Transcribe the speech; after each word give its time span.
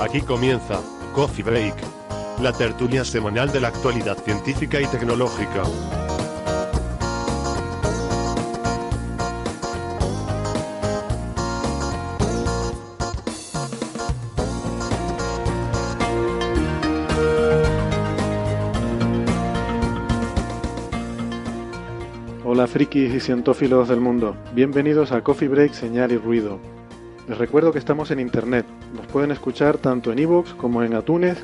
Aquí 0.01 0.21
comienza 0.21 0.81
Coffee 1.17 1.43
Break, 1.43 1.75
la 2.43 2.53
tertulia 2.53 3.03
semanal 3.03 3.51
de 3.51 3.59
la 3.59 3.69
actualidad 3.69 4.19
científica 4.19 4.79
y 4.83 4.85
tecnológica. 4.85 5.63
Hola 22.45 22.67
frikis 22.67 23.15
y 23.15 23.21
cientófilos 23.21 23.89
del 23.89 24.01
mundo, 24.03 24.37
bienvenidos 24.53 25.13
a 25.13 25.23
Coffee 25.23 25.49
Break 25.49 25.73
Señal 25.73 26.13
y 26.13 26.19
Ruido. 26.19 26.77
Les 27.29 27.37
recuerdo 27.37 27.73
que 27.73 27.81
estamos 27.81 28.13
en 28.13 28.21
internet, 28.21 28.65
nos 28.95 29.05
pueden 29.07 29.33
escuchar 29.33 29.79
tanto 29.79 30.13
en 30.13 30.21
iVoox 30.21 30.55
como 30.55 30.85
en 30.85 30.95
Atunes 30.95 31.37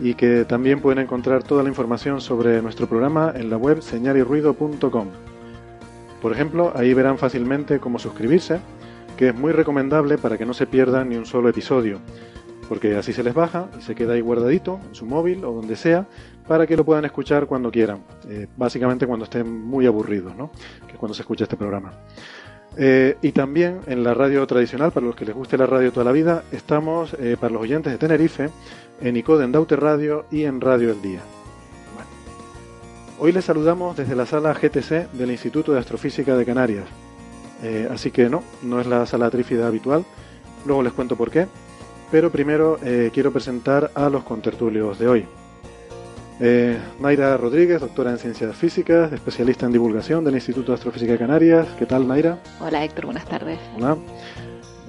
y 0.00 0.14
que 0.14 0.44
también 0.44 0.80
pueden 0.80 1.00
encontrar 1.00 1.42
toda 1.42 1.64
la 1.64 1.68
información 1.68 2.20
sobre 2.20 2.62
nuestro 2.62 2.86
programa 2.86 3.32
en 3.34 3.50
la 3.50 3.56
web 3.56 3.82
señalirruido.com. 3.82 5.08
Por 6.22 6.32
ejemplo, 6.32 6.72
ahí 6.76 6.94
verán 6.94 7.18
fácilmente 7.18 7.80
cómo 7.80 7.98
suscribirse, 7.98 8.60
que 9.16 9.30
es 9.30 9.34
muy 9.34 9.50
recomendable 9.50 10.16
para 10.16 10.38
que 10.38 10.46
no 10.46 10.54
se 10.54 10.68
pierdan 10.68 11.08
ni 11.08 11.16
un 11.16 11.26
solo 11.26 11.48
episodio, 11.48 11.98
porque 12.68 12.94
así 12.94 13.12
se 13.12 13.24
les 13.24 13.34
baja 13.34 13.68
y 13.76 13.82
se 13.82 13.96
queda 13.96 14.12
ahí 14.12 14.20
guardadito 14.20 14.78
en 14.88 14.94
su 14.94 15.06
móvil 15.06 15.44
o 15.44 15.52
donde 15.52 15.74
sea 15.74 16.06
para 16.46 16.68
que 16.68 16.76
lo 16.76 16.84
puedan 16.84 17.04
escuchar 17.04 17.46
cuando 17.46 17.72
quieran, 17.72 18.04
eh, 18.28 18.46
básicamente 18.56 19.08
cuando 19.08 19.24
estén 19.24 19.50
muy 19.50 19.86
aburridos, 19.86 20.36
¿no? 20.36 20.52
que 20.86 20.92
es 20.92 20.98
cuando 20.98 21.14
se 21.14 21.22
escucha 21.22 21.44
este 21.44 21.56
programa. 21.56 21.90
Eh, 22.78 23.16
y 23.22 23.32
también 23.32 23.80
en 23.86 24.04
la 24.04 24.12
radio 24.12 24.46
tradicional, 24.46 24.92
para 24.92 25.06
los 25.06 25.16
que 25.16 25.24
les 25.24 25.34
guste 25.34 25.56
la 25.56 25.66
radio 25.66 25.92
toda 25.92 26.04
la 26.04 26.12
vida, 26.12 26.44
estamos 26.52 27.14
eh, 27.18 27.36
para 27.40 27.54
los 27.54 27.62
oyentes 27.62 27.92
de 27.92 27.98
Tenerife, 27.98 28.50
en 29.00 29.16
ICODE, 29.16 29.44
en 29.44 29.52
Daute 29.52 29.76
Radio 29.76 30.26
y 30.30 30.44
en 30.44 30.60
Radio 30.60 30.90
El 30.90 31.00
Día. 31.00 31.20
Hoy 33.18 33.32
les 33.32 33.46
saludamos 33.46 33.96
desde 33.96 34.14
la 34.14 34.26
sala 34.26 34.52
GTC 34.52 35.10
del 35.12 35.30
Instituto 35.30 35.72
de 35.72 35.78
Astrofísica 35.78 36.36
de 36.36 36.44
Canarias. 36.44 36.84
Eh, 37.62 37.88
así 37.90 38.10
que 38.10 38.28
no, 38.28 38.42
no 38.62 38.78
es 38.78 38.86
la 38.86 39.06
sala 39.06 39.30
trífida 39.30 39.66
habitual, 39.66 40.04
luego 40.66 40.82
les 40.82 40.92
cuento 40.92 41.16
por 41.16 41.30
qué, 41.30 41.46
pero 42.10 42.30
primero 42.30 42.78
quiero 43.12 43.32
presentar 43.32 43.90
a 43.94 44.08
los 44.08 44.22
contertulios 44.22 44.98
de 44.98 45.08
hoy. 45.08 45.26
Eh, 46.38 46.78
Naira 47.00 47.36
Rodríguez, 47.36 47.80
doctora 47.80 48.10
en 48.10 48.18
Ciencias 48.18 48.54
Físicas, 48.56 49.12
especialista 49.12 49.66
en 49.66 49.72
divulgación 49.72 50.24
del 50.24 50.34
Instituto 50.34 50.72
de 50.72 50.74
Astrofísica 50.74 51.12
de 51.12 51.18
Canarias. 51.18 51.66
¿Qué 51.78 51.86
tal, 51.86 52.06
Naira? 52.06 52.38
Hola, 52.60 52.84
Héctor, 52.84 53.06
buenas 53.06 53.24
tardes. 53.24 53.58
Hola. 53.76 53.96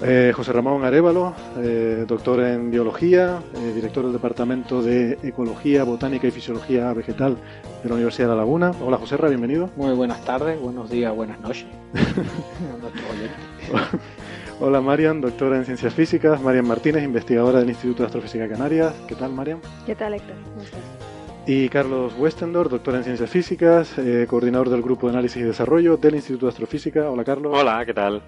Eh, 0.01 0.31
José 0.35 0.53
Ramón 0.53 0.83
Arevalo, 0.83 1.33
eh, 1.57 2.05
doctor 2.07 2.41
en 2.41 2.69
Biología, 2.69 3.39
eh, 3.55 3.71
director 3.73 4.03
del 4.03 4.13
Departamento 4.13 4.83
de 4.83 5.17
Ecología, 5.23 5.83
Botánica 5.85 6.27
y 6.27 6.31
Fisiología 6.31 6.93
Vegetal 6.93 7.37
de 7.81 7.89
la 7.89 7.95
Universidad 7.95 8.27
de 8.27 8.35
La 8.35 8.41
Laguna. 8.41 8.71
Hola, 8.79 8.97
José 8.97 9.17
Ra, 9.17 9.27
bienvenido. 9.27 9.71
Muy 9.75 9.95
buenas 9.95 10.23
tardes, 10.23 10.61
buenos 10.61 10.91
días, 10.91 11.15
buenas 11.15 11.39
noches. 11.39 11.65
Hola, 14.59 14.81
Marian, 14.81 15.21
doctora 15.21 15.57
en 15.57 15.65
Ciencias 15.65 15.93
Físicas. 15.93 16.41
Marian 16.41 16.67
Martínez, 16.67 17.03
investigadora 17.03 17.59
del 17.59 17.69
Instituto 17.69 18.03
de 18.03 18.07
Astrofísica 18.07 18.43
de 18.43 18.49
Canarias. 18.49 18.93
¿Qué 19.07 19.15
tal, 19.15 19.33
Marian? 19.33 19.59
¿Qué 19.85 19.95
tal, 19.95 20.13
Héctor? 20.13 20.35
¿Cómo 20.53 20.61
estás? 20.61 21.06
Y 21.47 21.69
Carlos 21.69 22.13
Westendor, 22.17 22.67
doctor 22.67 22.95
en 22.95 23.05
Ciencias 23.05 23.29
Físicas, 23.29 23.97
eh, 23.97 24.25
coordinador 24.29 24.69
del 24.69 24.81
Grupo 24.81 25.07
de 25.07 25.13
Análisis 25.13 25.37
y 25.37 25.45
Desarrollo 25.45 25.95
del 25.95 26.15
Instituto 26.15 26.45
de 26.45 26.49
Astrofísica. 26.49 27.09
Hola, 27.09 27.23
Carlos. 27.23 27.53
Hola, 27.55 27.85
¿qué 27.85 27.93
tal? 27.93 28.21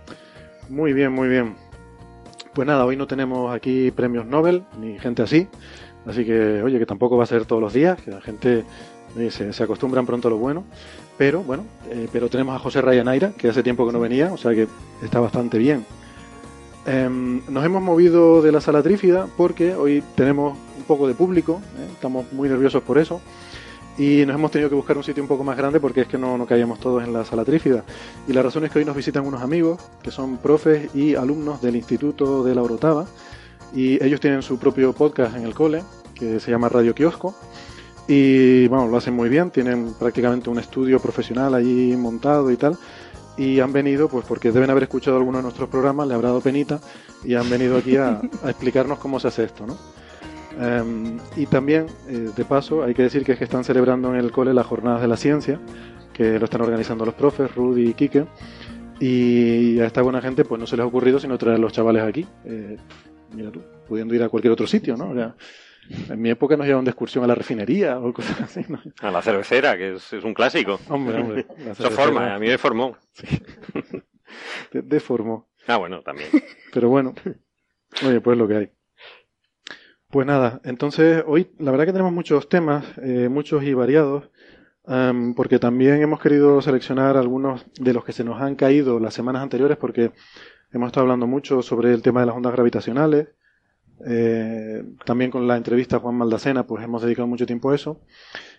Muy 0.70 0.94
bien, 0.94 1.12
muy 1.12 1.28
bien. 1.28 1.54
Pues 2.54 2.66
nada, 2.66 2.86
hoy 2.86 2.96
no 2.96 3.08
tenemos 3.08 3.54
aquí 3.54 3.92
premios 3.92 4.26
Nobel 4.26 4.64
ni 4.80 4.98
gente 5.00 5.22
así, 5.22 5.50
así 6.06 6.24
que, 6.24 6.64
oye, 6.64 6.80
que 6.80 6.86
tampoco 6.86 7.18
va 7.18 7.26
a 7.26 7.28
ser 7.28 7.44
todos 7.44 7.62
los 7.62 7.74
días, 7.74 8.02
que 8.02 8.10
la 8.10 8.22
gente 8.22 8.64
se, 9.30 9.52
se, 9.52 9.64
acostumbran 9.64 10.06
pronto 10.06 10.30
a 10.30 10.32
lo 10.32 10.38
bueno. 10.38 10.64
Pero 11.18 11.44
bueno, 11.44 11.66
eh, 11.92 12.08
pero 12.14 12.30
tenemos 12.30 12.56
a 12.56 12.60
José 12.60 12.80
Rayanaira, 12.80 13.32
que 13.32 13.50
hace 13.50 13.64
tiempo 13.64 13.86
que 13.86 13.92
no 13.92 14.00
venía, 14.00 14.32
o 14.32 14.38
sea 14.38 14.56
que 14.56 14.70
está 15.04 15.20
bastante 15.20 15.58
bien. 15.58 15.86
Eh, 16.88 17.10
nos 17.50 17.66
hemos 17.66 17.84
movido 17.84 18.42
de 18.42 18.54
la 18.54 18.62
sala 18.62 18.82
trífida 18.82 19.28
porque 19.36 19.76
hoy 19.76 20.02
tenemos 20.16 20.58
poco 20.90 21.08
de 21.08 21.14
público, 21.14 21.62
¿eh? 21.78 21.88
estamos 21.94 22.34
muy 22.34 22.50
nerviosos 22.50 22.82
por 22.82 22.98
eso 22.98 23.22
y 24.00 24.26
nos 24.26 24.34
hemos 24.36 24.50
tenido 24.50 24.70
que 24.70 24.76
buscar 24.76 24.98
un 24.98 25.04
sitio 25.04 25.22
un 25.22 25.30
poco 25.30 25.44
más 25.44 25.56
grande 25.56 25.80
porque 25.80 26.02
es 26.02 26.08
que 26.08 26.18
no, 26.18 26.36
no 26.36 26.48
caíamos 26.48 26.80
todos 26.80 27.04
en 27.04 27.14
la 27.14 27.24
sala 27.26 27.46
trífida. 27.46 27.84
Y 28.28 28.34
la 28.34 28.42
razón 28.42 28.64
es 28.64 28.72
que 28.72 28.80
hoy 28.80 28.86
nos 28.86 28.96
visitan 28.96 29.28
unos 29.28 29.42
amigos 29.42 29.80
que 30.02 30.10
son 30.10 30.38
profes 30.38 30.96
y 30.96 31.14
alumnos 31.16 31.62
del 31.62 31.76
Instituto 31.76 32.44
de 32.44 32.56
la 32.56 32.64
Orotava 32.64 33.06
y 33.76 34.04
ellos 34.04 34.20
tienen 34.20 34.42
su 34.42 34.58
propio 34.58 34.94
podcast 34.94 35.36
en 35.36 35.44
el 35.44 35.54
cole 35.54 35.84
que 36.16 36.40
se 36.40 36.50
llama 36.50 36.70
Radio 36.70 36.96
Kiosco 36.96 37.36
y 38.08 38.68
bueno, 38.68 38.88
lo 38.88 38.98
hacen 38.98 39.14
muy 39.14 39.30
bien, 39.30 39.52
tienen 39.52 39.94
prácticamente 39.94 40.50
un 40.50 40.58
estudio 40.58 41.00
profesional 41.00 41.54
allí 41.54 41.96
montado 41.96 42.50
y 42.50 42.58
tal 42.58 42.80
y 43.38 43.60
han 43.60 43.72
venido 43.72 44.10
pues 44.10 44.26
porque 44.26 44.52
deben 44.52 44.72
haber 44.72 44.84
escuchado 44.84 45.18
alguno 45.18 45.38
de 45.38 45.44
nuestros 45.44 45.70
programas, 45.70 46.08
le 46.08 46.16
habrá 46.16 46.30
dado 46.30 46.42
penita 46.42 46.80
y 47.24 47.36
han 47.36 47.48
venido 47.48 47.78
aquí 47.78 47.98
a, 47.98 48.22
a 48.44 48.50
explicarnos 48.50 48.98
cómo 48.98 49.20
se 49.20 49.28
hace 49.28 49.44
esto, 49.44 49.68
¿no? 49.68 49.78
Um, 50.60 51.18
y 51.38 51.46
también, 51.46 51.86
eh, 52.10 52.32
de 52.36 52.46
paso, 52.46 52.84
hay 52.84 52.94
que 52.94 53.04
decir 53.04 53.24
que 53.24 53.32
es 53.32 53.38
que 53.38 53.46
están 53.46 53.64
celebrando 53.64 54.10
en 54.10 54.20
el 54.20 54.30
cole 54.32 54.54
las 54.54 54.66
jornadas 54.66 55.02
de 55.02 55.08
la 55.08 55.16
ciencia, 55.16 55.58
que 56.14 56.38
lo 56.38 56.46
están 56.46 56.62
organizando 56.62 57.06
los 57.06 57.14
profes, 57.14 57.56
Rudy 57.56 57.92
y 57.92 57.94
Quique, 57.94 58.26
y 59.00 59.80
a 59.80 59.86
esta 59.86 60.02
buena 60.02 60.22
gente 60.22 60.44
pues 60.44 60.60
no 60.60 60.68
se 60.68 60.76
les 60.76 60.84
ha 60.84 60.88
ocurrido 60.88 61.18
sino 61.18 61.38
traer 61.38 61.56
a 61.56 61.60
los 61.60 61.72
chavales 61.72 62.04
aquí, 62.04 62.28
eh, 62.44 62.76
mira 63.34 63.52
tú, 63.52 63.62
pudiendo 63.88 64.14
ir 64.14 64.24
a 64.24 64.28
cualquier 64.28 64.52
otro 64.52 64.68
sitio, 64.68 64.98
¿no? 64.98 65.12
O 65.12 65.16
sea, 65.16 65.34
en 66.10 66.22
mi 66.22 66.30
época 66.30 66.58
nos 66.58 66.66
llevaban 66.66 66.84
de 66.84 66.92
excursión 66.92 67.24
a 67.24 67.28
la 67.28 67.36
refinería 67.36 67.98
o 67.98 68.12
cosas 68.12 68.42
así. 68.42 68.66
¿no? 68.68 68.82
A 69.02 69.12
la 69.12 69.22
cervecera, 69.22 69.78
que 69.78 69.96
es, 69.96 70.12
es 70.12 70.24
un 70.26 70.34
clásico. 70.34 70.78
Hombre, 70.90 71.22
hombre. 71.22 71.46
Eso 71.70 71.90
forma, 71.90 72.36
a 72.36 72.40
mí 72.40 72.48
me 72.48 72.58
formó. 72.58 72.98
Sí. 73.14 73.28
De 74.72 74.82
deformó. 74.82 75.50
Ah, 75.68 75.78
bueno, 75.78 76.02
también. 76.02 76.30
Pero 76.74 76.90
bueno, 76.90 77.16
oye, 78.06 78.22
pues 78.22 78.38
lo 78.38 78.48
que 78.48 78.56
hay. 78.56 78.72
Pues 80.10 80.26
nada, 80.26 80.60
entonces 80.64 81.24
hoy 81.28 81.52
la 81.60 81.70
verdad 81.70 81.86
que 81.86 81.92
tenemos 81.92 82.12
muchos 82.12 82.50
temas, 82.50 82.84
eh, 82.98 83.30
muchos 83.30 83.64
y 83.64 83.76
variados, 83.76 84.32
um, 84.86 85.36
porque 85.36 85.60
también 85.60 86.02
hemos 86.02 86.20
querido 86.20 86.62
seleccionar 86.64 87.16
algunos 87.16 87.64
de 87.80 87.94
los 87.94 88.04
que 88.04 88.12
se 88.12 88.24
nos 88.24 88.42
han 88.42 88.56
caído 88.56 89.00
las 89.00 89.14
semanas 89.14 89.44
anteriores, 89.44 89.78
porque 89.78 90.12
hemos 90.74 90.88
estado 90.88 91.04
hablando 91.04 91.28
mucho 91.28 91.62
sobre 91.62 91.94
el 91.94 92.02
tema 92.02 92.22
de 92.22 92.26
las 92.26 92.36
ondas 92.36 92.54
gravitacionales, 92.54 93.28
eh, 94.08 94.84
también 95.06 95.30
con 95.30 95.48
la 95.48 95.58
entrevista 95.58 95.98
a 95.98 96.00
Juan 96.00 96.16
Maldacena, 96.16 96.66
pues 96.66 96.84
hemos 96.84 97.04
dedicado 97.04 97.28
mucho 97.28 97.46
tiempo 97.46 97.70
a 97.70 97.76
eso. 97.76 98.02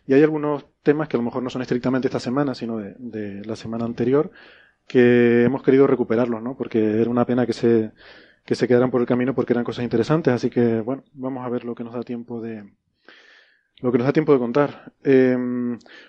Y 0.07 0.15
hay 0.15 0.23
algunos 0.23 0.67
temas 0.85 1.09
que 1.09 1.17
a 1.17 1.19
lo 1.19 1.25
mejor 1.25 1.43
no 1.43 1.51
son 1.51 1.63
estrictamente 1.63 2.07
esta 2.07 2.21
semana, 2.21 2.55
sino 2.55 2.79
de, 2.79 2.95
de 2.99 3.45
la 3.45 3.57
semana 3.57 3.87
anterior, 3.87 4.31
que 4.87 5.45
hemos 5.45 5.65
querido 5.65 5.89
recuperarlos, 5.89 6.43
¿no? 6.43 6.57
Porque 6.57 7.01
era 7.01 7.11
una 7.11 7.27
pena 7.27 7.47
que 7.47 7.55
se, 7.55 7.93
que 8.51 8.57
se 8.57 8.67
quedaran 8.67 8.91
por 8.91 9.01
el 9.01 9.07
camino 9.07 9.33
porque 9.33 9.53
eran 9.53 9.63
cosas 9.63 9.85
interesantes. 9.85 10.35
Así 10.35 10.51
que, 10.51 10.81
bueno, 10.81 11.05
vamos 11.13 11.47
a 11.47 11.49
ver 11.49 11.65
lo 11.65 11.77
que 11.77 11.85
nos 11.85 11.95
da 11.95 12.03
tiempo 12.03 12.41
de, 12.41 12.65
lo 13.79 13.93
que 13.93 13.99
nos 13.99 14.09
da 14.09 14.13
tiempo 14.13 14.33
de 14.33 14.41
contar. 14.41 14.93
Eh, 15.05 15.39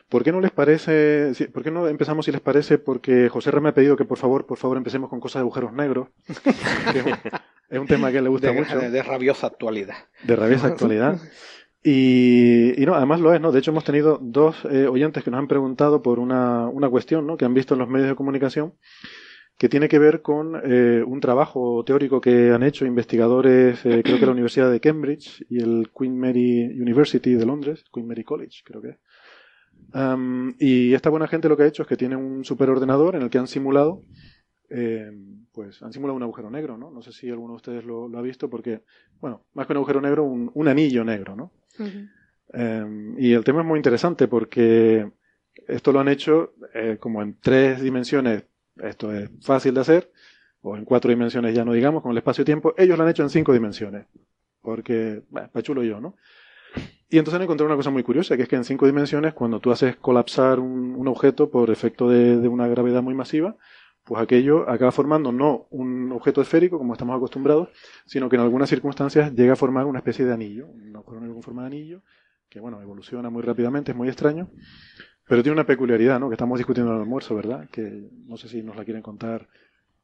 ¿Por 0.10 0.24
qué 0.24 0.32
no 0.32 0.42
les 0.42 0.50
parece, 0.50 1.36
si, 1.36 1.46
por 1.46 1.62
qué 1.62 1.70
no 1.70 1.88
empezamos 1.88 2.26
si 2.26 2.32
les 2.32 2.42
parece? 2.42 2.80
Porque 2.80 3.30
José 3.30 3.52
R. 3.52 3.62
me 3.62 3.70
ha 3.70 3.76
pedido 3.76 3.96
que 3.96 4.06
por 4.06 4.18
favor, 4.18 4.48
por 4.48 4.58
favor 4.58 4.78
empecemos 4.78 5.08
con 5.08 5.20
cosas 5.20 5.36
de 5.36 5.42
agujeros 5.42 5.72
negros. 5.72 6.08
que 6.26 6.98
es, 6.98 7.06
un, 7.06 7.14
es, 7.70 7.80
un, 7.80 7.86
tema 7.86 8.12
que 8.12 8.24
le 8.24 8.30
gusta 8.30 8.48
de, 8.48 8.54
mucho. 8.54 8.80
De, 8.80 8.90
de, 8.90 9.04
rabiosa 9.04 9.46
actualidad. 9.46 9.98
De 10.24 10.36
rabiosa 10.36 10.66
actualidad. 10.66 11.20
Y, 11.84 12.82
y 12.82 12.86
no, 12.88 12.96
además 12.96 13.20
lo 13.20 13.36
es, 13.36 13.40
¿no? 13.40 13.52
De 13.52 13.60
hecho 13.60 13.70
hemos 13.70 13.84
tenido 13.84 14.18
dos 14.20 14.66
eh, 14.66 14.88
oyentes 14.88 15.24
que 15.24 15.30
nos 15.30 15.38
han 15.38 15.48
preguntado 15.48 16.02
por 16.02 16.18
una, 16.18 16.68
una 16.70 16.90
cuestión, 16.90 17.28
¿no? 17.28 17.38
Que 17.38 17.46
han 17.46 17.54
visto 17.54 17.76
en 17.76 17.82
los 17.82 17.88
medios 17.88 18.10
de 18.10 18.16
comunicación 18.16 18.74
que 19.62 19.70
tiene 19.70 19.88
que 19.88 20.00
ver 20.00 20.24
con 20.24 20.60
eh, 20.64 21.04
un 21.06 21.20
trabajo 21.20 21.84
teórico 21.86 22.20
que 22.20 22.50
han 22.50 22.64
hecho 22.64 22.84
investigadores, 22.84 23.86
eh, 23.86 24.02
creo 24.04 24.18
que 24.18 24.26
la 24.26 24.32
Universidad 24.32 24.72
de 24.72 24.80
Cambridge 24.80 25.46
y 25.52 25.62
el 25.62 25.92
Queen 25.96 26.20
Mary 26.20 26.64
University 26.82 27.36
de 27.36 27.46
Londres, 27.46 27.86
Queen 27.94 28.08
Mary 28.08 28.24
College, 28.24 28.64
creo 28.66 28.82
que 28.82 28.90
es. 28.90 28.98
Um, 29.94 30.56
y 30.58 30.96
esta 30.96 31.12
buena 31.12 31.28
gente 31.28 31.48
lo 31.48 31.56
que 31.56 31.62
ha 31.62 31.68
hecho 31.68 31.84
es 31.84 31.88
que 31.88 31.96
tiene 31.96 32.16
un 32.16 32.44
superordenador 32.44 33.16
en 33.16 33.22
el 33.22 33.30
que 33.30 33.38
han 33.38 33.46
simulado, 33.46 34.02
eh, 34.72 35.12
pues 35.52 35.84
han 35.84 35.94
simulado 35.94 36.18
un 36.18 36.24
agujero 36.24 36.50
negro, 36.50 36.76
¿no? 36.76 36.90
No 36.90 37.04
sé 37.04 37.12
si 37.12 37.30
alguno 37.30 37.54
de 37.54 37.58
ustedes 37.58 37.86
lo, 37.86 38.08
lo 38.08 38.18
ha 38.18 38.24
visto 38.24 38.50
porque, 38.50 38.82
bueno, 39.20 39.46
más 39.54 39.68
que 39.68 39.74
un 39.74 39.78
agujero 39.78 40.02
negro, 40.02 40.24
un, 40.24 40.50
un 40.56 40.68
anillo 40.70 41.04
negro, 41.04 41.36
¿no? 41.36 41.52
Um, 42.52 43.16
y 43.20 43.34
el 43.34 43.44
tema 43.44 43.62
es 43.62 43.68
muy 43.68 43.78
interesante 43.78 44.28
porque 44.28 45.08
esto 45.68 45.92
lo 45.92 46.00
han 46.00 46.08
hecho 46.08 46.56
eh, 46.74 46.98
como 47.00 47.22
en 47.22 47.38
tres 47.40 47.80
dimensiones 47.80 48.46
esto 48.78 49.14
es 49.14 49.30
fácil 49.42 49.74
de 49.74 49.82
hacer, 49.82 50.12
o 50.62 50.76
en 50.78 50.86
cuatro 50.86 51.10
dimensiones 51.10 51.56
ya 51.56 51.66
no 51.66 51.74
digamos, 51.74 52.02
con 52.02 52.12
el 52.12 52.18
espacio-tiempo. 52.18 52.74
Ellos 52.78 52.98
lo 52.98 53.04
han 53.04 53.10
hecho 53.10 53.24
en 53.24 53.30
cinco 53.30 53.54
dimensiones, 53.54 54.06
porque, 54.62 55.24
bueno, 55.30 55.50
pa' 55.52 55.62
chulo 55.62 55.84
yo, 55.84 56.00
¿no? 56.00 56.16
Y 57.10 57.18
entonces 57.18 57.36
han 57.36 57.44
encontrado 57.44 57.68
una 57.68 57.76
cosa 57.76 57.90
muy 57.90 58.04
curiosa, 58.04 58.38
que 58.38 58.44
es 58.44 58.50
que 58.50 58.56
en 58.56 58.64
cinco 58.64 58.86
dimensiones, 58.86 59.34
cuando 59.34 59.60
tú 59.60 59.72
haces 59.72 59.98
colapsar 59.98 60.60
un, 60.60 60.96
un 60.96 61.08
objeto 61.08 61.50
por 61.50 61.70
efecto 61.70 62.10
de, 62.10 62.38
de, 62.38 62.48
una 62.48 62.68
gravedad 62.68 63.02
muy 63.02 63.14
masiva, 63.14 63.58
pues 64.06 64.22
aquello 64.22 64.70
acaba 64.70 64.92
formando 64.92 65.32
no 65.32 65.68
un 65.72 66.12
objeto 66.14 66.42
esférico, 66.42 66.78
como 66.78 66.94
estamos 66.94 67.16
acostumbrados, 67.18 67.70
sino 68.06 68.30
que 68.30 68.38
en 68.38 68.44
algunas 68.44 68.70
circunstancias 68.70 69.34
llega 69.34 69.54
a 69.54 69.58
formar 69.58 69.86
una 69.86 70.00
especie 70.00 70.26
de 70.26 70.34
anillo, 70.34 70.68
un 70.68 70.96
agujero 70.96 71.20
negro 71.20 71.34
con 71.36 71.44
forma 71.44 71.62
de 71.64 71.68
anillo, 71.68 72.02
que 72.50 72.60
bueno, 72.60 72.82
evoluciona 72.82 73.30
muy 73.30 73.44
rápidamente, 73.44 73.92
es 73.92 73.98
muy 73.98 74.08
extraño, 74.08 74.50
pero 75.32 75.44
tiene 75.44 75.54
una 75.54 75.66
peculiaridad, 75.66 76.20
¿no? 76.20 76.28
Que 76.28 76.34
estamos 76.34 76.60
discutiendo 76.60 76.92
en 76.92 76.98
el 76.98 77.04
almuerzo, 77.04 77.36
¿verdad? 77.36 77.70
Que 77.72 78.10
no 78.28 78.36
sé 78.36 78.50
si 78.50 78.62
nos 78.62 78.76
la 78.76 78.84
quieren 78.84 79.02
contar. 79.02 79.48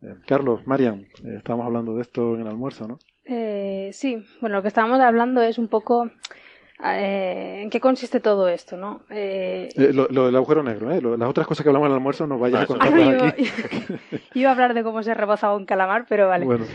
Eh, 0.02 0.16
Carlos, 0.26 0.66
Marian, 0.66 1.02
eh, 1.26 1.36
estábamos 1.40 1.66
hablando 1.66 1.96
de 1.96 2.02
esto 2.04 2.36
en 2.36 2.42
el 2.44 2.48
almuerzo, 2.48 2.88
¿no? 2.88 2.98
Eh, 3.26 3.90
sí, 3.92 4.24
bueno, 4.40 4.56
lo 4.56 4.62
que 4.62 4.70
estábamos 4.70 5.02
hablando 5.02 5.42
es 5.42 5.58
un 5.58 5.68
poco 5.68 6.10
eh, 6.82 7.60
en 7.62 7.70
qué 7.70 7.82
consiste 7.82 8.22
todo 8.22 8.48
esto, 8.48 8.78
¿no? 8.78 9.02
Eh, 9.10 9.68
lo, 9.94 10.08
lo, 10.10 10.28
del 10.28 10.36
agujero 10.38 10.64
negro, 10.64 10.92
¿eh? 10.92 11.02
Lo, 11.02 11.18
las 11.18 11.28
otras 11.28 11.46
cosas 11.46 11.62
que 11.62 11.70
hablamos 11.70 11.88
en 11.88 11.92
el 11.92 11.98
almuerzo 11.98 12.26
nos 12.26 12.40
vayas 12.40 12.62
a 12.62 12.66
contar 12.66 12.94
ah, 12.94 13.28
aquí. 13.28 13.44
Iba, 13.44 14.00
iba 14.34 14.50
a 14.50 14.54
hablar 14.54 14.74
de 14.76 14.84
cómo 14.84 15.04
se 15.04 15.14
rebozaba 15.14 15.58
un 15.58 15.66
calamar, 15.66 16.06
pero 16.08 16.30
vale. 16.30 16.46
Bueno. 16.46 16.66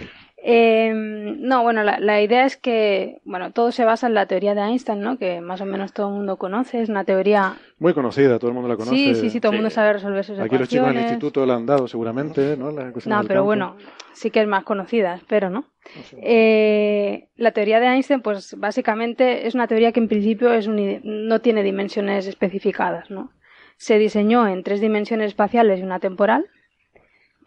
Eh, 0.45 0.93
no, 0.93 1.63
bueno, 1.63 1.85
la, 1.85 2.01
la, 2.01 2.21
idea 2.21 2.45
es 2.45 2.57
que, 2.57 3.21
bueno, 3.25 3.53
todo 3.53 3.71
se 3.71 3.85
basa 3.85 4.09
en 4.09 4.15
la 4.15 4.27
teoría 4.27 4.57
de 4.57 4.63
Einstein, 4.63 5.01
¿no? 5.01 5.17
Que 5.17 5.41
más 5.41 5.61
o 5.61 5.65
menos 5.65 5.93
todo 5.93 6.09
el 6.09 6.15
mundo 6.15 6.37
conoce, 6.37 6.83
es 6.83 6.89
una 6.89 7.05
teoría... 7.05 7.55
Muy 7.79 7.95
conocida, 7.95 8.41
todo 8.41 8.49
el 8.49 8.55
mundo 8.55 8.69
la 8.69 8.77
conoce. 8.77 8.97
Sí, 8.97 9.15
sí, 9.15 9.31
sí, 9.31 9.41
todo 9.41 9.53
el 9.53 9.59
mundo 9.59 9.71
sabe 9.71 9.93
resolver 9.93 10.25
sus 10.25 10.41
Aquí 10.41 10.57
ecuaciones. 10.57 10.61
los 10.61 10.69
chicos 10.69 10.89
del 10.89 11.03
instituto 11.03 11.47
la 11.47 11.55
han 11.55 11.67
dado 11.67 11.87
seguramente, 11.87 12.57
¿no? 12.57 12.73
no, 12.73 12.93
pero 12.93 13.03
campo. 13.05 13.45
bueno, 13.45 13.77
sí 14.15 14.33
que 14.33 14.41
es 14.41 14.49
más 14.49 14.65
conocida, 14.65 15.15
espero, 15.15 15.49
¿no? 15.49 15.61
no 15.61 16.03
sé. 16.03 16.19
eh, 16.21 17.29
la 17.37 17.53
teoría 17.53 17.79
de 17.79 17.87
Einstein, 17.87 18.21
pues 18.21 18.57
básicamente 18.59 19.47
es 19.47 19.55
una 19.55 19.69
teoría 19.69 19.93
que 19.93 20.01
en 20.01 20.09
principio 20.09 20.53
es 20.53 20.67
un, 20.67 21.01
no 21.05 21.41
tiene 21.41 21.63
dimensiones 21.63 22.27
especificadas, 22.27 23.13
¿no? 23.13 23.31
Se 23.77 23.97
diseñó 23.97 24.49
en 24.49 24.65
tres 24.65 24.81
dimensiones 24.81 25.29
espaciales 25.29 25.79
y 25.79 25.85
una 25.85 26.01
temporal, 26.01 26.47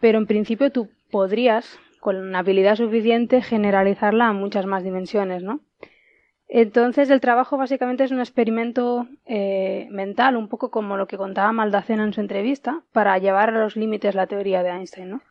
pero 0.00 0.16
en 0.16 0.26
principio 0.26 0.72
tú 0.72 0.88
podrías 1.10 1.78
con 2.00 2.34
habilidad 2.34 2.76
suficiente 2.76 3.42
generalizarla 3.42 4.28
a 4.28 4.32
muchas 4.32 4.66
más 4.66 4.82
dimensiones, 4.82 5.42
¿no? 5.42 5.60
Entonces 6.48 7.10
el 7.10 7.20
trabajo 7.20 7.56
básicamente 7.56 8.04
es 8.04 8.12
un 8.12 8.20
experimento 8.20 9.08
eh, 9.24 9.88
mental, 9.90 10.36
un 10.36 10.48
poco 10.48 10.70
como 10.70 10.96
lo 10.96 11.06
que 11.06 11.16
contaba 11.16 11.52
Maldacena 11.52 12.04
en 12.04 12.12
su 12.12 12.20
entrevista, 12.20 12.82
para 12.92 13.18
llevar 13.18 13.48
a 13.50 13.60
los 13.60 13.76
límites 13.76 14.14
la 14.14 14.28
teoría 14.28 14.62
de 14.62 14.70
Einstein, 14.70 15.10
¿no? 15.10 15.22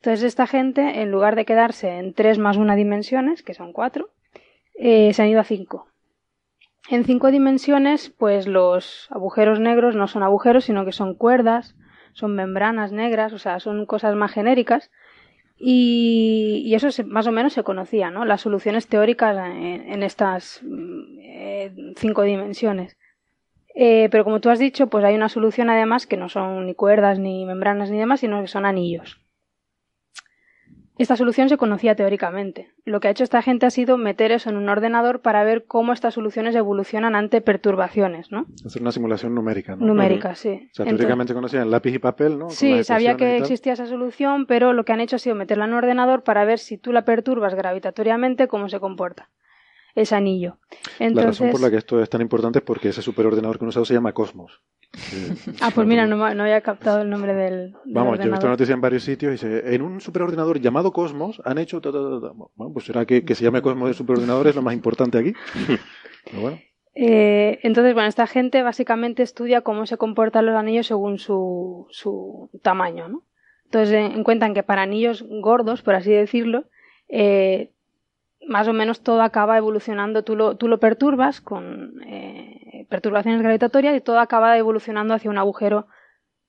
Entonces 0.00 0.24
esta 0.24 0.48
gente, 0.48 1.00
en 1.00 1.12
lugar 1.12 1.36
de 1.36 1.44
quedarse 1.44 1.98
en 1.98 2.12
tres 2.12 2.38
más 2.38 2.56
una 2.56 2.74
dimensiones, 2.74 3.44
que 3.44 3.54
son 3.54 3.72
cuatro, 3.72 4.10
eh, 4.74 5.12
se 5.12 5.22
han 5.22 5.28
ido 5.28 5.40
a 5.40 5.44
cinco. 5.44 5.86
En 6.90 7.04
cinco 7.04 7.30
dimensiones, 7.30 8.10
pues 8.10 8.48
los 8.48 9.06
agujeros 9.12 9.60
negros 9.60 9.94
no 9.94 10.08
son 10.08 10.24
agujeros, 10.24 10.64
sino 10.64 10.84
que 10.84 10.90
son 10.90 11.14
cuerdas, 11.14 11.76
son 12.14 12.34
membranas 12.34 12.90
negras, 12.90 13.32
o 13.32 13.38
sea, 13.38 13.60
son 13.60 13.86
cosas 13.86 14.16
más 14.16 14.32
genéricas 14.32 14.90
y, 15.64 16.74
eso 16.74 16.90
se, 16.90 17.04
más 17.04 17.28
o 17.28 17.32
menos 17.32 17.52
se 17.52 17.62
conocía, 17.62 18.10
¿no? 18.10 18.24
Las 18.24 18.40
soluciones 18.40 18.88
teóricas 18.88 19.36
en, 19.36 20.02
estas 20.02 20.60
eh, 21.20 21.72
cinco 21.96 22.22
dimensiones. 22.22 22.96
Eh, 23.72 24.08
pero 24.10 24.24
como 24.24 24.40
tú 24.40 24.50
has 24.50 24.58
dicho, 24.58 24.88
pues 24.88 25.04
hay 25.04 25.14
una 25.14 25.28
solución 25.28 25.70
además 25.70 26.08
que 26.08 26.16
no 26.16 26.28
son 26.28 26.66
ni 26.66 26.74
cuerdas, 26.74 27.20
ni 27.20 27.46
membranas, 27.46 27.92
ni 27.92 27.98
demás, 27.98 28.18
sino 28.18 28.40
que 28.40 28.48
son 28.48 28.66
anillos. 28.66 29.21
Esta 30.98 31.16
solución 31.16 31.48
se 31.48 31.56
conocía 31.56 31.94
teóricamente. 31.94 32.70
Lo 32.84 33.00
que 33.00 33.08
ha 33.08 33.10
hecho 33.10 33.24
esta 33.24 33.40
gente 33.40 33.64
ha 33.66 33.70
sido 33.70 33.96
meter 33.96 34.30
eso 34.30 34.50
en 34.50 34.56
un 34.56 34.68
ordenador 34.68 35.20
para 35.20 35.42
ver 35.42 35.64
cómo 35.64 35.92
estas 35.92 36.14
soluciones 36.14 36.54
evolucionan 36.54 37.14
ante 37.14 37.40
perturbaciones, 37.40 38.30
¿no? 38.30 38.46
Hacer 38.66 38.82
una 38.82 38.92
simulación 38.92 39.34
numérica, 39.34 39.74
¿no? 39.74 39.86
Numérica, 39.86 40.28
uh 40.28 40.32
-huh. 40.32 40.36
sí. 40.36 40.68
O 40.70 40.74
sea, 40.74 40.84
teóricamente 40.86 41.32
conocían 41.32 41.70
lápiz 41.70 41.94
y 41.94 41.98
papel, 41.98 42.38
¿no? 42.38 42.46
Con 42.46 42.54
sí, 42.54 42.84
sabía 42.84 43.16
que 43.16 43.38
existía 43.38 43.72
esa 43.72 43.86
solución, 43.86 44.46
pero 44.46 44.72
lo 44.74 44.84
que 44.84 44.92
han 44.92 45.00
hecho 45.00 45.16
ha 45.16 45.18
sido 45.18 45.34
meterla 45.34 45.64
en 45.64 45.72
un 45.72 45.78
ordenador 45.78 46.24
para 46.24 46.44
ver 46.44 46.58
si 46.58 46.76
tú 46.76 46.92
la 46.92 47.04
perturbas 47.04 47.54
gravitatoriamente, 47.54 48.46
cómo 48.46 48.68
se 48.68 48.78
comporta 48.78 49.30
ese 49.94 50.14
anillo. 50.14 50.58
Entonces... 50.98 51.40
La 51.40 51.46
razón 51.46 51.50
por 51.50 51.60
la 51.60 51.70
que 51.70 51.76
esto 51.76 52.02
es 52.02 52.08
tan 52.08 52.20
importante 52.20 52.58
es 52.60 52.64
porque 52.64 52.88
ese 52.88 53.02
superordenador 53.02 53.58
que 53.58 53.64
hemos 53.64 53.74
usado 53.74 53.84
se 53.84 53.94
llama 53.94 54.12
Cosmos. 54.12 54.62
ah, 55.60 55.70
pues 55.74 55.86
mira, 55.86 56.06
no, 56.06 56.16
no, 56.34 56.42
había 56.42 56.60
captado 56.60 57.02
el 57.02 57.08
nombre 57.08 57.34
del. 57.34 57.72
del 57.72 57.94
Vamos, 57.94 58.18
yo 58.18 58.24
he 58.24 58.30
visto 58.30 58.48
noticia 58.48 58.74
en 58.74 58.80
varios 58.80 59.04
sitios 59.04 59.30
y 59.30 59.32
dice: 59.32 59.74
en 59.74 59.80
un 59.80 60.00
superordenador 60.02 60.60
llamado 60.60 60.92
Cosmos 60.92 61.40
han 61.46 61.56
hecho. 61.56 61.80
Ta, 61.80 61.90
ta, 61.90 61.98
ta, 61.98 62.32
bueno, 62.54 62.74
pues 62.74 62.84
será 62.84 63.06
que, 63.06 63.24
que 63.24 63.34
se 63.34 63.44
llame 63.44 63.62
Cosmos 63.62 63.88
de 63.88 63.94
superordenador 63.94 64.48
es 64.48 64.54
lo 64.54 64.60
más 64.60 64.74
importante 64.74 65.18
aquí. 65.18 65.32
Pero 66.24 66.42
bueno. 66.42 66.58
Eh, 66.94 67.58
entonces, 67.62 67.94
bueno, 67.94 68.08
esta 68.08 68.26
gente 68.26 68.62
básicamente 68.62 69.22
estudia 69.22 69.62
cómo 69.62 69.86
se 69.86 69.96
comportan 69.96 70.44
los 70.44 70.56
anillos 70.56 70.86
según 70.86 71.18
su, 71.18 71.86
su 71.90 72.50
tamaño, 72.62 73.08
¿no? 73.08 73.24
Entonces, 73.64 73.94
eh, 73.94 74.12
encuentran 74.14 74.52
que 74.52 74.62
para 74.62 74.82
anillos 74.82 75.24
gordos, 75.26 75.80
por 75.80 75.94
así 75.94 76.12
decirlo, 76.12 76.66
eh, 77.08 77.71
más 78.46 78.68
o 78.68 78.72
menos 78.72 79.02
todo 79.02 79.22
acaba 79.22 79.56
evolucionando, 79.56 80.24
tú 80.24 80.36
lo, 80.36 80.56
tú 80.56 80.68
lo 80.68 80.78
perturbas 80.78 81.40
con 81.40 82.02
eh, 82.06 82.86
perturbaciones 82.88 83.40
gravitatorias 83.40 83.96
y 83.96 84.00
todo 84.00 84.18
acaba 84.18 84.56
evolucionando 84.58 85.14
hacia 85.14 85.30
un 85.30 85.38
agujero 85.38 85.86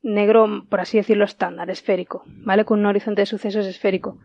negro, 0.02 0.66
por 0.70 0.82
así 0.82 0.98
decirlo, 0.98 1.24
estándar, 1.26 1.70
esférico, 1.70 2.24
¿vale? 2.26 2.66
Con 2.66 2.80
un 2.80 2.86
horizonte 2.88 3.22
de 3.22 3.26
sucesos 3.26 3.66
esférico. 3.66 4.18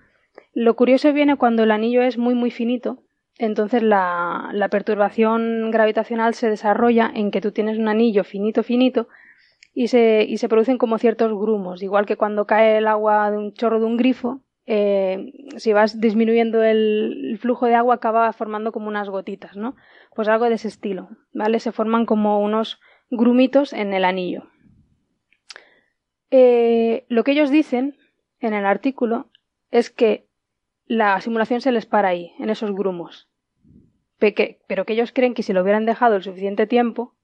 Lo 0.52 0.74
curioso 0.74 1.12
viene 1.12 1.36
cuando 1.36 1.62
el 1.62 1.70
anillo 1.70 2.02
es 2.02 2.18
muy, 2.18 2.34
muy 2.34 2.50
finito, 2.50 3.02
entonces 3.38 3.82
la, 3.82 4.50
la 4.52 4.68
perturbación 4.68 5.70
gravitacional 5.70 6.34
se 6.34 6.50
desarrolla 6.50 7.10
en 7.14 7.30
que 7.30 7.40
tú 7.40 7.52
tienes 7.52 7.78
un 7.78 7.88
anillo 7.88 8.24
finito, 8.24 8.62
finito, 8.62 9.08
y 9.72 9.88
se, 9.88 10.24
y 10.28 10.38
se 10.38 10.48
producen 10.48 10.78
como 10.78 10.98
ciertos 10.98 11.30
grumos, 11.30 11.82
igual 11.82 12.04
que 12.04 12.16
cuando 12.16 12.46
cae 12.46 12.78
el 12.78 12.88
agua 12.88 13.30
de 13.30 13.38
un 13.38 13.52
chorro 13.52 13.78
de 13.78 13.86
un 13.86 13.96
grifo, 13.96 14.40
eh, 14.70 15.32
si 15.56 15.72
vas 15.72 15.98
disminuyendo 15.98 16.62
el, 16.62 17.38
flujo 17.40 17.64
de 17.64 17.74
agua 17.74 17.94
acaba 17.94 18.30
formando 18.34 18.70
como 18.70 18.88
unas 18.88 19.08
gotitas, 19.08 19.56
¿no? 19.56 19.76
Pues 20.14 20.28
algo 20.28 20.44
de 20.44 20.56
ese 20.56 20.68
estilo, 20.68 21.08
¿vale? 21.32 21.58
Se 21.58 21.72
forman 21.72 22.04
como 22.04 22.42
unos 22.42 22.78
grumitos 23.08 23.72
en 23.72 23.94
el 23.94 24.04
anillo. 24.04 24.50
Eh, 26.30 27.06
lo 27.08 27.24
que 27.24 27.32
ellos 27.32 27.50
dicen 27.50 27.96
en 28.40 28.52
el 28.52 28.66
artículo 28.66 29.30
es 29.70 29.88
que 29.88 30.28
la 30.84 31.18
simulación 31.22 31.62
se 31.62 31.72
les 31.72 31.86
para 31.86 32.08
ahí, 32.08 32.32
en 32.38 32.50
esos 32.50 32.74
grumos. 32.74 33.26
Peque, 34.18 34.60
pero 34.68 34.84
que 34.84 34.92
ellos 34.92 35.12
creen 35.12 35.32
que 35.32 35.42
si 35.42 35.54
lo 35.54 35.62
hubieran 35.62 35.86
dejado 35.86 36.16
el 36.16 36.22
suficiente 36.22 36.66
tiempo, 36.66 37.14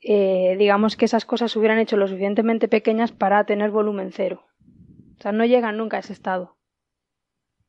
eh, 0.00 0.56
digamos 0.58 0.96
que 0.96 1.04
esas 1.04 1.26
cosas 1.26 1.52
se 1.52 1.58
hubieran 1.58 1.80
hecho 1.80 1.98
lo 1.98 2.08
suficientemente 2.08 2.66
pequeñas 2.66 3.12
para 3.12 3.44
tener 3.44 3.70
volumen 3.70 4.10
cero. 4.10 4.46
O 5.18 5.22
sea, 5.22 5.32
no 5.32 5.44
llegan 5.44 5.76
nunca 5.76 5.96
a 5.96 6.00
ese 6.00 6.12
estado. 6.12 6.56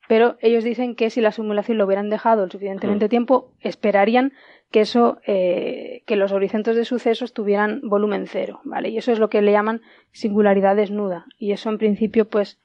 Pero 0.08 0.38
ellos 0.40 0.64
dicen 0.64 0.96
que 0.96 1.10
si 1.10 1.20
la 1.20 1.32
simulación 1.32 1.78
lo 1.78 1.86
hubieran 1.86 2.10
dejado 2.10 2.44
el 2.46 2.52
suficientemente 2.52 3.08
mm. 3.08 3.10
tiempo, 3.10 3.54
esperarían 3.60 4.34
que 4.72 4.82
eso, 4.82 5.20
eh, 5.26 6.04
que 6.06 6.16
los 6.16 6.32
horizontes 6.32 6.76
de 6.76 6.86
sucesos 6.86 7.34
tuvieran 7.34 7.82
volumen 7.84 8.26
cero, 8.28 8.62
¿vale? 8.64 8.90
Y 8.90 8.98
eso 8.98 9.12
es 9.12 9.20
lo 9.20 9.30
que 9.30 9.42
le 9.42 9.52
llaman 9.52 9.82
singularidad 10.12 10.76
desnuda. 10.76 11.26
Y 11.38 11.52
eso 11.52 11.70
en 11.70 11.78
principio, 11.78 12.30
pues, 12.30 12.60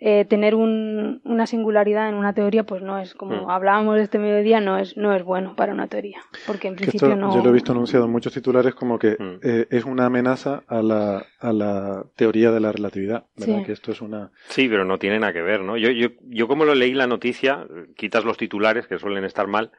eh, 0.00 0.24
tener 0.24 0.54
un, 0.54 1.20
una 1.24 1.46
singularidad 1.46 2.08
en 2.08 2.14
una 2.14 2.32
teoría, 2.32 2.62
pues 2.64 2.82
no 2.82 2.98
es, 2.98 3.14
como 3.14 3.46
mm. 3.46 3.50
hablábamos 3.50 3.96
de 3.96 4.02
este 4.02 4.18
mediodía, 4.20 4.60
no 4.60 4.78
es, 4.78 4.96
no 4.96 5.12
es 5.12 5.24
bueno 5.24 5.56
para 5.56 5.72
una 5.72 5.88
teoría. 5.88 6.20
Porque 6.46 6.68
en 6.68 6.76
principio 6.76 7.08
esto, 7.08 7.20
no. 7.20 7.34
Yo 7.34 7.42
lo 7.42 7.50
he 7.50 7.52
visto 7.52 7.72
anunciado 7.72 8.04
en 8.04 8.12
muchos 8.12 8.32
titulares 8.32 8.74
como 8.74 8.98
que 8.98 9.16
mm. 9.18 9.40
eh, 9.42 9.66
es 9.70 9.84
una 9.84 10.06
amenaza 10.06 10.62
a 10.68 10.82
la, 10.82 11.26
a 11.40 11.52
la 11.52 12.04
teoría 12.14 12.52
de 12.52 12.60
la 12.60 12.70
relatividad, 12.70 13.24
¿verdad? 13.36 13.58
Sí. 13.58 13.64
Que 13.64 13.72
esto 13.72 13.90
es 13.90 14.00
una. 14.00 14.30
Sí, 14.48 14.68
pero 14.68 14.84
no 14.84 14.98
tiene 14.98 15.18
nada 15.18 15.32
que 15.32 15.42
ver, 15.42 15.62
¿no? 15.62 15.76
Yo, 15.76 15.90
yo, 15.90 16.10
yo 16.28 16.46
como 16.46 16.64
lo 16.64 16.76
leí 16.76 16.94
la 16.94 17.08
noticia, 17.08 17.66
quitas 17.96 18.24
los 18.24 18.36
titulares 18.36 18.86
que 18.86 18.98
suelen 18.98 19.24
estar 19.24 19.48
mal, 19.48 19.72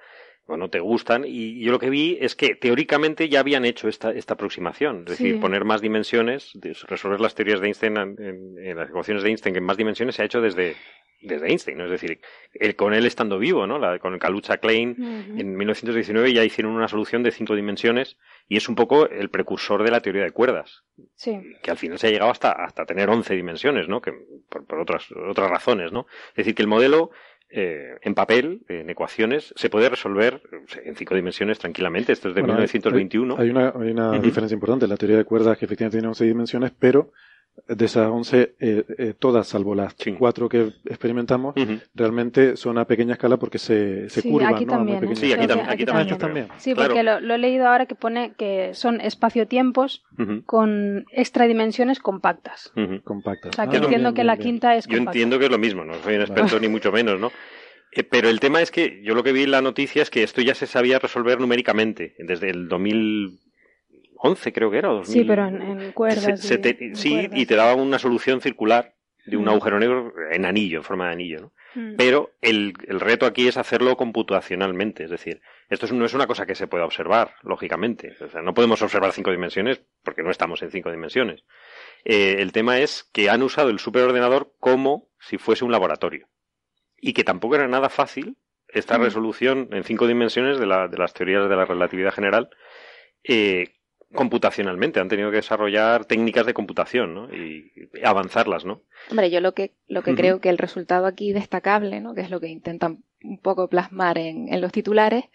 o 0.50 0.58
no 0.58 0.70
te 0.70 0.80
gustan. 0.80 1.24
Y 1.26 1.64
yo 1.64 1.72
lo 1.72 1.80
que 1.80 1.90
vi 1.90 2.18
es 2.20 2.36
que 2.36 2.56
teóricamente 2.56 3.30
ya 3.30 3.40
habían 3.40 3.66
hecho 3.66 3.88
esta, 3.88 4.12
esta 4.12 4.34
aproximación, 4.34 5.04
es 5.08 5.18
decir, 5.18 5.40
poner 5.40 5.64
más 5.64 5.82
dimensiones, 5.82 6.54
resolver 6.88 7.22
las 7.22 7.36
teorías 7.36 7.62
de 7.62 7.68
Einstein 7.68 7.98
en, 7.98 8.76
las 8.76 8.90
ecuaciones 8.90 9.24
de 9.24 9.30
Einstein 9.30 9.56
en 9.56 9.64
más 9.64 9.78
dimensiones 9.78 10.16
se 10.16 10.24
ha 10.24 10.26
hecho 10.26 10.42
desde, 10.42 10.76
desde 11.22 11.48
Einstein, 11.48 11.78
¿no? 11.78 11.86
es 11.86 11.92
decir, 11.92 12.20
el, 12.54 12.76
con 12.76 12.94
él 12.94 13.06
estando 13.06 13.38
vivo, 13.38 13.68
¿no? 13.68 13.78
La, 13.78 14.00
con 14.00 14.18
Kalucha 14.18 14.58
Klein 14.58 14.96
en 15.38 15.56
1919 15.56 16.34
ya 16.34 16.44
hicieron 16.44 16.74
una 16.74 16.88
solución 16.88 17.24
de 17.24 17.32
cinco 17.32 17.56
dimensiones 17.56 18.18
y 18.48 18.58
es 18.58 18.68
un 18.70 18.76
poco 18.76 19.08
el 19.08 19.30
precursor 19.30 19.84
de 19.84 19.92
la 19.92 20.02
teoría 20.02 20.24
de 20.24 20.32
cuerdas, 20.32 20.84
sí. 21.16 21.40
que 21.62 21.72
al 21.72 21.78
final 21.78 22.00
se 22.00 22.08
ha 22.08 22.12
llegado 22.12 22.32
hasta, 22.32 22.52
hasta 22.52 22.86
tener 22.86 23.10
11 23.10 23.36
dimensiones, 23.36 23.88
¿no? 23.88 24.02
Que, 24.02 24.14
por, 24.50 24.66
por 24.66 24.80
otras, 24.80 25.08
otras 25.12 25.50
razones, 25.50 25.92
¿no? 25.92 26.08
Es 26.30 26.38
decir, 26.38 26.56
que 26.56 26.64
el 26.64 26.68
modelo 26.68 27.12
eh, 27.52 27.98
en 28.02 28.14
papel, 28.14 28.62
en 28.68 28.90
ecuaciones, 28.90 29.54
se 29.56 29.70
puede 29.70 29.90
resolver 29.90 30.42
en 30.84 30.96
cinco 30.96 31.16
dimensiones 31.16 31.58
tranquilamente. 31.58 32.14
Esto 32.14 32.30
es 32.30 32.36
de 32.36 32.44
1921. 32.44 33.36
Hay, 33.38 33.50
una, 33.50 33.74
hay 33.76 33.92
una 33.92 34.20
diferencia 34.20 34.54
importante. 34.54 34.88
La 34.88 34.98
teoría 34.98 35.18
de 35.18 35.26
cuerdas 35.26 35.58
que 35.58 35.66
efectivamente 35.66 35.98
tiene 35.98 36.08
11 36.10 36.26
dimensiones, 36.26 36.72
pero 36.78 37.12
de 37.68 37.86
esas 37.86 38.10
11, 38.10 38.56
eh, 38.60 38.84
eh, 38.98 39.14
todas, 39.18 39.48
salvo 39.48 39.76
las 39.76 39.96
cuatro 40.18 40.50
que 40.50 40.74
experimentamos, 40.86 41.56
realmente 41.94 42.58
son 42.58 42.78
a 42.78 42.86
pequeña 42.86 43.14
escala 43.14 43.38
porque 43.38 43.58
se, 43.58 44.10
se 44.10 44.24
curvan, 44.24 44.56
aquí 44.56 44.66
¿no? 44.66 44.74
También, 44.74 45.16
sí, 45.16 45.34
aquí, 45.34 45.86
también. 46.18 46.48
Sí, 46.58 46.74
porque 46.76 47.04
lo, 47.04 47.18
he 47.18 47.38
leído 47.38 47.68
ahora 47.68 47.86
que 47.86 47.96
pone 47.96 48.34
que 48.38 48.74
son 48.74 49.02
espacio-tiempos 49.02 50.04
con 50.46 51.06
extradimensiones 51.12 52.00
compactas. 52.00 52.72
Compactas. 53.04 53.52
O 53.52 53.56
sea, 53.56 53.68
que 53.68 53.78
ah, 53.78 53.82
entiendo 53.82 54.14
que 54.14 54.24
la 54.24 54.38
quinta 54.38 54.76
es 54.76 54.86
compacta. 54.86 55.04
Yo 55.04 55.10
entiendo 55.10 55.40
que 55.40 55.46
es 55.46 55.52
lo 55.52 55.58
mismo, 55.58 55.84
no 55.84 55.94
soy 55.96 56.16
un 56.16 56.22
experto 56.22 56.60
ni 56.60 56.68
mucho 56.68 56.92
menos, 56.92 57.20
¿no? 57.20 57.32
Eh, 57.92 58.04
pero 58.04 58.30
el 58.30 58.40
tema 58.40 58.62
es 58.62 58.72
que 58.72 59.02
yo 59.04 59.16
lo 59.16 59.24
que 59.24 59.32
vi 59.32 59.44
en 59.44 59.52
la 59.52 59.62
noticia 59.62 60.02
es 60.02 60.10
que 60.10 60.24
esto 60.24 60.42
ya 60.42 60.54
se 60.54 60.68
sabía 60.68 61.00
resolver 61.00 61.40
numéricamente 61.40 62.16
desde 62.20 62.50
el 62.50 62.68
2000 62.68 63.40
11 64.22 64.54
creo 64.54 64.70
que 64.70 64.78
era. 64.78 64.90
2000. 64.90 65.14
Sí, 65.14 65.24
pero 65.24 65.48
en, 65.48 65.92
cuerdas. 65.94 66.40
sí, 66.94 67.30
y 67.34 67.46
te 67.46 67.56
daba 67.56 67.76
una 67.76 68.00
solución 68.00 68.42
circular 68.42 68.96
de 69.26 69.38
un 69.38 69.46
mm. 69.46 69.50
agujero 69.50 69.80
negro 69.80 70.14
en 70.32 70.46
anillo, 70.46 70.80
en 70.80 70.84
forma 70.84 71.08
de 71.08 71.14
anillo, 71.14 71.40
¿no? 71.42 71.52
Mm. 71.76 71.96
Pero 71.98 72.32
el, 72.42 72.74
el, 72.88 73.00
reto 73.00 73.26
aquí 73.26 73.48
es 73.48 73.58
hacerlo 73.58 73.96
computacionalmente, 73.96 75.04
es 75.04 75.12
decir, 75.12 75.42
esto 75.70 75.88
no 75.94 76.06
es 76.06 76.14
una 76.14 76.26
cosa 76.26 76.46
que 76.48 76.56
se 76.56 76.68
pueda 76.68 76.86
observar, 76.86 77.36
lógicamente. 77.44 78.16
O 78.22 78.30
sea, 78.30 78.42
no 78.42 78.54
podemos 78.54 78.82
observar 78.82 79.12
cinco 79.12 79.32
dimensiones 79.32 79.84
porque 80.04 80.24
no 80.24 80.32
estamos 80.32 80.62
en 80.64 80.72
cinco 80.72 80.90
dimensiones. 80.92 81.44
Eh, 82.06 82.38
el 82.40 82.52
tema 82.52 82.80
es 82.80 83.04
que 83.14 83.30
han 83.30 83.44
usado 83.44 83.70
el 83.70 83.80
superordenador 83.80 84.54
como 84.60 85.10
si 85.20 85.38
fuese 85.38 85.64
un 85.64 85.72
laboratorio. 85.72 86.28
Y 86.98 87.14
que 87.14 87.24
tampoco 87.24 87.56
era 87.56 87.68
nada 87.68 87.90
fácil 87.90 88.36
esta 88.68 88.98
mm. 88.98 89.04
resolución 89.04 89.70
en 89.72 89.84
cinco 89.84 90.08
dimensiones 90.08 90.60
de, 90.60 90.66
la, 90.66 90.88
de, 90.88 90.98
las 90.98 91.14
teorías 91.14 91.48
de 91.48 91.56
la 91.56 91.66
relatividad 91.66 92.14
general 92.14 92.50
eh, 93.24 93.76
computacionalmente, 94.14 95.00
han 95.00 95.10
tenido 95.10 95.30
que 95.30 95.38
desarrollar 95.38 96.06
técnicas 96.06 96.46
de 96.46 96.54
computación 96.54 97.14
¿no? 97.14 97.34
y 97.34 97.72
avanzarlas, 98.04 98.66
¿no? 98.66 98.82
Hombre, 99.12 99.30
yo 99.30 99.40
lo 99.40 99.54
que, 99.54 99.76
lo 99.88 100.02
que 100.02 100.16
creo 100.16 100.42
que 100.42 100.50
el 100.50 100.58
resultado 100.58 101.06
aquí 101.06 101.32
destacable, 101.32 102.02
¿no? 102.02 102.16
que 102.16 102.22
es 102.22 102.32
lo 102.32 102.40
que 102.40 102.48
intentan 102.48 103.04
un 103.24 103.40
poco 103.40 103.68
plasmar 103.68 104.18
en, 104.18 104.52
en 104.52 104.62
los 104.62 104.72
titulares, 104.72 105.26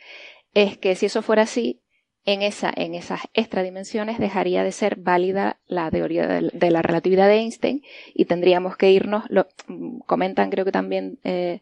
es 0.54 0.76
que 0.78 0.96
si 0.96 1.06
eso 1.06 1.22
fuera 1.22 1.42
así, 1.42 1.82
en, 2.24 2.42
esa, 2.42 2.72
en 2.74 2.94
esas 2.94 3.20
extradimensiones 3.34 4.18
dejaría 4.18 4.64
de 4.64 4.72
ser 4.72 4.96
válida 4.96 5.58
la 5.66 5.90
teoría 5.90 6.26
de, 6.26 6.70
la 6.70 6.82
relatividad 6.82 7.28
de 7.28 7.34
Einstein 7.34 7.82
y 8.14 8.24
tendríamos 8.24 8.76
que 8.76 8.90
irnos, 8.90 9.24
lo, 9.28 9.46
comentan 10.06 10.50
creo 10.50 10.64
que 10.64 10.72
también 10.72 11.18
eh, 11.24 11.60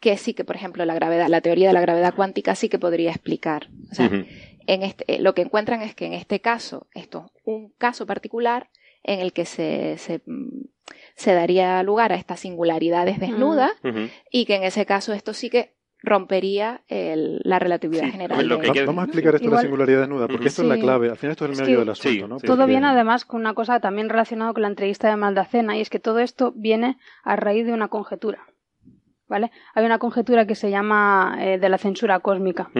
que 0.00 0.18
sí 0.18 0.34
que, 0.34 0.44
por 0.44 0.56
ejemplo, 0.56 0.84
la 0.84 0.94
gravedad, 0.94 1.28
la 1.28 1.40
teoría 1.40 1.68
de 1.68 1.72
la 1.72 1.80
gravedad 1.80 2.14
cuántica 2.14 2.54
sí 2.54 2.68
que 2.68 2.78
podría 2.78 3.10
explicar. 3.10 3.68
O 3.90 3.94
sea, 3.94 4.10
en 4.66 4.82
este, 4.82 5.04
eh, 5.14 5.18
lo 5.20 5.34
que 5.34 5.42
encuentran 5.42 5.82
es 5.82 5.94
que 5.94 6.06
en 6.06 6.12
este 6.12 6.40
caso, 6.40 6.86
esto 6.94 7.30
es 7.34 7.42
un 7.44 7.72
caso 7.78 8.06
particular 8.06 8.70
en 9.02 9.20
el 9.20 9.32
que 9.32 9.44
se, 9.44 9.96
se, 9.98 10.22
mm, 10.26 10.64
daría 11.24 11.82
lugar 11.82 12.12
a 12.12 12.16
estas 12.16 12.40
singularidades 12.40 13.20
desnudas 13.20 13.72
y 14.30 14.46
que 14.46 14.56
en 14.56 14.64
ese 14.64 14.86
caso 14.86 15.12
esto 15.12 15.32
sí 15.34 15.50
que 15.50 15.74
rompería 16.04 16.82
la 16.88 17.58
relatividad 17.58 18.10
general. 18.10 18.48
Vamos 18.86 19.02
a 19.02 19.04
explicar 19.04 19.34
esto 19.34 19.48
de 19.48 19.54
la 19.54 19.62
singularidad 19.62 20.00
desnuda, 20.00 20.28
porque 20.28 20.48
esto 20.48 20.62
es 20.62 20.68
la 20.68 20.78
clave. 20.78 21.10
Al 21.10 21.16
final 21.16 21.32
esto 21.32 21.46
es 21.46 21.58
el 21.58 21.64
medio 21.64 21.80
del 21.80 21.88
asunto. 21.88 22.28
¿no? 22.28 22.38
Todo 22.38 22.66
viene 22.66 22.86
además 22.86 23.24
con 23.24 23.40
una 23.40 23.54
cosa 23.54 23.80
también 23.80 24.08
relacionada 24.08 24.52
con 24.52 24.62
la 24.62 24.68
entrevista 24.68 25.08
de 25.08 25.16
Maldacena, 25.16 25.76
y 25.76 25.80
es 25.80 25.90
que 25.90 26.00
todo 26.00 26.18
esto 26.18 26.52
viene 26.54 26.98
a 27.22 27.36
raíz 27.36 27.66
de 27.66 27.72
una 27.72 27.88
conjetura. 27.88 28.46
¿Vale? 29.26 29.50
Hay 29.74 29.84
una 29.84 29.98
conjetura 29.98 30.46
que 30.46 30.54
se 30.54 30.70
llama 30.70 31.36
eh, 31.40 31.58
de 31.58 31.68
la 31.68 31.78
censura 31.78 32.20
cósmica. 32.20 32.70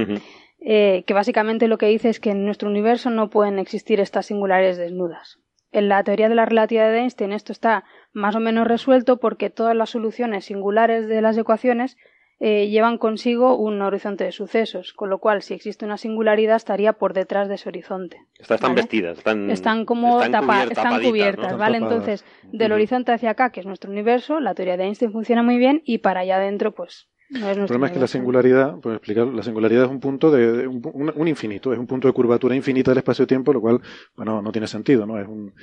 Eh, 0.66 1.04
que 1.06 1.14
básicamente 1.14 1.68
lo 1.68 1.78
que 1.78 1.86
dice 1.86 2.08
es 2.08 2.20
que 2.20 2.30
en 2.30 2.44
nuestro 2.44 2.70
universo 2.70 3.10
no 3.10 3.28
pueden 3.28 3.58
existir 3.58 4.00
estas 4.00 4.26
singulares 4.26 4.78
desnudas. 4.78 5.38
En 5.72 5.88
la 5.88 6.02
teoría 6.04 6.28
de 6.28 6.34
la 6.34 6.46
relatividad 6.46 6.90
de 6.90 7.00
Einstein 7.00 7.32
esto 7.32 7.52
está 7.52 7.84
más 8.12 8.36
o 8.36 8.40
menos 8.40 8.66
resuelto 8.66 9.18
porque 9.18 9.50
todas 9.50 9.76
las 9.76 9.90
soluciones 9.90 10.44
singulares 10.44 11.08
de 11.08 11.20
las 11.20 11.36
ecuaciones 11.36 11.96
eh, 12.40 12.68
llevan 12.68 12.98
consigo 12.98 13.56
un 13.56 13.80
horizonte 13.82 14.24
de 14.24 14.32
sucesos, 14.32 14.92
con 14.92 15.10
lo 15.10 15.18
cual 15.18 15.42
si 15.42 15.54
existe 15.54 15.84
una 15.84 15.96
singularidad 15.96 16.56
estaría 16.56 16.94
por 16.94 17.12
detrás 17.12 17.48
de 17.48 17.54
ese 17.54 17.68
horizonte. 17.68 18.18
Están 18.38 18.74
vestidas, 18.74 19.18
están, 19.18 19.50
están 19.50 19.84
como 19.84 20.22
están 20.22 21.02
cubiertas, 21.02 21.56
¿vale? 21.56 21.78
Entonces, 21.78 22.24
del 22.44 22.72
horizonte 22.72 23.12
hacia 23.12 23.30
acá, 23.30 23.50
que 23.50 23.60
es 23.60 23.66
nuestro 23.66 23.90
universo, 23.90 24.40
la 24.40 24.54
teoría 24.54 24.76
de 24.76 24.84
Einstein 24.84 25.12
funciona 25.12 25.42
muy 25.42 25.58
bien 25.58 25.82
y 25.84 25.98
para 25.98 26.20
allá 26.20 26.36
adentro, 26.36 26.72
pues 26.72 27.08
el 27.30 27.66
problema 27.66 27.86
es 27.86 27.92
que 27.92 27.98
la 27.98 28.06
singularidad, 28.06 28.78
por 28.80 28.92
explicar, 28.92 29.26
la 29.26 29.42
singularidad 29.42 29.84
es 29.84 29.90
un 29.90 30.00
punto 30.00 30.30
de, 30.30 30.66
un, 30.66 31.28
infinito, 31.28 31.72
es 31.72 31.78
un 31.78 31.86
punto 31.86 32.06
de 32.06 32.14
curvatura 32.14 32.54
infinita 32.54 32.90
del 32.90 32.98
espacio-tiempo, 32.98 33.52
lo 33.52 33.60
cual, 33.60 33.80
bueno, 34.14 34.42
no 34.42 34.52
tiene 34.52 34.66
sentido, 34.66 35.06
¿no? 35.06 35.18
Es 35.18 35.26
un, 35.26 35.54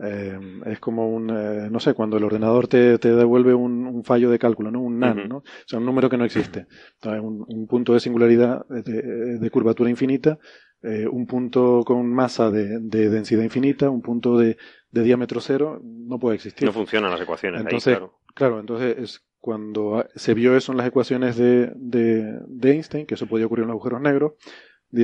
eh, 0.00 0.38
es 0.66 0.78
como 0.78 1.08
un, 1.08 1.30
eh, 1.30 1.68
no 1.70 1.80
sé, 1.80 1.94
cuando 1.94 2.16
el 2.16 2.24
ordenador 2.24 2.68
te, 2.68 2.98
te 2.98 3.14
devuelve 3.14 3.54
un, 3.54 4.02
fallo 4.04 4.30
de 4.30 4.38
cálculo, 4.38 4.70
¿no? 4.70 4.80
Un 4.80 4.98
NaN, 5.00 5.28
¿no? 5.28 5.38
O 5.38 5.44
sea, 5.66 5.80
un 5.80 5.86
número 5.86 6.08
que 6.08 6.16
no 6.16 6.24
existe. 6.24 6.66
Entonces, 6.94 7.22
un, 7.22 7.44
un 7.48 7.66
punto 7.66 7.94
de 7.94 8.00
singularidad 8.00 8.64
de, 8.68 9.50
curvatura 9.50 9.90
infinita, 9.90 10.38
eh, 10.82 11.06
un 11.10 11.26
punto 11.26 11.82
con 11.84 12.06
masa 12.12 12.50
de, 12.50 12.78
densidad 12.78 13.42
infinita, 13.42 13.90
un 13.90 14.02
punto 14.02 14.38
de, 14.38 14.56
diámetro 14.92 15.40
cero, 15.40 15.80
no 15.82 16.18
puede 16.18 16.36
existir. 16.36 16.66
No 16.66 16.72
funcionan 16.72 17.10
las 17.10 17.20
ecuaciones. 17.20 17.60
Entonces, 17.60 17.96
claro. 17.96 18.18
claro, 18.34 18.60
entonces 18.60 18.96
es 18.98 19.24
cuando 19.40 20.06
se 20.14 20.34
vio 20.34 20.56
eso 20.56 20.72
en 20.72 20.78
las 20.78 20.86
ecuaciones 20.86 21.36
de, 21.36 21.72
de, 21.74 22.70
Einstein, 22.70 23.06
que 23.06 23.14
eso 23.14 23.26
podía 23.26 23.46
ocurrir 23.46 23.62
en 23.64 23.68
los 23.68 23.74
agujeros 23.74 24.00
negros, 24.00 24.32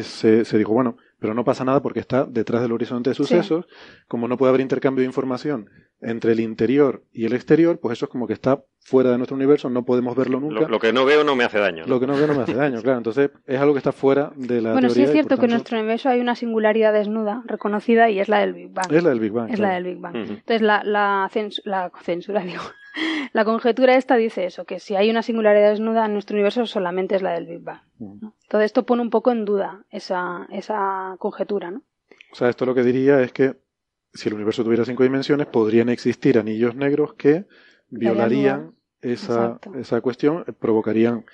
se, 0.02 0.44
se 0.44 0.58
dijo, 0.58 0.72
bueno, 0.72 0.96
pero 1.24 1.32
no 1.32 1.42
pasa 1.42 1.64
nada 1.64 1.80
porque 1.80 2.00
está 2.00 2.26
detrás 2.26 2.60
del 2.60 2.72
horizonte 2.72 3.08
de 3.08 3.14
sucesos. 3.14 3.64
Como 4.08 4.28
no 4.28 4.36
puede 4.36 4.50
haber 4.50 4.60
intercambio 4.60 5.00
de 5.00 5.06
información 5.06 5.70
entre 6.02 6.32
el 6.32 6.40
interior 6.40 7.02
y 7.14 7.24
el 7.24 7.32
exterior, 7.32 7.80
pues 7.80 7.96
eso 7.96 8.04
es 8.04 8.10
como 8.10 8.26
que 8.26 8.34
está 8.34 8.62
fuera 8.78 9.10
de 9.10 9.16
nuestro 9.16 9.34
universo, 9.34 9.70
no 9.70 9.86
podemos 9.86 10.14
verlo 10.14 10.38
nunca. 10.38 10.68
Lo, 10.68 10.78
que 10.78 10.92
no 10.92 11.06
veo 11.06 11.24
no 11.24 11.34
me 11.34 11.44
hace 11.44 11.58
daño. 11.58 11.86
Lo 11.86 11.98
que 11.98 12.06
no 12.06 12.14
veo 12.14 12.26
no 12.26 12.34
me 12.34 12.42
hace 12.42 12.52
daño, 12.52 12.82
claro. 12.82 12.98
Entonces 12.98 13.30
es 13.46 13.58
algo 13.58 13.72
que 13.72 13.78
está 13.78 13.92
fuera 13.92 14.32
de 14.36 14.60
la 14.60 14.72
bueno, 14.72 14.90
sí 14.90 15.02
es 15.02 15.12
cierto 15.12 15.38
que 15.38 15.46
en 15.46 15.52
nuestro 15.52 15.78
universo 15.78 16.10
hay 16.10 16.20
una 16.20 16.34
singularidad 16.34 16.92
desnuda 16.92 17.42
reconocida 17.46 18.10
y 18.10 18.20
es 18.20 18.28
la 18.28 18.40
del 18.40 18.52
Big 18.52 18.70
Bang. 18.70 18.92
Es 18.92 19.02
la 19.02 19.08
del 19.08 19.20
Big 19.20 19.32
Bang. 19.32 19.50
Es 19.50 19.58
la 19.58 19.72
del 19.72 19.84
Big 19.84 19.98
Bang. 19.98 20.14
Entonces 20.14 20.60
la, 20.60 20.84
la, 20.84 21.30
la 21.64 21.90
censura, 22.02 22.40
digo, 22.44 22.60
la 23.32 23.46
conjetura 23.46 23.96
esta 23.96 24.16
dice 24.16 24.44
eso, 24.44 24.66
que 24.66 24.78
si 24.78 24.94
hay 24.94 25.08
una 25.08 25.22
singularidad 25.22 25.70
desnuda 25.70 26.04
en 26.04 26.12
nuestro 26.12 26.34
universo 26.34 26.66
solamente 26.66 27.16
es 27.16 27.22
la 27.22 27.32
del 27.32 27.46
Big 27.46 27.62
Bang. 27.62 27.80
Todo 28.48 28.60
esto 28.60 28.84
pone 28.84 29.02
un 29.02 29.10
poco 29.10 29.32
en 29.32 29.44
duda 29.44 29.84
esa, 29.90 30.46
esa 30.50 31.16
conjetura, 31.18 31.70
¿no? 31.70 31.82
O 32.32 32.36
sea, 32.36 32.48
esto 32.48 32.66
lo 32.66 32.74
que 32.74 32.82
diría 32.82 33.20
es 33.20 33.32
que 33.32 33.56
si 34.12 34.28
el 34.28 34.34
universo 34.34 34.64
tuviera 34.64 34.84
cinco 34.84 35.02
dimensiones, 35.02 35.46
podrían 35.46 35.88
existir 35.88 36.38
anillos 36.38 36.74
negros 36.74 37.14
que 37.14 37.46
violarían 37.88 38.74
esa, 39.00 39.58
esa 39.74 40.00
cuestión, 40.00 40.44
provocarían 40.58 41.24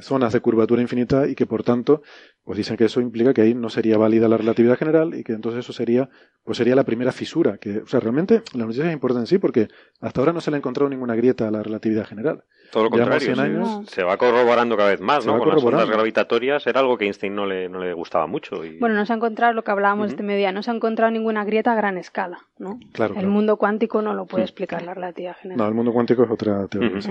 zonas 0.00 0.32
de 0.32 0.40
curvatura 0.40 0.82
infinita 0.82 1.26
y 1.26 1.34
que 1.34 1.46
por 1.46 1.62
tanto 1.62 2.02
pues 2.44 2.56
dicen 2.56 2.76
que 2.76 2.84
eso 2.84 3.00
implica 3.00 3.32
que 3.32 3.42
ahí 3.42 3.54
no 3.54 3.68
sería 3.68 3.96
válida 3.96 4.28
la 4.28 4.36
relatividad 4.36 4.76
general 4.76 5.14
y 5.14 5.22
que 5.22 5.32
entonces 5.32 5.60
eso 5.60 5.72
sería, 5.72 6.08
pues 6.42 6.58
sería 6.58 6.74
la 6.74 6.84
primera 6.84 7.12
fisura. 7.12 7.58
Que, 7.58 7.78
o 7.78 7.86
sea, 7.86 8.00
realmente 8.00 8.42
la 8.54 8.64
noticia 8.64 8.86
es 8.86 8.92
importante 8.92 9.22
en 9.22 9.26
sí 9.26 9.38
porque 9.38 9.68
hasta 10.00 10.20
ahora 10.20 10.32
no 10.32 10.40
se 10.40 10.50
le 10.50 10.56
ha 10.56 10.58
encontrado 10.58 10.88
ninguna 10.88 11.14
grieta 11.14 11.46
a 11.46 11.50
la 11.50 11.62
relatividad 11.62 12.06
general. 12.06 12.42
Todo 12.72 12.84
lo 12.84 12.90
contrario, 12.90 13.84
se 13.86 14.02
va 14.02 14.16
corroborando 14.16 14.76
cada 14.76 14.90
vez 14.90 15.00
más, 15.00 15.26
¿no? 15.26 15.38
Con 15.38 15.48
las 15.48 15.62
ondas 15.62 15.88
gravitatorias 15.88 16.66
era 16.66 16.80
algo 16.80 16.96
que 16.96 17.04
Einstein 17.04 17.34
no 17.34 17.46
le, 17.46 17.68
no 17.68 17.78
le 17.78 17.92
gustaba 17.92 18.26
mucho. 18.26 18.64
Y... 18.64 18.78
Bueno, 18.78 18.94
no 18.94 19.04
se 19.06 19.12
ha 19.12 19.16
encontrado 19.16 19.52
lo 19.52 19.62
que 19.62 19.70
hablábamos 19.70 20.08
este 20.08 20.22
mediodía, 20.22 20.52
no 20.52 20.62
se 20.62 20.70
ha 20.70 20.74
encontrado 20.74 21.12
ninguna 21.12 21.44
grieta 21.44 21.72
a 21.72 21.76
gran 21.76 21.98
escala, 21.98 22.38
¿no? 22.58 22.80
Claro. 22.92 23.14
El 23.16 23.26
mundo 23.26 23.58
cuántico 23.58 24.02
no 24.02 24.14
lo 24.14 24.26
puede 24.26 24.44
explicar 24.44 24.82
la 24.82 24.94
relatividad 24.94 25.36
general. 25.36 25.58
No, 25.58 25.68
el 25.68 25.74
mundo 25.74 25.92
cuántico 25.92 26.24
es 26.24 26.30
otra 26.30 26.66
teoría. 26.68 27.00
sí, 27.00 27.10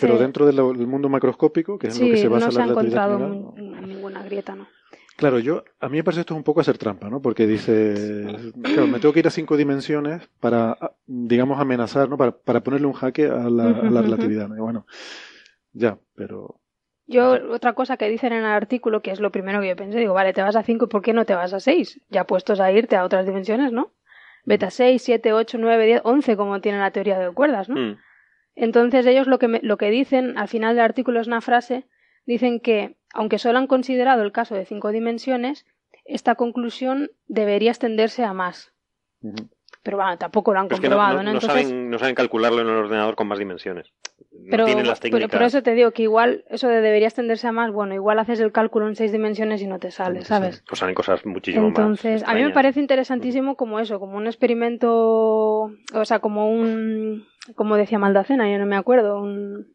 pero 0.00 0.18
dentro 0.18 0.46
del 0.46 0.86
mundo 0.86 1.08
macroscópico, 1.08 1.78
que 1.78 1.88
es 1.88 1.98
en 1.98 2.08
lo 2.08 2.14
que 2.14 2.20
se 2.20 2.28
basa 2.28 2.46
no 2.46 2.52
se 2.52 2.62
ha 2.62 2.66
encontrado 2.66 3.54
ninguna 3.56 4.22
grieta, 4.22 4.54
¿no? 4.54 4.66
Claro, 5.16 5.38
yo 5.38 5.64
a 5.78 5.88
mí 5.88 5.98
me 5.98 6.04
parece 6.04 6.20
esto 6.22 6.34
un 6.34 6.42
poco 6.42 6.60
hacer 6.60 6.78
trampa, 6.78 7.08
¿no? 7.10 7.20
Porque 7.20 7.46
dice, 7.46 8.52
claro, 8.62 8.86
me 8.86 8.98
tengo 8.98 9.12
que 9.12 9.20
ir 9.20 9.26
a 9.26 9.30
cinco 9.30 9.56
dimensiones 9.56 10.28
para, 10.40 10.76
digamos, 11.06 11.60
amenazar, 11.60 12.08
¿no? 12.08 12.16
Para, 12.16 12.32
para 12.32 12.62
ponerle 12.62 12.86
un 12.86 12.94
jaque 12.94 13.26
a 13.26 13.50
la, 13.50 13.72
relatividad. 13.72 14.48
¿no? 14.48 14.62
bueno, 14.62 14.86
ya, 15.72 15.98
pero 16.14 16.60
Yo, 17.06 17.52
otra 17.52 17.74
cosa 17.74 17.96
que 17.96 18.08
dicen 18.08 18.32
en 18.32 18.40
el 18.40 18.46
artículo, 18.46 19.02
que 19.02 19.10
es 19.10 19.20
lo 19.20 19.30
primero 19.30 19.60
que 19.60 19.68
yo 19.68 19.76
pensé, 19.76 19.98
digo, 19.98 20.14
vale, 20.14 20.32
te 20.32 20.42
vas 20.42 20.56
a 20.56 20.62
5, 20.62 20.88
¿por 20.88 21.02
qué 21.02 21.12
no 21.12 21.26
te 21.26 21.34
vas 21.34 21.52
a 21.52 21.60
6? 21.60 22.00
Ya 22.08 22.24
puestos 22.24 22.58
a 22.60 22.72
irte 22.72 22.96
a 22.96 23.04
otras 23.04 23.26
dimensiones, 23.26 23.70
¿no? 23.70 23.92
Vete 24.44 24.66
a 24.66 24.70
6, 24.70 25.00
7, 25.02 25.32
8, 25.32 25.58
9, 25.60 25.86
10, 25.86 26.00
11, 26.04 26.36
como 26.36 26.60
tiene 26.60 26.78
la 26.78 26.90
teoría 26.90 27.18
de 27.18 27.32
cuerdas, 27.32 27.68
¿no? 27.68 27.76
Mm. 27.76 27.98
Entonces 28.54 29.06
ellos 29.06 29.26
lo 29.26 29.38
que, 29.38 29.48
me- 29.48 29.60
lo 29.62 29.76
que 29.76 29.90
dicen 29.90 30.36
al 30.38 30.48
final 30.48 30.74
del 30.76 30.84
artículo 30.84 31.20
es 31.20 31.26
una 31.26 31.40
frase, 31.40 31.86
dicen 32.26 32.60
que, 32.60 32.96
aunque 33.14 33.38
solo 33.38 33.58
han 33.58 33.66
considerado 33.66 34.22
el 34.22 34.32
caso 34.32 34.54
de 34.54 34.64
cinco 34.66 34.90
dimensiones, 34.90 35.66
esta 36.04 36.34
conclusión 36.34 37.10
debería 37.26 37.70
extenderse 37.70 38.24
a 38.24 38.32
más. 38.32 38.72
Pero 39.82 39.96
bueno, 39.96 40.16
tampoco 40.18 40.52
lo 40.54 40.60
han 40.60 40.68
Pero 40.68 40.76
es 40.76 40.80
que 40.80 40.88
no, 40.88 40.96
comprobado, 40.96 41.16
no- 41.18 41.22
¿no? 41.24 41.32
no 41.32 41.38
Entonces, 41.40 41.66
saben, 41.68 41.90
no 41.90 41.98
saben 41.98 42.14
calcularlo 42.14 42.60
en 42.60 42.68
el 42.68 42.76
ordenador 42.76 43.16
con 43.16 43.26
más 43.26 43.38
dimensiones. 43.38 43.92
No 44.32 44.50
pero, 44.50 44.64
tienen 44.66 44.86
las 44.86 45.00
pero 45.00 45.10
técnicas. 45.12 45.30
por 45.38 45.42
eso 45.42 45.62
te 45.62 45.74
digo 45.74 45.90
que 45.90 46.02
igual 46.02 46.44
eso 46.48 46.68
de 46.68 46.80
debería 46.80 47.08
extenderse 47.08 47.48
a 47.48 47.52
más, 47.52 47.72
bueno, 47.72 47.94
igual 47.94 48.18
haces 48.18 48.38
el 48.40 48.52
cálculo 48.52 48.86
en 48.88 48.94
seis 48.96 49.10
dimensiones 49.12 49.60
y 49.62 49.66
no 49.66 49.78
te 49.78 49.90
sale, 49.90 50.24
¿sabes? 50.24 50.62
Pues 50.68 50.78
salen 50.78 50.94
cosas 50.94 51.24
muchísimo 51.26 51.68
Entonces, 51.68 52.22
más. 52.22 52.30
a 52.30 52.34
mí 52.34 52.42
me 52.42 52.50
parece 52.50 52.80
interesantísimo 52.80 53.56
como 53.56 53.78
eso, 53.80 53.98
como 54.00 54.16
un 54.16 54.26
experimento, 54.26 55.70
o 55.94 56.04
sea, 56.04 56.18
como 56.20 56.50
un, 56.50 57.26
como 57.54 57.76
decía 57.76 57.98
Maldacena, 57.98 58.50
yo 58.50 58.58
no 58.58 58.66
me 58.66 58.76
acuerdo, 58.76 59.20
un, 59.20 59.74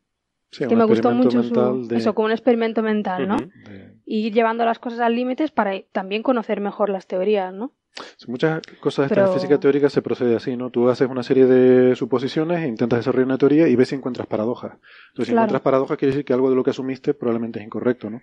Sí, 0.52 0.66
que 0.68 0.76
me 0.76 0.86
gustó 0.86 1.12
mucho 1.12 1.44
su, 1.44 1.88
de- 1.88 1.98
eso, 1.98 2.16
como 2.16 2.28
un 2.28 2.32
experimento 2.32 2.82
mental, 2.82 3.28
¿no? 3.28 3.38
De- 3.38 3.94
Y 4.06 4.28
ir 4.28 4.34
llevando 4.34 4.64
las 4.66 4.80
cosas 4.80 5.02
al 5.02 5.16
límite 5.16 5.48
para 5.50 5.74
también 5.92 6.24
conocer 6.24 6.62
mejor 6.62 6.90
las 6.90 7.08
teorías, 7.08 7.54
¿no? 7.54 7.74
Muchas 8.27 8.62
cosas 8.80 9.10
de 9.10 9.13
esta 9.16 9.25
Pero- 9.25 9.34
física 9.34 9.60
teórica 9.60 9.89
se 9.89 10.01
procede 10.01 10.36
así, 10.36 10.56
¿no? 10.58 10.70
Tú 10.70 10.89
haces 10.89 11.10
una 11.10 11.24
serie 11.24 11.46
de 11.46 11.96
suposiciones, 11.96 12.63
e 12.63 12.68
intentas 12.68 13.00
desarrollar 13.00 13.25
una 13.27 13.38
teoría 13.38 13.68
y 13.68 13.75
ves 13.75 13.89
si 13.89 13.96
encuentras 13.96 14.27
paradojas. 14.27 14.74
Entonces, 14.74 15.27
si 15.27 15.32
Claro. 15.32 15.42
encuentras 15.46 15.62
paradojas, 15.62 15.98
quiere 15.98 16.12
decir 16.12 16.25
que 16.25 16.34
algo 16.34 16.50
de 16.50 16.56
lo 16.56 16.63
que 16.63 16.72
asumiste 16.72 17.13
probablemente 17.13 17.60
es 17.60 17.66
incorrecto, 17.66 18.10
¿no? 18.10 18.22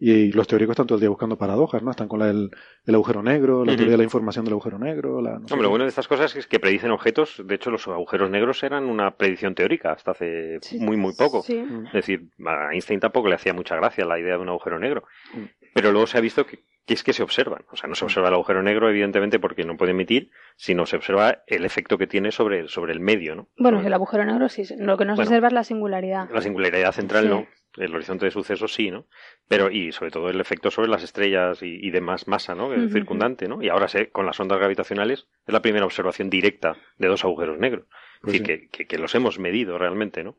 Y 0.00 0.30
los 0.30 0.46
teóricos 0.46 0.74
están 0.74 0.86
todo 0.86 0.94
el 0.94 1.00
día 1.00 1.08
buscando 1.08 1.36
paradojas, 1.36 1.82
¿no? 1.82 1.90
Están 1.90 2.06
con 2.06 2.20
la 2.20 2.26
del 2.26 2.50
el 2.86 2.94
agujero 2.94 3.20
negro, 3.20 3.64
la 3.64 3.74
teoría 3.74 3.92
de 3.92 3.98
la 3.98 4.04
información 4.04 4.44
del 4.44 4.52
agujero 4.54 4.78
negro, 4.78 5.20
la... 5.20 5.32
no 5.40 5.46
Hombre, 5.50 5.62
lo 5.62 5.70
bueno 5.70 5.84
de 5.84 5.88
estas 5.88 6.06
cosas 6.06 6.36
es 6.36 6.46
que 6.46 6.60
predicen 6.60 6.92
objetos. 6.92 7.42
De 7.44 7.56
hecho, 7.56 7.72
los 7.72 7.88
agujeros 7.88 8.30
negros 8.30 8.62
eran 8.62 8.84
una 8.84 9.16
predicción 9.16 9.56
teórica 9.56 9.90
hasta 9.92 10.12
hace 10.12 10.58
Sí. 10.62 10.78
muy, 10.78 10.96
muy 10.96 11.14
poco. 11.14 11.42
Sí. 11.42 11.56
Mm. 11.58 11.86
Es 11.88 11.92
decir, 11.94 12.28
a 12.46 12.72
Einstein 12.72 13.00
tampoco 13.00 13.28
le 13.28 13.34
hacía 13.34 13.52
mucha 13.52 13.74
gracia 13.74 14.04
la 14.06 14.20
idea 14.20 14.34
de 14.36 14.40
un 14.42 14.48
agujero 14.50 14.78
negro. 14.78 15.02
Mm. 15.34 15.42
Pero 15.74 15.92
luego 15.92 16.06
se 16.06 16.18
ha 16.18 16.20
visto 16.20 16.46
que, 16.46 16.60
que 16.86 16.94
es 16.94 17.02
que 17.04 17.12
se 17.12 17.22
observan. 17.22 17.64
O 17.70 17.76
sea, 17.76 17.88
no 17.88 17.94
se 17.94 18.04
observa 18.04 18.28
el 18.28 18.34
agujero 18.34 18.62
negro, 18.62 18.88
evidentemente, 18.88 19.38
porque 19.38 19.64
no 19.64 19.76
puede 19.76 19.92
emitir, 19.92 20.30
sino 20.56 20.86
se 20.86 20.96
observa 20.96 21.42
el 21.46 21.64
efecto 21.64 21.98
que 21.98 22.06
tiene 22.06 22.32
sobre, 22.32 22.68
sobre 22.68 22.92
el 22.92 23.00
medio, 23.00 23.34
¿no? 23.34 23.48
Bueno, 23.58 23.80
el 23.80 23.92
agujero 23.92 24.24
negro 24.24 24.48
sí, 24.48 24.62
lo 24.78 24.96
que 24.96 25.04
no 25.04 25.12
se 25.12 25.16
Bueno. 25.16 25.28
observa 25.30 25.48
es 25.48 25.54
la 25.54 25.64
singularidad. 25.64 26.28
La 26.30 26.40
singularidad 26.42 26.92
central 26.92 27.24
Sí. 27.24 27.28
no. 27.30 27.46
El 27.76 27.94
horizonte 27.94 28.24
de 28.24 28.30
sucesos 28.32 28.72
sí, 28.74 28.90
¿no? 28.90 29.06
Pero, 29.46 29.70
y 29.70 29.92
sobre 29.92 30.10
todo 30.10 30.30
el 30.30 30.40
efecto 30.40 30.70
sobre 30.70 30.88
las 30.88 31.04
estrellas 31.04 31.62
y, 31.62 31.78
y 31.86 31.90
demás 31.90 32.26
masa, 32.26 32.54
¿no? 32.56 32.72
El 32.72 32.90
circundante, 32.90 33.46
¿no? 33.46 33.62
Y 33.62 33.68
ahora 33.68 33.86
sé, 33.86 34.08
con 34.10 34.26
las 34.26 34.40
ondas 34.40 34.58
gravitacionales, 34.58 35.28
es 35.46 35.52
la 35.52 35.62
primera 35.62 35.84
observación 35.84 36.28
directa 36.28 36.76
de 36.96 37.06
dos 37.08 37.24
agujeros 37.24 37.58
negros. 37.58 37.84
Pues 38.22 38.34
es 38.34 38.40
decir, 38.42 38.60
que, 38.62 38.68
que- 38.70 38.86
que 38.86 38.98
los 38.98 39.14
hemos 39.14 39.38
medido 39.38 39.78
realmente, 39.78 40.24
¿no? 40.24 40.38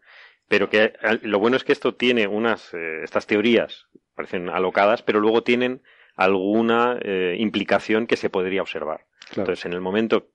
Pero 0.50 0.70
que 0.70 0.94
al- 1.02 1.22
lo 1.24 1.40
bueno 1.40 1.56
es 1.56 1.64
que 1.64 1.72
esto 1.72 1.96
tiene 1.96 2.28
unas, 2.28 2.74
eh, 2.74 3.04
estas 3.04 3.26
teorías, 3.28 3.86
parecen 4.16 4.50
alocadas, 4.50 5.02
pero 5.04 5.22
luego 5.22 5.44
tienen 5.44 5.82
alguna 6.16 7.00
eh, 7.02 7.38
implicación 7.40 8.06
que 8.08 8.18
se 8.18 8.30
podría 8.30 8.62
observar. 8.62 9.06
Claro. 9.30 9.44
Entonces, 9.44 9.66
en 9.66 9.74
el 9.74 9.80
momento 9.82 10.28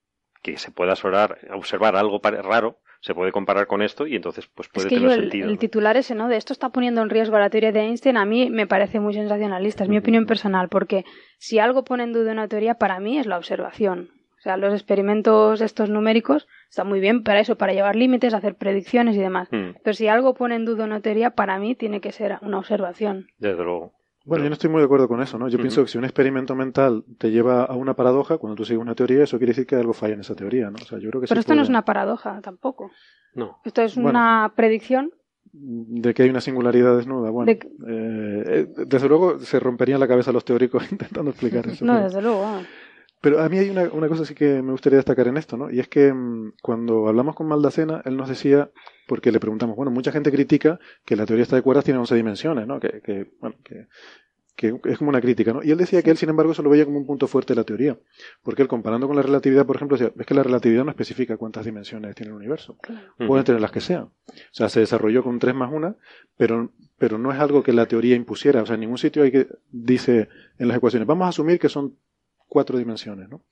que 0.42 0.56
se 0.56 0.70
pueda 0.70 0.92
observar, 0.92 1.38
observar 1.52 1.96
algo 1.96 2.20
raro, 2.22 2.78
se 3.00 3.14
puede 3.14 3.32
comparar 3.32 3.66
con 3.66 3.82
esto 3.82 4.06
y 4.06 4.16
entonces 4.16 4.46
pues 4.54 4.68
Es 4.68 4.72
puede 4.72 4.88
que 4.88 4.94
tener 4.94 5.10
yo 5.10 5.14
el, 5.14 5.20
sentido. 5.22 5.46
el 5.48 5.52
¿no? 5.54 5.58
titular 5.58 5.96
ese, 5.98 6.14
¿no? 6.14 6.28
De 6.28 6.36
esto 6.36 6.54
está 6.54 6.70
poniendo 6.70 7.02
en 7.02 7.10
riesgo 7.10 7.38
la 7.38 7.50
teoría 7.50 7.70
de 7.72 7.80
Einstein, 7.80 8.16
a 8.16 8.24
mí 8.24 8.48
me 8.50 8.66
parece 8.66 8.98
muy 9.00 9.12
sensacionalista, 9.12 9.84
es 9.84 9.90
mi 9.90 9.98
opinión 9.98 10.24
personal, 10.26 10.68
porque 10.70 11.04
si 11.38 11.58
algo 11.58 11.84
pone 11.84 12.04
en 12.04 12.12
duda 12.14 12.32
una 12.32 12.48
teoría, 12.48 12.74
para 12.76 13.00
mí 13.00 13.18
es 13.18 13.26
la 13.26 13.36
observación. 13.36 14.10
O 14.38 14.40
sea, 14.44 14.56
los 14.58 14.72
experimentos 14.74 15.60
estos 15.60 15.88
numéricos 15.90 16.46
están 16.68 16.88
muy 16.88 17.00
bien 17.00 17.22
para 17.22 17.40
eso, 17.40 17.56
para 17.56 17.72
llevar 17.72 17.96
límites, 17.96 18.34
hacer 18.34 18.56
predicciones 18.56 19.16
y 19.16 19.20
demás. 19.20 19.48
Mm, 19.52 19.76
Pero 19.82 19.94
si 19.94 20.08
algo 20.08 20.34
pone 20.34 20.56
en 20.56 20.64
duda 20.64 20.84
una 20.84 21.00
teoría, 21.00 21.30
para 21.30 21.58
mí 21.58 21.74
tiene 21.74 22.00
que 22.00 22.12
ser 22.12 22.38
una 22.42 22.58
observación. 22.58 23.26
desde 23.38 23.62
luego. 23.62 23.92
Bueno, 24.26 24.44
yo 24.44 24.48
no 24.48 24.54
estoy 24.54 24.70
muy 24.70 24.78
de 24.80 24.86
acuerdo 24.86 25.06
con 25.06 25.20
eso, 25.20 25.38
¿no? 25.38 25.48
Yo 25.48 25.56
Ujú. 25.56 25.64
pienso 25.64 25.82
que 25.82 25.88
si 25.88 25.98
un 25.98 26.04
experimento 26.04 26.54
mental 26.54 27.04
te 27.18 27.30
lleva 27.30 27.64
a 27.64 27.74
una 27.74 27.92
paradoja, 27.94 28.38
cuando 28.38 28.56
tú 28.56 28.64
sigues 28.64 28.80
una 28.80 28.94
teoría, 28.94 29.22
eso 29.24 29.36
quiere 29.36 29.50
decir 29.50 29.66
que 29.66 29.76
algo 29.76 29.92
falla 29.92 30.14
en 30.14 30.20
esa 30.20 30.34
teoría, 30.34 30.70
¿no? 30.70 30.76
O 30.80 30.86
sea, 30.86 30.98
yo 30.98 31.10
creo 31.10 31.20
que 31.20 31.26
Pero 31.26 31.40
sí 31.40 31.40
esto 31.40 31.54
no 31.54 31.60
es 31.60 31.68
puede- 31.68 31.72
una 31.76 31.84
paradoja 31.84 32.40
tampoco. 32.42 32.90
No. 33.34 33.58
Esto 33.66 33.82
es 33.82 33.94
Bueno. 33.96 34.08
una 34.10 34.52
predicción. 34.56 35.10
de 35.56 36.14
que 36.14 36.24
hay 36.24 36.30
una 36.30 36.40
singularidad 36.40 36.96
desnuda. 36.96 37.30
Bueno, 37.30 37.46
De 37.52 37.52
eh, 37.52 38.44
eh, 38.46 38.66
desde 38.88 39.08
luego 39.08 39.38
se 39.38 39.60
romperían 39.60 40.00
la 40.00 40.08
cabeza 40.08 40.32
los 40.32 40.44
teóricos 40.44 40.82
intentando 40.90 41.30
explicar 41.30 41.64
eso. 41.68 41.84
No, 41.84 41.92
pero- 41.92 42.04
desde 42.06 42.22
luego. 42.22 42.40
vamos. 42.40 42.66
Pero 43.24 43.40
a 43.40 43.48
mí 43.48 43.56
hay 43.56 43.70
una, 43.70 43.84
una 43.84 44.06
cosa 44.06 44.26
sí 44.26 44.34
que 44.34 44.60
me 44.60 44.72
gustaría 44.72 44.98
destacar 44.98 45.28
en 45.28 45.38
esto, 45.38 45.56
¿no? 45.56 45.70
Y 45.70 45.80
es 45.80 45.88
que 45.88 46.12
mm, 46.12 46.56
cuando 46.60 47.08
hablamos 47.08 47.34
con 47.34 47.48
Maldacena, 47.48 48.02
él 48.04 48.18
nos 48.18 48.28
decía, 48.28 48.70
porque 49.06 49.32
le 49.32 49.40
preguntamos, 49.40 49.76
bueno, 49.76 49.90
mucha 49.90 50.12
gente 50.12 50.30
critica 50.30 50.78
que 51.06 51.16
la 51.16 51.24
teoría 51.24 51.44
esta 51.44 51.56
de 51.56 51.62
cuerdas 51.62 51.86
tiene 51.86 52.00
11 52.00 52.16
dimensiones, 52.16 52.66
¿no? 52.66 52.78
Que, 52.78 53.00
que, 53.00 53.32
bueno, 53.40 53.56
que, 53.64 53.86
que 54.56 54.78
es 54.84 54.98
como 54.98 55.08
una 55.08 55.22
crítica, 55.22 55.54
¿no? 55.54 55.62
Y 55.62 55.70
él 55.70 55.78
decía 55.78 56.02
que 56.02 56.10
él, 56.10 56.18
sin 56.18 56.28
embargo, 56.28 56.52
eso 56.52 56.62
lo 56.62 56.68
veía 56.68 56.84
como 56.84 56.98
un 56.98 57.06
punto 57.06 57.26
fuerte 57.26 57.54
de 57.54 57.60
la 57.60 57.64
teoría. 57.64 57.98
Porque 58.42 58.60
él, 58.60 58.68
comparando 58.68 59.06
con 59.06 59.16
la 59.16 59.22
relatividad, 59.22 59.64
por 59.64 59.76
ejemplo, 59.76 59.96
decía, 59.96 60.12
es 60.18 60.26
que 60.26 60.34
la 60.34 60.42
relatividad 60.42 60.84
no 60.84 60.90
especifica 60.90 61.38
cuántas 61.38 61.64
dimensiones 61.64 62.14
tiene 62.14 62.28
el 62.28 62.36
universo. 62.36 62.76
Pueden 63.26 63.46
tener 63.46 63.62
las 63.62 63.72
que 63.72 63.80
sean. 63.80 64.02
O 64.04 64.12
sea, 64.52 64.68
se 64.68 64.80
desarrolló 64.80 65.22
con 65.22 65.38
tres 65.38 65.54
más 65.54 65.72
una, 65.72 65.96
pero, 66.36 66.72
pero 66.98 67.16
no 67.16 67.32
es 67.32 67.40
algo 67.40 67.62
que 67.62 67.72
la 67.72 67.86
teoría 67.86 68.16
impusiera. 68.16 68.60
O 68.60 68.66
sea, 68.66 68.74
en 68.74 68.82
ningún 68.82 68.98
sitio 68.98 69.22
hay 69.22 69.32
que, 69.32 69.48
dice 69.70 70.28
en 70.58 70.68
las 70.68 70.76
ecuaciones, 70.76 71.08
vamos 71.08 71.24
a 71.24 71.30
asumir 71.30 71.58
que 71.58 71.70
son 71.70 71.96
cuatro 72.54 72.78
dimensiones, 72.78 73.28
¿no? 73.28 73.42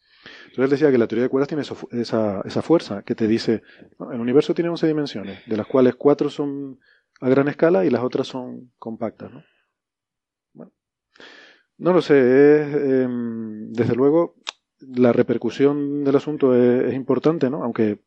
Entonces 0.44 0.64
él 0.64 0.70
decía 0.70 0.90
que 0.92 0.98
la 0.98 1.08
teoría 1.08 1.24
de 1.24 1.28
cuerdas 1.28 1.48
tiene 1.48 1.62
eso- 1.62 1.88
esa, 1.90 2.40
esa 2.44 2.62
fuerza 2.62 3.02
que 3.02 3.16
te 3.16 3.26
dice, 3.26 3.62
¿no? 3.98 4.12
el 4.12 4.20
universo 4.20 4.54
tiene 4.54 4.70
11 4.70 4.86
dimensiones, 4.86 5.40
de 5.46 5.56
las 5.56 5.66
cuales 5.66 5.96
cuatro 5.96 6.30
son 6.30 6.78
a 7.20 7.28
gran 7.28 7.48
escala 7.48 7.84
y 7.84 7.90
las 7.90 8.02
otras 8.02 8.28
son 8.28 8.70
compactas, 8.78 9.32
¿no? 9.32 9.42
Bueno, 10.54 10.72
no 11.78 11.92
lo 11.92 12.00
sé, 12.02 12.14
es, 12.62 12.74
em, 13.04 13.72
desde 13.72 13.96
luego 13.96 14.36
la 14.96 15.12
repercusión 15.12 16.04
del 16.04 16.14
asunto 16.16 16.54
es, 16.54 16.84
es 16.90 16.94
importante, 16.94 17.50
¿no? 17.50 17.64
Aunque 17.64 17.98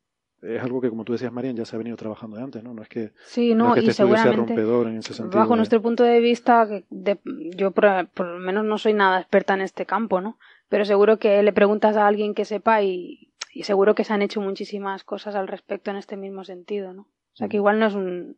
es 0.42 0.62
algo 0.62 0.80
que, 0.80 0.88
como 0.90 1.04
tú 1.04 1.12
decías, 1.12 1.32
Marian, 1.32 1.56
ya 1.56 1.64
se 1.64 1.74
ha 1.74 1.78
venido 1.78 1.96
trabajando 1.96 2.36
de 2.36 2.42
antes, 2.44 2.62
¿no? 2.62 2.72
No 2.74 2.82
es 2.82 2.88
que, 2.88 3.12
Sí, 3.26 3.54
no 3.54 3.64
no, 3.68 3.74
es 3.74 3.80
que 3.80 3.86
y 3.86 3.88
este 3.90 4.02
seguramente. 4.02 4.36
rompedor 4.36 4.86
en 4.88 4.96
ese 4.98 5.12
sentido. 5.14 5.38
Bajo 5.40 5.52
de- 5.52 5.56
nuestro 5.58 5.82
punto 5.82 6.04
de 6.04 6.20
vista, 6.20 6.66
de- 6.66 7.18
yo 7.56 7.70
por, 7.72 8.08
por 8.14 8.26
lo 8.26 8.38
menos 8.38 8.64
no 8.64 8.78
soy 8.78 8.92
nada 8.94 9.18
experta 9.20 9.54
en 9.54 9.60
este 9.62 9.84
campo, 9.86 10.20
¿no? 10.20 10.38
Pero 10.68 10.84
seguro 10.84 11.18
que 11.18 11.42
le 11.42 11.52
preguntas 11.52 11.96
a 11.96 12.06
alguien 12.06 12.34
que 12.34 12.44
sepa 12.44 12.82
y, 12.82 13.32
y 13.52 13.62
seguro 13.62 13.94
que 13.94 14.04
se 14.04 14.12
han 14.12 14.22
hecho 14.22 14.40
muchísimas 14.40 15.04
cosas 15.04 15.34
al 15.34 15.48
respecto 15.48 15.90
en 15.90 15.96
este 15.96 16.16
mismo 16.16 16.44
sentido, 16.44 16.92
¿no? 16.92 17.02
O 17.02 17.36
sea 17.36 17.48
que 17.48 17.56
igual 17.56 17.78
no 17.78 17.86
es 17.86 17.94
un 17.94 18.36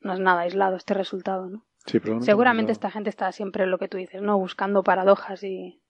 no 0.00 0.12
es 0.12 0.20
nada 0.20 0.40
aislado 0.40 0.76
este 0.76 0.94
resultado, 0.94 1.48
¿no? 1.48 1.66
Sí, 1.86 1.98
Seguramente 2.20 2.72
esta 2.72 2.90
gente 2.90 3.10
está 3.10 3.32
siempre 3.32 3.66
lo 3.66 3.78
que 3.78 3.88
tú 3.88 3.96
dices, 3.96 4.20
¿no? 4.20 4.38
Buscando 4.38 4.82
paradojas 4.82 5.42
y, 5.42 5.80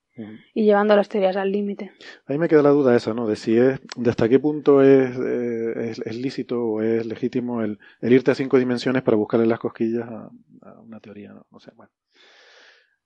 llevando 0.55 0.95
las 0.95 1.09
teorías 1.09 1.37
al 1.37 1.51
límite. 1.51 1.93
Ahí 2.27 2.39
me 2.39 2.49
queda 2.49 2.63
la 2.63 2.71
duda 2.71 2.95
esa, 2.95 3.15
¿no? 3.15 3.27
De 3.27 3.37
si 3.37 3.57
es, 3.57 3.81
de 3.97 4.11
hasta 4.11 4.29
qué 4.29 4.39
punto 4.39 4.83
es, 4.83 5.17
eh, 5.19 5.91
es, 5.91 5.99
es 6.01 6.17
lícito 6.17 6.63
o 6.63 6.83
es 6.83 7.07
legítimo 7.07 7.63
el, 7.63 7.79
el 8.01 8.13
irte 8.13 8.31
a 8.31 8.35
cinco 8.35 8.59
dimensiones 8.59 9.03
para 9.03 9.17
buscarle 9.17 9.47
las 9.47 9.59
cosquillas 9.59 10.09
a, 10.09 10.31
a 10.63 10.81
una 10.81 11.01
teoría, 11.01 11.33
¿no? 11.33 11.61
Sé, 11.61 11.73
bueno. 11.75 11.91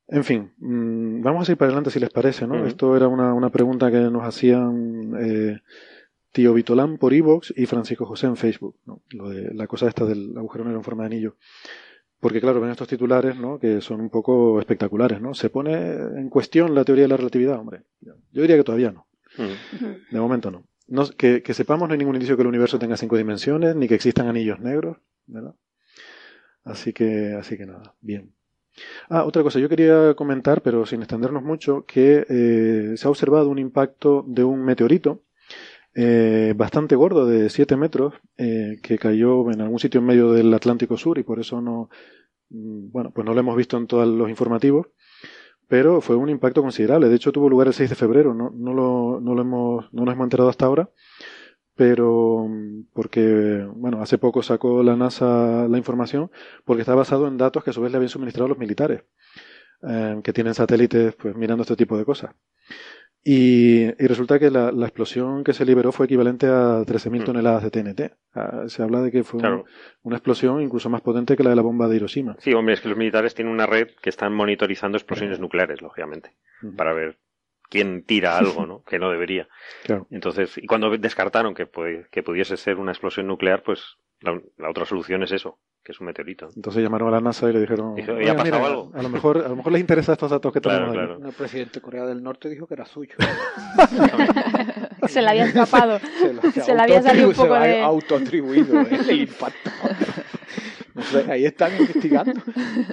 En 0.09 0.23
fin, 0.25 0.53
mm, 0.59 1.23
vamos 1.23 1.49
a 1.49 1.53
ir 1.53 1.59
para 1.59 1.69
adelante 1.69 1.91
si 1.91 1.99
les 1.99 2.11
parece, 2.11 2.47
¿no? 2.47 2.57
Esto 2.67 2.97
era 2.97 3.09
una, 3.09 3.33
una 3.33 3.51
pregunta 3.51 3.91
que 3.91 3.99
nos 4.01 4.23
hacían 4.25 5.13
eh, 5.19 5.61
Tío 6.31 6.53
Vitolán 6.53 6.99
por 6.99 7.13
iVoox 7.13 7.53
y 7.57 7.67
Francisco 7.67 8.05
José 8.05 8.27
en 8.27 8.37
Facebook, 8.37 8.77
¿no? 8.87 9.03
Lo 9.11 9.31
de 9.31 9.55
la 9.55 9.67
cosa 9.67 9.89
esta 9.89 10.05
del 10.05 10.37
agujero 10.37 10.65
negro 10.65 10.81
en 10.81 10.85
forma 10.85 11.05
de 11.05 11.15
anillo. 11.15 11.37
Porque 12.21 12.41
claro, 12.41 12.61
ven 12.61 12.71
estos 12.71 12.89
titulares, 12.89 13.37
¿no? 13.37 13.59
Que 13.59 13.81
son 13.81 14.01
un 14.01 14.11
poco 14.11 14.59
espectaculares, 14.59 15.21
¿no? 15.21 15.35
Se 15.35 15.51
pone 15.51 15.73
en 15.75 16.29
cuestión 16.31 16.75
la 16.75 16.85
teoría 16.85 17.05
de 17.05 17.09
la 17.09 17.17
relatividad, 17.17 17.59
hombre. 17.59 17.83
Yo 18.01 18.43
diría 18.43 18.57
que 18.57 18.65
todavía 18.65 18.91
no. 18.93 19.07
Mm. 19.37 20.13
De 20.15 20.21
momento 20.21 20.51
no. 20.51 20.65
No- 20.89 21.09
que, 21.17 21.43
que 21.43 21.55
sepamos, 21.55 21.89
no 21.89 21.93
hay 21.93 21.99
ningún 21.99 22.15
indicio 22.15 22.37
que 22.37 22.43
el 22.43 22.49
universo 22.49 22.79
tenga 22.79 22.97
cinco 22.97 23.17
dimensiones, 23.17 23.75
ni 23.77 23.89
que 23.89 23.95
existan 23.95 24.27
anillos 24.29 24.61
negros, 24.61 24.99
¿verdad? 25.27 25.55
Así 26.65 26.93
que, 26.93 27.35
así 27.39 27.57
que 27.57 27.67
nada, 27.67 27.95
bien. 28.01 28.33
Ah, 29.09 29.25
otra 29.25 29.43
cosa, 29.43 29.59
yo 29.59 29.69
quería 29.69 30.15
comentar, 30.15 30.63
pero 30.63 30.87
sin 30.87 31.01
extendernos 31.01 31.43
mucho, 31.43 31.85
que 31.87 32.27
eh, 32.29 32.97
se 32.97 33.07
ha 33.07 33.11
observado 33.11 33.49
un 33.49 33.59
impacto 33.59 34.25
de 34.27 34.45
un 34.45 34.65
meteorito 34.65 35.23
eh, 35.95 36.55
bastante 36.57 36.97
gordo, 36.97 37.27
de 37.27 37.51
7 37.51 37.77
metros, 37.77 38.15
eh, 38.37 38.79
que 38.83 38.99
cayó 38.99 39.51
en 39.53 39.61
algún 39.61 39.79
sitio 39.79 40.01
en 40.01 40.07
medio 40.07 40.33
del 40.33 40.53
Atlántico 40.53 40.97
Sur 40.97 41.19
y 41.19 41.23
por 41.23 41.39
eso 41.39 41.61
no, 41.61 41.89
mm, 42.51 42.91
bueno, 42.91 43.13
pues 43.13 43.25
no 43.25 43.33
lo 43.35 43.41
hemos 43.41 43.57
visto 43.57 43.77
en 43.77 43.87
todos 43.87 44.09
los 44.09 44.29
informativos, 44.29 44.89
pero 45.69 46.01
fue 46.01 46.17
un 46.17 46.29
impacto 46.29 46.63
considerable. 46.63 47.09
De 47.09 47.17
hecho, 47.17 47.33
tuvo 47.33 47.49
lugar 47.49 47.69
el 47.69 47.75
6 47.75 47.91
de 47.91 47.97
febrero, 47.97 48.35
no, 48.35 48.51
no, 48.55 48.75
lo, 48.75 49.21
no, 49.21 49.35
lo 49.35 49.43
hemos, 49.43 49.93
no 49.93 50.05
nos 50.05 50.15
hemos 50.15 50.25
enterado 50.25 50.51
hasta 50.51 50.67
ahora, 50.67 50.91
pero 51.77 52.49
porque, 52.93 53.67
bueno, 53.75 54.01
hace 54.01 54.19
poco 54.19 54.43
sacó 54.43 54.83
la 54.83 54.97
NASA 54.97 55.67
la 55.69 55.79
información 55.79 56.31
porque 56.65 56.83
está 56.83 56.95
basado 56.95 57.27
en 57.27 57.37
datos 57.37 57.65
que 57.65 57.71
a 57.71 57.73
su 57.73 57.81
vez 57.81 57.91
le 57.91 57.97
habían 57.97 58.11
suministrado 58.11 58.49
los 58.49 58.59
militares, 58.59 59.03
eh, 59.83 60.21
que 60.23 60.33
tienen 60.33 60.55
satélites 60.55 61.15
pues 61.17 61.35
mirando 61.35 61.63
este 61.63 61.77
tipo 61.77 61.99
de 61.99 62.05
cosas. 62.05 62.35
Y, 63.27 63.91
resulta 63.93 64.39
que 64.39 64.51
la, 64.51 64.69
explosión 64.83 65.45
que 65.45 65.55
se 65.55 65.65
liberó 65.65 65.93
fue 65.93 66.05
equivalente 66.05 66.47
a 66.47 66.83
13.000 66.83 67.23
mm. 67.23 67.25
toneladas 67.25 67.63
de 67.63 67.71
TNT. 67.71 68.13
Ah, 68.35 68.65
se 68.67 68.83
habla 68.83 69.01
de 69.01 69.11
que 69.11 69.25
fue 69.25 69.41
una 70.03 70.17
explosión 70.17 70.61
incluso 70.61 70.91
más 70.91 71.01
potente 71.01 71.35
que 71.35 71.43
la 71.43 71.51
de 71.51 71.57
la 71.57 71.63
bomba 71.63 71.89
de 71.89 71.97
Hiroshima. 71.97 72.37
Sí, 72.39 72.53
hombre, 72.53 72.75
es 72.75 72.83
que 72.83 72.91
los 72.91 72.99
militares 72.99 73.35
tienen 73.35 73.55
una 73.55 73.65
red 73.65 73.89
que 74.03 74.11
están 74.11 74.35
monitorizando 74.35 74.99
explosiones 74.99 75.41
nucleares, 75.41 75.81
lógicamente, 75.81 76.35
para 76.77 76.93
ver 76.93 77.17
quién 77.69 78.05
tira 78.05 78.39
algo, 78.39 78.67
¿no? 78.67 78.83
que 78.85 78.99
no 78.99 79.11
debería. 79.11 79.49
Entonces, 80.11 80.59
y 80.59 80.67
cuando 80.67 80.91
descartaron 80.97 81.55
que, 81.55 81.69
que 82.11 82.23
pudiese 82.23 82.57
ser 82.57 82.77
una 82.77 82.93
explosión 82.93 83.27
nuclear, 83.27 83.63
pues 83.63 83.99
la, 84.21 84.71
otra 84.71 84.87
solución 84.87 85.23
es 85.23 85.33
eso, 85.33 85.59
que 85.83 85.93
es 85.93 86.01
un 86.01 86.07
meteorito. 86.07 86.49
Entonces 86.57 86.83
llamaron 86.83 87.09
a 87.09 87.13
la 87.13 87.21
NASA 87.21 87.49
y 87.51 87.53
le 87.53 87.61
dijeron, 87.61 87.95
¿ha 88.01 88.35
pasado 88.37 88.67
algo? 88.67 88.93
A 88.95 89.03
lo 89.03 89.09
mejor, 89.09 89.39
a 89.39 89.49
lo 89.49 89.57
mejor 89.57 89.73
les 89.73 89.81
interesa 89.81 90.13
estos 90.13 90.31
datos 90.31 90.53
que 90.53 90.61
tenemos 90.61 90.93
claro. 90.93 91.19
El 91.25 91.33
presidente 91.33 91.75
de 91.75 91.81
Corea 91.81 92.07
del 92.07 92.23
Norte 92.23 92.49
dijo 92.49 92.67
que 92.67 92.75
era 92.75 92.87
suyo. 92.87 93.15
se 95.09 95.21
le 95.21 95.29
había 95.29 95.45
escapado. 95.45 95.99
Se, 96.53 96.75
le 96.75 96.83
había 96.83 97.03
salido 97.03 97.29
un 97.29 97.35
poco 97.35 97.55
de 97.55 97.83
autoatribuido 97.83 98.81
el 98.91 99.21
impacto. 99.21 99.71
No 100.95 101.03
sé, 101.03 101.31
ahí 101.31 101.45
están 101.45 101.77
investigando 101.77 102.41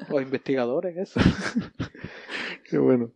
los 0.10 0.22
investigadores 0.22 0.98
eso. 0.98 1.20
Qué 2.70 2.78
bueno. 2.78 3.12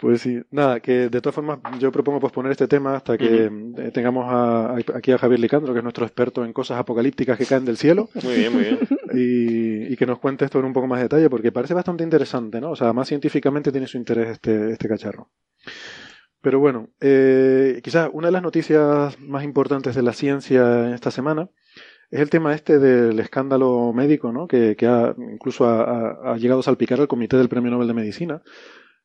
Pues 0.00 0.22
sí, 0.22 0.40
nada, 0.52 0.78
que 0.78 1.08
de 1.08 1.20
todas 1.20 1.34
formas 1.34 1.58
yo 1.80 1.90
propongo 1.90 2.20
posponer 2.20 2.52
este 2.52 2.68
tema 2.68 2.94
hasta 2.96 3.18
que 3.18 3.50
eh, 3.76 3.90
tengamos 3.92 4.26
aquí 4.94 5.10
a 5.10 5.18
Javier 5.18 5.40
Licandro, 5.40 5.72
que 5.72 5.80
es 5.80 5.82
nuestro 5.82 6.06
experto 6.06 6.44
en 6.44 6.52
cosas 6.52 6.78
apocalípticas 6.78 7.36
que 7.36 7.46
caen 7.46 7.64
del 7.64 7.76
cielo. 7.76 8.08
Muy 8.22 8.36
bien, 8.36 8.52
muy 8.52 8.62
bien. 8.62 8.78
Y, 9.10 9.96
que 9.96 10.06
nos 10.06 10.18
cuente 10.18 10.44
esto 10.44 10.60
en 10.60 10.66
un 10.66 10.72
poco 10.72 10.86
más 10.86 10.98
de 10.98 11.04
detalle, 11.04 11.30
porque 11.30 11.50
parece 11.50 11.74
bastante 11.74 12.04
interesante, 12.04 12.60
¿no? 12.60 12.70
O 12.70 12.76
sea, 12.76 12.92
más 12.92 13.08
científicamente 13.08 13.72
tiene 13.72 13.86
su 13.88 13.96
interés 13.96 14.28
este, 14.28 14.70
este 14.70 14.86
cacharro. 14.86 15.30
Pero 16.40 16.60
bueno, 16.60 16.90
eh, 17.00 17.80
quizás 17.82 18.10
una 18.12 18.28
de 18.28 18.32
las 18.32 18.42
noticias 18.42 19.18
más 19.18 19.42
importantes 19.42 19.96
de 19.96 20.02
la 20.02 20.12
ciencia 20.12 20.86
en 20.86 20.92
esta 20.92 21.10
semana 21.10 21.48
es 22.10 22.20
el 22.20 22.30
tema 22.30 22.54
este 22.54 22.78
del 22.78 23.18
escándalo 23.18 23.92
médico, 23.92 24.30
¿no? 24.30 24.46
Que, 24.46 24.76
ha, 24.82 25.14
incluso 25.32 25.66
ha, 25.66 26.32
ha, 26.32 26.36
llegado 26.36 26.60
a 26.60 26.62
salpicar 26.62 27.00
al 27.00 27.08
Comité 27.08 27.36
del 27.38 27.48
Premio 27.48 27.70
Nobel 27.70 27.88
de 27.88 27.94
Medicina, 27.94 28.42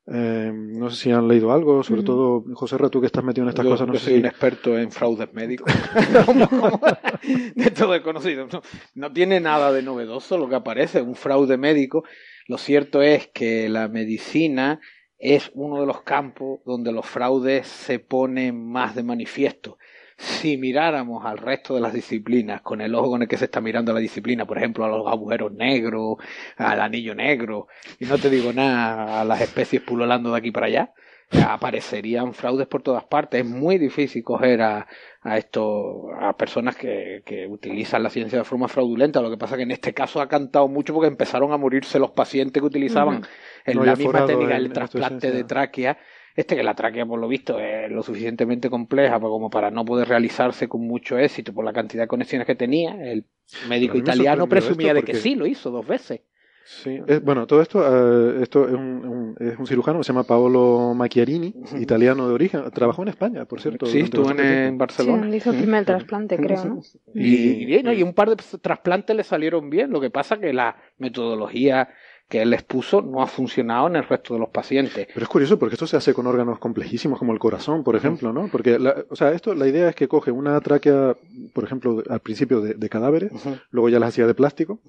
eh, 0.06 0.52
no 0.54 0.90
sé 0.90 0.98
si 0.98 1.12
han 1.12 1.28
leído 1.28 1.54
algo, 1.54 1.82
sobre 1.82 2.02
mm. 2.02 2.06
todo 2.06 2.44
José 2.54 2.78
Ra, 2.78 2.90
tú 2.90 3.00
que 3.00 3.08
estás 3.08 3.24
metido 3.24 3.46
en 3.46 3.50
estas 3.50 3.66
cosas. 3.66 3.88
No 3.88 3.94
yo 3.94 4.00
sé 4.00 4.06
soy 4.06 4.20
un 4.20 4.26
experto 4.26 4.78
en 4.78 4.92
fraudes 4.92 5.34
médicos. 5.34 5.72
de 7.56 7.72
todo 7.72 7.96
he 7.96 8.02
conocido. 8.02 8.48
No, 8.96 9.14
tiene 9.14 9.40
nada 9.40 9.72
de 9.72 9.82
novedoso 9.82 10.38
lo 10.38 10.50
que 10.50 10.56
aparece, 10.56 11.02
un 11.02 11.16
fraude 11.16 11.58
médico. 11.58 12.04
Lo 12.48 12.58
cierto 12.58 13.02
es 13.02 13.28
que 13.28 13.70
la 13.70 13.88
medicina 13.88 14.82
es 15.18 15.52
uno 15.54 15.80
de 15.80 15.88
los 15.88 16.02
campos 16.02 16.60
donde 16.66 16.92
los 16.92 17.06
fraudes 17.06 17.66
se 17.68 18.00
ponen 18.00 18.72
más 18.72 18.96
de 18.96 19.04
manifiesto 19.04 19.78
si 20.18 20.58
miráramos 20.58 21.26
al 21.26 21.38
resto 21.38 21.76
de 21.76 21.82
las 21.82 21.94
disciplinas 21.94 22.62
con 22.62 22.82
el 22.82 22.94
ojo 22.96 23.12
con 23.12 23.22
el 23.22 23.28
que 23.28 23.38
se 23.38 23.46
está 23.46 23.62
mirando 23.62 23.94
la 23.94 24.00
disciplina, 24.00 24.46
por 24.46 24.58
ejemplo, 24.58 24.86
a 24.86 24.90
los 24.90 25.08
agujeros 25.08 25.52
negros, 25.54 26.18
al 26.58 26.82
anillo 26.82 27.16
negro, 27.16 27.68
y 28.00 28.06
no 28.06 28.18
te 28.18 28.30
digo 28.30 28.54
nada, 28.54 29.22
a 29.22 29.26
las 29.26 29.42
especies 29.42 29.82
pululando 29.82 30.32
de 30.32 30.38
aquí 30.38 30.52
para 30.52 30.68
allá, 30.68 30.94
aparecerían 31.42 32.34
fraudes 32.34 32.68
por 32.68 32.84
todas 32.84 33.04
partes. 33.06 33.42
Es 33.42 33.48
muy 33.48 33.78
difícil 33.78 34.24
coger 34.24 34.62
a, 34.62 34.88
a 35.22 35.38
esto, 35.38 36.12
a 36.20 36.36
personas 36.38 36.76
que, 36.76 37.24
que, 37.26 37.48
utilizan 37.48 38.04
la 38.04 38.10
ciencia 38.10 38.38
de 38.38 38.44
forma 38.44 38.68
fraudulenta. 38.68 39.22
Lo 39.22 39.30
que 39.30 39.38
pasa 39.38 39.58
que 39.58 39.64
en 39.64 39.72
este 39.72 39.94
caso 39.94 40.22
ha 40.22 40.28
cantado 40.28 40.68
mucho 40.68 40.94
porque 40.94 41.08
empezaron 41.08 41.52
a 41.52 41.58
morirse 41.58 42.00
los 42.00 42.12
pacientes 42.12 42.62
que 42.62 42.68
utilizaban 42.68 43.24
en 43.66 43.86
la 43.86 43.96
misma 43.96 44.26
técnica 44.26 44.58
el 44.58 44.72
trasplante 44.72 45.32
de 45.32 45.44
tráquea 45.44 45.98
este 46.36 46.56
que 46.56 46.64
la 46.64 46.74
tráquea, 46.74 47.06
por 47.06 47.20
lo 47.20 47.28
visto, 47.28 47.60
es 47.60 47.92
lo 47.92 48.02
suficientemente 48.02 48.70
compleja 48.70 49.20
como 49.20 49.50
para 49.50 49.70
no 49.70 49.86
poder 49.86 50.08
realizarse 50.08 50.68
con 50.68 50.82
mucho 50.82 51.18
éxito 51.18 51.54
por 51.54 51.64
la 51.64 51.74
cantidad 51.74 52.04
de 52.04 52.08
conexiones 52.08 52.48
que 52.48 52.56
tenía. 52.56 52.96
El 53.04 53.26
médico 53.70 53.98
italiano 53.98 54.48
presumía 54.48 54.94
de 54.94 55.04
que 55.04 55.16
sí, 55.16 55.36
lo 55.36 55.46
hizo 55.46 55.70
dos 55.70 55.86
veces. 55.86 56.22
Sí, 56.66 56.98
bueno, 57.24 57.46
todo 57.46 57.62
esto, 57.62 57.84
eh, 57.84 58.42
esto 58.42 58.66
es 58.70 58.74
un, 58.74 59.36
es 59.38 59.60
un, 59.60 59.68
cirujano 59.68 60.00
que 60.00 60.06
se 60.06 60.14
llama 60.14 60.24
Paolo 60.24 60.94
Macchiarini, 60.96 61.54
italiano 61.78 62.26
de 62.26 62.34
origen. 62.34 62.64
Trabajó 62.74 63.02
en 63.02 63.10
España, 63.10 63.44
por 63.44 63.60
cierto. 63.60 63.86
Sí, 63.86 64.00
estuvo 64.00 64.32
en, 64.32 64.78
Barcelona. 64.78 65.30
Sí, 65.30 65.36
hizo 65.36 65.52
el 65.52 65.58
primer 65.58 65.84
trasplante, 65.84 66.38
creo, 66.38 66.64
¿no? 66.64 66.82
Y, 67.14 67.66
y, 67.66 67.82
y, 67.82 68.04
un 68.04 68.14
par 68.14 68.30
de 68.30 68.38
trasplantes 68.62 69.14
le 69.14 69.26
salieron 69.26 69.70
bien. 69.70 69.92
Lo 69.92 70.00
que 70.00 70.10
pasa 70.10 70.40
que 70.40 70.54
la 70.54 70.78
metodología 70.98 71.90
que 72.28 72.42
él 72.42 72.50
les 72.50 72.64
puso 72.64 73.02
no 73.02 73.22
ha 73.22 73.28
funcionado 73.28 73.88
en 73.88 73.96
el 73.96 74.04
resto 74.04 74.34
de 74.34 74.40
los 74.40 74.50
pacientes. 74.50 75.08
Pero 75.14 75.24
es 75.24 75.30
curioso 75.30 75.60
porque 75.60 75.76
esto 75.76 75.88
se 75.88 75.98
hace 75.98 76.14
con 76.14 76.26
órganos 76.26 76.60
complejísimos 76.60 77.20
como 77.20 77.34
el 77.34 77.40
corazón, 77.40 77.84
por 77.84 77.96
ejemplo, 77.96 78.34
¿no? 78.34 78.48
Porque, 78.48 78.80
la, 78.80 79.06
o 79.10 79.16
sea, 79.16 79.32
esto, 79.32 79.54
la 79.54 79.68
idea 79.68 79.90
es 79.90 79.96
que 79.96 80.08
coge 80.08 80.32
una 80.32 80.60
tráquea, 80.62 81.16
por 81.54 81.64
ejemplo, 81.64 82.02
al 82.10 82.20
principio 82.22 82.62
de, 82.62 82.90
cadáveres, 82.90 83.32
luego 83.72 83.90
ya 83.90 84.00
las 84.00 84.10
hacía 84.10 84.28
de 84.28 84.34
plástico, 84.34 84.80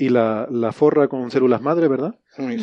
y 0.00 0.08
la, 0.08 0.48
la, 0.50 0.72
forra 0.72 1.08
con 1.08 1.30
células 1.30 1.60
madre, 1.60 1.86
¿verdad? 1.86 2.14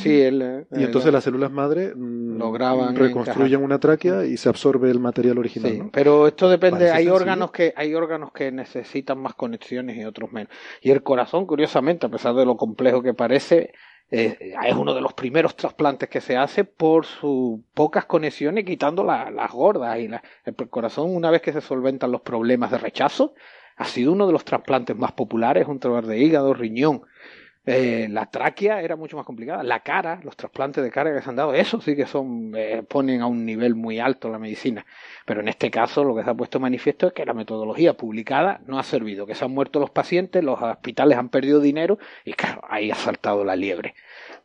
Sí, 0.01 0.21
él, 0.21 0.65
y 0.71 0.84
entonces 0.84 1.13
las 1.13 1.23
células 1.23 1.51
madre 1.51 1.93
mm, 1.95 2.38
lograban 2.38 2.95
reconstruyen 2.95 3.62
una 3.62 3.80
tráquea 3.80 4.25
y 4.25 4.38
se 4.38 4.49
absorbe 4.49 4.89
el 4.89 4.99
material 4.99 5.38
original. 5.38 5.71
Sí, 5.71 5.82
pero 5.93 6.25
esto 6.25 6.49
depende, 6.49 6.89
hay 6.89 7.10
órganos 7.10 7.51
que 7.51 7.73
hay 7.75 7.93
órganos 7.93 8.32
que 8.32 8.51
necesitan 8.51 9.19
más 9.19 9.36
conexiones 9.36 9.97
y 9.97 10.03
otros 10.03 10.32
menos. 10.32 10.51
Y 10.82 10.89
el 10.89 11.03
corazón, 11.03 11.45
curiosamente, 11.45 12.08
a 12.08 12.10
pesar 12.10 12.34
de 12.34 12.43
lo 12.43 12.58
complejo 12.58 13.03
que 13.03 13.13
parece, 13.13 13.71
eh, 14.09 14.55
es 14.65 14.75
uno 14.75 14.93
de 14.93 15.01
los 15.01 15.13
primeros 15.13 15.55
trasplantes 15.55 16.07
que 16.09 16.21
se 16.21 16.37
hace 16.37 16.63
por 16.63 17.05
sus 17.05 17.59
pocas 17.73 18.05
conexiones, 18.05 18.65
quitando 18.65 19.03
las 19.03 19.51
gordas 19.51 19.99
y 19.99 20.09
el 20.45 20.69
corazón, 20.69 21.13
una 21.13 21.29
vez 21.29 21.41
que 21.41 21.53
se 21.53 21.61
solventan 21.61 22.11
los 22.11 22.21
problemas 22.21 22.71
de 22.71 22.77
rechazo, 22.77 23.33
ha 23.75 23.85
sido 23.85 24.11
uno 24.11 24.25
de 24.25 24.33
los 24.33 24.45
trasplantes 24.45 24.95
más 24.95 25.11
populares, 25.11 25.67
un 25.67 25.79
trasplante 25.79 26.11
de 26.11 26.19
hígado, 26.19 26.53
riñón. 26.53 27.03
Eh, 27.69 28.08
la 28.10 28.27
tráquea 28.27 28.82
era 28.82 28.95
mucho 28.95 29.17
más 29.17 29.25
complicada. 29.25 29.62
La 29.62 29.82
cara, 29.82 30.21
los 30.23 30.38
trasplantes 30.38 30.82
de 30.82 30.89
cara 30.89 31.13
que 31.13 31.21
se 31.21 31.30
han 31.30 31.36
dado, 31.36 31.53
eso 31.53 31.82
sí 31.82 31.97
que 31.97 32.06
son, 32.06 32.53
eh, 32.56 32.82
ponen 32.88 33.21
a 33.21 33.27
un 33.27 33.45
nivel 33.45 33.75
muy 33.75 33.99
alto 33.99 34.30
la 34.30 34.39
medicina. 34.39 34.86
Pero 35.25 35.41
en 35.41 35.49
este 35.49 35.69
caso 35.69 36.06
lo 36.06 36.15
que 36.15 36.23
se 36.23 36.30
ha 36.30 36.34
puesto 36.34 36.62
manifiesto 36.62 37.08
es 37.08 37.13
que 37.13 37.25
la 37.25 37.34
metodología 37.34 37.95
publicada 37.97 38.62
no 38.67 38.80
ha 38.80 38.84
servido, 38.84 39.25
que 39.25 39.36
se 39.36 39.43
han 39.43 39.51
muerto 39.51 39.82
los 39.82 39.89
pacientes, 39.89 40.45
los 40.45 40.62
hospitales 40.62 41.17
han 41.17 41.27
perdido 41.27 41.60
dinero 41.60 41.97
y 42.23 42.34
claro, 42.34 42.62
ahí 42.69 42.89
ha 42.89 42.95
saltado 42.95 43.43
la 43.43 43.58
liebre 43.58 43.95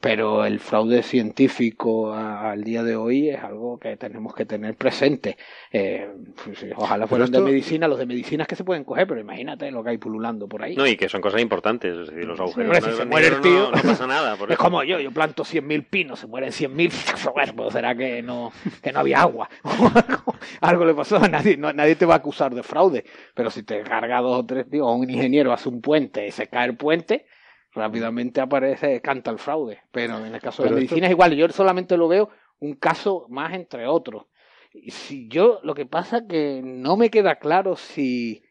pero 0.03 0.45
el 0.45 0.59
fraude 0.59 1.05
científico 1.05 2.13
al 2.13 2.65
día 2.65 2.83
de 2.83 2.97
hoy 2.97 3.31
es 3.31 3.41
algo 3.41 3.79
que 3.79 3.97
tenemos 3.97 4.35
que 4.35 4.45
tener 4.45 4.75
presente. 4.75 5.37
Eh, 5.71 6.11
pues, 6.45 6.67
ojalá 6.75 7.07
fueran 7.07 7.31
de 7.31 7.41
medicina, 7.41 7.87
los 7.87 8.01
de 8.01 8.07
medicinas 8.07 8.49
que 8.49 8.57
se 8.57 8.65
pueden 8.65 8.83
coger, 8.83 9.07
pero 9.07 9.21
imagínate 9.21 9.71
lo 9.71 9.85
que 9.85 9.91
hay 9.91 9.99
pululando 9.99 10.49
por 10.49 10.65
ahí. 10.65 10.75
No, 10.75 10.89
y 10.89 10.97
que 10.97 11.09
son 11.09 11.21
cosas 11.21 11.41
importantes, 11.41 11.97
es 11.97 12.09
decir, 12.09 12.25
los 12.25 12.41
agujeros. 12.41 12.79
si 12.79 12.93
se 12.95 13.05
muere 13.05 13.29
el 13.29 13.41
tío, 13.43 13.71
no, 13.71 13.81
pasa 13.81 14.09
nada. 14.09 14.37
es 14.49 14.59
como 14.59 14.83
yo, 14.83 14.99
yo 14.99 15.13
planto 15.13 15.45
100.000 15.45 15.87
pinos, 15.89 16.19
se 16.19 16.27
mueren 16.27 16.51
100.000, 16.51 17.33
bueno, 17.33 17.53
pues 17.55 17.73
será 17.73 17.95
que 17.95 18.23
no, 18.23 18.51
que 18.83 18.91
no 18.91 18.99
había 18.99 19.21
agua. 19.21 19.49
algo 20.63 20.85
le 20.85 20.95
pasó, 20.95 21.21
nadie, 21.29 21.57
nadie 21.57 21.95
te 21.95 22.07
va 22.07 22.15
a 22.15 22.17
acusar 22.17 22.53
de 22.57 22.65
fraude, 22.65 23.05
pero 23.35 23.51
si 23.51 23.63
te 23.63 23.81
carga 23.85 24.21
dos 24.21 24.41
o 24.41 24.47
tres 24.47 24.69
tíos, 24.69 24.85
o 24.85 24.95
un 24.95 25.09
ingeniero 25.09 25.53
hace 25.53 25.69
un 25.69 25.81
puente 25.81 26.27
y 26.27 26.33
se 26.33 26.49
cae 26.49 26.67
el 26.67 26.77
puente, 26.77 27.25
rápidamente 27.73 28.41
aparece, 28.41 29.01
canta 29.01 29.31
el 29.31 29.39
fraude. 29.39 29.81
Pero 29.91 30.25
en 30.25 30.35
el 30.35 30.41
caso 30.41 30.63
de 30.63 30.71
la 30.71 30.77
medicina 30.77 31.07
es 31.07 31.13
igual, 31.13 31.35
yo 31.35 31.49
solamente 31.49 31.97
lo 31.97 32.09
veo 32.09 32.31
un 32.61 32.75
caso 32.75 33.27
más 33.29 33.53
entre 33.55 33.87
otros. 33.87 34.27
Y 34.73 34.91
si 34.91 35.29
yo, 35.29 35.61
lo 35.63 35.75
que 35.75 35.87
pasa 35.87 36.27
que 36.27 36.63
no 36.65 36.97
me 36.97 37.11
queda 37.11 37.37
claro 37.37 37.77
si, 37.77 38.43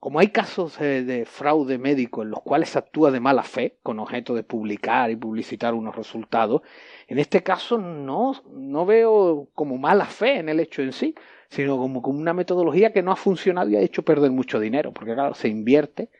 como 0.00 0.18
hay 0.18 0.28
casos 0.28 0.78
de 0.78 1.24
fraude 1.26 1.78
médico 1.78 2.22
en 2.22 2.30
los 2.30 2.42
cuales 2.42 2.70
se 2.70 2.78
actúa 2.78 3.10
de 3.10 3.20
mala 3.20 3.44
fe, 3.44 3.78
con 3.82 4.00
objeto 4.00 4.34
de 4.34 4.42
publicar 4.42 5.10
y 5.10 5.16
publicitar 5.16 5.74
unos 5.74 5.94
resultados, 5.94 6.62
en 7.06 7.18
este 7.18 7.42
caso 7.42 7.78
no, 7.78 8.32
no 8.50 8.86
veo 8.86 9.48
como 9.54 9.78
mala 9.78 10.06
fe 10.06 10.38
en 10.38 10.48
el 10.48 10.58
hecho 10.58 10.82
en 10.82 10.92
sí, 10.92 11.14
sino 11.50 11.76
como, 11.76 12.02
como 12.02 12.18
una 12.18 12.34
metodología 12.34 12.92
que 12.92 13.02
no 13.02 13.12
ha 13.12 13.16
funcionado 13.16 13.70
y 13.70 13.76
ha 13.76 13.80
hecho 13.80 14.02
perder 14.02 14.32
mucho 14.32 14.58
dinero, 14.58 14.92
porque 14.92 15.14
claro, 15.14 15.34
se 15.34 15.48
invierte 15.48 16.10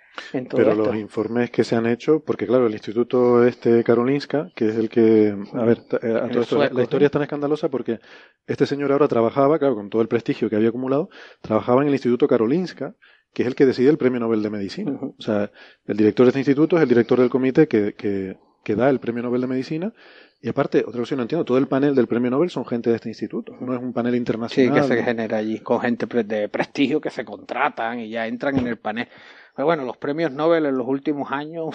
pero 0.51 0.75
los 0.75 0.97
informes 0.97 1.51
que 1.51 1.65
se 1.65 1.77
han 1.77 1.87
hecho, 1.87 2.21
porque 2.21 2.47
claro, 2.47 2.67
el 2.67 2.73
Instituto 2.73 3.45
este 3.45 3.83
Karolinska, 3.83 4.51
que 4.55 4.69
es 4.69 4.77
el 4.77 4.89
que, 4.89 5.37
a 5.53 5.65
ver, 5.65 5.79
eh, 6.03 6.71
la 6.73 6.83
historia 6.83 7.07
es 7.07 7.13
tan 7.13 7.23
escandalosa 7.23 7.69
porque 7.69 8.01
este 8.47 8.67
señor 8.67 8.93
ahora 8.93 9.09
trabajaba, 9.09 9.59
claro, 9.59 9.75
con 9.75 9.91
todo 9.91 10.03
el 10.03 10.09
prestigio 10.09 10.49
que 10.49 10.57
había 10.57 10.69
acumulado, 10.69 11.09
trabajaba 11.41 11.83
en 11.83 11.89
el 11.89 11.95
Instituto 11.95 12.29
Karolinska, 12.29 12.95
que 13.33 13.43
es 13.43 13.49
el 13.49 13.55
que 13.55 13.67
decide 13.67 13.91
el 13.91 13.99
Premio 13.99 14.21
Nobel 14.21 14.43
de 14.43 14.51
Medicina. 14.51 14.93
O 15.01 15.21
sea, 15.21 15.51
el 15.87 15.97
director 15.97 16.25
de 16.25 16.31
este 16.31 16.41
instituto 16.41 16.77
es 16.77 16.83
el 16.83 16.89
director 16.89 17.19
del 17.19 17.31
comité 17.31 17.67
que, 17.67 17.95
que, 17.95 18.39
que 18.63 18.77
da 18.77 18.89
el 18.89 19.01
Premio 19.01 19.25
Nobel 19.25 19.41
de 19.41 19.47
Medicina. 19.49 19.93
Y 20.41 20.49
aparte, 20.51 20.85
otra 20.87 21.01
cosa 21.01 21.17
no 21.17 21.23
entiendo, 21.23 21.45
todo 21.45 21.57
el 21.57 21.67
panel 21.67 21.95
del 21.95 22.07
Premio 22.07 22.31
Nobel 22.31 22.51
son 22.51 22.67
gente 22.67 22.91
de 22.91 22.97
este 22.97 23.09
instituto, 23.09 23.57
no 23.61 23.75
es 23.75 23.81
un 23.81 23.95
panel 23.95 24.15
internacional. 24.15 24.75
Sí, 24.75 24.89
que 24.89 24.95
se 24.95 25.03
genera 25.03 25.39
allí, 25.39 25.61
con 25.61 25.81
gente 25.81 26.07
de 26.23 26.51
prestigio 26.51 27.01
que 27.01 27.09
se 27.09 27.25
contratan 27.25 28.01
y 28.01 28.11
ya 28.11 28.27
entran 28.27 28.59
en 28.59 28.67
el 28.67 28.77
panel. 28.77 29.09
Pero 29.55 29.67
bueno, 29.67 29.85
los 29.85 29.97
premios 29.97 30.33
Nobel 30.33 30.67
en 30.67 30.77
los 30.77 30.87
últimos 30.87 31.31
años 31.31 31.75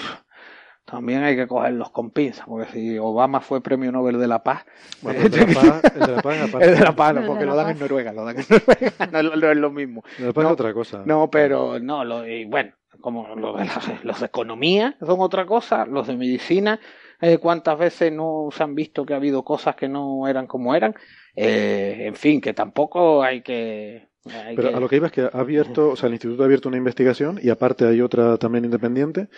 también 0.89 1.23
hay 1.23 1.35
que 1.35 1.47
cogerlos 1.47 1.91
con 1.91 2.09
pinzas, 2.09 2.45
porque 2.47 2.71
si 2.71 2.97
Obama 2.97 3.41
fue 3.41 3.61
premio 3.61 3.91
Nobel 3.91 4.19
de 4.19 4.27
la 4.27 4.43
Paz, 4.43 4.65
el 5.05 5.29
de 5.29 5.45
la 5.45 5.53
Paz, 5.53 5.81
el 5.95 5.99
de 6.01 6.15
la 6.15 6.21
Paz, 6.21 6.53
el 6.61 6.75
de 6.75 6.79
la 6.81 6.95
Paz 6.95 7.15
porque 7.27 7.45
lo 7.45 7.55
dan 7.55 7.69
en 7.69 7.79
Noruega, 7.79 8.11
lo 8.11 8.25
dan 8.25 8.37
en 8.39 8.45
Noruega, 8.49 9.05
no, 9.11 9.51
es 9.51 9.57
lo 9.57 9.71
mismo. 9.71 10.03
El 10.17 10.23
de 10.23 10.27
la 10.27 10.33
Paz 10.33 10.45
es 10.45 10.51
otra 10.51 10.73
cosa. 10.73 11.03
No, 11.05 11.29
pero 11.29 11.79
no, 11.79 12.03
lo, 12.03 12.27
y 12.27 12.45
bueno, 12.45 12.73
como 13.01 13.35
los 13.35 13.57
de, 13.57 13.99
los 14.03 14.19
de 14.19 14.25
economía 14.25 14.97
son 14.99 15.21
otra 15.21 15.45
cosa, 15.45 15.85
los 15.85 16.07
de 16.07 16.17
medicina, 16.17 16.79
eh, 17.21 17.37
cuántas 17.37 17.77
veces 17.77 18.11
no 18.11 18.49
se 18.51 18.63
han 18.63 18.75
visto 18.75 19.05
que 19.05 19.13
ha 19.13 19.17
habido 19.17 19.43
cosas 19.43 19.75
que 19.75 19.87
no 19.87 20.27
eran 20.27 20.47
como 20.47 20.73
eran, 20.73 20.95
eh, 21.35 21.97
en 21.99 22.15
fin, 22.15 22.41
que 22.41 22.53
tampoco 22.53 23.23
hay 23.23 23.41
que 23.41 24.08
pero 24.55 24.75
a 24.75 24.79
lo 24.79 24.87
que 24.87 24.97
iba 24.97 25.07
es 25.07 25.13
que 25.13 25.21
ha 25.21 25.27
abierto, 25.27 25.89
o 25.89 25.95
sea, 25.95 26.07
el 26.07 26.13
instituto 26.13 26.43
ha 26.43 26.45
abierto 26.45 26.69
una 26.69 26.77
investigación 26.77 27.39
y 27.41 27.49
aparte 27.49 27.85
hay 27.85 28.01
otra 28.01 28.37
también 28.37 28.65
independiente 28.65 29.29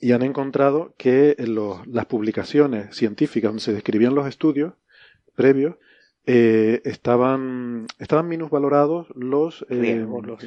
y 0.00 0.12
han 0.12 0.22
encontrado 0.22 0.94
que 0.96 1.36
los, 1.38 1.86
las 1.86 2.06
publicaciones 2.06 2.94
científicas 2.94 3.50
donde 3.50 3.62
se 3.62 3.72
describían 3.72 4.14
los 4.14 4.28
estudios 4.28 4.74
previos 5.34 5.76
eh, 6.26 6.82
estaban 6.84 7.86
estaban 7.98 8.26
minusvalorados 8.28 9.06
los 9.14 9.64
eh, 9.68 9.76
riesgos, 9.76 10.26
los, 10.26 10.44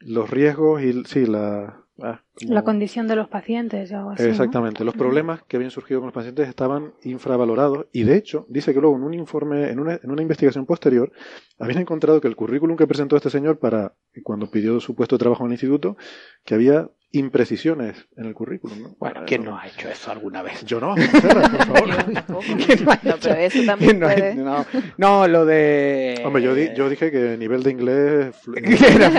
los, 0.00 0.30
riesgos 0.30 0.82
y 0.82 1.04
sí 1.04 1.24
la 1.24 1.84
ah, 2.02 2.22
la 2.40 2.62
condición 2.62 3.06
de 3.08 3.16
los 3.16 3.28
pacientes 3.28 3.92
o 3.92 4.10
así, 4.10 4.24
exactamente 4.24 4.84
los 4.84 4.94
problemas 4.94 5.42
que 5.44 5.56
habían 5.56 5.70
surgido 5.70 6.00
con 6.00 6.08
los 6.08 6.14
pacientes 6.14 6.48
estaban 6.48 6.92
infravalorados 7.02 7.86
y 7.92 8.04
de 8.04 8.16
hecho 8.16 8.46
dice 8.48 8.72
que 8.74 8.80
luego 8.80 8.96
en 8.96 9.02
un 9.02 9.14
informe 9.14 9.70
en 9.70 9.78
una, 9.80 10.00
en 10.02 10.10
una 10.10 10.22
investigación 10.22 10.66
posterior 10.66 11.12
habían 11.58 11.80
encontrado 11.80 12.20
que 12.20 12.28
el 12.28 12.36
currículum 12.36 12.76
que 12.76 12.86
presentó 12.86 13.16
este 13.16 13.30
señor 13.30 13.58
para 13.58 13.94
cuando 14.22 14.50
pidió 14.50 14.80
su 14.80 14.94
puesto 14.94 15.16
de 15.16 15.20
trabajo 15.20 15.44
en 15.44 15.48
el 15.48 15.54
instituto 15.54 15.96
que 16.44 16.54
había 16.54 16.90
imprecisiones 17.12 18.06
en 18.16 18.26
el 18.26 18.34
currículum. 18.34 18.82
¿no? 18.82 18.96
Bueno, 18.98 19.22
¿quién 19.26 19.44
no 19.44 19.58
ha 19.58 19.66
hecho 19.66 19.88
eso 19.88 20.12
alguna 20.12 20.42
vez? 20.42 20.64
Yo 20.64 20.80
no, 20.80 20.94
por 20.94 21.66
favor. 21.66 21.88
no, 23.04 23.16
pero 23.20 23.34
eso 23.34 23.64
también 23.64 23.98
puede... 23.98 24.34
no, 24.34 24.64
no, 24.96 25.26
lo 25.26 25.44
de... 25.44 26.22
Hombre, 26.24 26.42
yo, 26.42 26.54
di, 26.54 26.70
yo 26.76 26.88
dije 26.88 27.10
que 27.10 27.36
nivel 27.36 27.62
de 27.62 27.70
inglés 27.70 28.36
era 28.56 29.10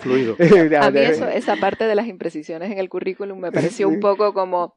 fluido. 0.00 0.36
fluido. 0.36 0.80
A 0.80 0.90
mí 0.90 0.98
eso, 1.00 1.28
esa 1.28 1.56
parte 1.56 1.84
de 1.84 1.94
las 1.94 2.06
imprecisiones 2.06 2.72
en 2.72 2.78
el 2.78 2.88
currículum 2.88 3.38
me 3.38 3.52
pareció 3.52 3.88
un 3.88 4.00
poco 4.00 4.34
como 4.34 4.76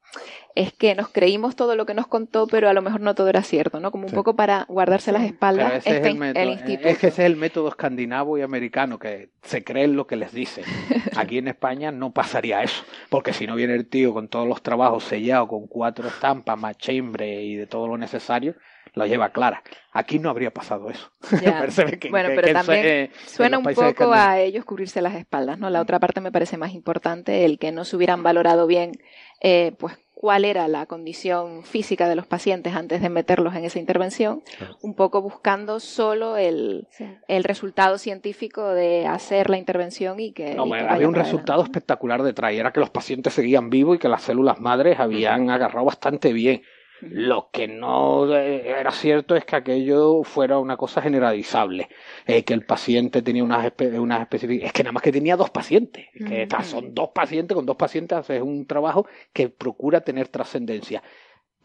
es 0.55 0.71
que 0.71 0.95
nos 0.95 1.09
creímos 1.09 1.57
todo 1.57 1.75
lo 1.75 1.85
que 1.85 1.93
nos 1.93 2.07
contó, 2.07 2.47
pero 2.47 2.69
a 2.69 2.73
lo 2.73 2.81
mejor 2.81 3.01
no 3.01 3.13
todo 3.13 3.27
era 3.27 3.43
cierto, 3.43 3.81
¿no? 3.81 3.91
Como 3.91 4.07
un 4.07 4.13
poco 4.13 4.37
para 4.37 4.65
guardarse 4.69 5.11
las 5.11 5.23
espaldas 5.23 5.73
este, 5.73 5.97
es 5.99 6.05
el, 6.05 6.15
método, 6.15 6.43
instituto. 6.45 6.87
Es 6.87 6.97
que 6.97 7.07
ese 7.07 7.23
es 7.23 7.25
el 7.27 7.35
método 7.35 7.67
escandinavo 7.67 8.37
y 8.37 8.41
americano, 8.41 8.97
que 8.97 9.31
se 9.43 9.65
creen 9.65 9.97
lo 9.97 10.07
que 10.07 10.15
les 10.15 10.31
dicen. 10.31 10.63
Aquí 11.17 11.39
en 11.39 11.49
España 11.49 11.91
no 11.91 12.13
pasaría 12.13 12.63
eso, 12.63 12.85
porque 13.09 13.33
si 13.33 13.45
no 13.45 13.55
viene 13.55 13.75
el 13.75 13.87
tío 13.87 14.13
con 14.13 14.29
todos 14.29 14.47
los 14.47 14.63
trabajos 14.63 15.03
sellados, 15.03 15.49
con 15.49 15.67
cuatro 15.67 16.07
estampas, 16.07 16.57
más 16.57 16.77
chambre 16.77 17.43
y 17.43 17.55
de 17.55 17.67
todo 17.67 17.87
lo 17.87 17.97
necesario, 17.97 18.55
lo 18.93 19.05
lleva 19.05 19.31
clara. 19.31 19.61
Aquí 19.91 20.19
no 20.19 20.29
habría 20.29 20.51
pasado 20.51 20.89
eso. 20.89 21.11
bueno, 22.09 22.29
pero 22.33 22.53
también 22.53 23.11
suena 23.25 23.57
un 23.57 23.65
poco 23.65 24.13
a 24.13 24.39
ellos 24.39 24.63
cubrirse 24.63 25.01
las 25.01 25.15
espaldas, 25.15 25.59
¿no? 25.59 25.69
La 25.69 25.81
otra 25.81 25.99
parte 25.99 26.21
me 26.21 26.31
parece 26.31 26.55
más 26.55 26.73
importante, 26.73 27.43
el 27.43 27.59
que 27.59 27.73
no 27.73 27.83
se 27.83 27.97
hubieran 27.97 28.23
valorado 28.23 28.67
bien, 28.67 28.93
eh, 29.41 29.73
pues 29.77 29.97
cuál 30.15 30.45
era 30.45 30.67
la 30.69 30.85
condición 30.85 31.63
física 31.63 32.07
de 32.07 32.15
los 32.15 32.25
pacientes 32.25 32.73
antes 32.73 33.01
de 33.01 33.09
meterlos 33.09 33.53
en 33.53 33.65
esa 33.65 33.79
intervención, 33.79 34.41
un 34.81 34.95
poco 34.95 35.21
buscando 35.21 35.81
solo 35.81 36.37
el, 36.37 36.87
el, 37.27 37.43
resultado 37.43 37.97
científico 37.97 38.69
de 38.69 39.05
hacer 39.05 39.49
la 39.49 39.57
intervención 39.57 40.19
y 40.19 40.31
que... 40.31 40.55
No, 40.55 40.73
había 40.73 41.07
un 41.07 41.15
resultado 41.15 41.61
espectacular 41.61 42.23
detrás, 42.23 42.53
y 42.53 42.57
era 42.57 42.71
que 42.71 42.79
los 42.79 42.89
pacientes 42.89 43.33
seguían 43.33 43.69
vivos 43.69 43.97
y 43.97 43.99
que 43.99 44.09
las 44.09 44.23
células 44.23 44.59
madres 44.59 44.99
habían 44.99 45.49
agarrado 45.49 45.85
bastante 45.85 46.31
bien. 46.31 46.63
Lo 47.01 47.49
que 47.51 47.67
no 47.67 48.33
eh, 48.35 48.69
era 48.69 48.91
cierto 48.91 49.35
es 49.35 49.45
que 49.45 49.55
aquello 49.55 50.23
fuera 50.23 50.59
una 50.59 50.77
cosa 50.77 51.01
generalizable, 51.01 51.89
eh, 52.25 52.43
que 52.43 52.53
el 52.53 52.65
paciente 52.65 53.21
tenía 53.21 53.43
unas, 53.43 53.73
unas 53.97 54.21
específicas... 54.21 54.67
Es 54.67 54.73
que 54.73 54.83
nada 54.83 54.93
más 54.93 55.03
que 55.03 55.11
tenía 55.11 55.35
dos 55.35 55.49
pacientes, 55.49 56.07
que 56.13 56.47
son 56.63 56.93
dos 56.93 57.09
pacientes, 57.09 57.55
con 57.55 57.65
dos 57.65 57.75
pacientes 57.75 58.29
es 58.29 58.41
un 58.41 58.65
trabajo 58.65 59.07
que 59.33 59.49
procura 59.49 60.01
tener 60.01 60.29
trascendencia. 60.29 61.03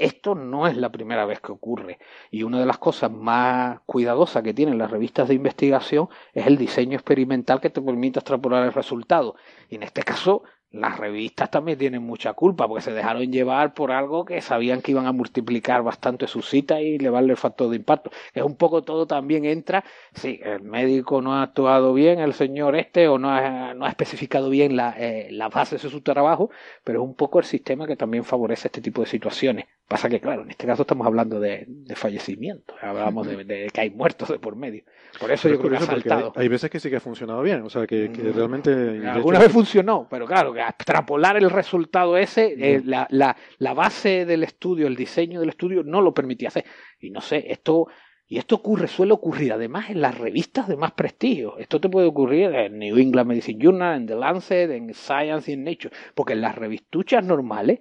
Esto 0.01 0.35
no 0.35 0.67
es 0.67 0.77
la 0.79 0.91
primera 0.91 1.27
vez 1.27 1.41
que 1.41 1.53
ocurre. 1.53 1.99
Y 2.31 2.43
una 2.43 2.59
de 2.59 2.65
las 2.65 2.79
cosas 2.79 3.11
más 3.11 3.81
cuidadosas 3.85 4.43
que 4.43 4.55
tienen 4.55 4.79
las 4.79 4.91
revistas 4.91 5.29
de 5.29 5.35
investigación 5.35 6.09
es 6.33 6.47
el 6.47 6.57
diseño 6.57 6.95
experimental 6.95 7.61
que 7.61 7.69
te 7.69 7.83
permite 7.83 8.19
extrapolar 8.19 8.65
el 8.65 8.73
resultado. 8.73 9.37
Y 9.69 9.75
en 9.75 9.83
este 9.83 10.03
caso 10.03 10.43
las 10.73 10.99
revistas 10.99 11.51
también 11.51 11.79
tienen 11.79 12.03
mucha 12.03 12.33
culpa 12.35 12.69
porque 12.69 12.83
se 12.83 12.93
dejaron 12.93 13.33
llevar 13.33 13.75
por 13.75 13.93
algo 13.93 14.25
que 14.25 14.41
sabían 14.41 14.83
que 14.83 14.93
iban 14.93 15.07
a 15.07 15.13
multiplicar 15.13 15.83
bastante 15.83 16.27
sus 16.27 16.49
citas 16.49 16.81
y 16.81 16.95
elevarle 16.97 17.33
el 17.33 17.37
factor 17.37 17.71
de 17.71 17.77
impacto. 17.77 18.11
Es 18.35 18.43
un 18.45 18.57
poco 18.57 18.83
todo 18.83 19.07
también 19.07 19.45
entra, 19.45 19.85
sí, 20.15 20.41
el 20.43 20.63
médico 20.63 21.23
no 21.23 21.35
ha 21.35 21.43
actuado 21.43 21.93
bien, 21.95 22.21
el 22.21 22.35
señor 22.35 22.77
este, 22.77 23.09
o 23.09 23.19
no 23.19 23.31
ha, 23.31 23.75
no 23.75 23.85
ha 23.85 23.89
especificado 23.89 24.51
bien 24.51 24.77
la, 24.77 24.95
eh, 24.99 25.29
la 25.33 25.49
base 25.49 25.77
de 25.77 25.89
su 25.91 26.01
trabajo, 26.03 26.51
pero 26.85 27.03
es 27.03 27.09
un 27.09 27.15
poco 27.15 27.39
el 27.41 27.45
sistema 27.45 27.87
que 27.87 27.97
también 27.97 28.25
favorece 28.25 28.69
este 28.69 28.81
tipo 28.81 29.01
de 29.03 29.09
situaciones. 29.09 29.67
Pasa 29.91 30.09
que, 30.09 30.21
claro, 30.21 30.43
en 30.43 30.51
este 30.51 30.69
caso 30.69 30.83
estamos 30.83 31.05
hablando 31.05 31.41
de, 31.41 31.65
de 31.67 31.97
fallecimiento, 31.97 32.77
hablamos 32.81 33.27
de, 33.27 33.69
que 33.75 33.81
hay 33.81 33.91
muertos 33.91 34.29
de 34.29 34.39
por 34.39 34.55
medio. 34.55 34.85
Por 35.19 35.33
eso 35.33 35.49
yo 35.49 35.59
creo 35.59 35.71
que 35.71 35.77
ha 35.79 35.81
saltado. 35.81 36.33
Hay, 36.37 36.47
veces 36.47 36.71
que 36.71 36.79
sí 36.79 36.89
que 36.89 36.95
ha 36.95 37.01
funcionado 37.01 37.43
bien, 37.43 37.63
o 37.63 37.69
sea, 37.69 37.89
que, 37.89 38.09
mm. 38.09 38.33
realmente... 38.33 38.71
Alguna 39.05 39.41
vez 39.41 39.51
funcionó, 39.51 40.07
pero 40.09 40.27
claro, 40.27 40.53
que 40.53 40.61
extrapolar 40.61 41.37
el 41.39 41.51
resultado 41.51 42.17
ese, 42.17 42.55
eh, 42.57 42.83
la, 42.85 43.09
la, 43.11 43.37
la 43.59 43.75
base 43.75 44.27
del 44.27 44.45
estudio, 44.45 44.87
el 44.87 44.95
diseño 44.95 45.41
del 45.41 45.49
estudio 45.49 45.83
no 45.83 46.01
lo 46.01 46.15
permitía 46.15 46.51
hacer. 46.51 46.65
Y 47.01 47.11
no 47.11 47.21
sé, 47.21 47.47
esto... 47.51 47.89
Y 48.29 48.39
esto 48.39 48.55
ocurre, 48.55 48.87
suele 48.87 49.13
ocurrir 49.13 49.53
además 49.53 49.91
en 49.91 50.01
las 50.01 50.17
revistas 50.17 50.69
de 50.69 50.77
más 50.77 50.93
prestigio. 50.93 51.59
Esto 51.59 51.81
te 51.81 51.89
puede 51.89 52.07
ocurrir 52.07 52.55
en 52.55 52.79
New 52.79 52.97
England 52.97 53.27
Medicine 53.27 53.59
Journal, 53.61 53.97
en 53.97 54.07
The 54.07 54.15
Lancet, 54.15 54.71
en 54.71 54.95
Science 54.95 55.51
y 55.51 55.55
en 55.55 55.65
Nature. 55.65 55.93
Porque 56.15 56.35
en 56.35 56.43
las 56.43 56.55
revistuchas 56.55 57.25
normales 57.25 57.81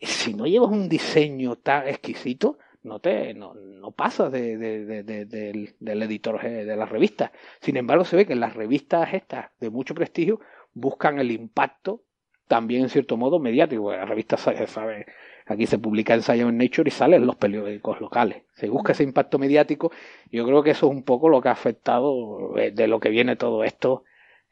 si 0.00 0.34
no 0.34 0.46
llevas 0.46 0.70
un 0.70 0.88
diseño 0.88 1.56
tan 1.56 1.88
exquisito, 1.88 2.58
no 2.82 2.98
te 3.00 3.34
no, 3.34 3.54
no 3.54 3.90
pasas 3.92 4.32
de, 4.32 4.56
de, 4.56 5.02
del, 5.02 5.74
del, 5.78 6.02
editor 6.02 6.42
de 6.42 6.76
la 6.76 6.86
revista. 6.86 7.32
Sin 7.60 7.76
embargo, 7.76 8.04
se 8.04 8.16
ve 8.16 8.26
que 8.26 8.34
las 8.34 8.54
revistas 8.54 9.12
estas 9.12 9.50
de 9.60 9.70
mucho 9.70 9.94
prestigio 9.94 10.40
buscan 10.72 11.18
el 11.18 11.30
impacto 11.30 12.02
también 12.50 12.82
en 12.82 12.88
cierto 12.88 13.16
modo 13.16 13.38
mediático. 13.38 13.92
La 13.92 14.04
revista 14.04 14.36
sabe, 14.36 15.06
aquí 15.46 15.66
se 15.66 15.78
publica 15.78 16.14
ensayo 16.14 16.48
en 16.48 16.58
Nature 16.58 16.88
y 16.88 16.90
salen 16.90 17.24
los 17.24 17.36
periódicos 17.36 18.00
locales. 18.00 18.42
Se 18.54 18.68
busca 18.68 18.90
ese 18.90 19.04
impacto 19.04 19.38
mediático. 19.38 19.92
Yo 20.32 20.44
creo 20.44 20.60
que 20.64 20.70
eso 20.70 20.88
es 20.88 20.92
un 20.92 21.04
poco 21.04 21.28
lo 21.28 21.40
que 21.40 21.48
ha 21.48 21.52
afectado 21.52 22.58
eh, 22.58 22.72
de 22.72 22.88
lo 22.88 22.98
que 22.98 23.10
viene 23.10 23.36
todo 23.36 23.62
esto. 23.62 24.02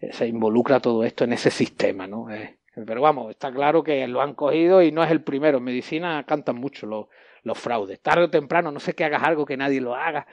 Eh, 0.00 0.12
se 0.12 0.28
involucra 0.28 0.78
todo 0.78 1.02
esto 1.02 1.24
en 1.24 1.32
ese 1.32 1.50
sistema, 1.50 2.06
¿no? 2.06 2.30
Eh, 2.30 2.58
pero 2.86 3.00
vamos, 3.00 3.30
está 3.30 3.52
claro 3.52 3.82
que 3.82 4.06
lo 4.06 4.20
han 4.20 4.34
cogido 4.34 4.82
y 4.82 4.92
no 4.92 5.02
es 5.02 5.10
el 5.10 5.22
primero. 5.22 5.58
En 5.58 5.64
medicina 5.64 6.24
cantan 6.26 6.56
mucho 6.56 6.86
los, 6.86 7.06
los 7.42 7.58
fraudes. 7.58 8.00
Tarde 8.00 8.24
o 8.24 8.30
temprano, 8.30 8.70
no 8.70 8.80
sé 8.80 8.94
que 8.94 9.04
hagas 9.04 9.22
algo 9.22 9.44
que 9.44 9.56
nadie 9.56 9.80
lo 9.80 9.94
haga, 9.94 10.26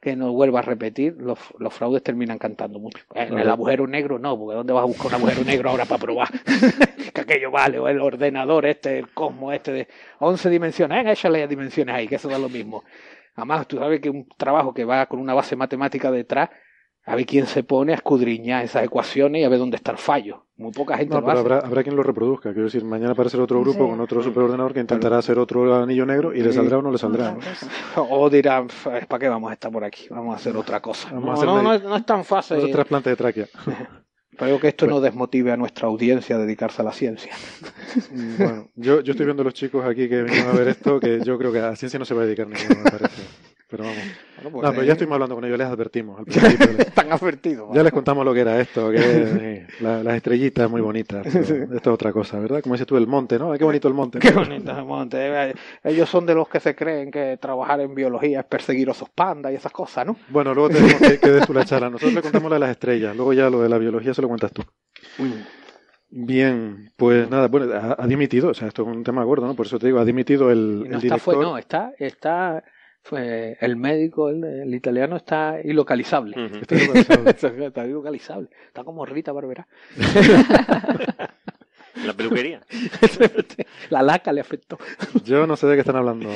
que 0.00 0.16
no 0.16 0.32
vuelva 0.32 0.60
a 0.60 0.62
repetir, 0.62 1.16
los, 1.18 1.38
los 1.58 1.74
fraudes 1.74 2.02
terminan 2.02 2.38
cantando 2.38 2.78
mucho. 2.78 3.04
En 3.14 3.38
el 3.38 3.48
agujero 3.50 3.86
negro 3.86 4.18
no, 4.18 4.38
porque 4.38 4.56
¿dónde 4.56 4.72
vas 4.72 4.82
a 4.82 4.86
buscar 4.86 5.08
un 5.08 5.14
agujero 5.14 5.44
negro 5.44 5.70
ahora 5.70 5.84
para 5.84 6.00
probar? 6.00 6.28
que 7.14 7.20
aquello 7.20 7.50
vale, 7.50 7.78
o 7.78 7.86
el 7.86 8.00
ordenador 8.00 8.64
este, 8.64 8.98
el 8.98 9.10
cosmos 9.10 9.54
este 9.54 9.72
de 9.72 9.88
11 10.20 10.48
dimensiones, 10.48 11.06
eh, 11.06 11.12
échale 11.12 11.46
dimensiones 11.46 11.94
ahí, 11.94 12.08
que 12.08 12.14
eso 12.14 12.28
da 12.28 12.38
lo 12.38 12.48
mismo. 12.48 12.82
Además, 13.36 13.68
tú 13.68 13.76
sabes 13.76 14.00
que 14.00 14.08
un 14.08 14.26
trabajo 14.36 14.72
que 14.72 14.84
va 14.84 15.06
con 15.06 15.20
una 15.20 15.34
base 15.34 15.54
matemática 15.54 16.10
detrás, 16.10 16.48
a 17.04 17.16
ver 17.16 17.26
quién 17.26 17.46
se 17.46 17.62
pone 17.62 17.92
a 17.92 17.96
escudriñar 17.96 18.64
esas 18.64 18.84
ecuaciones 18.84 19.40
y 19.40 19.44
a 19.44 19.48
ver 19.48 19.58
dónde 19.58 19.76
está 19.76 19.92
el 19.92 19.98
fallo. 19.98 20.44
Muy 20.56 20.72
poca 20.72 20.98
gente 20.98 21.14
no, 21.14 21.24
pero 21.24 21.38
Habrá, 21.38 21.82
quien 21.82 21.96
lo 21.96 22.02
reproduzca. 22.02 22.50
Quiero 22.52 22.64
decir, 22.64 22.84
mañana 22.84 23.12
aparecerá 23.12 23.42
otro 23.42 23.60
grupo 23.60 23.88
con 23.88 23.98
otro 24.00 24.22
superordenador 24.22 24.74
que 24.74 24.80
intentará 24.80 25.18
hacer 25.18 25.38
otro 25.38 25.74
anillo 25.74 26.04
negro 26.04 26.34
y 26.34 26.42
le 26.42 26.52
saldrá 26.52 26.78
o 26.78 26.82
no 26.82 26.90
le 26.90 26.98
saldrá. 26.98 27.36
O 27.96 28.28
dirán, 28.28 28.68
¿para 29.08 29.18
qué 29.18 29.28
vamos 29.28 29.50
a 29.50 29.54
estar 29.54 29.72
por 29.72 29.84
aquí? 29.84 30.06
Vamos 30.10 30.34
a 30.34 30.36
hacer 30.36 30.56
otra 30.56 30.80
cosa. 30.80 31.10
no, 31.12 31.20
no, 31.20 31.62
no, 31.62 31.96
es, 31.96 32.06
tan 32.06 32.24
fácil. 32.24 32.58
Otro 32.58 32.70
trasplante 32.70 33.10
de 33.10 33.16
tráquea. 33.16 33.46
Espero 34.32 34.58
que 34.58 34.68
esto 34.68 34.86
no 34.86 35.00
desmotive 35.00 35.52
a 35.52 35.56
nuestra 35.56 35.88
audiencia 35.88 36.36
a 36.36 36.38
dedicarse 36.38 36.80
a 36.82 36.84
la 36.84 36.92
ciencia. 36.92 37.32
Bueno, 38.38 38.68
yo, 38.76 39.00
yo 39.00 39.12
estoy 39.12 39.26
viendo 39.26 39.42
a 39.42 39.44
los 39.44 39.54
chicos 39.54 39.84
aquí 39.84 40.08
que 40.08 40.22
vienen 40.22 40.46
a 40.46 40.52
ver 40.52 40.68
esto, 40.68 41.00
que 41.00 41.20
yo 41.24 41.36
creo 41.36 41.52
que 41.52 41.58
a 41.58 41.70
la 41.70 41.76
ciencia 41.76 41.98
no 41.98 42.04
se 42.04 42.14
va 42.14 42.22
a 42.22 42.24
dedicar 42.24 42.46
ninguno, 42.46 42.80
me 42.84 42.90
parece. 42.90 43.22
Pero 43.70 43.84
vamos. 43.84 43.98
Bueno, 44.36 44.50
pues 44.50 44.64
no, 44.64 44.70
pero 44.72 44.82
ya 44.84 44.92
estuvimos 44.92 45.14
hablando 45.14 45.34
con 45.36 45.44
ellos, 45.44 45.58
les 45.58 45.66
advertimos. 45.68 46.18
Al 46.18 46.24
principio, 46.24 46.70
Están 46.78 47.12
advertidos. 47.12 47.68
Ya 47.72 47.82
les 47.84 47.92
contamos 47.92 48.24
lo 48.24 48.34
que 48.34 48.40
era 48.40 48.60
esto, 48.60 48.90
que 48.90 49.66
la, 49.80 50.02
las 50.02 50.14
estrellitas 50.16 50.68
muy 50.68 50.80
bonitas. 50.80 51.24
Esto 51.26 51.64
es 51.72 51.86
otra 51.86 52.12
cosa, 52.12 52.40
¿verdad? 52.40 52.62
Como 52.62 52.74
dices 52.74 52.86
tú, 52.86 52.96
el 52.96 53.06
monte, 53.06 53.38
¿no? 53.38 53.52
Qué 53.52 53.64
bonito 53.64 53.86
el 53.86 53.94
monte. 53.94 54.18
Qué 54.18 54.32
bonito 54.32 54.76
el 54.76 54.84
monte. 54.84 55.54
Ellos 55.84 56.08
son 56.08 56.26
de 56.26 56.34
los 56.34 56.48
que 56.48 56.58
se 56.58 56.74
creen 56.74 57.12
que 57.12 57.38
trabajar 57.40 57.80
en 57.80 57.94
biología 57.94 58.40
es 58.40 58.46
perseguir 58.46 58.90
osos 58.90 59.08
pandas 59.10 59.52
y 59.52 59.54
esas 59.54 59.72
cosas, 59.72 60.04
¿no? 60.04 60.16
Bueno, 60.28 60.52
luego 60.52 60.70
tenemos 60.70 60.94
que, 60.94 61.20
que 61.20 61.30
des 61.30 61.46
tú 61.46 61.54
la 61.54 61.64
charla. 61.64 61.90
Nosotros 61.90 62.14
le 62.14 62.22
contamos 62.22 62.48
lo 62.48 62.54
de 62.54 62.60
las 62.60 62.70
estrellas, 62.70 63.14
luego 63.14 63.32
ya 63.32 63.48
lo 63.50 63.62
de 63.62 63.68
la 63.68 63.78
biología 63.78 64.12
se 64.14 64.22
lo 64.22 64.28
cuentas 64.28 64.52
tú. 64.52 64.64
Bien, 66.12 66.90
pues 66.96 67.30
nada, 67.30 67.46
bueno, 67.46 67.72
ha, 67.72 68.06
dimitido, 68.08 68.48
o 68.48 68.54
sea, 68.54 68.66
esto 68.66 68.82
es 68.82 68.88
un 68.88 69.04
tema 69.04 69.22
gordo, 69.22 69.46
¿no? 69.46 69.54
Por 69.54 69.66
eso 69.66 69.78
te 69.78 69.86
digo, 69.86 70.00
ha 70.00 70.04
dimitido 70.04 70.50
el, 70.50 70.88
no 70.90 70.98
el 70.98 71.04
está. 71.04 71.18
Fue, 71.18 71.36
no, 71.36 71.56
está, 71.56 71.92
está 71.98 72.64
fue 73.02 73.56
el 73.60 73.76
médico, 73.76 74.28
el, 74.28 74.44
el, 74.44 74.74
italiano 74.74 75.16
está 75.16 75.60
ilocalizable. 75.62 76.36
Uh 76.36 76.48
-huh. 76.48 76.60
Está 76.62 76.74
ilocalizable. 76.74 77.30
está 77.66 77.86
ilocalizable. 77.86 78.48
Está 78.66 78.84
como 78.84 79.06
Rita 79.06 79.32
Barberá. 79.32 79.66
La 82.04 82.14
peluquería. 82.14 82.60
La 83.90 84.02
laca 84.02 84.32
le 84.32 84.40
afectó. 84.40 84.78
Yo 85.24 85.46
no 85.46 85.56
sé 85.56 85.66
de 85.66 85.74
qué 85.74 85.80
están 85.80 85.96
hablando. 85.96 86.30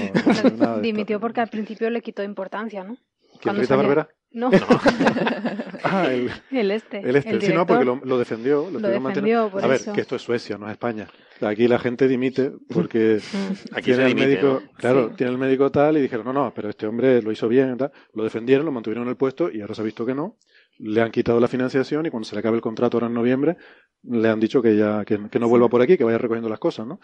Dimitió 0.83 1.21
porque 1.21 1.41
al 1.41 1.49
principio 1.49 1.89
le 1.91 2.03
quitó 2.03 2.23
importancia, 2.23 2.85
¿no? 2.85 2.97
¿Quién, 3.41 3.57
Rita 3.57 3.77
Barberá? 3.77 4.09
No. 4.35 4.51
ah, 5.85 6.07
el, 6.11 6.31
el, 6.51 6.71
este. 6.73 6.99
El 6.99 7.17
este. 7.17 7.31
El 7.31 7.43
sí, 7.43 7.53
no, 7.53 7.67
porque 7.67 7.85
lo, 7.85 8.01
lo 8.05 8.19
defendió. 8.19 8.69
Lo, 8.71 8.81
lo 8.81 8.89
defendió 8.89 9.49
por 9.51 9.65
A 9.65 9.67
ver, 9.69 9.77
eso. 9.81 9.93
que 9.93 10.01
esto 10.01 10.17
es 10.17 10.23
Suecia, 10.23 10.59
no 10.59 10.67
es 10.67 10.73
España. 10.73 11.07
Aquí 11.41 11.69
la 11.69 11.79
gente 11.79 12.09
dimite 12.09 12.53
porque 12.73 13.21
Aquí 13.73 13.93
tiene 13.93 14.05
se 14.05 14.11
el 14.11 14.15
médico, 14.17 14.63
¿no? 14.65 14.73
claro, 14.77 15.09
Sí. 15.11 15.15
tiene 15.19 15.33
el 15.33 15.39
médico 15.39 15.71
tal 15.71 15.97
y 15.99 16.01
dijeron, 16.03 16.27
no, 16.27 16.33
no, 16.33 16.53
pero 16.55 16.69
este 16.69 16.87
hombre 16.87 17.23
lo 17.23 17.31
hizo 17.33 17.49
bien, 17.49 17.77
tal. 17.77 17.93
lo 18.13 18.25
defendieron, 18.25 18.65
lo 18.67 18.73
mantuvieron 18.73 19.05
en 19.05 19.11
el 19.11 19.17
puesto 19.17 19.51
y 19.51 19.61
ahora 19.61 19.75
se 19.75 19.83
ha 19.83 19.85
visto 19.85 20.05
que 20.05 20.15
no. 20.15 20.37
Le 20.79 21.01
han 21.01 21.13
quitado 21.13 21.39
la 21.39 21.47
financiación 21.47 22.05
y 22.07 22.11
cuando 22.11 22.25
se 22.29 22.35
le 22.35 22.41
acabe 22.41 22.57
el 22.57 22.61
contrato 22.63 22.97
ahora 22.97 23.07
en 23.07 23.15
noviembre, 23.15 23.57
le 24.03 24.29
han 24.29 24.41
dicho 24.41 24.61
que 24.61 24.77
ya, 24.77 25.05
que, 25.05 25.21
que 25.31 25.39
no 25.39 25.49
vuelva 25.49 25.69
por 25.69 25.81
aquí, 25.81 25.97
que 25.97 26.03
vaya 26.03 26.19
recogiendo 26.19 26.49
las 26.49 26.59
cosas, 26.59 26.85
¿no? 26.87 26.99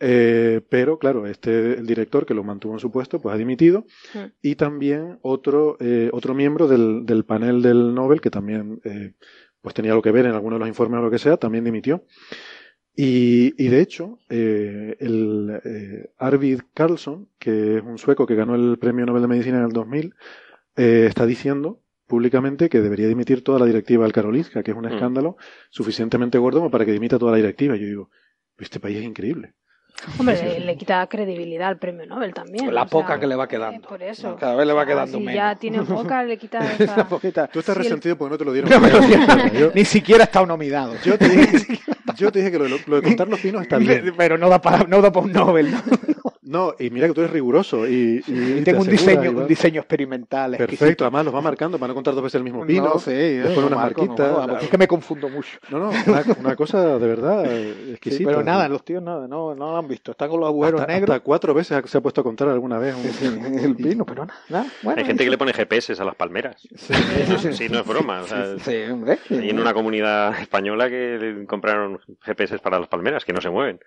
Eh, 0.00 0.60
pero 0.68 0.98
claro, 0.98 1.26
este 1.26 1.78
el 1.78 1.86
director 1.86 2.24
que 2.24 2.34
lo 2.34 2.44
mantuvo 2.44 2.74
en 2.74 2.78
su 2.80 2.90
puesto, 2.90 3.20
pues 3.20 3.34
ha 3.34 3.38
dimitido 3.38 3.84
Mm. 4.14 4.18
y 4.42 4.54
también 4.54 5.18
otro 5.22 5.76
eh, 5.80 6.08
otro 6.12 6.34
miembro 6.34 6.68
del, 6.68 7.04
del 7.04 7.24
panel 7.24 7.62
del 7.62 7.94
Nobel 7.94 8.20
que 8.20 8.30
también 8.30 8.80
eh, 8.84 9.14
pues 9.60 9.74
tenía 9.74 9.90
algo 9.92 10.02
que 10.02 10.12
ver 10.12 10.26
en 10.26 10.32
alguno 10.32 10.54
de 10.56 10.60
los 10.60 10.68
informes 10.68 11.00
o 11.00 11.02
lo 11.02 11.10
que 11.10 11.18
sea, 11.18 11.36
también 11.36 11.64
dimitió. 11.64 12.04
Y, 12.94 13.54
y 13.64 13.68
de 13.68 13.80
hecho, 13.80 14.18
eh, 14.28 14.96
el 14.98 15.60
eh, 15.64 16.10
Arvid 16.18 16.60
Carlson, 16.74 17.28
que 17.38 17.76
es 17.78 17.82
un 17.84 17.96
sueco 17.98 18.26
que 18.26 18.34
ganó 18.34 18.54
el 18.56 18.76
premio 18.78 19.06
Nobel 19.06 19.22
de 19.22 19.28
Medicina 19.28 19.58
en 19.58 19.64
el 19.66 19.72
2000, 19.72 20.14
eh, 20.76 21.06
está 21.08 21.24
diciendo 21.26 21.80
públicamente 22.08 22.68
que 22.68 22.80
debería 22.80 23.06
dimitir 23.06 23.44
toda 23.44 23.58
la 23.60 23.66
directiva 23.66 24.04
del 24.04 24.12
Karolinska, 24.12 24.62
que 24.62 24.72
es 24.72 24.76
un 24.76 24.84
Mm. 24.86 24.92
escándalo 24.94 25.36
suficientemente 25.70 26.38
gordo 26.38 26.58
como 26.58 26.70
para 26.70 26.84
que 26.84 26.92
dimita 26.92 27.18
toda 27.18 27.32
la 27.32 27.36
directiva. 27.38 27.76
Yo 27.76 27.86
digo, 27.86 28.10
este 28.58 28.80
país 28.80 28.96
es 28.98 29.04
increíble. 29.04 29.54
Hombre, 30.18 30.40
le, 30.42 30.60
le 30.60 30.76
quita 30.76 31.06
credibilidad 31.06 31.68
al 31.68 31.76
premio 31.78 32.06
Nobel 32.06 32.32
también. 32.32 32.72
La 32.72 32.86
poca 32.86 33.08
sea, 33.08 33.18
que 33.20 33.26
le 33.26 33.34
va 33.34 33.44
eh, 33.44 33.48
quedando. 33.48 33.88
Por 33.88 34.02
eso. 34.02 34.36
Cada 34.36 34.54
vez 34.54 34.66
le 34.66 34.72
va 34.72 34.82
O 34.82 34.84
sea, 34.84 34.94
quedando 34.94 35.18
si 35.18 35.24
menos. 35.24 35.34
ya 35.34 35.54
tiene 35.56 35.82
poca, 35.82 36.22
le 36.24 36.36
quita 36.38 36.60
Esa 36.78 37.08
poquita. 37.08 37.46
Tú 37.48 37.58
estás 37.58 37.76
el- 37.76 37.82
resentido 37.82 38.16
porque 38.16 38.32
no 38.32 38.38
te 38.38 38.44
lo 38.44 38.52
dieron. 38.52 38.70
No 38.78 38.80
me 38.80 38.90
lo 38.90 39.00
dieron. 39.00 39.50
yo, 39.58 39.70
Ni 39.74 39.84
siquiera 39.84 40.24
está 40.24 40.44
nominado. 40.46 40.94
yo 41.04 41.18
te 41.18 41.28
dije, 41.28 41.80
yo 42.16 42.30
te 42.32 42.38
dije 42.38 42.52
que 42.52 42.58
lo, 42.58 42.64
de- 42.64 42.80
lo 42.86 42.96
de 42.96 43.02
contar 43.02 43.28
los 43.28 43.40
pinos 43.40 43.62
está 43.62 43.78
bien. 43.78 44.14
Pero 44.16 44.38
no 44.38 44.48
da 44.48 44.60
para 44.60 44.84
no 44.84 45.02
da 45.02 45.10
para 45.12 45.26
un 45.26 45.32
Nobel. 45.32 45.70
¿no? 45.72 45.78
No, 46.48 46.74
y 46.78 46.88
mira 46.88 47.06
que 47.06 47.12
tú 47.12 47.20
eres 47.20 47.30
riguroso 47.32 47.86
y, 47.86 48.22
y- 48.26 48.32
y 48.32 48.52
Y 48.52 48.54
te 48.60 48.72
tengo 48.72 48.80
un 48.80 48.88
diseño, 48.88 49.24
y 49.24 49.28
un 49.28 49.46
diseño 49.46 49.80
experimental. 49.80 50.56
Perfecto, 50.56 51.04
además 51.04 51.26
los 51.26 51.34
va 51.34 51.42
marcando 51.42 51.78
para 51.78 51.88
no 51.88 51.94
contar 51.94 52.14
dos 52.14 52.22
veces 52.22 52.36
el 52.36 52.44
mismo 52.44 52.64
pino. 52.64 52.84
No 52.84 52.98
después 52.98 53.70
Marco, 53.70 54.06
no 54.06 54.16
jodas, 54.16 54.48
porque 54.48 54.64
es 54.64 54.70
que 54.70 54.78
me 54.78 54.88
confundo 54.88 55.28
mucho. 55.28 55.58
No, 55.70 55.78
no, 55.78 55.90
una, 55.90 56.24
una 56.40 56.56
cosa 56.56 56.98
de 56.98 57.06
verdad 57.06 57.44
Sí, 57.44 57.90
exquisita. 57.90 58.30
pero 58.30 58.42
nada, 58.42 58.66
los 58.68 58.82
tíos 58.84 59.02
nada, 59.02 59.28
no, 59.28 59.54
no 59.54 59.72
lo 59.72 59.76
han 59.76 59.86
visto. 59.88 60.12
Están 60.12 60.30
con 60.30 60.40
los 60.40 60.48
agujeros 60.48 60.80
hasta, 60.80 60.92
negros. 60.92 61.10
hasta 61.10 61.24
cuatro 61.24 61.52
veces 61.52 61.82
se 61.84 61.98
ha 61.98 62.00
puesto 62.00 62.22
a 62.22 62.24
contar 62.24 62.48
alguna 62.48 62.78
vez. 62.78 62.94
un- 62.94 63.02
Sí, 63.12 63.26
el 63.64 63.76
pino, 63.76 64.06
pero 64.06 64.24
nada. 64.24 64.40
nada. 64.48 64.66
Bueno, 64.82 65.00
Hay 65.00 65.04
gente 65.06 65.24
que 65.24 65.30
le 65.30 65.36
pone 65.38 65.52
GPS 65.52 65.92
a 66.00 66.04
las 66.04 66.14
palmeras. 66.14 66.56
Sí. 66.78 67.52
Sí, 67.52 67.68
no 67.68 67.80
es 67.80 67.86
broma. 67.86 68.22
O 68.22 68.26
sea, 68.26 68.58
Sí, 68.60 68.76
hombre. 68.90 69.18
hay 69.30 69.50
en 69.50 69.58
una 69.60 69.74
comunidad 69.74 70.38
española 70.40 70.88
que 70.88 71.44
compraron 71.46 72.00
GPS 72.22 72.58
para 72.58 72.78
las 72.78 72.88
palmeras 72.88 73.24
que 73.24 73.32
no 73.32 73.40
se 73.40 73.50
mueven. 73.50 73.80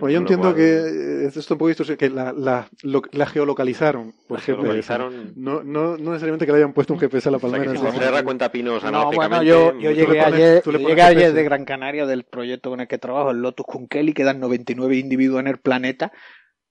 Bueno, 0.00 0.10
yo 0.10 0.18
entiendo 0.18 0.48
cual- 0.48 0.56
que 0.56 1.24
esto 1.26 1.40
es 1.40 1.50
un 1.50 1.58
poco 1.58 1.68
distorsionado, 1.68 1.98
que 2.08 2.14
la, 2.14 2.32
la, 2.32 2.68
lo- 2.82 3.02
la 3.12 3.26
geolocalizaron. 3.26 4.12
Por 4.26 4.38
La 4.38 4.42
ejemplo, 4.42 4.62
geolocalizaron. 4.64 5.32
No, 5.36 5.62
no, 5.62 5.96
no 5.96 6.10
necesariamente 6.10 6.46
que 6.46 6.52
le 6.52 6.58
hayan 6.58 6.72
puesto 6.72 6.94
un 6.94 7.00
GPS 7.00 7.28
a 7.28 7.32
la 7.32 7.36
O 7.36 7.40
sea, 7.40 7.50
palmera. 7.50 7.72
que 7.72 7.78
si 7.78 7.84
en 7.84 7.90
José 7.92 8.04
ese- 8.04 8.10
Ra 8.14 8.22
cuenta 8.22 8.50
pinos 8.52 8.82
No, 8.84 9.10
bueno, 9.12 9.42
yo, 9.42 9.78
yo 9.78 9.90
llegué 9.90 10.20
pones- 10.20 10.24
ayer, 10.34 10.62
yo 10.64 10.72
llegué 10.72 11.02
ayer 11.02 11.32
de 11.32 11.42
Gran 11.44 11.64
Canaria 11.64 12.06
del 12.06 12.24
proyecto 12.24 12.70
con 12.70 12.80
el 12.80 12.88
que 12.88 12.98
trabajo, 12.98 13.30
el 13.30 13.42
Lotus 13.42 13.66
Kunkeli, 13.66 14.12
quedan 14.12 14.40
99 14.40 14.96
individuos 14.96 15.40
en 15.40 15.46
el 15.48 15.58
planeta 15.58 16.12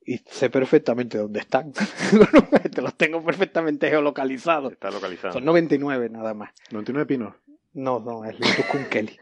y 0.05 0.19
sé 0.29 0.49
perfectamente 0.49 1.17
dónde 1.17 1.39
están. 1.41 1.73
Te 2.73 2.81
los 2.81 2.95
tengo 2.95 3.23
perfectamente 3.23 3.89
geolocalizados. 3.89 4.71
Está 4.73 4.89
localizado. 4.91 5.33
Son 5.33 5.43
99 5.45 6.09
nada 6.09 6.33
más. 6.33 6.51
99 6.71 7.05
pinos. 7.05 7.33
No, 7.73 7.99
no, 7.99 8.25
es 8.25 8.39
Lotus 8.39 8.65
Kunkeli. 8.71 9.17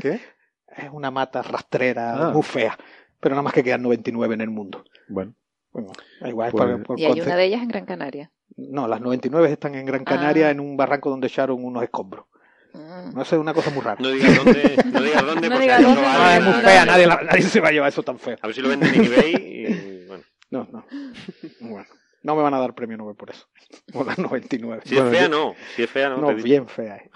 ¿Qué? 0.00 0.20
Es 0.76 0.88
una 0.92 1.10
mata 1.10 1.42
rastrera 1.42 2.28
Ah. 2.28 2.30
muy 2.30 2.44
fea, 2.44 2.78
pero 3.18 3.34
nada 3.34 3.42
más 3.42 3.52
que 3.52 3.64
quedan 3.64 3.82
99 3.82 4.34
en 4.36 4.40
el 4.40 4.50
mundo. 4.50 4.84
Bueno, 5.08 5.34
Bueno, 5.72 5.92
igual, 6.26 6.48
es 6.48 6.52
Pues- 6.52 6.64
por- 6.76 6.82
por 6.82 7.00
Y 7.00 7.04
hay 7.04 7.20
una 7.20 7.36
de 7.36 7.44
ellas 7.44 7.62
en 7.62 7.68
Gran 7.68 7.84
Canaria. 7.86 8.30
No, 8.56 8.88
las 8.88 9.00
99 9.00 9.50
están 9.52 9.74
en 9.74 9.86
Gran 9.86 10.04
Canaria 10.04 10.48
Ah. 10.48 10.50
en 10.50 10.60
un 10.60 10.76
barranco 10.76 11.10
donde 11.10 11.28
echaron 11.28 11.64
unos 11.64 11.82
escombros. 11.82 12.26
Mm. 12.74 13.14
No 13.16 13.24
sé, 13.24 13.36
una 13.38 13.52
cosa 13.54 13.70
muy 13.70 13.82
rara. 13.82 13.96
No 14.00 14.10
digas 14.10 14.36
dónde, 14.44 14.76
no 14.92 15.00
digas 15.00 15.24
dónde, 15.26 15.48
No 15.48 15.54
acaso 15.56 15.82
dónde, 15.82 16.02
No, 16.02 16.30
es 16.30 16.42
muy 16.44 16.52
fea, 16.62 16.84
nadie, 16.86 17.06
la- 17.06 17.22
nadie 17.22 17.42
se 17.42 17.60
va 17.60 17.68
a 17.68 17.72
llevar 17.72 17.88
eso 17.88 18.02
tan 18.02 18.18
feo. 18.18 18.36
A 18.40 18.46
ver 18.46 18.54
si 18.54 18.60
lo 18.62 18.68
venden 18.68 18.94
en 18.94 19.04
eBay 19.04 19.34
y 19.34 20.06
bueno. 20.06 20.24
No, 20.50 20.68
no. 20.70 20.84
Bueno, 21.60 21.86
no 22.22 22.36
me 22.36 22.42
van 22.42 22.54
a 22.54 22.58
dar 22.58 22.74
premio 22.74 22.96
Nobel 22.96 23.16
por 23.16 23.30
eso. 23.30 23.46
Por 23.92 24.06
las 24.06 24.18
99. 24.18 24.82
Si 24.84 24.94
Bueno, 24.94 25.10
es 25.10 25.16
fea, 25.16 25.22
yo- 25.22 25.28
no. 25.30 25.54
Si 25.76 25.82
es 25.82 25.90
fea, 25.90 26.08
no. 26.10 26.16
No, 26.18 26.26
te 26.28 26.34
digo. 26.34 26.44
bien 26.44 26.68
fea. 26.68 26.96
eh. 26.96 27.10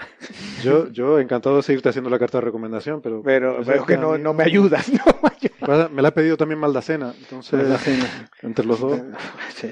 yo, 0.63 0.89
yo 0.91 1.19
encantado 1.19 1.57
de 1.57 1.63
seguirte 1.63 1.89
haciendo 1.91 2.11
la 2.11 2.19
carta 2.19 2.39
de 2.39 2.43
recomendación, 2.47 3.01
pero. 3.03 3.23
Pero 3.23 3.63
veo 3.65 3.81
es 3.81 3.83
que 3.87 3.97
no, 3.97 4.17
no 4.19 4.33
me 4.35 4.45
ayudas. 4.45 4.89
No 4.93 5.05
me 5.23 5.31
ayudas. 5.41 5.91
Me 5.91 6.03
la 6.03 6.09
ha 6.09 6.15
pedido 6.15 6.37
también 6.37 6.59
Maldacena, 6.59 7.15
entonces. 7.19 7.53
Maldacena. 7.61 8.31
Entre 8.43 8.65
los 8.65 8.81
dos. 8.81 9.01
Sí, 9.55 9.71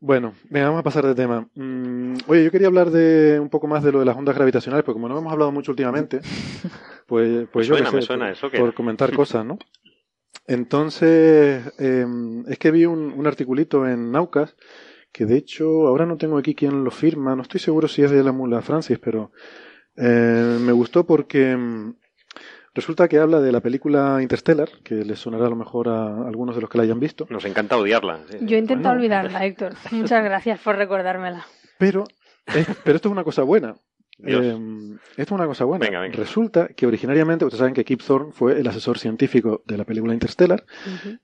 Bueno, 0.00 0.34
venga, 0.50 0.66
vamos 0.66 0.80
a 0.80 0.84
pasar 0.84 1.06
de 1.06 1.14
tema. 1.14 1.46
Mm, 1.54 2.16
oye, 2.26 2.44
yo 2.44 2.50
quería 2.50 2.66
hablar 2.68 2.90
de 2.90 3.38
un 3.40 3.48
poco 3.48 3.66
más 3.66 3.82
de 3.84 3.92
lo 3.92 3.98
de 4.00 4.04
las 4.04 4.16
ondas 4.16 4.34
gravitacionales, 4.34 4.84
porque 4.84 4.94
como 4.96 5.08
no 5.08 5.18
hemos 5.18 5.32
hablado 5.32 5.52
mucho 5.52 5.72
últimamente, 5.72 6.20
pues, 7.06 7.46
pues 7.52 7.66
yo 7.66 7.74
suena, 7.74 7.90
me 7.90 8.02
suena 8.02 8.24
por, 8.26 8.32
eso 8.32 8.50
que 8.50 8.58
por 8.58 8.74
comentar 8.74 9.12
cosas, 9.14 9.44
¿no? 9.44 9.58
Entonces, 10.46 11.72
eh, 11.78 12.06
es 12.48 12.58
que 12.58 12.70
vi 12.70 12.84
un, 12.86 13.12
un 13.12 13.26
articulito 13.26 13.86
en 13.86 14.10
Naucas, 14.12 14.56
que 15.12 15.26
de 15.26 15.36
hecho 15.36 15.86
ahora 15.86 16.06
no 16.06 16.16
tengo 16.16 16.38
aquí 16.38 16.54
quién 16.54 16.84
lo 16.84 16.90
firma, 16.90 17.36
no 17.36 17.42
estoy 17.42 17.60
seguro 17.60 17.88
si 17.88 18.02
es 18.02 18.10
de 18.10 18.22
la 18.24 18.32
Mula 18.32 18.62
Francis, 18.62 18.98
pero 18.98 19.30
eh, 19.96 20.58
me 20.60 20.72
gustó 20.72 21.04
porque 21.04 21.54
mm, 21.56 21.94
resulta 22.74 23.08
que 23.08 23.18
habla 23.18 23.40
de 23.40 23.52
la 23.52 23.60
película 23.60 24.18
Interstellar, 24.22 24.68
que 24.82 24.94
les 25.04 25.18
sonará 25.18 25.46
a 25.46 25.50
lo 25.50 25.56
mejor 25.56 25.88
a 25.88 26.26
algunos 26.26 26.54
de 26.56 26.62
los 26.62 26.70
que 26.70 26.78
la 26.78 26.84
hayan 26.84 26.98
visto. 27.00 27.26
Nos 27.28 27.44
encanta 27.44 27.76
odiarla. 27.76 28.20
sí. 28.30 28.38
Yo 28.40 28.56
intento 28.56 28.84
Bueno. 28.88 28.98
olvidarla, 28.98 29.44
Héctor. 29.44 29.74
Muchas 29.90 30.24
gracias 30.24 30.58
por 30.60 30.76
recordármela. 30.76 31.46
Pero, 31.78 32.04
es- 32.46 32.66
pero 32.84 32.96
esto 32.96 33.08
es 33.08 33.12
una 33.12 33.24
cosa 33.24 33.42
buena. 33.42 33.74
Eh, 34.18 34.96
esto 35.16 35.34
es 35.34 35.38
una 35.40 35.46
cosa 35.46 35.64
buena. 35.64 35.84
Venga, 35.86 36.00
venga. 36.00 36.16
Resulta 36.16 36.68
que 36.68 36.86
originariamente, 36.86 37.44
ustedes 37.44 37.58
saben 37.58 37.74
que 37.74 37.84
Kip 37.84 38.00
Thorne 38.02 38.32
fue 38.32 38.60
el 38.60 38.66
asesor 38.68 38.98
científico 38.98 39.62
de 39.66 39.76
la 39.78 39.84
película 39.84 40.12
Interstellar 40.14 40.64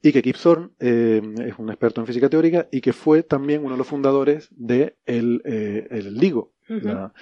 y 0.03 0.13
que 0.13 0.23
Kip 0.23 0.37
Thorne 0.37 0.71
eh, 0.81 1.23
es 1.47 1.55
un 1.59 1.69
experto 1.71 2.01
en 2.01 2.07
física 2.07 2.29
teórica 2.29 2.67
y 2.73 2.81
que 2.81 2.93
fue 2.93 3.23
también 3.23 3.61
uno 3.63 3.73
de 3.73 3.79
los 3.79 3.87
fundadores 3.87 4.49
de 4.51 4.97
el, 5.07 5.43
eh, 5.45 5.87
el 5.91 6.15
LIGO, 6.15 6.53
la, 6.69 7.13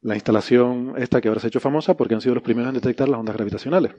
la 0.00 0.14
instalación 0.14 0.94
esta 0.96 1.20
que 1.20 1.28
ahora 1.28 1.40
se 1.40 1.46
ha 1.46 1.48
hecho 1.48 1.60
famosa 1.60 1.96
porque 1.96 2.14
han 2.14 2.20
sido 2.20 2.34
los 2.34 2.42
primeros 2.44 2.68
en 2.68 2.74
detectar 2.74 3.08
las 3.08 3.18
ondas 3.20 3.36
gravitacionales. 3.36 3.92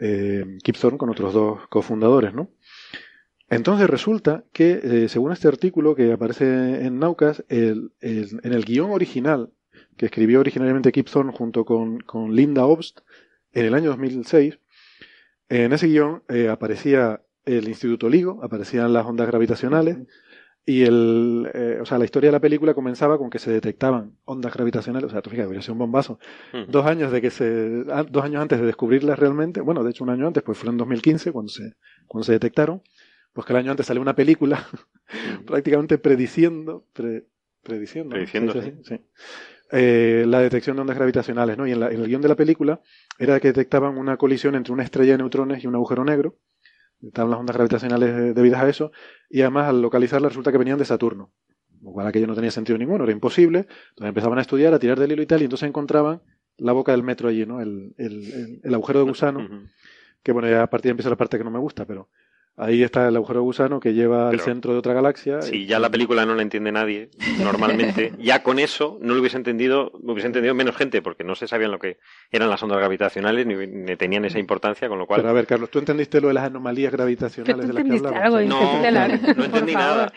Eh, 0.00 0.58
Kip 0.62 0.76
Thorne 0.76 0.98
con 0.98 1.10
otros 1.10 1.32
dos 1.34 1.66
cofundadores, 1.68 2.32
¿no? 2.34 2.50
Entonces 3.48 3.90
resulta 3.90 4.44
que, 4.52 4.80
eh, 4.82 5.08
según 5.08 5.32
este 5.32 5.48
artículo 5.48 5.94
que 5.96 6.12
aparece 6.12 6.84
en 6.86 6.98
Naucas, 7.00 7.44
el- 7.48 7.92
el- 8.00 8.40
en 8.42 8.52
el 8.52 8.64
guion 8.64 8.90
original 8.92 9.50
que 10.00 10.06
escribió 10.06 10.40
originalmente 10.40 10.90
Thorne 11.02 11.30
junto 11.30 11.66
con, 11.66 12.00
con 12.00 12.34
Linda 12.34 12.64
Obst 12.64 13.00
en 13.52 13.66
el 13.66 13.74
año 13.74 13.90
2006, 13.90 14.58
en 15.50 15.74
ese 15.74 15.88
guion 15.88 16.22
eh, 16.30 16.48
aparecía 16.48 17.20
el 17.44 17.68
Instituto 17.68 18.08
LIGO, 18.08 18.42
aparecían 18.42 18.94
las 18.94 19.04
ondas 19.04 19.26
gravitacionales 19.26 19.98
y 20.64 20.84
el, 20.84 21.50
eh, 21.52 21.78
o 21.82 21.84
sea, 21.84 21.98
la 21.98 22.06
historia 22.06 22.28
de 22.28 22.32
la 22.32 22.40
película 22.40 22.72
comenzaba 22.72 23.18
con 23.18 23.28
que 23.28 23.38
se 23.38 23.50
detectaban 23.52 24.16
ondas 24.24 24.54
gravitacionales, 24.54 25.08
o 25.08 25.10
sea, 25.10 25.20
tú 25.20 25.28
fíjate, 25.28 25.48
hubiera 25.48 25.60
sido 25.60 25.74
un 25.74 25.80
bombazo. 25.80 26.18
Mm. 26.54 26.70
Dos 26.70 26.86
años 26.86 27.12
de 27.12 27.20
que 27.20 27.30
se, 27.30 27.84
dos 28.08 28.24
años 28.24 28.40
antes 28.40 28.58
de 28.58 28.64
descubrirlas 28.64 29.18
realmente, 29.18 29.60
bueno, 29.60 29.84
de 29.84 29.90
hecho 29.90 30.04
un 30.04 30.10
año 30.10 30.26
antes, 30.28 30.42
pues 30.42 30.56
fue 30.56 30.70
en 30.70 30.78
2015 30.78 31.30
cuando 31.30 31.50
se, 31.50 31.74
cuando 32.06 32.24
se 32.24 32.32
detectaron, 32.32 32.80
pues 33.34 33.46
que 33.46 33.52
el 33.52 33.58
año 33.58 33.70
antes 33.70 33.84
salió 33.84 34.00
una 34.00 34.14
película 34.16 34.66
prácticamente 35.46 35.98
prediciendo, 35.98 36.86
pre- 36.94 37.26
prediciendo. 37.62 38.14
Prediciendo, 38.14 38.54
Sí, 38.54 38.60
sí. 38.62 38.72
sí, 38.82 38.94
sí. 38.96 39.00
Eh, 39.72 40.24
la 40.26 40.40
detección 40.40 40.76
de 40.76 40.80
ondas 40.82 40.96
gravitacionales, 40.96 41.56
¿no? 41.56 41.66
Y 41.66 41.72
en, 41.72 41.80
la- 41.80 41.90
en 41.90 42.00
el 42.00 42.06
guion 42.08 42.20
de 42.22 42.28
la 42.28 42.34
película 42.36 42.80
era 43.18 43.38
que 43.40 43.48
detectaban 43.48 43.96
una 43.98 44.16
colisión 44.16 44.54
entre 44.56 44.72
una 44.72 44.82
estrella 44.82 45.12
de 45.12 45.18
neutrones 45.18 45.62
y 45.62 45.66
un 45.66 45.74
agujero 45.76 46.04
negro. 46.04 46.38
Estaban 47.02 47.30
las 47.30 47.40
ondas 47.40 47.56
gravitacionales 47.56 48.34
debidas 48.34 48.62
a 48.62 48.68
eso. 48.68 48.92
Y 49.28 49.40
además, 49.42 49.68
al 49.68 49.80
localizarla, 49.80 50.28
resulta 50.28 50.52
que 50.52 50.58
venían 50.58 50.78
de 50.78 50.84
Saturno. 50.84 51.32
Lo 51.82 51.92
cual 51.92 52.06
aquello 52.06 52.26
no 52.26 52.34
tenía 52.34 52.50
sentido 52.50 52.76
ninguno, 52.78 53.04
era 53.04 53.12
imposible. 53.12 53.60
Entonces 53.90 54.08
empezaban 54.08 54.38
a 54.38 54.42
estudiar, 54.42 54.74
a 54.74 54.78
tirar 54.78 54.98
del 54.98 55.12
hilo 55.12 55.22
y 55.22 55.26
tal, 55.26 55.40
y 55.40 55.44
entonces 55.44 55.68
encontraban 55.68 56.20
la 56.58 56.72
boca 56.72 56.92
del 56.92 57.02
metro 57.02 57.28
allí, 57.28 57.46
¿no? 57.46 57.60
El, 57.62 57.94
el- 57.96 58.32
el- 58.32 58.60
el 58.62 58.74
agujero 58.74 58.98
de 59.00 59.06
gusano. 59.06 59.40
Que 60.22 60.32
bueno, 60.32 60.48
ya 60.50 60.62
a 60.62 60.66
partir 60.68 60.84
de 60.84 60.88
ahí 60.90 60.92
empieza 60.92 61.10
la 61.10 61.16
parte 61.16 61.38
que 61.38 61.44
no 61.44 61.50
me 61.50 61.58
gusta, 61.58 61.86
pero 61.86 62.10
ahí 62.60 62.82
está 62.82 63.08
el 63.08 63.16
agujero 63.16 63.42
gusano 63.42 63.80
que 63.80 63.94
lleva 63.94 64.26
al 64.26 64.32
Pero- 64.32 64.44
centro 64.44 64.72
de 64.72 64.78
otra 64.78 64.92
galaxia. 64.94 65.42
Si 65.42 65.66
ya 65.66 65.78
la 65.78 65.90
película 65.90 66.24
no 66.26 66.34
la 66.34 66.42
entiende 66.42 66.70
nadie, 66.72 67.08
normalmente, 67.42 68.12
ya 68.18 68.42
con 68.42 68.58
eso 68.58 68.98
no 69.00 69.14
lo 69.14 69.20
hubiese 69.20 69.36
entendido, 69.36 69.90
lo 70.04 70.12
hubiese 70.12 70.26
entendido 70.26 70.54
menos 70.54 70.76
gente, 70.76 71.02
porque 71.02 71.24
no 71.24 71.34
se 71.34 71.48
sabían 71.48 71.70
lo 71.70 71.78
que 71.78 71.98
eran 72.30 72.50
las 72.50 72.62
ondas 72.62 72.78
gravitacionales 72.78 73.46
ni, 73.46 73.54
ni 73.66 73.96
tenían 73.96 74.24
esa 74.24 74.38
importancia, 74.38 74.88
con 74.88 74.98
lo 74.98 75.06
cual. 75.06 75.20
Pero 75.20 75.30
a 75.30 75.32
ver, 75.32 75.46
Carlos, 75.46 75.70
¿tú 75.70 75.78
entendiste 75.78 76.20
lo 76.20 76.28
de 76.28 76.34
las 76.34 76.44
anomalías 76.44 76.90
¿Que 76.90 76.96
gravitacionales 76.96 77.66
de 77.66 77.72
las 77.72 77.82
que 77.84 77.92
hablamos? 77.92 78.20
algo? 78.22 78.40
No, 78.42 78.82
no 79.36 79.44
entendí 79.44 79.74
nada. 79.74 80.12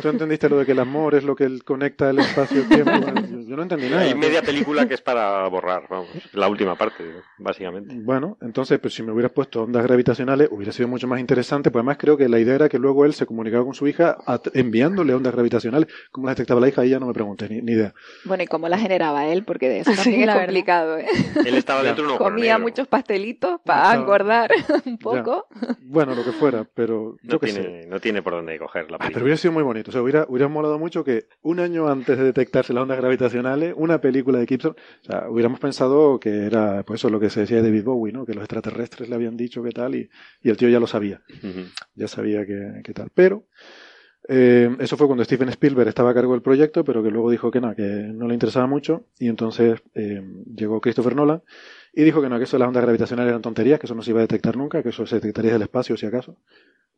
¿Tú 0.00 0.08
entendiste 0.08 0.48
lo 0.48 0.58
de 0.58 0.66
que 0.66 0.72
el 0.72 0.78
amor 0.78 1.14
es 1.14 1.24
lo 1.24 1.34
que 1.36 1.44
el- 1.44 1.64
conecta 1.64 2.10
el 2.10 2.18
espacio 2.20 2.62
no 3.60 3.64
entendí 3.64 3.88
nada. 3.88 4.02
Hay 4.02 4.14
media 4.14 4.42
película 4.42 4.86
que 4.88 4.94
es 4.94 5.00
para 5.00 5.46
borrar, 5.48 5.84
vamos, 5.88 6.08
la 6.32 6.48
última 6.48 6.76
parte, 6.76 7.04
básicamente. 7.38 7.94
Bueno, 7.98 8.36
entonces, 8.40 8.78
pues 8.78 8.94
si 8.94 9.02
me 9.02 9.12
hubieras 9.12 9.32
puesto 9.32 9.62
ondas 9.62 9.82
gravitacionales, 9.84 10.48
hubiera 10.50 10.72
sido 10.72 10.88
mucho 10.88 11.06
más 11.06 11.20
interesante. 11.20 11.70
Pues 11.70 11.80
además 11.80 11.98
creo 11.98 12.16
que 12.16 12.28
la 12.28 12.38
idea 12.38 12.54
era 12.54 12.68
que 12.68 12.78
luego 12.78 13.04
él 13.04 13.14
se 13.14 13.26
comunicaba 13.26 13.64
con 13.64 13.74
su 13.74 13.86
hija 13.86 14.16
enviándole 14.54 15.14
ondas 15.14 15.32
gravitacionales. 15.34 15.88
¿Cómo 16.10 16.26
las 16.26 16.36
detectaba 16.36 16.60
la 16.60 16.68
hija? 16.68 16.82
Ahí 16.82 16.90
ya 16.90 16.98
no 17.00 17.06
me 17.06 17.12
pregunté, 17.12 17.48
ni, 17.48 17.60
ni 17.62 17.72
idea. 17.72 17.94
Bueno, 18.24 18.42
¿y 18.42 18.46
cómo 18.46 18.68
la 18.68 18.78
generaba 18.78 19.26
él? 19.26 19.44
Porque 19.44 19.68
de 19.68 19.80
eso 19.80 19.90
Sí, 19.94 20.02
también 20.04 20.26
la 20.26 20.32
es 20.32 20.38
verdad. 20.38 20.46
complicado, 20.46 20.98
¿eh? 20.98 21.06
Él 21.46 21.54
estaba 21.54 21.82
dentro 21.82 22.06
de 22.06 22.12
un 22.12 22.18
Comía 22.18 22.54
negro. 22.54 22.60
muchos 22.60 22.88
pastelitos 22.88 23.60
para 23.64 23.82
Estaba- 23.82 24.00
engordar 24.02 24.50
un 24.86 24.98
poco. 24.98 25.46
Bueno, 25.82 26.14
lo 26.14 26.24
que 26.24 26.32
fuera, 26.32 26.64
pero 26.74 27.16
yo 27.22 27.32
No 27.34 27.38
qué 27.40 27.48
sé. 27.48 27.60
tiene, 27.60 27.86
no 27.86 28.00
tiene 28.00 28.22
por 28.22 28.32
dónde 28.34 28.58
coger 28.58 28.90
la 28.90 28.96
Ah, 28.96 28.98
pero 28.98 29.08
película. 29.08 29.22
hubiera 29.24 29.36
sido 29.36 29.52
muy 29.52 29.62
bonito. 29.62 29.90
O 29.90 29.92
sea, 29.92 30.02
hubiera, 30.02 30.24
hubiera 30.28 30.48
molado 30.48 30.78
mucho 30.78 31.04
que 31.04 31.26
un 31.42 31.60
año 31.60 31.88
antes 31.88 32.16
de 32.18 32.24
detectarse 32.24 32.72
las 32.72 32.82
ondas 32.82 32.98
gravitacionales, 32.98 33.30
una 33.76 34.00
película 34.00 34.38
de 34.38 34.46
Gibson, 34.46 34.76
o 35.02 35.04
sea, 35.04 35.28
hubiéramos 35.28 35.60
pensado 35.60 36.18
que 36.18 36.46
era, 36.46 36.82
pues 36.84 37.00
eso, 37.00 37.10
lo 37.10 37.20
que 37.20 37.30
se 37.30 37.40
decía 37.40 37.58
de 37.58 37.64
David 37.64 37.84
Bowie, 37.84 38.12
¿no? 38.12 38.24
Que 38.24 38.34
los 38.34 38.42
extraterrestres 38.42 39.08
le 39.08 39.14
habían 39.14 39.36
dicho 39.36 39.62
que 39.62 39.70
tal 39.70 39.94
y, 39.94 40.08
y 40.42 40.50
el 40.50 40.56
tío 40.56 40.68
ya 40.68 40.80
lo 40.80 40.86
sabía. 40.86 41.22
Ya 41.94 42.08
sabía 42.08 42.46
que, 42.46 42.80
que 42.84 42.92
tal. 42.92 43.10
Pero, 43.14 43.46
eh, 44.28 44.76
eso 44.78 44.96
fue 44.96 45.06
cuando 45.06 45.24
Steven 45.24 45.48
Spielberg 45.48 45.88
estaba 45.88 46.10
a 46.10 46.14
cargo 46.14 46.32
del 46.32 46.42
proyecto, 46.42 46.84
pero 46.84 47.02
que 47.02 47.10
luego 47.10 47.30
dijo 47.30 47.50
que 47.50 47.60
no, 47.60 47.74
que 47.74 47.82
no 47.82 48.28
le 48.28 48.34
interesaba 48.34 48.66
mucho. 48.66 49.06
Y 49.18 49.28
entonces 49.28 49.82
eh, 49.94 50.22
llegó 50.54 50.80
Christopher 50.80 51.16
Nolan 51.16 51.42
y 51.92 52.04
dijo 52.04 52.22
que 52.22 52.28
no, 52.28 52.38
que 52.38 52.44
eso 52.44 52.56
de 52.56 52.60
las 52.60 52.68
ondas 52.68 52.82
gravitacionales 52.82 53.30
eran 53.30 53.42
tonterías, 53.42 53.80
que 53.80 53.86
eso 53.86 53.94
no 53.94 54.02
se 54.02 54.10
iba 54.10 54.20
a 54.20 54.22
detectar 54.22 54.56
nunca, 54.56 54.82
que 54.82 54.90
eso 54.90 55.06
se 55.06 55.16
detectaría 55.16 55.52
del 55.52 55.62
espacio, 55.62 55.96
si 55.96 56.06
acaso. 56.06 56.36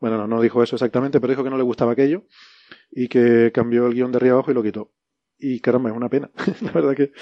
Bueno, 0.00 0.18
no, 0.18 0.26
no 0.26 0.42
dijo 0.42 0.62
eso 0.62 0.76
exactamente, 0.76 1.20
pero 1.20 1.30
dijo 1.30 1.44
que 1.44 1.50
no 1.50 1.56
le 1.56 1.62
gustaba 1.62 1.92
aquello 1.92 2.24
y 2.90 3.08
que 3.08 3.50
cambió 3.54 3.86
el 3.86 3.94
guion 3.94 4.12
de 4.12 4.16
arriba 4.18 4.34
abajo 4.34 4.50
y 4.50 4.54
lo 4.54 4.62
quitó. 4.62 4.90
Y 5.42 5.60
caramba, 5.60 5.90
es 5.90 5.96
una 5.96 6.08
pena. 6.08 6.30
La 6.62 6.70
verdad 6.72 6.94
que 6.94 7.12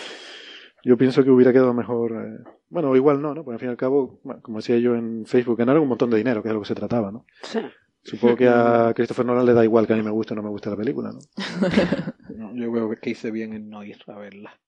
yo 0.84 0.96
pienso 0.96 1.24
que 1.24 1.30
hubiera 1.30 1.52
quedado 1.52 1.74
mejor. 1.74 2.12
eh, 2.12 2.44
Bueno, 2.68 2.94
igual 2.94 3.20
no, 3.22 3.34
¿no? 3.34 3.42
Porque 3.44 3.54
al 3.54 3.60
fin 3.60 3.68
y 3.68 3.70
al 3.72 3.76
cabo, 3.76 4.20
bueno, 4.22 4.40
como 4.42 4.58
decía 4.58 4.78
yo 4.78 4.94
en 4.94 5.24
Facebook, 5.26 5.58
ganaron 5.58 5.82
un 5.82 5.88
montón 5.88 6.10
de 6.10 6.18
dinero, 6.18 6.42
que 6.42 6.48
es 6.48 6.50
de 6.50 6.54
lo 6.54 6.60
que 6.60 6.68
se 6.68 6.74
trataba, 6.74 7.10
¿no? 7.10 7.24
Sí. 7.42 7.60
Supongo 8.02 8.36
que 8.36 8.48
a 8.48 8.92
Christopher 8.94 9.26
Nolan 9.26 9.44
le 9.44 9.52
da 9.52 9.62
igual 9.64 9.86
que 9.86 9.92
a 9.92 9.96
mí 9.96 10.02
me 10.02 10.10
guste 10.10 10.32
o 10.32 10.36
no 10.36 10.42
me 10.42 10.48
guste 10.48 10.70
la 10.70 10.76
película, 10.76 11.12
¿no? 11.12 11.18
No, 12.36 12.54
yo 12.56 12.72
creo 12.72 12.90
que 12.90 13.10
hice 13.10 13.30
bien 13.30 13.52
en 13.52 13.68
no 13.68 13.84
ir 13.84 13.98
a 14.06 14.18
verla. 14.18 14.58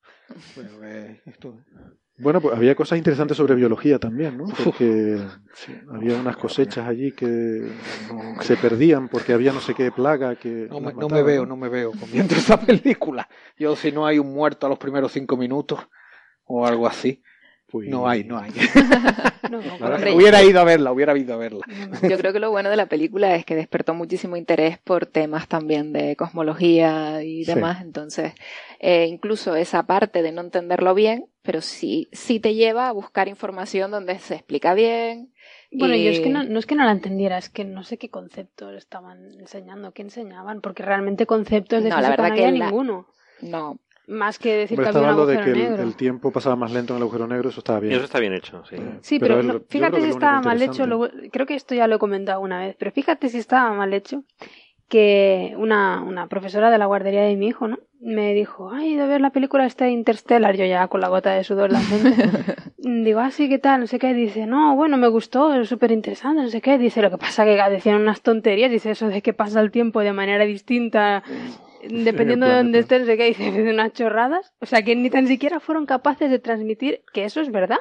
Pero, 0.55 0.85
eh, 0.85 1.23
esto- 1.27 1.59
Bueno, 2.23 2.41
pues 2.41 2.55
había 2.55 2.77
cosas 2.77 2.99
interesantes 2.99 3.37
sobre 3.37 3.57
biología 3.57 3.99
también, 3.99 4.39
¿no? 4.39 4.45
Porque 4.65 5.19
sí, 5.55 5.75
había 5.91 6.17
unas 6.17 6.37
cosechas 6.37 6.87
allí 6.87 7.11
que 7.11 7.73
se 8.43 8.57
perdían 8.57 9.09
porque 9.09 9.33
había 9.33 9.53
no 9.53 9.61
sé 9.61 9.75
qué 9.75 9.91
plaga 9.91 10.37
que. 10.37 10.69
No, 10.71 10.79
me, 10.79 10.95
no 10.95 11.09
me 11.09 11.23
veo, 11.25 11.45
no 11.47 11.57
me 11.57 11.69
veo 11.69 11.91
viendo 12.13 12.35
esa 12.37 12.61
película. 12.61 13.29
Yo 13.59 13.75
si 13.75 13.91
no 13.91 14.07
hay 14.07 14.21
un 14.21 14.33
muerto 14.33 14.67
a 14.67 14.69
los 14.71 14.79
primeros 14.79 15.11
cinco 15.11 15.37
minutos 15.37 15.81
o 16.45 16.65
algo 16.65 16.87
así, 16.87 17.25
Pues- 17.73 17.89
no 17.89 18.07
hay, 18.07 18.23
no 18.25 18.39
hay. 18.39 18.53
No, 19.51 19.59
hubiera 20.15 20.43
ido 20.43 20.61
a 20.61 20.65
verla, 20.65 20.93
hubiera 20.93 21.17
ido 21.19 21.35
a 21.35 21.37
verla. 21.37 21.61
Yo 22.09 22.17
creo 22.17 22.33
que 22.33 22.39
lo 22.41 22.51
bueno 22.51 22.71
de 22.71 22.77
la 22.77 22.87
película 22.87 23.35
es 23.35 23.45
que 23.45 23.55
despertó 23.55 23.93
muchísimo 23.93 24.37
interés 24.39 24.79
por 24.79 25.05
temas 25.05 25.47
también 25.47 25.93
de 25.93 26.17
cosmología 26.17 27.23
y 27.23 27.45
Sí. 27.45 27.53
demás. 27.55 27.83
Entonces, 27.83 28.33
eh, 28.79 29.07
incluso 29.09 29.55
esa 29.55 29.83
parte 29.83 30.23
de 30.23 30.33
no 30.33 30.41
entenderlo 30.41 30.95
bien, 30.95 31.27
pero 31.43 31.61
sí, 31.61 32.09
sí 32.13 32.41
te 32.41 32.55
lleva 32.55 32.89
a 32.89 32.93
buscar 32.93 33.29
información 33.29 33.91
donde 33.91 34.19
se 34.21 34.37
explica 34.37 34.73
bien. 34.73 35.33
Bueno, 35.71 35.95
y- 35.97 36.05
yo 36.05 36.11
es 36.13 36.21
que 36.21 36.31
no, 36.31 36.45
no 36.45 36.59
es 36.59 36.65
que 36.67 36.75
no 36.75 36.85
la 36.85 36.93
entendiera, 36.93 37.37
es 37.37 37.51
que 37.51 37.65
no 37.65 37.83
sé 37.85 37.99
qué 37.99 38.09
conceptos 38.09 38.75
estaban 38.77 39.33
enseñando, 39.39 39.93
qué 39.93 40.01
enseñaban, 40.03 40.61
porque 40.63 40.83
realmente 40.83 41.27
conceptos 41.27 41.83
de 41.83 41.91
No, 41.91 41.97
la 41.97 42.03
física 42.09 42.11
verdad 42.23 42.29
no 42.31 42.35
que 42.37 42.47
había 42.47 42.59
la- 42.59 42.65
ninguno. 42.67 43.07
No, 43.43 43.79
Más 44.09 44.39
que 44.39 44.53
decir 44.53 44.79
Hombre, 44.79 44.91
que 44.93 44.99
había 44.99 45.09
estaba 45.11 45.13
un 45.13 45.21
lo 45.21 45.27
de 45.27 45.35
agujero 45.39 45.55
que 45.55 45.63
el, 45.65 45.71
negro. 45.71 45.83
el 45.85 45.97
tiempo 45.97 46.33
pasaba 46.33 46.57
más 46.57 46.73
lento 46.73 46.93
en 46.93 46.97
el 46.99 47.03
agujero 47.05 47.27
negro, 47.29 47.49
eso 47.51 47.61
estaba 47.61 47.79
bien. 47.81 47.95
Eso 47.95 48.05
está 48.05 48.19
bien 48.19 48.33
hecho, 48.35 48.65
sí. 48.65 48.77
Sí, 49.01 49.19
pero, 49.21 49.43
lo- 49.43 49.53
yo 49.61 49.61
fíjate 49.69 49.97
si 49.99 50.03
es 50.03 50.09
lo 50.09 50.15
estaba 50.17 50.41
mal 50.41 50.61
hecho, 50.61 50.87
luego- 50.87 51.09
creo 51.31 51.47
que 51.47 51.55
esto 51.55 51.75
ya 51.75 51.87
lo 51.87 51.97
he 51.97 51.99
comentado 51.99 52.41
una 52.41 52.59
vez, 52.61 52.75
pero 52.79 52.91
fíjate 52.91 53.29
si 53.29 53.39
estaba 53.39 53.73
mal 53.73 53.95
hecho 53.95 54.25
que 54.89 55.55
una, 55.57 56.03
una 56.03 56.27
profesora 56.27 56.71
de 56.71 56.77
la 56.79 56.87
guardería 56.87 57.23
de 57.23 57.37
mi 57.37 57.47
hijo, 57.49 57.67
¿no? 57.69 57.79
Me 58.01 58.35
dijo, 58.35 58.71
ay, 58.73 58.89
he 58.89 58.91
ido 58.95 59.05
a 59.05 59.07
ver 59.07 59.21
la 59.21 59.31
película 59.31 59.65
esta 59.65 59.85
de 59.87 59.93
Interstellar, 59.93 60.55
yo 60.57 60.65
ya 60.67 60.89
con 60.89 61.01
la 61.01 61.09
gota 61.09 61.33
de 61.33 61.45
sudor 61.45 61.71
la 61.71 61.79
frente. 61.79 62.11
Digo, 62.79 63.21
ah, 63.21 63.31
sí, 63.31 63.49
¿qué 63.49 63.59
tal? 63.59 63.81
No 63.81 63.87
sé 63.87 63.99
qué. 64.01 64.13
Dice, 64.13 64.45
no, 64.45 64.75
bueno, 64.75 64.97
me 64.99 65.07
gustó, 65.07 65.55
es 65.55 65.69
súper 65.69 65.93
interesante, 65.93 66.43
no 66.43 66.49
sé 66.49 66.61
qué. 66.61 66.77
Dice, 66.79 67.01
lo 67.01 67.11
que 67.11 67.17
pasa 67.19 67.45
que 67.45 67.57
decían 67.71 68.01
unas 68.03 68.21
tonterías, 68.23 68.71
dice 68.73 68.91
eso 68.91 69.07
de 69.07 69.23
que 69.23 69.33
pasa 69.33 69.61
el 69.61 69.71
tiempo 69.71 70.01
de 70.01 70.13
manera 70.13 70.45
distinta 70.45 71.23
dependiendo 72.05 72.47
de 72.47 72.57
dónde 72.57 72.79
estés, 72.79 73.07
sé 73.07 73.17
qué, 73.17 73.27
dice, 73.27 73.51
de 73.51 73.73
unas 73.73 73.93
chorradas. 73.93 74.53
O 74.61 74.67
sea, 74.67 74.83
que 74.83 74.95
ni 74.97 75.11
tan 75.11 75.27
siquiera 75.27 75.61
fueron 75.61 75.87
capaces 75.87 76.31
de 76.31 76.39
transmitir 76.39 77.03
que 77.13 77.25
eso 77.25 77.41
es 77.41 77.51
verdad. 77.51 77.79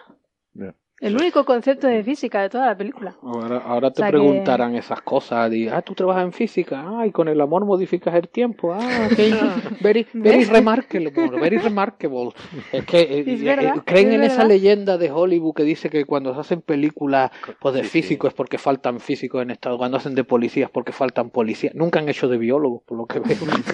El 1.02 1.16
único 1.16 1.43
concepto 1.45 1.88
de 1.88 2.04
física 2.04 2.43
de 2.43 2.49
toda 2.49 2.68
la 2.68 2.78
película. 2.78 3.16
Ahora, 3.24 3.58
ahora 3.66 3.89
te 3.91 4.02
O 4.02 4.04
sea 4.04 4.08
que- 4.08 4.12
preguntarán 4.12 4.76
esas 4.76 5.02
cosas. 5.02 5.49
di, 5.49 5.68
ah, 5.68 5.82
tú 5.82 5.95
trabajas 5.95 6.24
en 6.26 6.32
física. 6.32 6.84
Ah, 6.86 7.08
y 7.08 7.12
con 7.12 7.28
el 7.28 7.41
amor 7.41 7.66
modificas 7.66 8.14
el 8.14 8.30
tiempo. 8.30 8.72
Ah, 8.74 9.08
ok. 9.12 9.18
Very, 9.82 10.06
very 10.14 10.43
remarkable. 10.45 11.12
Very 11.39 11.58
remarkable. 11.58 12.30
Es 12.72 12.86
que 12.86 12.99
eh, 13.02 13.24
Es 13.26 13.41
eh, 13.41 13.43
verdad, 13.43 13.78
eh, 13.78 13.82
creen 13.84 14.10
es 14.10 14.14
en 14.16 14.24
esa 14.24 14.36
verdad. 14.36 14.47
leyenda 14.49 14.97
de 14.99 15.10
Hollywood 15.12 15.56
que 15.56 15.64
dice 15.64 15.89
que 15.89 16.06
cuando 16.06 16.36
se 16.36 16.39
hacen 16.41 16.62
películas 16.62 17.32
pues, 17.60 17.74
de 17.74 17.82
Sí, 17.84 17.89
físicos 17.89 18.30
es 18.30 18.34
porque 18.36 18.60
faltan 18.60 18.99
físicos 18.99 19.41
en 19.41 19.49
Estado. 19.49 19.80
Cuando 19.80 19.97
hacen 19.97 20.14
de 20.14 20.24
policías 20.24 20.70
porque 20.70 20.91
faltan 20.91 21.32
policías. 21.32 21.74
Nunca 21.74 21.99
han 21.99 22.10
hecho 22.10 22.28
de 22.28 22.38
biólogos, 22.38 22.84
por 22.86 22.97
lo 22.99 23.08
que 23.08 23.20
veo. 23.20 23.38
Nunca 23.41 23.74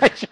han 0.00 0.10
hecho- 0.12 0.28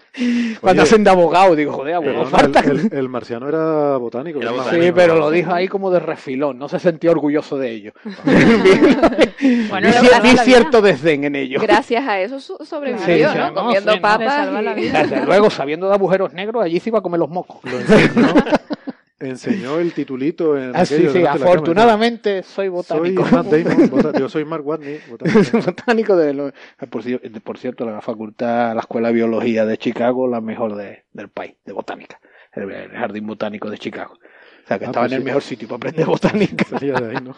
Cuando 0.61 0.81
Oye, 0.81 0.89
hacen 0.89 1.03
de 1.03 1.09
abogado, 1.11 1.55
digo, 1.55 1.73
joder, 1.73 2.01
no, 2.01 2.09
el, 2.39 2.79
el- 2.87 2.93
el 2.93 3.09
marciano 3.09 3.47
era 3.49 3.97
botánico. 3.97 4.39
Era 4.41 4.51
botánico. 4.51 4.83
Sí, 4.85 4.91
pero 4.95 5.15
lo 5.19 5.29
dijo 5.29 5.51
ahí 5.53 5.67
como 5.67 5.91
de 5.91 5.99
no 6.37 6.69
se 6.69 6.79
sentía 6.79 7.11
orgulloso 7.11 7.57
de 7.57 7.71
ello. 7.71 7.93
Bueno, 9.69 9.89
la 9.89 10.43
cierto 10.43 10.81
desdén 10.81 11.23
en 11.23 11.35
ello. 11.35 11.59
gracias 11.61 12.05
a 12.07 12.19
eso 12.19 12.39
sobrevivió, 12.39 13.05
Sí, 13.31 13.37
¿no? 13.37 13.51
no, 13.51 13.53
Comiendo 13.53 13.91
sí, 13.91 13.97
no. 13.97 14.01
Papas. 14.01 14.51
la 14.63 14.71
y- 14.71 14.75
vida. 14.81 15.03
Desde 15.03 15.25
luego, 15.25 15.49
sabiendo 15.49 15.87
de 15.87 15.93
agujeros 15.95 16.33
negros, 16.33 16.63
allí 16.63 16.79
se 16.79 16.89
iba 16.89 16.99
a 16.99 17.01
comer 17.01 17.19
los 17.19 17.29
mocos. 17.29 17.59
Lo 17.63 17.77
enseñó, 17.79 18.33
enseñó 19.19 19.79
el 19.79 19.93
titulito 19.93 20.57
en 20.57 20.75
Ah, 20.75 20.85
sí, 20.85 20.95
aquello 20.95 21.13
sí, 21.13 21.25
afortunadamente 21.25 22.43
soy 22.43 22.67
cámara. 22.69 22.83
Soy 22.87 22.99
botánico. 23.15 23.35
Matt 23.35 23.45
Damon, 23.47 23.89
bota- 23.89 24.19
yo 24.19 24.29
soy 24.29 24.45
Mark 24.45 24.65
Watney, 24.67 24.99
botánico. 25.09 25.57
botánico 25.65 26.15
de 26.15 26.33
lo- 26.33 26.51
por, 26.89 27.03
por 27.43 27.57
cierto, 27.57 27.85
la 27.85 28.01
facultad, 28.01 28.73
la 28.73 28.81
Escuela 28.81 29.09
de 29.09 29.13
Biología 29.15 29.65
de 29.65 29.77
Chicago, 29.77 30.27
la 30.27 30.41
mejor 30.41 30.75
de- 30.75 31.03
del 31.13 31.29
país, 31.29 31.55
de 31.65 31.73
botánica. 31.73 32.19
El, 32.53 32.71
el 32.71 32.89
Jardín 32.91 33.27
Botánico 33.27 33.69
de 33.69 33.77
Chicago. 33.77 34.17
O 34.67 34.69
sea, 34.69 34.79
que 34.79 34.85
Ah, 34.85 34.87
estaba 34.89 35.05
pues 35.05 35.11
en 35.13 35.15
el 35.17 35.21
sí. 35.21 35.25
mejor 35.25 35.41
sitio 35.43 35.67
para 35.67 35.77
aprender 35.77 36.05
botánica. 36.05 36.65
Sería 36.79 36.93
de 36.95 37.15
ahí, 37.15 37.23
¿no? 37.23 37.35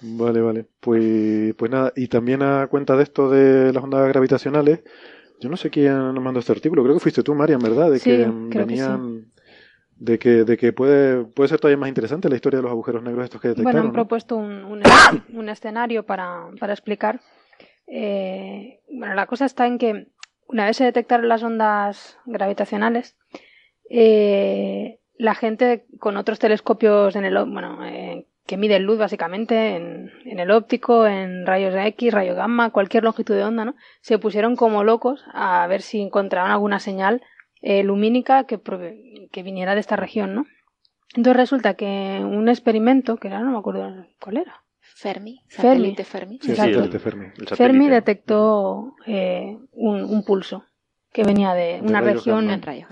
Vale, 0.00 0.40
vale. 0.40 0.66
Pues, 0.80 1.54
pues 1.56 1.70
nada, 1.70 1.92
y 1.96 2.06
también 2.08 2.42
a 2.42 2.66
cuenta 2.68 2.96
de 2.96 3.02
esto 3.02 3.28
de 3.30 3.72
las 3.72 3.82
ondas 3.82 4.06
gravitacionales, 4.08 4.80
yo 5.40 5.48
no 5.48 5.56
sé 5.56 5.70
quién 5.70 5.94
nos 6.14 6.22
mandó 6.22 6.40
este 6.40 6.52
artículo, 6.52 6.82
creo 6.82 6.94
que 6.94 7.00
fuiste 7.00 7.22
tú, 7.22 7.34
Marian, 7.34 7.60
¿verdad? 7.60 7.90
De 7.90 7.98
Sí, 7.98 8.10
que 8.10 8.16
creo 8.24 8.48
que 8.50 8.58
venían, 8.58 9.32
de 9.96 10.18
que, 10.18 10.44
de 10.44 10.56
que 10.56 10.72
puede, 10.72 11.24
puede 11.24 11.48
ser 11.48 11.58
todavía 11.58 11.78
más 11.78 11.88
interesante 11.88 12.28
la 12.28 12.36
historia 12.36 12.58
de 12.58 12.62
los 12.64 12.70
agujeros 12.70 13.02
negros 13.02 13.24
estos 13.24 13.40
que 13.40 13.48
Bueno, 13.48 13.58
detectaron. 13.62 13.80
han 13.80 13.86
¿no? 13.88 13.92
propuesto 13.94 14.36
un, 14.36 14.64
un, 14.64 14.82
un 15.32 15.48
escenario 15.48 16.04
para, 16.04 16.48
para 16.60 16.72
explicar. 16.74 17.20
Eh, 17.88 18.80
bueno, 18.92 19.14
la 19.14 19.26
cosa 19.26 19.46
está 19.46 19.66
en 19.66 19.78
que 19.78 20.08
una 20.46 20.66
vez 20.66 20.76
se 20.76 20.84
detectaron 20.84 21.28
las 21.28 21.42
ondas 21.42 22.18
gravitacionales, 22.26 23.16
eh, 23.90 25.00
la 25.18 25.34
gente 25.34 25.84
con 25.98 26.16
otros 26.16 26.38
telescopios 26.38 27.14
en 27.16 27.24
el, 27.24 27.36
o- 27.36 27.46
bueno, 27.46 27.84
eh, 27.84 28.26
que 28.46 28.56
mide 28.56 28.78
luz 28.78 28.98
básicamente 28.98 29.76
en, 29.76 30.10
en, 30.24 30.38
el 30.38 30.50
óptico, 30.50 31.06
en 31.06 31.44
rayos 31.46 31.74
X, 31.74 32.14
rayo 32.14 32.34
gamma, 32.34 32.70
cualquier 32.70 33.04
longitud 33.04 33.34
de 33.34 33.44
onda, 33.44 33.64
¿no? 33.66 33.74
Se 34.00 34.18
pusieron 34.18 34.56
como 34.56 34.84
locos 34.84 35.22
a 35.34 35.66
ver 35.66 35.82
si 35.82 36.00
encontraban 36.00 36.50
alguna 36.50 36.80
señal 36.80 37.20
eh, 37.60 37.82
lumínica 37.82 38.44
que, 38.44 38.58
que 39.30 39.42
viniera 39.42 39.74
de 39.74 39.80
esta 39.80 39.96
región, 39.96 40.34
¿no? 40.34 40.46
Entonces 41.14 41.36
resulta 41.36 41.74
que 41.74 42.20
un 42.22 42.48
experimento, 42.48 43.16
que 43.16 43.28
era, 43.28 43.40
no 43.40 43.50
me 43.50 43.58
acuerdo 43.58 44.06
cuál 44.20 44.38
era. 44.38 44.62
Fermi, 44.80 45.42
satélite 45.48 46.04
Fermi. 46.04 46.38
Sí, 46.40 46.54
satélite 46.56 46.98
Fermi. 46.98 47.26
Fermi 47.54 47.88
detectó 47.88 48.94
eh, 49.06 49.58
un, 49.72 50.04
un, 50.04 50.24
pulso 50.24 50.64
que 51.12 51.22
venía 51.24 51.54
de 51.54 51.80
una 51.82 52.00
región 52.00 52.50
en 52.50 52.62
rayos 52.62 52.88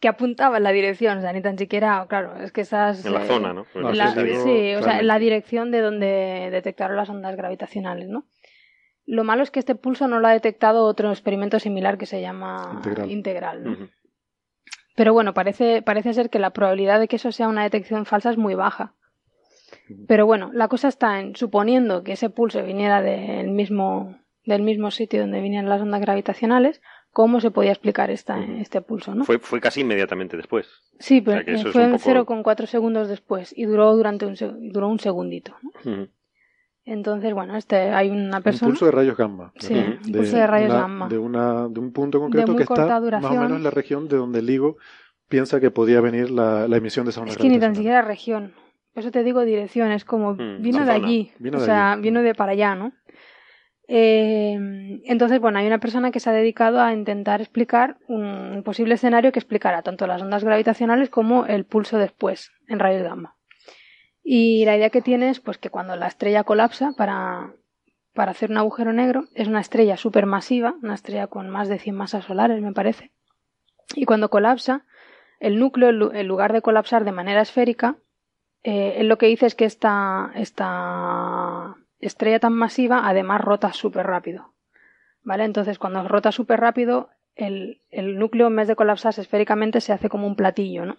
que 0.00 0.08
apuntaba 0.08 0.58
en 0.58 0.62
la 0.62 0.72
dirección, 0.72 1.18
o 1.18 1.20
sea, 1.20 1.32
ni 1.32 1.42
tan 1.42 1.58
siquiera, 1.58 2.06
claro, 2.08 2.36
es 2.36 2.52
que 2.52 2.60
estás... 2.60 3.04
En 3.04 3.12
la 3.14 3.24
eh, 3.24 3.26
zona, 3.26 3.52
¿no? 3.52 3.66
en 3.74 3.98
la- 3.98 4.12
sí, 4.12 4.74
o 4.74 4.82
sea, 4.82 5.00
en 5.00 5.06
la 5.06 5.18
dirección 5.18 5.70
de 5.70 5.80
donde 5.80 6.48
detectaron 6.52 6.96
las 6.96 7.08
ondas 7.08 7.36
gravitacionales, 7.36 8.08
¿no? 8.08 8.26
Lo 9.06 9.24
malo 9.24 9.42
es 9.42 9.50
que 9.50 9.58
este 9.58 9.74
pulso 9.74 10.06
no 10.06 10.20
lo 10.20 10.28
ha 10.28 10.32
detectado 10.32 10.84
otro 10.84 11.10
experimento 11.10 11.58
similar 11.58 11.96
que 11.96 12.04
se 12.06 12.20
llama 12.20 12.82
Integral. 13.08 13.64
¿no? 13.64 13.88
Pero 14.94 15.14
bueno, 15.14 15.32
parece, 15.32 15.80
parece 15.80 16.12
ser 16.12 16.28
que 16.28 16.38
la 16.38 16.50
probabilidad 16.50 17.00
de 17.00 17.08
que 17.08 17.16
eso 17.16 17.32
sea 17.32 17.48
una 17.48 17.62
detección 17.62 18.04
falsa 18.04 18.30
es 18.30 18.36
muy 18.36 18.54
baja. 18.54 18.94
Pero 20.06 20.26
bueno, 20.26 20.50
la 20.52 20.68
cosa 20.68 20.88
está 20.88 21.20
en, 21.20 21.36
suponiendo 21.36 22.02
que 22.04 22.12
ese 22.12 22.30
pulso 22.30 22.62
viniera 22.62 23.00
del 23.00 23.48
mismo, 23.48 24.18
del 24.44 24.62
mismo 24.62 24.90
sitio 24.90 25.20
donde 25.20 25.40
vinieron 25.40 25.70
las 25.70 25.80
ondas 25.80 26.00
gravitacionales, 26.00 26.82
¿cómo 27.18 27.40
se 27.40 27.50
podía 27.50 27.72
explicar 27.72 28.12
esta, 28.12 28.38
este 28.60 28.80
pulso, 28.80 29.12
no? 29.12 29.24
Fue, 29.24 29.40
fue 29.40 29.60
casi 29.60 29.80
inmediatamente 29.80 30.36
después. 30.36 30.68
Sí, 31.00 31.18
O 31.18 31.24
pero 31.24 31.36
sea 31.38 31.44
que 31.44 31.72
fue 31.72 31.82
un 31.82 31.90
en 31.90 32.24
poco- 32.24 32.44
0,4 32.44 32.66
segundos 32.66 33.08
después 33.08 33.52
y 33.56 33.64
duró 33.64 33.92
durante 33.96 34.24
un, 34.24 34.36
duró 34.72 34.86
un 34.86 35.00
segundito. 35.00 35.52
Entonces, 36.84 37.34
bueno, 37.34 37.56
este, 37.56 37.76
hay 37.90 38.08
una 38.08 38.36
Un 38.36 38.42
persona... 38.44 38.68
pulso 38.70 38.86
de 38.86 38.92
rayos 38.92 39.16
gamma. 39.16 39.52
Sí, 39.58 39.74
un 39.74 40.12
pulso 40.12 40.36
de 40.36 40.46
rayos 40.46 40.70
una- 40.70 40.80
gamma. 40.80 41.08
De, 41.08 41.18
una, 41.18 41.68
de 41.68 41.80
un 41.80 41.92
punto 41.92 42.20
concreto 42.20 42.54
que 42.54 42.62
está 42.62 43.00
más 43.00 43.24
o 43.24 43.30
menos 43.40 43.56
en 43.58 43.64
la 43.64 43.70
región 43.70 44.06
de 44.08 44.16
donde 44.16 44.38
el 44.38 44.46
LIGO 44.46 44.76
piensa 45.28 45.58
que 45.58 45.72
podía 45.72 46.00
venir 46.00 46.30
la, 46.30 46.68
la 46.68 46.76
emisión 46.76 47.04
de 47.04 47.10
esa 47.10 47.20
onda 47.20 47.32
Es 47.32 47.38
que 47.38 47.48
ni 47.48 47.58
tan 47.58 47.74
siquiera 47.74 48.00
región. 48.02 48.54
Por 48.94 49.02
eso 49.02 49.10
te 49.10 49.22
digo 49.24 49.42
dirección, 49.44 49.90
es 49.90 50.04
como 50.04 50.34
Mm, 50.34 50.62
vino 50.62 50.78
de 50.78 50.92
zona. 50.92 51.06
allí, 51.06 51.32
Vino 51.40 51.58
o 51.58 51.60
de 51.60 51.66
sea, 51.66 51.92
allí. 51.92 52.02
vino 52.02 52.22
de 52.22 52.34
para 52.34 52.52
allá, 52.52 52.74
¿no? 52.76 52.92
Eh, 53.90 55.00
entonces, 55.04 55.40
bueno, 55.40 55.58
hay 55.58 55.66
una 55.66 55.80
persona 55.80 56.10
que 56.10 56.20
se 56.20 56.28
ha 56.28 56.34
dedicado 56.34 56.80
a 56.80 56.92
intentar 56.92 57.40
explicar 57.40 57.96
un 58.06 58.62
posible 58.62 58.94
escenario 58.94 59.32
que 59.32 59.38
explicara 59.38 59.82
tanto 59.82 60.06
las 60.06 60.20
ondas 60.20 60.44
gravitacionales 60.44 61.08
como 61.08 61.46
el 61.46 61.64
pulso 61.64 61.96
después 61.96 62.52
en 62.68 62.78
rayos 62.78 63.02
gamma. 63.02 63.34
Y 64.22 64.66
la 64.66 64.76
idea 64.76 64.90
que 64.90 65.00
tiene 65.00 65.30
es 65.30 65.40
pues, 65.40 65.56
que 65.56 65.70
cuando 65.70 65.96
la 65.96 66.06
estrella 66.06 66.44
colapsa 66.44 66.92
para, 66.98 67.54
para 68.12 68.32
hacer 68.32 68.50
un 68.50 68.58
agujero 68.58 68.92
negro, 68.92 69.24
es 69.34 69.48
una 69.48 69.60
estrella 69.60 69.96
supermasiva, 69.96 70.74
una 70.82 70.94
estrella 70.94 71.28
con 71.28 71.48
más 71.48 71.68
de 71.68 71.78
100 71.78 71.96
masas 71.96 72.26
solares, 72.26 72.60
me 72.60 72.74
parece. 72.74 73.10
Y 73.94 74.04
cuando 74.04 74.28
colapsa, 74.28 74.84
el 75.40 75.58
núcleo, 75.58 76.12
en 76.12 76.28
lugar 76.28 76.52
de 76.52 76.60
colapsar 76.60 77.04
de 77.04 77.12
manera 77.12 77.40
esférica, 77.40 77.96
eh, 78.64 78.96
él 78.98 79.08
lo 79.08 79.16
que 79.16 79.28
dice 79.28 79.46
es 79.46 79.54
que 79.54 79.64
esta, 79.64 80.30
esta 80.34 81.76
estrella 82.00 82.38
tan 82.40 82.52
masiva 82.52 83.08
además 83.08 83.40
rota 83.40 83.72
súper 83.72 84.06
rápido. 84.06 84.52
¿Vale? 85.22 85.44
Entonces, 85.44 85.78
cuando 85.78 86.06
rota 86.08 86.32
súper 86.32 86.60
rápido, 86.60 87.10
el, 87.34 87.82
el 87.90 88.18
núcleo 88.18 88.46
en 88.46 88.56
vez 88.56 88.68
de 88.68 88.76
colapsarse 88.76 89.20
esféricamente 89.20 89.80
se 89.80 89.92
hace 89.92 90.08
como 90.08 90.26
un 90.26 90.36
platillo, 90.36 90.86
¿no? 90.86 90.96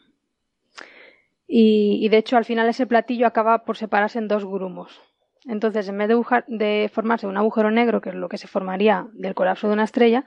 Y, 1.47 1.97
y 2.01 2.09
de 2.09 2.17
hecho, 2.17 2.37
al 2.37 2.45
final 2.45 2.67
ese 2.69 2.85
platillo 2.85 3.25
acaba 3.25 3.65
por 3.65 3.75
separarse 3.77 4.19
en 4.19 4.27
dos 4.27 4.45
grumos. 4.45 5.01
Entonces, 5.45 5.87
en 5.89 5.97
vez 5.97 6.09
de, 6.47 6.91
formarse 6.93 7.25
un 7.25 7.37
agujero 7.37 7.71
negro, 7.71 8.01
que 8.01 8.09
es 8.09 8.15
lo 8.15 8.29
que 8.29 8.37
se 8.37 8.47
formaría 8.47 9.07
del 9.13 9.33
colapso 9.33 9.67
de 9.67 9.73
una 9.73 9.85
estrella, 9.85 10.25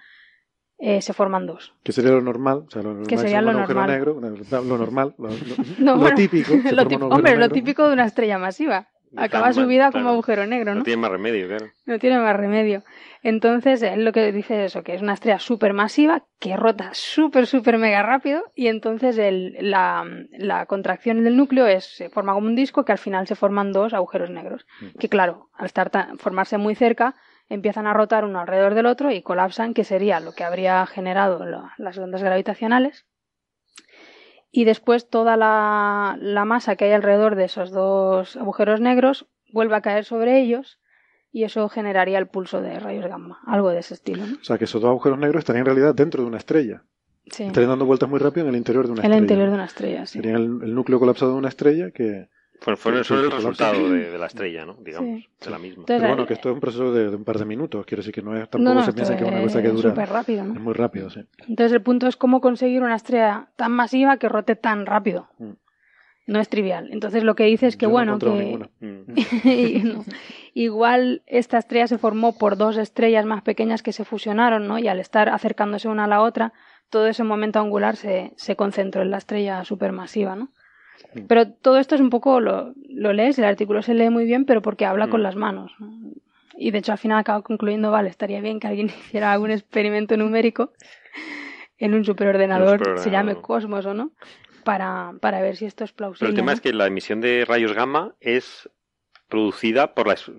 eh, 0.78 1.00
se 1.00 1.12
forman 1.12 1.46
dos. 1.46 1.74
Que 1.84 1.92
sería 1.92 2.10
lo 2.10 2.22
normal. 2.22 2.64
O 2.66 2.70
sea, 2.70 2.82
lo 2.82 2.88
normal 2.88 3.06
Que 3.06 3.18
sería 3.18 3.40
lo 3.40 3.52
normal. 3.52 3.90
negro, 3.90 4.20
lo 4.20 4.78
normal, 4.78 5.14
lo, 5.18 5.28
lo- 5.28 5.34
No, 5.78 5.92
lo 5.94 5.98
bueno, 6.00 6.16
típico. 6.16 6.54
lo 6.54 7.06
hombre, 7.08 7.36
lo 7.36 7.48
típico 7.50 7.86
de 7.86 7.92
una 7.92 8.06
estrella 8.06 8.38
masiva. 8.38 8.88
Acaba 9.16 9.52
su 9.52 9.66
vida 9.66 9.90
como 9.92 10.08
agujero 10.10 10.46
negro, 10.46 10.72
No 10.72 10.78
¿no? 10.78 10.84
tiene 10.84 11.00
más 11.02 11.10
remedio, 11.10 11.48
claro. 11.48 11.66
No 11.84 11.98
tiene 11.98 12.18
más 12.18 12.36
remedio. 12.36 12.82
Entonces, 13.22 13.82
él 13.82 14.04
lo 14.04 14.12
que 14.12 14.32
dice 14.32 14.64
es 14.64 14.72
eso, 14.72 14.82
que 14.82 14.94
es 14.94 15.02
una 15.02 15.14
estrella 15.14 15.38
súper 15.38 15.72
masiva, 15.74 16.24
que 16.40 16.56
rota 16.56 16.90
súper, 16.92 17.46
súper 17.46 17.78
mega 17.78 18.02
rápido, 18.02 18.42
y 18.54 18.68
entonces 18.68 19.18
el- 19.18 19.56
la, 19.60 20.04
la 20.32 20.66
contracción 20.66 21.22
del 21.24 21.36
núcleo 21.36 21.66
es, 21.66 21.84
se 21.84 22.08
forma 22.08 22.32
como 22.34 22.46
un 22.46 22.54
disco 22.56 22.84
que 22.84 22.92
al 22.92 22.98
final 22.98 23.26
se 23.26 23.34
forman 23.36 23.72
dos 23.72 23.94
agujeros 23.94 24.30
negros. 24.30 24.66
Que 24.98 25.08
claro, 25.08 25.50
al 25.54 25.66
estar 25.66 25.90
tan- 25.90 26.18
formarse 26.18 26.58
muy 26.58 26.74
cerca, 26.74 27.14
empiezan 27.48 27.86
a 27.86 27.92
rotar 27.92 28.24
uno 28.24 28.40
alrededor 28.40 28.74
del 28.74 28.86
otro 28.86 29.10
y 29.10 29.22
colapsan, 29.22 29.74
que 29.74 29.84
sería 29.84 30.20
lo 30.20 30.32
que 30.34 30.44
habría 30.44 30.84
generado 30.86 31.44
la- 31.44 31.74
las 31.78 31.98
ondas 31.98 32.22
gravitacionales. 32.22 33.06
Y 34.54 34.64
después 34.64 35.08
toda 35.08 35.36
la, 35.36 36.16
la 36.20 36.44
masa 36.44 36.76
que 36.76 36.84
hay 36.84 36.92
alrededor 36.92 37.34
de 37.36 37.44
esos 37.44 37.70
dos 37.70 38.36
agujeros 38.36 38.80
negros 38.80 39.26
vuelve 39.52 39.74
a 39.76 39.80
caer 39.80 40.04
sobre 40.04 40.40
ellos 40.40 40.78
y 41.32 41.44
eso 41.44 41.68
generaría 41.70 42.18
el 42.18 42.26
pulso 42.28 42.60
de 42.60 42.78
rayos 42.78 43.06
gamma, 43.06 43.40
algo 43.46 43.70
de 43.70 43.78
ese 43.78 43.94
estilo. 43.94 44.26
¿no? 44.26 44.36
O 44.40 44.44
sea, 44.44 44.58
que 44.58 44.64
esos 44.64 44.82
dos 44.82 44.90
agujeros 44.90 45.18
negros 45.18 45.40
estarían 45.40 45.62
en 45.62 45.66
realidad 45.74 45.94
dentro 45.94 46.22
de 46.22 46.28
una 46.28 46.36
estrella. 46.36 46.84
Sí, 47.30 47.44
Estarían 47.44 47.70
dando 47.70 47.86
vueltas 47.86 48.08
muy 48.10 48.18
rápido 48.18 48.46
en 48.46 48.50
el 48.50 48.58
interior 48.58 48.84
de 48.86 48.92
una 48.92 49.00
en 49.00 49.06
el 49.06 49.12
estrella. 49.12 49.22
interior 49.24 49.48
de 49.48 49.54
una 49.54 49.64
estrella, 49.64 50.06
sí. 50.06 50.18
Serían 50.18 50.36
el, 50.36 50.42
el 50.64 50.74
núcleo 50.74 50.98
colapsado 50.98 51.32
de 51.32 51.38
una 51.38 51.48
estrella 51.48 51.90
que... 51.90 52.28
Fue, 52.62 52.76
fue- 52.76 52.92
el 52.92 53.30
resultado 53.30 53.90
de, 53.90 54.10
de 54.10 54.18
la 54.18 54.26
estrella, 54.26 54.64
¿no? 54.64 54.74
Digamos, 54.80 55.20
Sí. 55.20 55.28
de 55.44 55.50
la 55.50 55.58
misma. 55.58 55.80
Entonces, 55.82 56.00
Pero 56.00 56.08
bueno, 56.08 56.22
eh, 56.22 56.26
que 56.26 56.34
esto 56.34 56.48
es 56.50 56.54
un 56.54 56.60
proceso 56.60 56.92
de, 56.92 57.10
de 57.10 57.16
un 57.16 57.24
par 57.24 57.38
de 57.38 57.44
minutos. 57.44 57.84
Quiere 57.86 58.00
decir 58.02 58.14
que 58.14 58.22
no 58.22 58.36
es 58.36 58.48
tampoco 58.48 58.62
no, 58.74 58.74
no, 58.80 58.84
se 58.86 58.92
piensa 58.92 59.16
que 59.16 59.24
es 59.24 59.30
una 59.30 59.42
cosa 59.42 59.62
que 59.62 59.68
dura... 59.68 59.90
súper 59.90 60.08
rápido, 60.08 60.42
Es 60.44 60.60
muy 60.60 60.72
rápido, 60.74 61.10
sí. 61.10 61.20
Entonces 61.48 61.72
el 61.72 61.82
punto 61.82 62.06
es 62.06 62.16
cómo 62.16 62.40
conseguir 62.40 62.82
una 62.82 62.94
estrella 62.94 63.48
tan 63.56 63.72
masiva 63.72 64.16
que 64.18 64.28
rote 64.28 64.54
tan 64.56 64.86
rápido. 64.86 65.28
Mm. 65.38 65.50
No 66.28 66.38
es 66.38 66.48
trivial. 66.48 66.88
Entonces 66.92 67.24
lo 67.24 67.34
que 67.34 67.44
dice 67.44 67.66
es 67.66 67.76
que 67.76 67.86
Yo 67.86 67.90
bueno, 67.90 68.16
que. 68.20 68.60
Mm. 68.78 70.00
Igual 70.54 71.22
esta 71.26 71.58
estrella 71.58 71.86
se 71.88 71.98
formó 71.98 72.36
por 72.38 72.56
dos 72.56 72.76
estrellas 72.76 73.24
más 73.26 73.42
pequeñas 73.42 73.82
que 73.82 73.92
se 73.92 74.04
fusionaron, 74.04 74.68
¿no? 74.68 74.78
Y 74.78 74.86
al 74.88 75.00
estar 75.00 75.28
acercándose 75.28 75.88
una 75.88 76.04
a 76.04 76.08
la 76.08 76.20
otra, 76.22 76.52
todo 76.90 77.06
ese 77.08 77.24
momento 77.24 77.58
angular 77.58 77.96
se, 77.96 78.32
se 78.36 78.54
concentró 78.54 79.02
en 79.02 79.10
la 79.10 79.18
estrella 79.18 79.64
supermasiva, 79.64 80.36
¿no? 80.36 80.50
Mm. 81.14 81.26
Pero 81.28 81.50
todo 81.50 81.78
esto 81.78 81.94
es 81.94 82.00
un 82.00 82.10
poco, 82.10 82.40
lo, 82.40 82.72
lo 82.88 83.12
lees, 83.12 83.38
el 83.38 83.44
artículo 83.44 83.82
se 83.82 83.94
lee 83.94 84.10
muy 84.10 84.24
bien, 84.24 84.44
pero 84.44 84.62
porque 84.62 84.86
habla 84.86 85.08
con 85.08 85.20
Mm. 85.20 85.24
las 85.24 85.36
manos. 85.36 85.72
¿no? 85.78 85.92
Y 86.56 86.70
de 86.70 86.78
hecho 86.78 86.92
al 86.92 86.98
final 86.98 87.18
acaba 87.18 87.42
concluyendo, 87.42 87.90
vale, 87.90 88.08
estaría 88.08 88.40
bien 88.40 88.60
que 88.60 88.66
alguien 88.68 88.86
hiciera 89.20 89.32
algún 89.32 89.50
experimento 89.50 90.16
numérico 90.16 90.72
en 91.78 91.94
un 91.94 92.04
superordenador, 92.04 92.98
se 93.00 93.10
llame 93.10 93.34
Cosmos 93.36 93.84
o 93.86 93.94
no, 93.94 94.12
para, 94.64 95.12
para 95.20 95.40
ver 95.40 95.56
si 95.56 95.64
esto 95.64 95.82
es 95.84 95.92
Pero 95.92 95.96
plausible. 95.96 96.28
el 96.30 96.34
tema 96.36 96.52
¿no? 96.52 96.54
es 96.54 96.60
que 96.60 96.72
la 96.72 96.86
emisión 96.86 97.20
de 97.20 97.44
rayos 97.44 97.72
gamma 97.72 98.14
es 98.20 98.70
producida 99.28 99.94
por 99.94 100.06
la 100.06 100.12
ex- 100.12 100.30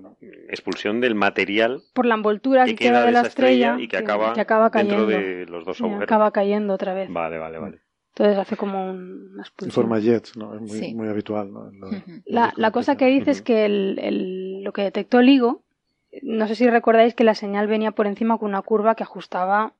expulsión 0.49 1.01
del 1.01 1.15
material 1.15 1.81
Por 1.93 2.05
la 2.05 2.13
envoltura 2.15 2.63
que 2.65 2.75
que 2.75 2.85
queda 2.85 3.05
de 3.05 3.11
la 3.11 3.21
estrella 3.21 3.71
estrella 3.71 3.83
y 3.83 3.87
que 3.89 3.97
acaba, 3.97 4.33
acaba 4.39 4.69
cayendo. 4.71 5.07
dentro 5.07 5.19
de 5.19 5.45
los 5.47 5.65
dos 5.65 5.81
agujeros. 5.81 6.03
acaba 6.03 6.31
cayendo 6.31 6.73
otra 6.75 6.93
vez. 6.93 7.09
Vale, 7.11 7.37
vale, 7.39 7.57
vale. 7.59 7.79
Entonces 8.15 8.37
hace 8.37 8.55
como 8.57 8.91
un- 8.91 9.31
una 9.33 9.43
En 9.63 9.71
forma 9.71 9.99
jets, 9.99 10.37
¿no? 10.37 10.53
Es 10.53 10.61
muy, 10.61 10.69
Sí. 10.69 10.93
muy 10.93 11.07
habitual, 11.07 11.51
¿no? 11.51 11.67
En 11.69 11.79
lo- 11.79 11.87
Ujú. 11.89 12.21
La, 12.25 12.53
la 12.57 12.69
cosa 12.71 12.95
que 12.95 13.07
dice 13.07 13.31
es 13.31 13.41
que 13.41 13.65
el, 13.65 13.97
el- 13.99 14.63
lo 14.63 14.71
que 14.71 14.83
detectó 14.83 15.19
LIGO, 15.21 15.63
no 16.21 16.47
sé 16.47 16.53
si 16.53 16.69
recordáis 16.69 17.15
que 17.15 17.23
la 17.23 17.33
señal 17.33 17.65
venía 17.67 17.91
por 17.91 18.05
encima 18.05 18.37
con 18.37 18.49
una 18.49 18.61
curva 18.61 18.93
que 18.95 19.01
ajustaba 19.03 19.73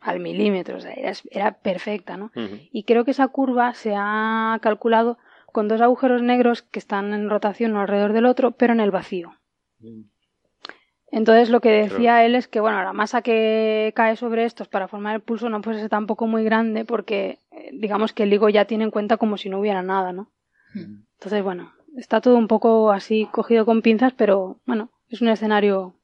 al 0.00 0.20
milímetro, 0.20 0.76
o 0.76 0.80
sea, 0.80 0.92
era, 0.92 1.12
era 1.30 1.52
perfecta, 1.58 2.16
¿no? 2.16 2.30
Y 2.72 2.84
creo 2.84 3.04
que 3.04 3.10
esa 3.10 3.26
curva 3.28 3.74
se 3.74 3.92
ha 3.96 4.58
calculado 4.62 5.18
con 5.52 5.66
dos 5.66 5.80
agujeros 5.80 6.22
negros 6.22 6.62
que 6.62 6.78
están 6.78 7.12
en 7.12 7.28
rotación 7.28 7.72
uno 7.72 7.80
alrededor 7.80 8.12
del 8.12 8.26
otro, 8.26 8.52
pero 8.52 8.72
en 8.72 8.78
el 8.80 8.92
vacío. 8.92 9.32
Entonces 11.12 11.50
lo 11.50 11.60
que 11.60 11.70
decía 11.72 12.24
él 12.24 12.36
es 12.36 12.46
que 12.46 12.60
bueno, 12.60 12.82
la 12.84 12.92
masa 12.92 13.20
que 13.22 13.92
cae 13.96 14.14
sobre 14.14 14.44
estos 14.44 14.68
para 14.68 14.86
formar 14.86 15.16
el 15.16 15.22
pulso 15.22 15.48
no 15.50 15.60
puede 15.60 15.80
ser 15.80 15.88
tampoco 15.88 16.28
muy 16.28 16.44
grande 16.44 16.84
porque 16.84 17.38
digamos 17.72 18.12
que 18.12 18.24
el 18.24 18.30
LIGO 18.30 18.48
ya 18.48 18.64
tiene 18.64 18.84
en 18.84 18.90
cuenta 18.90 19.16
como 19.16 19.36
si 19.36 19.48
no 19.48 19.58
hubiera 19.60 19.82
nada, 19.82 20.12
¿no? 20.12 20.30
Entonces 20.74 21.42
bueno, 21.42 21.72
está 21.96 22.20
todo 22.20 22.36
un 22.36 22.48
poco 22.48 22.92
así 22.92 23.28
cogido 23.32 23.66
con 23.66 23.82
pinzas, 23.82 24.12
pero 24.16 24.60
bueno, 24.66 24.90
es 25.08 25.20
un 25.20 25.28
escenario 25.28 25.94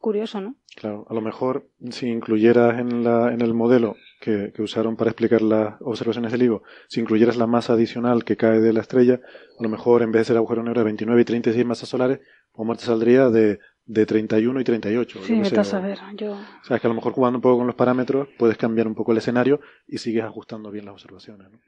curioso, 0.00 0.40
¿no? 0.40 0.56
Claro, 0.76 1.06
a 1.08 1.14
lo 1.14 1.20
mejor 1.20 1.68
si 1.90 2.08
incluyeras 2.08 2.78
en, 2.78 3.02
la, 3.02 3.32
en 3.32 3.40
el 3.40 3.54
modelo 3.54 3.96
que, 4.20 4.52
que 4.54 4.62
usaron 4.62 4.96
para 4.96 5.10
explicar 5.10 5.42
las 5.42 5.74
observaciones 5.80 6.32
del 6.32 6.42
LIGO, 6.42 6.62
si 6.88 7.00
incluyeras 7.00 7.36
la 7.36 7.46
masa 7.46 7.72
adicional 7.72 8.24
que 8.24 8.36
cae 8.36 8.60
de 8.60 8.72
la 8.72 8.80
estrella, 8.80 9.20
a 9.58 9.62
lo 9.62 9.68
mejor 9.68 10.02
en 10.02 10.12
vez 10.12 10.20
de 10.20 10.24
ser 10.26 10.36
agujero 10.36 10.62
negro 10.62 10.80
de 10.80 10.84
29 10.84 11.20
y 11.20 11.24
36 11.24 11.66
masas 11.66 11.88
solares, 11.88 12.20
como 12.52 12.76
te 12.76 12.84
saldría 12.84 13.30
de, 13.30 13.58
de 13.86 14.04
31 14.04 14.60
y 14.60 14.64
38. 14.64 15.20
Sí, 15.22 15.40
vete 15.40 15.60
a 15.60 15.64
saber. 15.64 15.98
Yo 16.16 16.32
O 16.32 16.64
sea, 16.64 16.76
es 16.76 16.80
que 16.80 16.86
a 16.86 16.90
lo 16.90 16.94
mejor 16.94 17.12
jugando 17.12 17.38
un 17.38 17.42
poco 17.42 17.58
con 17.58 17.66
los 17.66 17.76
parámetros 17.76 18.28
puedes 18.38 18.58
cambiar 18.58 18.86
un 18.86 18.94
poco 18.94 19.12
el 19.12 19.18
escenario 19.18 19.60
y 19.86 19.98
sigues 19.98 20.24
ajustando 20.24 20.70
bien 20.70 20.84
las 20.84 20.94
observaciones. 20.94 21.48
¿no? 21.50 21.58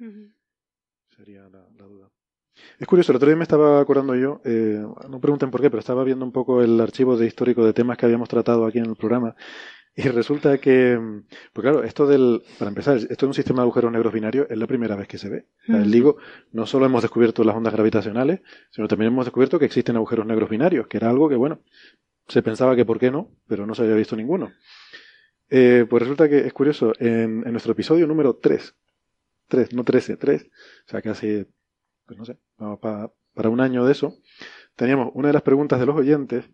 Sería 1.08 1.48
la, 1.48 1.66
la 1.76 1.84
duda. 1.84 2.10
Es 2.78 2.86
curioso, 2.86 3.12
el 3.12 3.16
otro 3.16 3.28
día 3.28 3.36
me 3.36 3.42
estaba 3.42 3.80
acordando 3.80 4.14
yo, 4.14 4.40
eh, 4.44 4.84
no 5.08 5.20
pregunten 5.20 5.50
por 5.50 5.60
qué, 5.60 5.70
pero 5.70 5.80
estaba 5.80 6.04
viendo 6.04 6.24
un 6.24 6.32
poco 6.32 6.62
el 6.62 6.80
archivo 6.80 7.16
de 7.16 7.26
histórico 7.26 7.64
de 7.64 7.72
temas 7.72 7.96
que 7.96 8.06
habíamos 8.06 8.28
tratado 8.28 8.66
aquí 8.66 8.78
en 8.78 8.86
el 8.86 8.96
programa. 8.96 9.34
Y 9.94 10.02
resulta 10.08 10.58
que, 10.58 10.98
pues 11.52 11.62
claro, 11.62 11.82
esto 11.82 12.06
del, 12.06 12.42
para 12.58 12.68
empezar, 12.68 12.96
esto 12.96 13.26
de 13.26 13.26
un 13.26 13.34
sistema 13.34 13.62
de 13.62 13.64
agujeros 13.64 13.90
negros 13.90 14.12
binarios 14.12 14.46
es 14.48 14.56
la 14.56 14.66
primera 14.66 14.96
vez 14.96 15.08
que 15.08 15.18
se 15.18 15.28
ve. 15.28 15.46
O 15.62 15.72
sea, 15.72 15.82
el 15.82 15.90
LIGO, 15.90 16.16
no 16.52 16.66
solo 16.66 16.86
hemos 16.86 17.02
descubierto 17.02 17.42
las 17.42 17.56
ondas 17.56 17.72
gravitacionales, 17.72 18.40
sino 18.70 18.86
también 18.86 19.12
hemos 19.12 19.26
descubierto 19.26 19.58
que 19.58 19.64
existen 19.64 19.96
agujeros 19.96 20.26
negros 20.26 20.50
binarios, 20.50 20.86
que 20.86 20.98
era 20.98 21.10
algo 21.10 21.28
que, 21.28 21.36
bueno, 21.36 21.60
se 22.28 22.42
pensaba 22.42 22.76
que 22.76 22.84
por 22.84 22.98
qué 22.98 23.10
no, 23.10 23.30
pero 23.46 23.66
no 23.66 23.74
se 23.74 23.82
había 23.82 23.94
visto 23.96 24.16
ninguno. 24.16 24.52
Eh, 25.50 25.86
pues 25.88 26.02
resulta 26.02 26.28
que 26.28 26.46
es 26.46 26.52
curioso, 26.52 26.92
en, 26.98 27.42
en 27.46 27.52
nuestro 27.52 27.72
episodio 27.72 28.06
número 28.06 28.36
3, 28.36 28.74
3, 29.48 29.72
no 29.74 29.82
13, 29.84 30.16
3, 30.16 30.44
o 30.44 30.90
sea, 30.90 31.00
casi, 31.02 31.46
pues 32.06 32.18
no 32.18 32.24
sé, 32.24 32.38
vamos 32.58 32.80
pa- 32.80 33.10
para 33.34 33.48
un 33.48 33.60
año 33.60 33.84
de 33.86 33.92
eso, 33.92 34.14
teníamos 34.76 35.10
una 35.14 35.28
de 35.28 35.32
las 35.34 35.42
preguntas 35.42 35.80
de 35.80 35.86
los 35.86 35.96
oyentes, 35.96 36.50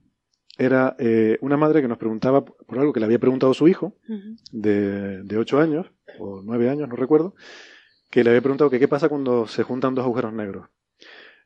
era 0.56 0.94
eh, 1.00 1.38
una 1.40 1.56
madre 1.56 1.82
que 1.82 1.88
nos 1.88 1.98
preguntaba 1.98 2.44
por 2.44 2.78
algo 2.78 2.92
que 2.92 3.00
le 3.00 3.06
había 3.06 3.18
preguntado 3.18 3.52
su 3.54 3.66
hijo, 3.66 3.96
de, 4.52 5.22
de 5.24 5.36
8 5.38 5.58
años, 5.58 5.90
o 6.20 6.42
9 6.44 6.70
años, 6.70 6.88
no 6.88 6.94
recuerdo, 6.94 7.34
que 8.10 8.22
le 8.22 8.30
había 8.30 8.42
preguntado 8.42 8.70
que 8.70 8.78
qué 8.78 8.86
pasa 8.86 9.08
cuando 9.08 9.48
se 9.48 9.64
juntan 9.64 9.96
dos 9.96 10.04
agujeros 10.04 10.32
negros. 10.32 10.68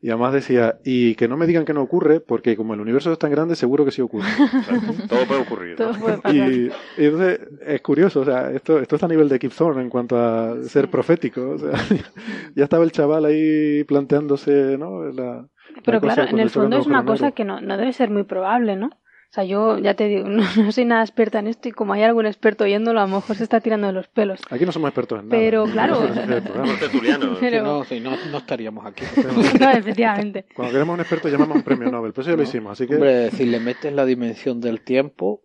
Y 0.00 0.10
además 0.10 0.32
decía, 0.32 0.78
y 0.84 1.16
que 1.16 1.26
no 1.26 1.36
me 1.36 1.46
digan 1.46 1.64
que 1.64 1.74
no 1.74 1.82
ocurre, 1.82 2.20
porque 2.20 2.56
como 2.56 2.74
el 2.74 2.80
universo 2.80 3.12
es 3.12 3.18
tan 3.18 3.32
grande, 3.32 3.56
seguro 3.56 3.84
que 3.84 3.90
sí 3.90 4.00
ocurre. 4.00 4.28
Todo 5.08 5.26
puede 5.26 5.40
ocurrir. 5.40 5.80
¿no? 5.80 5.90
Todo 5.90 5.98
puede. 5.98 6.20
Y, 6.32 6.70
y 6.96 7.04
entonces 7.04 7.40
es 7.66 7.80
curioso, 7.82 8.20
o 8.20 8.24
sea, 8.24 8.52
esto, 8.52 8.78
esto 8.78 8.94
está 8.94 9.06
a 9.06 9.08
nivel 9.08 9.28
de 9.28 9.40
Kip 9.40 9.52
Thorne 9.52 9.82
en 9.82 9.90
cuanto 9.90 10.16
a 10.16 10.62
ser 10.62 10.88
profético. 10.88 11.50
O 11.50 11.58
sea, 11.58 11.72
ya 12.54 12.64
estaba 12.64 12.84
el 12.84 12.92
chaval 12.92 13.24
ahí 13.24 13.82
planteándose, 13.84 14.78
¿no? 14.78 15.02
La, 15.10 15.48
Pero 15.84 15.98
la 15.98 16.00
claro, 16.00 16.30
en 16.30 16.38
el 16.38 16.50
fondo 16.50 16.78
es 16.78 16.86
una 16.86 17.04
cosa 17.04 17.32
que 17.32 17.44
no, 17.44 17.60
no 17.60 17.76
debe 17.76 17.92
ser 17.92 18.10
muy 18.10 18.22
probable, 18.22 18.76
¿no? 18.76 18.90
O 19.30 19.34
sea, 19.34 19.44
yo 19.44 19.78
ya 19.78 19.92
te 19.94 20.08
digo, 20.08 20.26
no, 20.28 20.42
no 20.56 20.72
soy 20.72 20.84
nada 20.86 21.02
experta 21.02 21.38
en 21.38 21.48
esto 21.48 21.68
y 21.68 21.72
como 21.72 21.92
hay 21.92 22.02
algún 22.02 22.24
experto 22.26 22.64
oyéndolo, 22.64 23.00
a 23.00 23.06
lo 23.06 23.16
mejor 23.16 23.36
se 23.36 23.44
está 23.44 23.60
tirando 23.60 23.86
de 23.86 23.92
los 23.92 24.08
pelos. 24.08 24.40
Aquí 24.50 24.64
no 24.64 24.72
somos 24.72 24.88
expertos 24.88 25.20
en 25.20 25.28
nada. 25.28 25.38
Pero, 25.40 25.64
claro. 25.66 26.00
Si 26.08 27.38
Pero- 27.40 27.62
no, 27.62 27.84
si 27.84 28.00
no, 28.00 28.12
no 28.30 28.38
estaríamos 28.38 28.86
aquí. 28.86 29.04
No, 29.60 29.70
efectivamente. 29.70 30.46
Cuando 30.54 30.72
queremos 30.72 30.94
un 30.94 31.00
experto 31.00 31.28
llamamos 31.28 31.56
a 31.56 31.58
un 31.58 31.62
premio 31.64 31.90
Nobel, 31.90 32.12
pero 32.12 32.22
eso 32.22 32.30
ya 32.30 32.36
lo 32.36 32.42
No. 32.42 32.48
hicimos, 32.48 32.72
así 32.72 32.86
que 32.86 32.94
Hombre, 32.94 33.30
si 33.32 33.44
le 33.46 33.60
metes 33.60 33.92
la 33.92 34.04
dimensión 34.04 34.60
del 34.60 34.80
tiempo, 34.80 35.42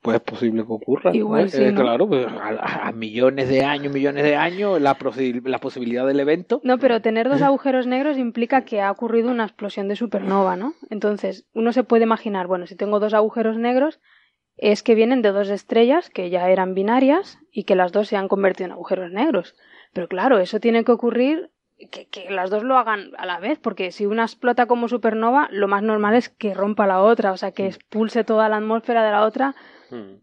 pues 0.00 0.16
es 0.16 0.22
posible 0.22 0.62
que 0.64 0.72
ocurra. 0.72 1.10
¿no? 1.10 1.16
Igual 1.16 1.44
Eh, 1.46 1.48
sí, 1.48 1.64
¿no? 1.72 1.80
Claro, 1.80 2.08
pues, 2.08 2.26
a, 2.26 2.88
a 2.88 2.92
millones 2.92 3.48
de 3.48 3.64
años, 3.64 3.92
millones 3.92 4.24
de 4.24 4.36
años, 4.36 4.80
la, 4.80 4.96
posi- 4.98 5.42
la 5.46 5.58
posibilidad 5.58 6.06
del 6.06 6.20
evento. 6.20 6.60
No, 6.64 6.78
pero 6.78 7.00
tener 7.02 7.28
dos 7.28 7.42
agujeros 7.42 7.86
negros 7.86 8.18
implica 8.18 8.64
que 8.64 8.80
ha 8.80 8.90
ocurrido 8.90 9.30
una 9.30 9.44
explosión 9.44 9.88
de 9.88 9.96
supernova, 9.96 10.56
¿no? 10.56 10.74
Entonces, 10.90 11.46
uno 11.54 11.72
se 11.72 11.84
puede 11.84 12.04
imaginar, 12.04 12.46
bueno, 12.46 12.66
si 12.66 12.76
tengo 12.76 13.00
dos 13.00 13.14
agujeros 13.14 13.56
negros, 13.58 14.00
es 14.56 14.82
que 14.82 14.94
vienen 14.94 15.22
de 15.22 15.32
dos 15.32 15.48
estrellas 15.48 16.10
que 16.10 16.28
ya 16.30 16.48
eran 16.50 16.74
binarias 16.74 17.38
y 17.50 17.64
que 17.64 17.74
las 17.74 17.90
dos 17.90 18.08
se 18.08 18.16
han 18.16 18.28
convertido 18.28 18.66
en 18.66 18.72
agujeros 18.72 19.10
negros. 19.10 19.54
Pero 19.92 20.08
claro, 20.08 20.38
eso 20.38 20.60
tiene 20.60 20.84
que 20.84 20.92
ocurrir 20.92 21.50
que, 21.90 22.06
que 22.06 22.30
las 22.30 22.50
dos 22.50 22.62
lo 22.62 22.78
hagan 22.78 23.10
a 23.18 23.26
la 23.26 23.38
vez, 23.38 23.58
porque 23.58 23.92
si 23.92 24.06
una 24.06 24.24
explota 24.24 24.66
como 24.66 24.88
supernova, 24.88 25.48
lo 25.50 25.68
más 25.68 25.82
normal 25.82 26.14
es 26.14 26.28
que 26.28 26.54
rompa 26.54 26.86
la 26.86 27.00
otra, 27.00 27.32
o 27.32 27.36
sea, 27.36 27.52
que 27.52 27.66
expulse 27.66 28.24
toda 28.24 28.48
la 28.48 28.56
atmósfera 28.56 29.04
de 29.04 29.10
la 29.10 29.24
otra 29.24 29.54
Mm. 29.92 30.14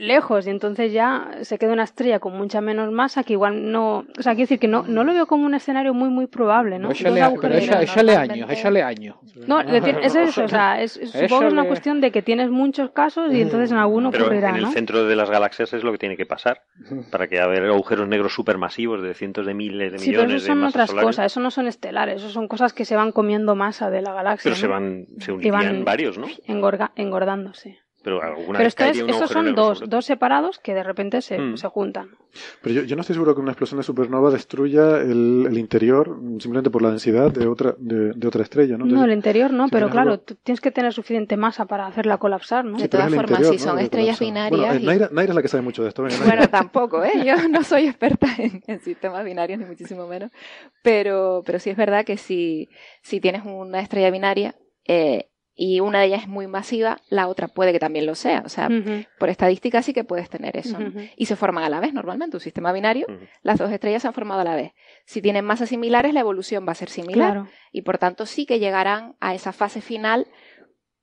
Lejos 0.00 0.46
y 0.46 0.50
entonces 0.50 0.92
ya 0.92 1.30
se 1.42 1.58
queda 1.58 1.72
una 1.72 1.84
estrella 1.84 2.18
con 2.18 2.36
mucha 2.36 2.60
menos 2.60 2.90
masa 2.90 3.22
que 3.22 3.34
igual 3.34 3.70
no, 3.70 3.98
o 4.18 4.22
sea, 4.22 4.32
quiero 4.32 4.44
decir 4.44 4.58
que 4.58 4.66
no, 4.66 4.82
no 4.82 5.04
lo 5.04 5.12
veo 5.12 5.26
como 5.26 5.44
un 5.46 5.54
escenario 5.54 5.92
muy 5.94 6.08
muy 6.08 6.26
probable, 6.26 6.78
¿no? 6.78 6.90
Échale, 6.90 7.20
agujeros 7.20 7.60
pero 7.68 7.80
échale 7.82 8.16
años, 8.16 8.50
échale 8.50 8.82
años. 8.82 9.16
No, 9.46 9.60
es 9.60 9.70
decir, 9.70 9.96
es 10.02 10.14
eso, 10.14 10.44
o 10.44 10.48
sea, 10.48 10.80
es, 10.82 10.92
supongo 10.92 11.40
que 11.40 11.46
es 11.48 11.52
una 11.52 11.64
cuestión 11.64 12.00
de 12.00 12.10
que 12.10 12.22
tienes 12.22 12.50
muchos 12.50 12.90
casos 12.90 13.32
y 13.32 13.40
entonces 13.42 13.70
en 13.72 13.78
alguno 13.78 14.10
Pero 14.10 14.24
ocurrirá, 14.24 14.50
en 14.50 14.56
el 14.56 14.62
¿no? 14.62 14.72
centro 14.72 15.04
de 15.04 15.16
las 15.16 15.30
galaxias 15.30 15.72
es 15.74 15.84
lo 15.84 15.92
que 15.92 15.98
tiene 15.98 16.16
que 16.16 16.26
pasar 16.26 16.62
para 17.10 17.28
que 17.28 17.38
haya 17.40 17.62
agujeros 17.68 18.08
negros 18.08 18.34
supermasivos 18.34 19.02
de 19.02 19.14
cientos 19.14 19.44
de 19.46 19.54
miles 19.54 19.92
de 19.92 19.98
Sí, 19.98 20.10
pero 20.10 20.22
millones 20.22 20.42
eso 20.42 20.52
son 20.52 20.60
de 20.62 20.66
otras 20.66 20.90
solares. 20.90 21.06
cosas, 21.08 21.26
eso 21.32 21.40
no 21.40 21.50
son 21.50 21.66
estelares, 21.66 22.16
eso 22.16 22.30
son 22.30 22.48
cosas 22.48 22.72
que 22.72 22.84
se 22.84 22.96
van 22.96 23.12
comiendo 23.12 23.54
masa 23.54 23.90
de 23.90 24.00
la 24.02 24.12
galaxia, 24.14 24.50
Pero 24.50 24.56
se 24.56 24.66
¿no? 24.66 24.72
van, 24.72 25.06
se 25.18 25.32
unirían 25.32 25.52
van 25.52 25.84
varios, 25.84 26.16
¿no? 26.18 26.26
engorga- 26.46 26.92
engordándose. 26.96 27.78
Pero 28.02 28.22
alguna 28.22 28.58
Pero 28.58 28.64
vez 28.64 28.68
esto, 28.68 28.84
es, 28.84 28.96
un 29.02 29.10
agujero 29.10 29.26
son 29.28 29.54
dos, 29.54 29.82
dos 29.90 30.04
separados 30.06 30.58
que 30.58 30.72
de 30.72 30.82
repente 30.82 31.20
se, 31.20 31.38
Hmm. 31.38 31.56
se 31.56 31.68
juntan. 31.68 32.08
Pero 32.62 32.76
yo, 32.76 32.82
yo 32.84 32.96
no 32.96 33.00
estoy 33.02 33.14
seguro 33.14 33.34
que 33.34 33.40
una 33.42 33.50
explosión 33.50 33.78
de 33.78 33.82
supernova 33.84 34.30
destruya 34.30 34.98
el, 34.98 35.46
el 35.48 35.58
interior 35.58 36.16
simplemente 36.38 36.70
por 36.70 36.80
la 36.80 36.90
densidad 36.90 37.30
de 37.30 37.46
otra, 37.46 37.74
de, 37.76 38.12
de 38.14 38.28
otra 38.28 38.42
estrella, 38.42 38.78
¿no? 38.78 38.86
No, 38.86 39.04
el 39.04 39.12
interior 39.12 39.52
no, 39.52 39.66
si 39.66 39.72
pero 39.72 39.90
claro, 39.90 40.12
algo- 40.12 40.22
tienes 40.42 40.60
que 40.60 40.70
tener 40.70 40.92
suficiente 40.94 41.36
masa 41.36 41.66
para 41.66 41.86
hacerla 41.86 42.16
colapsar, 42.18 42.64
¿no? 42.64 42.78
De 42.78 42.88
todas 42.88 43.12
formas, 43.12 43.32
interior, 43.40 43.52
si 43.52 43.58
son 43.58 43.78
estrellas 43.80 44.18
binarias 44.20 44.50
Bueno, 44.50 44.74
eh, 44.74 44.80
y- 44.80 44.86
Naira, 44.86 45.08
Naira 45.12 45.32
es 45.32 45.36
la 45.36 45.42
que 45.42 45.48
sabe 45.48 45.62
mucho 45.62 45.82
de 45.82 45.88
esto. 45.88 46.02
venga. 46.02 46.16
Bueno, 46.24 46.48
tampoco, 46.48 47.02
¿eh? 47.04 47.12
Yo 47.26 47.48
no 47.48 47.62
soy 47.64 47.86
experta 47.88 48.28
en, 48.38 48.62
en 48.66 48.80
sistemas 48.80 49.24
binarios, 49.24 49.58
ni 49.58 49.64
muchísimo 49.66 50.06
menos. 50.06 50.30
Pero, 50.82 51.42
pero 51.44 51.58
sí 51.58 51.70
es 51.70 51.76
verdad 51.76 52.04
que 52.04 52.16
si, 52.16 52.68
si 53.02 53.20
tienes 53.20 53.42
una 53.44 53.80
estrella 53.80 54.10
binaria 54.10 54.54
eh, 54.86 55.29
y 55.62 55.80
una 55.80 56.00
de 56.00 56.06
ellas 56.06 56.22
es 56.22 56.28
muy 56.28 56.46
masiva, 56.46 56.96
la 57.10 57.28
otra 57.28 57.46
puede 57.46 57.72
que 57.72 57.78
también 57.78 58.06
lo 58.06 58.14
sea. 58.14 58.42
O 58.46 58.48
sea, 58.48 58.70
por 59.18 59.28
estadística 59.28 59.82
sí 59.82 59.92
que 59.92 60.04
puedes 60.04 60.30
tener 60.30 60.56
eso. 60.56 60.78
Y 61.18 61.26
se 61.26 61.36
forman 61.36 61.64
a 61.64 61.68
la 61.68 61.80
vez 61.80 61.92
normalmente. 61.92 62.38
Un 62.38 62.40
sistema 62.40 62.72
binario, 62.72 63.06
las 63.42 63.58
dos 63.58 63.70
estrellas 63.70 64.00
se 64.00 64.08
han 64.08 64.14
formado 64.14 64.40
a 64.40 64.44
la 64.44 64.56
vez. 64.56 64.72
Si 65.04 65.20
tienen 65.20 65.44
masas 65.44 65.68
similares, 65.68 66.14
la 66.14 66.20
evolución 66.20 66.66
va 66.66 66.72
a 66.72 66.76
ser 66.76 66.88
similar. 66.88 67.32
Claro. 67.32 67.48
Y 67.72 67.82
por 67.82 67.98
tanto 67.98 68.24
sí 68.24 68.46
que 68.46 68.58
llegarán 68.58 69.16
a 69.20 69.34
esa 69.34 69.52
fase 69.52 69.82
final, 69.82 70.26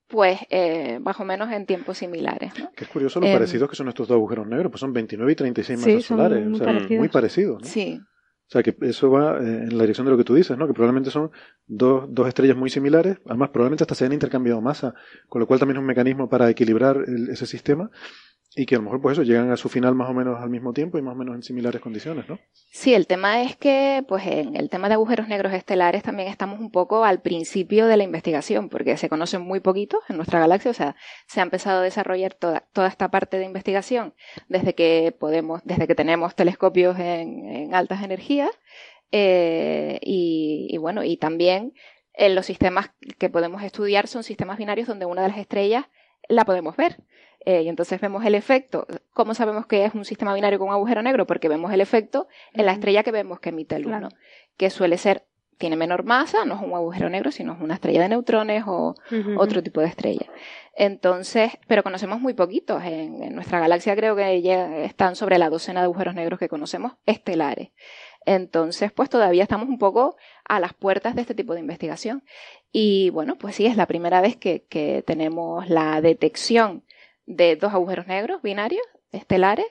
pues 0.08 0.40
eh, 0.50 0.98
más 1.02 1.20
o 1.20 1.24
menos 1.24 1.52
en 1.52 1.68
tiempos 1.68 2.00
similares. 2.00 2.52
¿no? 2.58 2.72
Que 2.72 2.86
es 2.86 2.90
curioso 2.90 3.20
lo 3.20 3.28
Em, 3.28 3.34
parecidos 3.34 3.70
que 3.70 3.76
son 3.76 3.90
estos 3.90 4.08
dos 4.08 4.16
agujeros 4.16 4.48
negros, 4.48 4.72
pues 4.72 4.80
son 4.80 4.92
29 4.92 5.32
y 5.34 5.36
36 5.36 5.80
Sí, 5.80 5.86
masas 5.92 6.04
son 6.06 6.18
solares. 6.18 6.44
muy 6.46 6.54
o 6.56 6.58
sea, 6.58 6.66
parecidos. 6.66 7.00
muy 7.00 7.10
parecidos, 7.10 7.62
¿no? 7.62 7.68
Sí. 7.68 8.00
O 8.48 8.52
sea, 8.52 8.64
que 8.64 8.78
eso 8.82 9.12
va 9.12 9.38
eh, 9.40 9.64
en 9.64 9.78
la 9.78 9.84
dirección 9.84 10.06
de 10.06 10.12
lo 10.12 10.18
que 10.18 10.24
tú 10.24 10.34
dices, 10.36 10.58
¿no? 10.58 10.68
Que 10.68 10.74
probablemente 10.74 11.12
son 11.12 11.32
dos, 11.66 12.06
dos 12.10 12.28
estrellas 12.30 12.56
muy 12.56 12.70
similares, 12.70 13.18
además 13.26 13.50
probablemente 13.50 13.84
hasta 13.84 13.96
se 13.96 14.06
hayan 14.06 14.14
intercambiado 14.14 14.62
masa, 14.62 14.94
con 15.28 15.42
lo 15.42 15.48
cual 15.48 15.60
también 15.60 15.78
es 15.78 15.82
un 15.82 15.88
mecanismo 15.88 16.30
para 16.30 16.50
equilibrar 16.50 17.04
el- 17.08 17.30
ese 17.30 17.46
sistema 17.46 17.92
y 18.58 18.66
que 18.66 18.74
a 18.74 18.80
lo 18.80 18.86
mejor 18.86 19.00
pues 19.00 19.14
eso 19.14 19.24
llegan 19.24 19.52
a 19.52 19.56
su 19.56 19.70
final 19.70 19.94
más 19.94 20.10
o 20.10 20.14
menos 20.14 20.42
al 20.42 20.50
mismo 20.50 20.74
tiempo 20.74 20.98
y 20.98 21.04
más 21.04 21.14
o 21.14 21.18
menos 21.18 21.36
en 21.36 21.44
similares 21.44 21.80
condiciones, 21.80 22.28
¿no? 22.28 22.40
Sí, 22.72 22.96
el 22.96 23.06
tema 23.06 23.44
es 23.44 23.56
que, 23.56 24.04
pues 24.08 24.26
en 24.26 24.56
el 24.56 24.72
tema 24.72 24.88
de 24.88 24.96
agujeros 24.96 25.28
negros 25.28 25.54
estelares 25.54 26.02
también 26.02 26.28
estamos 26.28 26.60
un 26.60 26.72
poco 26.72 27.06
al 27.06 27.22
principio 27.22 27.86
de 27.86 27.98
la 27.98 28.04
investigación, 28.04 28.70
porque 28.70 28.98
se 28.98 29.10
conocen 29.10 29.44
muy 29.44 29.60
poquitos 29.60 30.00
en 30.10 30.18
nuestra 30.18 30.40
galaxia, 30.40 30.72
o 30.72 30.74
sea, 30.74 30.96
se 31.28 31.40
ha 31.40 31.44
empezado 31.44 31.82
a 31.82 31.84
desarrollar 31.84 32.34
toda, 32.34 32.64
esta 32.88 33.12
parte 33.12 33.38
de 33.38 33.46
investigación 33.46 34.16
desde 34.50 34.74
que 34.74 35.16
podemos, 35.18 35.62
desde 35.64 35.86
que 35.86 35.94
tenemos 35.94 36.36
telescopios 36.36 36.98
en, 36.98 37.76
altas 37.76 38.04
energías, 38.04 38.50
eh, 39.12 40.00
y, 40.02 40.68
y 40.72 40.78
bueno, 40.78 41.04
y 41.04 41.18
también 41.18 41.74
en 42.14 42.34
los 42.34 42.48
sistemas 42.48 42.90
que 43.20 43.30
podemos 43.30 43.62
estudiar 43.62 44.08
son 44.08 44.24
sistemas 44.24 44.58
binarios 44.58 44.88
donde 44.88 45.06
una 45.06 45.22
de 45.22 45.30
las 45.30 45.38
estrellas 45.38 45.86
la 46.28 46.44
podemos 46.44 46.76
ver. 46.76 46.98
Eh, 47.48 47.62
y 47.62 47.70
entonces 47.70 48.02
vemos 48.02 48.26
el 48.26 48.36
efecto. 48.36 48.86
¿Cómo 49.14 49.34
sabemos 49.34 49.66
que 49.68 49.86
es 49.86 49.94
un 49.96 50.04
sistema 50.04 50.34
binario 50.34 50.60
con 50.60 50.68
un 50.68 50.74
agujero 50.74 51.02
negro? 51.02 51.26
Porque 51.26 51.48
vemos 51.48 51.72
el 51.72 51.80
efecto 51.80 52.28
en 52.52 52.66
la 52.66 52.74
estrella 52.74 53.04
que 53.04 53.12
vemos 53.12 53.40
que 53.40 53.50
emite 53.50 53.82
Claro. 53.82 54.10
¿no? 54.10 54.16
que 54.58 54.70
suele 54.70 54.98
ser, 54.98 55.24
tiene 55.58 55.78
menor 55.78 56.04
masa, 56.04 56.44
no 56.44 56.56
es 56.56 56.62
un 56.62 56.74
agujero 56.74 57.10
negro, 57.10 57.32
sino 57.32 57.54
es 57.54 57.62
una 57.62 57.76
estrella 57.76 58.02
de 58.02 58.10
neutrones 58.10 58.66
o 58.68 58.96
otro 59.38 59.64
tipo 59.64 59.80
de 59.80 59.88
estrella. 59.88 60.26
Entonces, 60.76 61.58
pero 61.68 61.84
conocemos 61.84 62.20
muy 62.20 62.34
poquitos. 62.34 62.84
En, 62.84 63.24
en 63.24 63.34
nuestra 63.34 63.62
galaxia 63.62 63.96
creo 63.96 64.18
que 64.18 64.42
ya 64.42 64.80
están 64.80 65.16
sobre 65.16 65.38
la 65.38 65.50
docena 65.50 65.80
de 65.80 65.86
agujeros 65.86 66.16
negros 66.16 66.40
que 66.40 66.50
conocemos 66.50 66.96
estelares. 67.06 67.70
Entonces, 68.26 68.92
pues 68.92 69.10
todavía 69.10 69.44
estamos 69.44 69.70
un 69.70 69.78
poco 69.78 70.18
a 70.44 70.60
las 70.60 70.74
puertas 70.74 71.16
de 71.16 71.22
este 71.22 71.34
tipo 71.34 71.54
de 71.54 71.62
investigación. 71.62 72.26
Y 72.74 73.10
bueno, 73.12 73.38
pues 73.38 73.56
sí, 73.56 73.68
es 73.68 73.78
la 73.78 73.86
primera 73.86 74.20
vez 74.20 74.36
que, 74.36 74.66
que 74.66 75.02
tenemos 75.08 75.70
la 75.70 76.02
detección 76.02 76.84
de 77.28 77.56
dos 77.58 77.74
agujeros 77.74 78.08
negros 78.08 78.42
binarios 78.42 78.82
estelares 79.12 79.68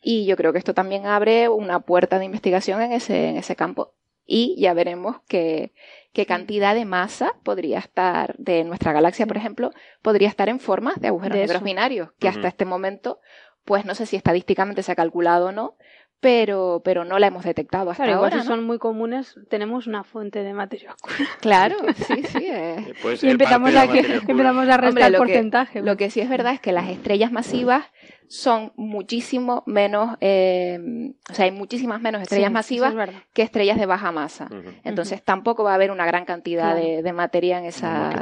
y 0.00 0.26
yo 0.26 0.36
creo 0.36 0.52
que 0.52 0.58
esto 0.58 0.74
también 0.74 1.06
abre 1.06 1.48
una 1.48 1.80
puerta 1.80 2.18
de 2.18 2.24
investigación 2.24 2.80
en 2.80 2.92
ese, 2.92 3.28
en 3.28 3.36
ese 3.36 3.56
campo. 3.56 3.94
Y 4.30 4.56
ya 4.60 4.74
veremos 4.74 5.16
qué, 5.26 5.72
qué 6.12 6.26
cantidad 6.26 6.74
de 6.74 6.84
masa 6.84 7.32
podría 7.42 7.78
estar, 7.78 8.36
de 8.36 8.62
nuestra 8.64 8.92
galaxia, 8.92 9.26
por 9.26 9.38
ejemplo, 9.38 9.72
podría 10.02 10.28
estar 10.28 10.50
en 10.50 10.60
forma 10.60 10.92
de 10.96 11.08
agujeros 11.08 11.36
De 11.36 11.44
negros 11.44 11.62
binarios, 11.62 12.10
que 12.18 12.28
hasta 12.28 12.46
este 12.46 12.66
momento, 12.66 13.20
pues 13.64 13.86
no 13.86 13.94
sé 13.94 14.04
si 14.04 14.16
estadísticamente 14.16 14.82
se 14.82 14.92
ha 14.92 14.96
calculado 14.96 15.46
o 15.46 15.52
no, 15.52 15.76
pero, 16.20 16.82
pero 16.84 17.04
no 17.04 17.18
la 17.18 17.28
hemos 17.28 17.44
detectado 17.44 17.90
hasta 17.90 18.04
Claro, 18.04 18.18
igual 18.18 18.32
ahora. 18.32 18.42
si 18.42 18.48
¿no? 18.48 18.54
son 18.56 18.64
muy 18.64 18.78
comunes, 18.78 19.38
tenemos 19.48 19.86
una 19.86 20.02
fuente 20.04 20.42
de 20.42 20.52
materia 20.52 20.92
oscura. 20.94 21.14
Claro, 21.40 21.76
sí, 22.06 22.22
sí. 22.24 22.38
eh. 22.46 22.76
Eh, 22.88 22.94
puede 23.00 23.18
Y 23.22 23.30
empezamos 23.30 23.74
a, 23.74 23.86
que- 23.86 24.20
empezamos 24.26 24.68
a 24.68 24.76
restar 24.76 24.88
Hombre, 24.88 25.04
lo 25.10 25.12
que- 25.12 25.18
porcentaje. 25.18 25.82
Lo 25.82 25.96
que 25.96 26.10
sí 26.10 26.20
es 26.20 26.28
verdad 26.28 26.54
es 26.54 26.60
que 26.60 26.72
las 26.72 26.88
estrellas 26.88 27.30
masivas 27.32 27.84
son 28.28 28.72
muchísimo 28.76 29.62
menos, 29.66 30.16
eh, 30.20 31.12
o 31.30 31.34
sea, 31.34 31.46
hay 31.46 31.50
muchísimas 31.50 32.00
menos 32.00 32.22
estrellas 32.22 32.52
masivas 32.52 32.94
que 33.32 33.42
estrellas 33.42 33.78
de 33.78 33.86
baja 33.86 34.12
masa. 34.12 34.48
Entonces 34.84 35.22
tampoco 35.22 35.64
va 35.64 35.72
a 35.72 35.74
haber 35.74 35.90
una 35.90 36.06
gran 36.06 36.24
cantidad 36.24 36.76
de, 36.76 37.12
materia 37.12 37.58
en 37.58 37.64
esa... 37.64 38.12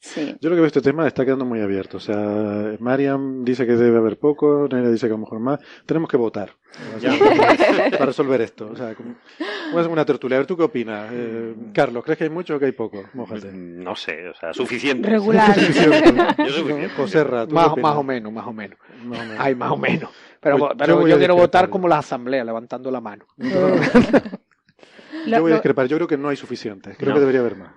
Sí. 0.00 0.36
Yo 0.40 0.50
lo 0.50 0.56
que 0.56 0.60
veo 0.60 0.66
este 0.66 0.80
tema 0.80 1.06
está 1.06 1.24
quedando 1.24 1.44
muy 1.44 1.60
abierto. 1.60 1.96
O 1.96 2.00
sea, 2.00 2.16
Mariam 2.78 3.44
dice 3.44 3.66
que 3.66 3.72
debe 3.72 3.98
haber 3.98 4.18
poco, 4.18 4.68
Nerea 4.70 4.90
dice 4.90 5.06
que 5.06 5.12
a 5.12 5.16
lo 5.16 5.22
mejor 5.22 5.40
más. 5.40 5.60
Tenemos 5.84 6.08
que 6.08 6.16
votar 6.16 6.54
para 7.90 8.06
resolver 8.06 8.40
esto. 8.40 8.68
O 8.70 8.76
sea, 8.76 8.94
como, 8.94 9.16
es 9.80 9.86
una 9.86 10.04
tertulia. 10.04 10.36
A 10.36 10.40
ver, 10.40 10.46
¿tú 10.46 10.56
qué 10.56 10.62
opinas? 10.62 11.08
Eh, 11.12 11.54
Carlos, 11.72 12.04
¿crees 12.04 12.18
que 12.18 12.24
hay 12.24 12.30
mucho 12.30 12.56
o 12.56 12.58
que 12.58 12.66
hay 12.66 12.72
poco? 12.72 13.04
Mójate. 13.14 13.50
Mm, 13.50 13.82
no 13.82 13.96
sé, 13.96 14.28
o 14.28 14.34
sea, 14.34 14.52
suficiente. 14.52 15.08
Regular. 15.08 15.56
Yo 16.38 16.48
suficiente. 16.50 16.88
José 16.90 17.24
más, 17.50 17.76
más 17.76 17.96
o 17.96 18.02
menos, 18.02 18.32
más 18.32 18.46
o 18.46 18.52
menos. 18.52 18.78
Hay 19.38 19.54
más 19.54 19.72
o 19.72 19.76
menos. 19.76 20.10
Pero, 20.40 20.58
pues 20.58 20.72
pero 20.78 21.06
yo, 21.06 21.18
quiero 21.18 21.34
votar 21.34 21.68
como 21.68 21.88
la 21.88 21.98
asamblea, 21.98 22.44
levantando 22.44 22.90
la 22.90 23.00
mano. 23.00 23.26
yo 23.36 25.40
voy 25.40 25.52
a 25.52 25.54
discrepar. 25.54 25.86
Yo 25.86 25.96
creo 25.96 26.08
que 26.08 26.16
no 26.16 26.28
hay 26.28 26.36
suficiente. 26.36 26.94
Creo 26.96 27.14
que 27.14 27.20
debería 27.20 27.40
haber 27.40 27.56
más. 27.56 27.72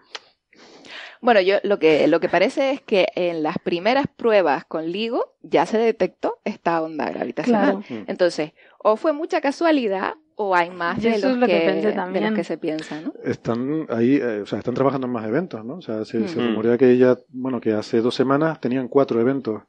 Bueno, 1.22 1.42
yo 1.42 1.58
lo 1.64 1.80
que, 1.80 2.08
lo 2.08 2.20
que 2.20 2.30
parece 2.30 2.72
es 2.72 2.82
que 2.82 3.08
en 3.16 3.44
las 3.44 3.58
primeras 3.58 4.06
pruebas 4.08 4.66
con 4.66 4.86
LIGO 4.86 5.36
ya 5.42 5.66
se 5.66 5.78
detectó 5.78 6.40
esta 6.46 6.82
onda 6.82 7.10
gravitacional. 7.10 7.78
Mm. 7.78 8.06
Entonces, 8.08 8.54
o 8.78 8.96
fue 8.96 9.12
mucha 9.12 9.42
casualidad 9.42 10.14
o 10.36 10.56
hay 10.56 10.70
más 10.70 11.02
de 11.02 11.20
los, 11.20 11.38
que, 11.46 12.34
que 12.34 12.44
se 12.46 12.58
piensa, 12.58 13.02
¿no? 13.02 13.14
Están 13.26 13.86
ahí, 13.90 14.16
eh, 14.16 14.40
o 14.42 14.46
sea, 14.46 14.60
están 14.60 14.74
trabajando 14.74 15.08
en 15.08 15.12
más 15.12 15.28
eventos, 15.28 15.66
¿no? 15.66 15.76
O 15.76 15.82
sea, 15.82 16.06
se, 16.06 16.20
rumorea 16.20 16.78
que 16.78 16.90
ella, 16.90 17.18
bueno, 17.28 17.60
que 17.60 17.74
hace 17.74 18.00
dos 18.00 18.16
semanas 18.16 18.62
tenían 18.62 18.88
cuatro 18.88 19.20
eventos 19.20 19.64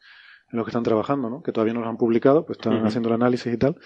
en 0.53 0.57
los 0.57 0.65
que 0.65 0.71
están 0.71 0.83
trabajando, 0.83 1.31
¿no? 1.31 1.43
Que 1.43 1.53
todavía 1.53 1.75
no 1.75 1.81
los 1.81 1.89
han 1.89 1.97
publicado, 1.97 2.45
pues 2.45 2.59
están 2.59 2.85
haciendo 2.87 3.09
el 3.09 3.15
análisis 3.15 3.53
y 3.53 3.57
tal. 3.57 3.77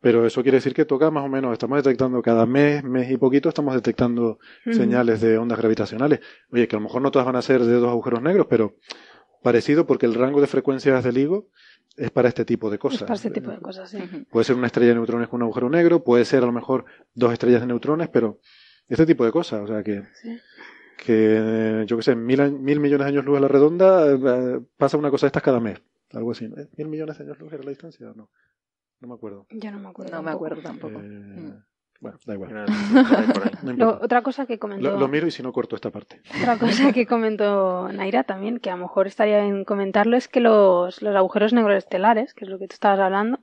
Pero 0.00 0.26
eso 0.26 0.42
quiere 0.42 0.58
decir 0.58 0.74
que 0.74 0.84
toca 0.84 1.10
más 1.10 1.24
o 1.24 1.28
menos, 1.28 1.52
estamos 1.52 1.82
detectando 1.82 2.20
cada 2.22 2.46
mes, 2.46 2.84
mes 2.84 3.10
y 3.10 3.16
poquito, 3.16 3.48
estamos 3.48 3.74
detectando 3.74 4.38
señales 4.70 5.20
de 5.20 5.38
ondas 5.38 5.58
gravitacionales. 5.58 6.20
Oye, 6.52 6.68
que 6.68 6.76
a 6.76 6.78
lo 6.78 6.84
mejor 6.84 7.02
no 7.02 7.10
todas 7.10 7.26
van 7.26 7.36
a 7.36 7.42
ser 7.42 7.64
de 7.64 7.74
dos 7.74 7.90
agujeros 7.90 8.22
negros, 8.22 8.46
pero 8.48 8.76
parecido 9.42 9.86
porque 9.86 10.06
el 10.06 10.14
rango 10.14 10.40
de 10.40 10.46
frecuencias 10.46 11.02
del 11.02 11.14
LIGO 11.14 11.48
es 11.96 12.10
para 12.10 12.28
este 12.28 12.44
tipo 12.44 12.70
de 12.70 12.78
cosas. 12.78 13.02
Es 13.02 13.06
para 13.06 13.16
este 13.16 13.30
tipo 13.30 13.50
de 13.50 13.58
cosas, 13.58 13.90
sí. 13.90 13.98
Puede 14.30 14.44
ser 14.44 14.56
una 14.56 14.66
estrella 14.66 14.90
de 14.90 14.96
neutrones 14.96 15.28
con 15.28 15.38
un 15.38 15.44
agujero 15.44 15.70
negro, 15.70 16.04
puede 16.04 16.24
ser 16.24 16.42
a 16.42 16.46
lo 16.46 16.52
mejor 16.52 16.84
dos 17.14 17.32
estrellas 17.32 17.62
de 17.62 17.66
neutrones, 17.66 18.08
pero 18.08 18.38
este 18.88 19.06
tipo 19.06 19.24
de 19.24 19.32
cosas, 19.32 19.62
o 19.62 19.66
sea 19.66 19.82
que, 19.82 20.02
que 21.04 21.84
yo 21.86 21.96
qué 21.96 22.02
sé, 22.02 22.14
mil, 22.14 22.52
mil 22.52 22.80
millones 22.80 23.06
de 23.06 23.12
años 23.12 23.24
luz 23.24 23.38
a 23.38 23.40
la 23.40 23.48
redonda, 23.48 24.12
eh, 24.12 24.60
pasa 24.76 24.96
una 24.98 25.10
cosa 25.10 25.26
de 25.26 25.28
estas 25.28 25.42
cada 25.42 25.58
mes, 25.58 25.80
algo 26.12 26.32
así. 26.32 26.46
¿Eh? 26.46 26.68
¿Mil 26.76 26.88
millones 26.88 27.18
de 27.18 27.24
años 27.24 27.38
luz 27.38 27.52
era 27.52 27.62
la 27.62 27.70
distancia 27.70 28.10
o 28.10 28.14
no? 28.14 28.30
No 29.00 29.08
me 29.08 29.14
acuerdo. 29.14 29.46
Yo 29.50 29.70
no 29.70 29.78
me 29.78 29.88
acuerdo. 29.88 30.16
No 30.16 30.22
me 30.22 30.30
acuerdo 30.30 30.62
tampoco. 30.62 30.98
Eh, 31.00 31.02
mm. 31.02 31.64
Bueno, 32.00 32.18
da 32.26 32.34
igual. 32.34 32.66
otra 34.02 34.22
cosa 34.22 34.46
que 34.46 34.58
comentó. 34.58 34.98
Lo, 34.98 35.08
miro 35.08 35.26
y 35.26 35.30
si 35.30 35.42
no 35.42 35.52
corto 35.52 35.76
esta 35.76 35.90
parte. 35.90 36.20
Otra 36.40 36.58
cosa 36.58 36.92
que 36.92 37.06
comentó 37.06 37.90
Naira 37.90 38.24
también, 38.24 38.58
que 38.58 38.70
a 38.70 38.76
lo 38.76 38.82
mejor 38.82 39.06
estaría 39.06 39.42
bien 39.42 39.64
comentarlo, 39.64 40.16
es 40.16 40.28
que 40.28 40.40
los, 40.40 41.00
los 41.00 41.16
agujeros 41.16 41.52
negros 41.52 41.76
estelares, 41.76 42.34
que 42.34 42.44
es 42.44 42.50
lo 42.50 42.58
que 42.58 42.68
tú 42.68 42.74
estabas 42.74 43.00
hablando, 43.00 43.40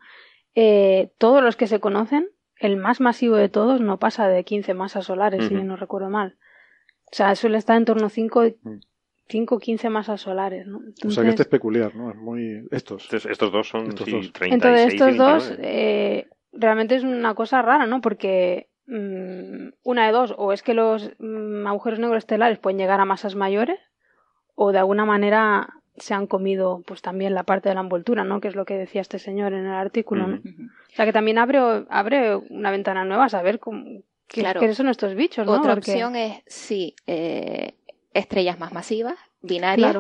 eh, 0.56 1.12
todos 1.18 1.42
los 1.42 1.56
que 1.56 1.68
se 1.68 1.80
conocen, 1.80 2.30
el 2.58 2.78
más 2.78 3.02
masivo 3.02 3.36
de 3.36 3.50
todos 3.50 3.82
no 3.82 3.98
pasa 3.98 4.28
de 4.28 4.44
15 4.44 4.74
masas 4.76 5.06
solares, 5.06 5.48
si 5.48 5.54
no 5.54 5.76
recuerdo 5.76 6.10
mal. 6.10 6.38
O 7.12 7.16
sea, 7.16 7.36
suele 7.36 7.58
estar 7.58 7.76
en 7.76 7.86
torno 7.86 8.08
a 8.08 8.10
5 8.10 8.44
5 9.30 9.56
o 9.56 9.60
15 9.60 9.90
masas 9.90 10.22
solares, 10.22 10.68
¿no? 10.68 10.82
o 11.06 11.10
sea 11.10 11.24
que 11.24 11.30
este 11.30 11.44
es 11.44 11.48
peculiar, 11.48 11.96
¿no? 11.96 12.12
Es 12.12 12.18
muy... 12.18 12.68
Estos. 12.72 13.12
Estos, 13.14 13.52
dos 13.52 13.70
son 13.70 13.88
estos 13.88 14.10
dos. 14.10 14.32
Entonces 14.42 14.94
estos 14.94 15.18
dos 15.18 15.54
eh, 15.60 16.28
realmente 16.52 16.96
es 16.96 17.04
una 17.04 17.34
cosa 17.34 17.62
rara, 17.62 17.86
¿no? 17.86 18.02
Porque 18.02 18.68
mm, 18.88 19.70
una 19.84 20.06
de 20.06 20.12
dos, 20.12 20.34
o 20.38 20.52
es 20.54 20.62
que 20.62 20.74
los 20.74 21.12
mm, 21.20 21.68
agujeros 21.68 22.00
negros 22.00 22.20
estelares 22.20 22.60
pueden 22.60 22.78
llegar 22.78 23.00
a 23.00 23.06
masas 23.06 23.36
mayores, 23.36 23.80
o 24.56 24.72
de 24.72 24.80
alguna 24.80 25.06
manera 25.06 25.70
se 25.96 26.14
han 26.14 26.28
comido 26.28 26.84
pues 26.86 27.02
también 27.02 27.34
la 27.34 27.44
parte 27.44 27.70
de 27.70 27.76
la 27.76 27.82
envoltura, 27.82 28.24
¿no? 28.24 28.42
Que 28.42 28.48
es 28.48 28.56
lo 28.56 28.66
que 28.66 28.76
decía 28.76 29.02
este 29.02 29.20
señor 29.20 29.54
en 29.54 29.66
el 29.66 29.74
artículo, 29.74 30.28
¿no? 30.28 30.38
O 30.38 30.96
sea 30.96 31.06
que 31.06 31.14
también 31.14 31.38
abre, 31.38 31.60
abre 31.90 32.36
una 32.36 32.72
ventana 32.72 33.06
nueva 33.06 33.26
a 33.26 33.30
saber 33.30 33.60
cómo, 33.60 34.02
qué, 34.28 34.74
son 34.74 34.90
estos 34.90 35.16
bichos, 35.16 35.46
¿no? 35.46 35.54
Otra 35.54 35.74
opción 35.74 36.16
es, 36.16 36.42
sí, 36.48 36.96
eh, 37.06 37.76
estrellas 38.14 38.60
más 38.60 38.74
masivas, 38.74 39.18
binarias. 39.42 39.96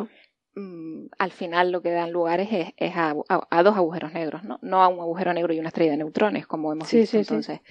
Mm, 0.56 1.08
al 1.18 1.32
final 1.32 1.72
lo 1.72 1.82
que 1.82 1.90
dan 1.90 2.12
lugar 2.12 2.40
es, 2.40 2.74
a, 2.96 3.64
dos 3.64 3.76
agujeros 3.76 4.14
negros, 4.14 4.44
¿no? 4.44 4.60
No 4.62 4.84
a 4.84 4.88
un 4.88 5.00
agujero 5.00 5.34
negro 5.34 5.54
y 5.54 5.60
una 5.60 5.70
estrella 5.70 5.92
de 5.92 5.98
neutrones, 5.98 6.46
como 6.46 6.72
hemos 6.72 6.92
visto. 6.92 7.18
Entonces, 7.18 7.62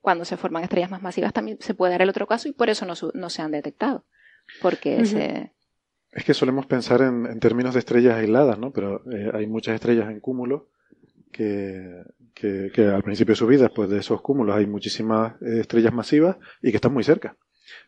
cuando 0.00 0.24
se 0.24 0.36
forman 0.36 0.64
estrellas 0.64 0.90
más 0.90 1.02
masivas 1.02 1.32
también 1.32 1.58
se 1.60 1.74
puede 1.74 1.92
dar 1.92 2.02
el 2.02 2.08
otro 2.08 2.26
caso 2.26 2.48
y 2.48 2.52
por 2.52 2.68
eso 2.68 2.84
no, 2.86 3.30
se 3.30 3.42
han 3.42 3.52
detectado. 3.52 4.04
Porque 4.60 5.00
Es 6.10 6.24
que 6.24 6.34
solemos 6.34 6.66
pensar 6.66 7.00
en, 7.00 7.38
términos 7.38 7.74
de 7.74 7.78
estrellas 7.78 8.16
aisladas, 8.16 8.58
¿no? 8.58 8.72
Pero 8.72 9.02
eh, 9.12 9.30
hay 9.32 9.46
muchas 9.46 9.76
estrellas 9.76 10.10
en 10.10 10.18
cúmulo 10.18 10.68
que, 11.30 12.02
que, 12.34 12.86
al 12.86 13.02
principio 13.02 13.32
de 13.32 13.36
su 13.36 13.46
vida, 13.46 13.68
pues 13.68 13.88
de 13.88 13.98
esos 13.98 14.20
cúmulos 14.20 14.56
hay 14.56 14.66
muchísimas 14.66 15.40
eh, 15.42 15.60
estrellas 15.60 15.92
masivas 15.92 16.36
y 16.60 16.70
que 16.70 16.76
están 16.76 16.92
muy 16.92 17.04
cerca. 17.04 17.36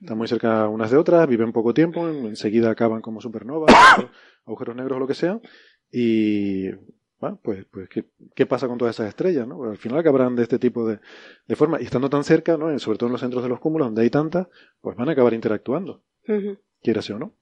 Están 0.01 0.19
muy 0.19 0.29
cerca 0.29 0.69
unas 0.69 0.91
de 0.91 0.97
otras, 0.97 1.27
viven 1.29 1.53
poco 1.53 1.75
tiempo, 1.75 2.09
enseguida 2.09 2.71
acaban 2.71 3.01
como 3.01 3.21
supernovas, 3.21 3.73
agujeros 4.47 4.77
negros 4.77 4.97
o 4.97 5.01
lo 5.01 5.07
que 5.07 5.15
sea. 5.15 5.41
Y 5.91 6.71
bueno, 7.21 7.41
pues, 7.43 7.65
pues 7.71 7.89
¿qué, 7.89 8.07
¿qué, 8.35 8.47
pasa 8.47 8.69
con 8.69 8.79
todas 8.79 8.97
esas 8.97 9.09
estrellas? 9.09 9.47
¿no? 9.47 9.65
al 9.65 9.79
final 9.79 9.99
acabarán 9.99 10.37
de 10.37 10.43
este 10.43 10.59
tipo 10.59 10.87
de, 10.87 11.01
de 11.47 11.57
forma. 11.57 11.81
Y 11.81 11.85
estando 11.85 12.11
tan 12.11 12.25
cerca, 12.25 12.57
¿no? 12.57 12.77
sobre 12.79 12.99
todo 12.99 13.07
en 13.09 13.13
los 13.13 13.21
centros 13.21 13.43
de 13.43 13.49
los 13.49 13.61
cúmulos, 13.61 13.87
donde 13.87 14.03
hay 14.03 14.11
tantas, 14.11 14.49
pues 14.81 14.97
van 14.97 15.09
a 15.09 15.13
acabar 15.13 15.33
interactuando. 15.35 16.03
Quiera 16.83 17.03
ser 17.03 17.17
o 17.17 17.19
no. 17.19 17.35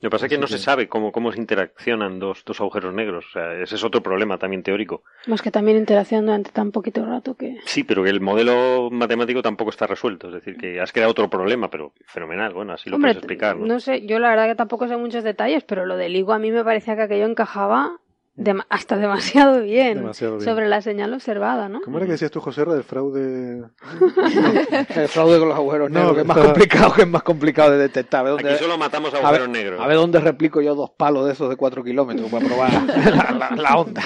Lo 0.00 0.08
que 0.08 0.14
pasa 0.14 0.26
es 0.26 0.30
que 0.30 0.38
no 0.38 0.46
se 0.46 0.58
sabe 0.58 0.86
cómo, 0.88 1.10
cómo 1.10 1.32
se 1.32 1.40
interaccionan 1.40 2.20
dos, 2.20 2.44
dos 2.44 2.60
agujeros 2.60 2.94
negros. 2.94 3.26
O 3.26 3.32
sea, 3.32 3.52
ese 3.60 3.74
es 3.74 3.82
otro 3.82 4.00
problema 4.00 4.38
también 4.38 4.62
teórico. 4.62 5.02
Más 5.26 5.42
que 5.42 5.50
también 5.50 5.76
interaccionan 5.76 6.26
durante 6.26 6.50
tan 6.52 6.70
poquito 6.70 7.04
rato 7.04 7.34
que. 7.34 7.58
Sí, 7.64 7.82
pero 7.82 8.04
que 8.04 8.10
el 8.10 8.20
modelo 8.20 8.90
matemático 8.92 9.42
tampoco 9.42 9.70
está 9.70 9.88
resuelto. 9.88 10.28
Es 10.28 10.34
decir, 10.34 10.56
que 10.56 10.80
has 10.80 10.92
creado 10.92 11.10
otro 11.10 11.28
problema, 11.28 11.68
pero 11.68 11.92
fenomenal. 12.06 12.54
Bueno, 12.54 12.74
así 12.74 12.88
lo 12.88 12.98
puedes 12.98 13.16
explicar. 13.16 13.56
¿no? 13.56 13.66
¿no? 13.66 13.80
sé, 13.80 14.06
yo 14.06 14.20
la 14.20 14.30
verdad 14.30 14.46
que 14.46 14.54
tampoco 14.54 14.86
sé 14.86 14.96
muchos 14.96 15.24
detalles, 15.24 15.64
pero 15.64 15.84
lo 15.84 15.96
del 15.96 16.14
higo 16.14 16.32
a 16.32 16.38
mí 16.38 16.52
me 16.52 16.62
parecía 16.62 16.94
que 16.94 17.02
aquello 17.02 17.26
encajaba 17.26 17.98
hasta 18.68 18.96
demasiado 18.96 19.62
bien, 19.62 20.14
sobre 20.14 20.68
la 20.68 20.80
señal 20.80 21.12
observada, 21.12 21.68
¿no? 21.68 21.80
¿Cómo 21.80 21.98
era 21.98 22.06
que 22.06 22.12
decías 22.12 22.30
tú, 22.30 22.40
José, 22.40 22.64
del 22.64 22.84
fraude? 22.84 23.64
el 24.94 25.08
fraude 25.08 25.38
con 25.38 25.48
los 25.48 25.56
agujeros 25.56 25.90
negros, 25.90 26.14
que 26.14 26.20
es 26.20 26.26
más 26.26 26.38
complicado, 26.38 26.92
que 26.94 27.02
es 27.02 27.08
más 27.08 27.22
complicado 27.22 27.70
de 27.72 27.78
detectar. 27.78 28.26
Aquí 28.26 28.56
solo 28.58 28.78
matamos 28.78 29.12
agujeros 29.14 29.48
negros. 29.48 29.80
A 29.80 29.86
ver 29.86 29.96
dónde 29.96 30.20
replico 30.20 30.60
yo 30.60 30.74
dos 30.74 30.90
palos 30.90 31.26
de 31.26 31.32
esos 31.32 31.48
de 31.50 31.56
cuatro 31.56 31.82
kilómetros 31.82 32.30
para 32.30 32.46
probar 32.46 33.56
la, 33.56 33.76
onda. 33.76 34.02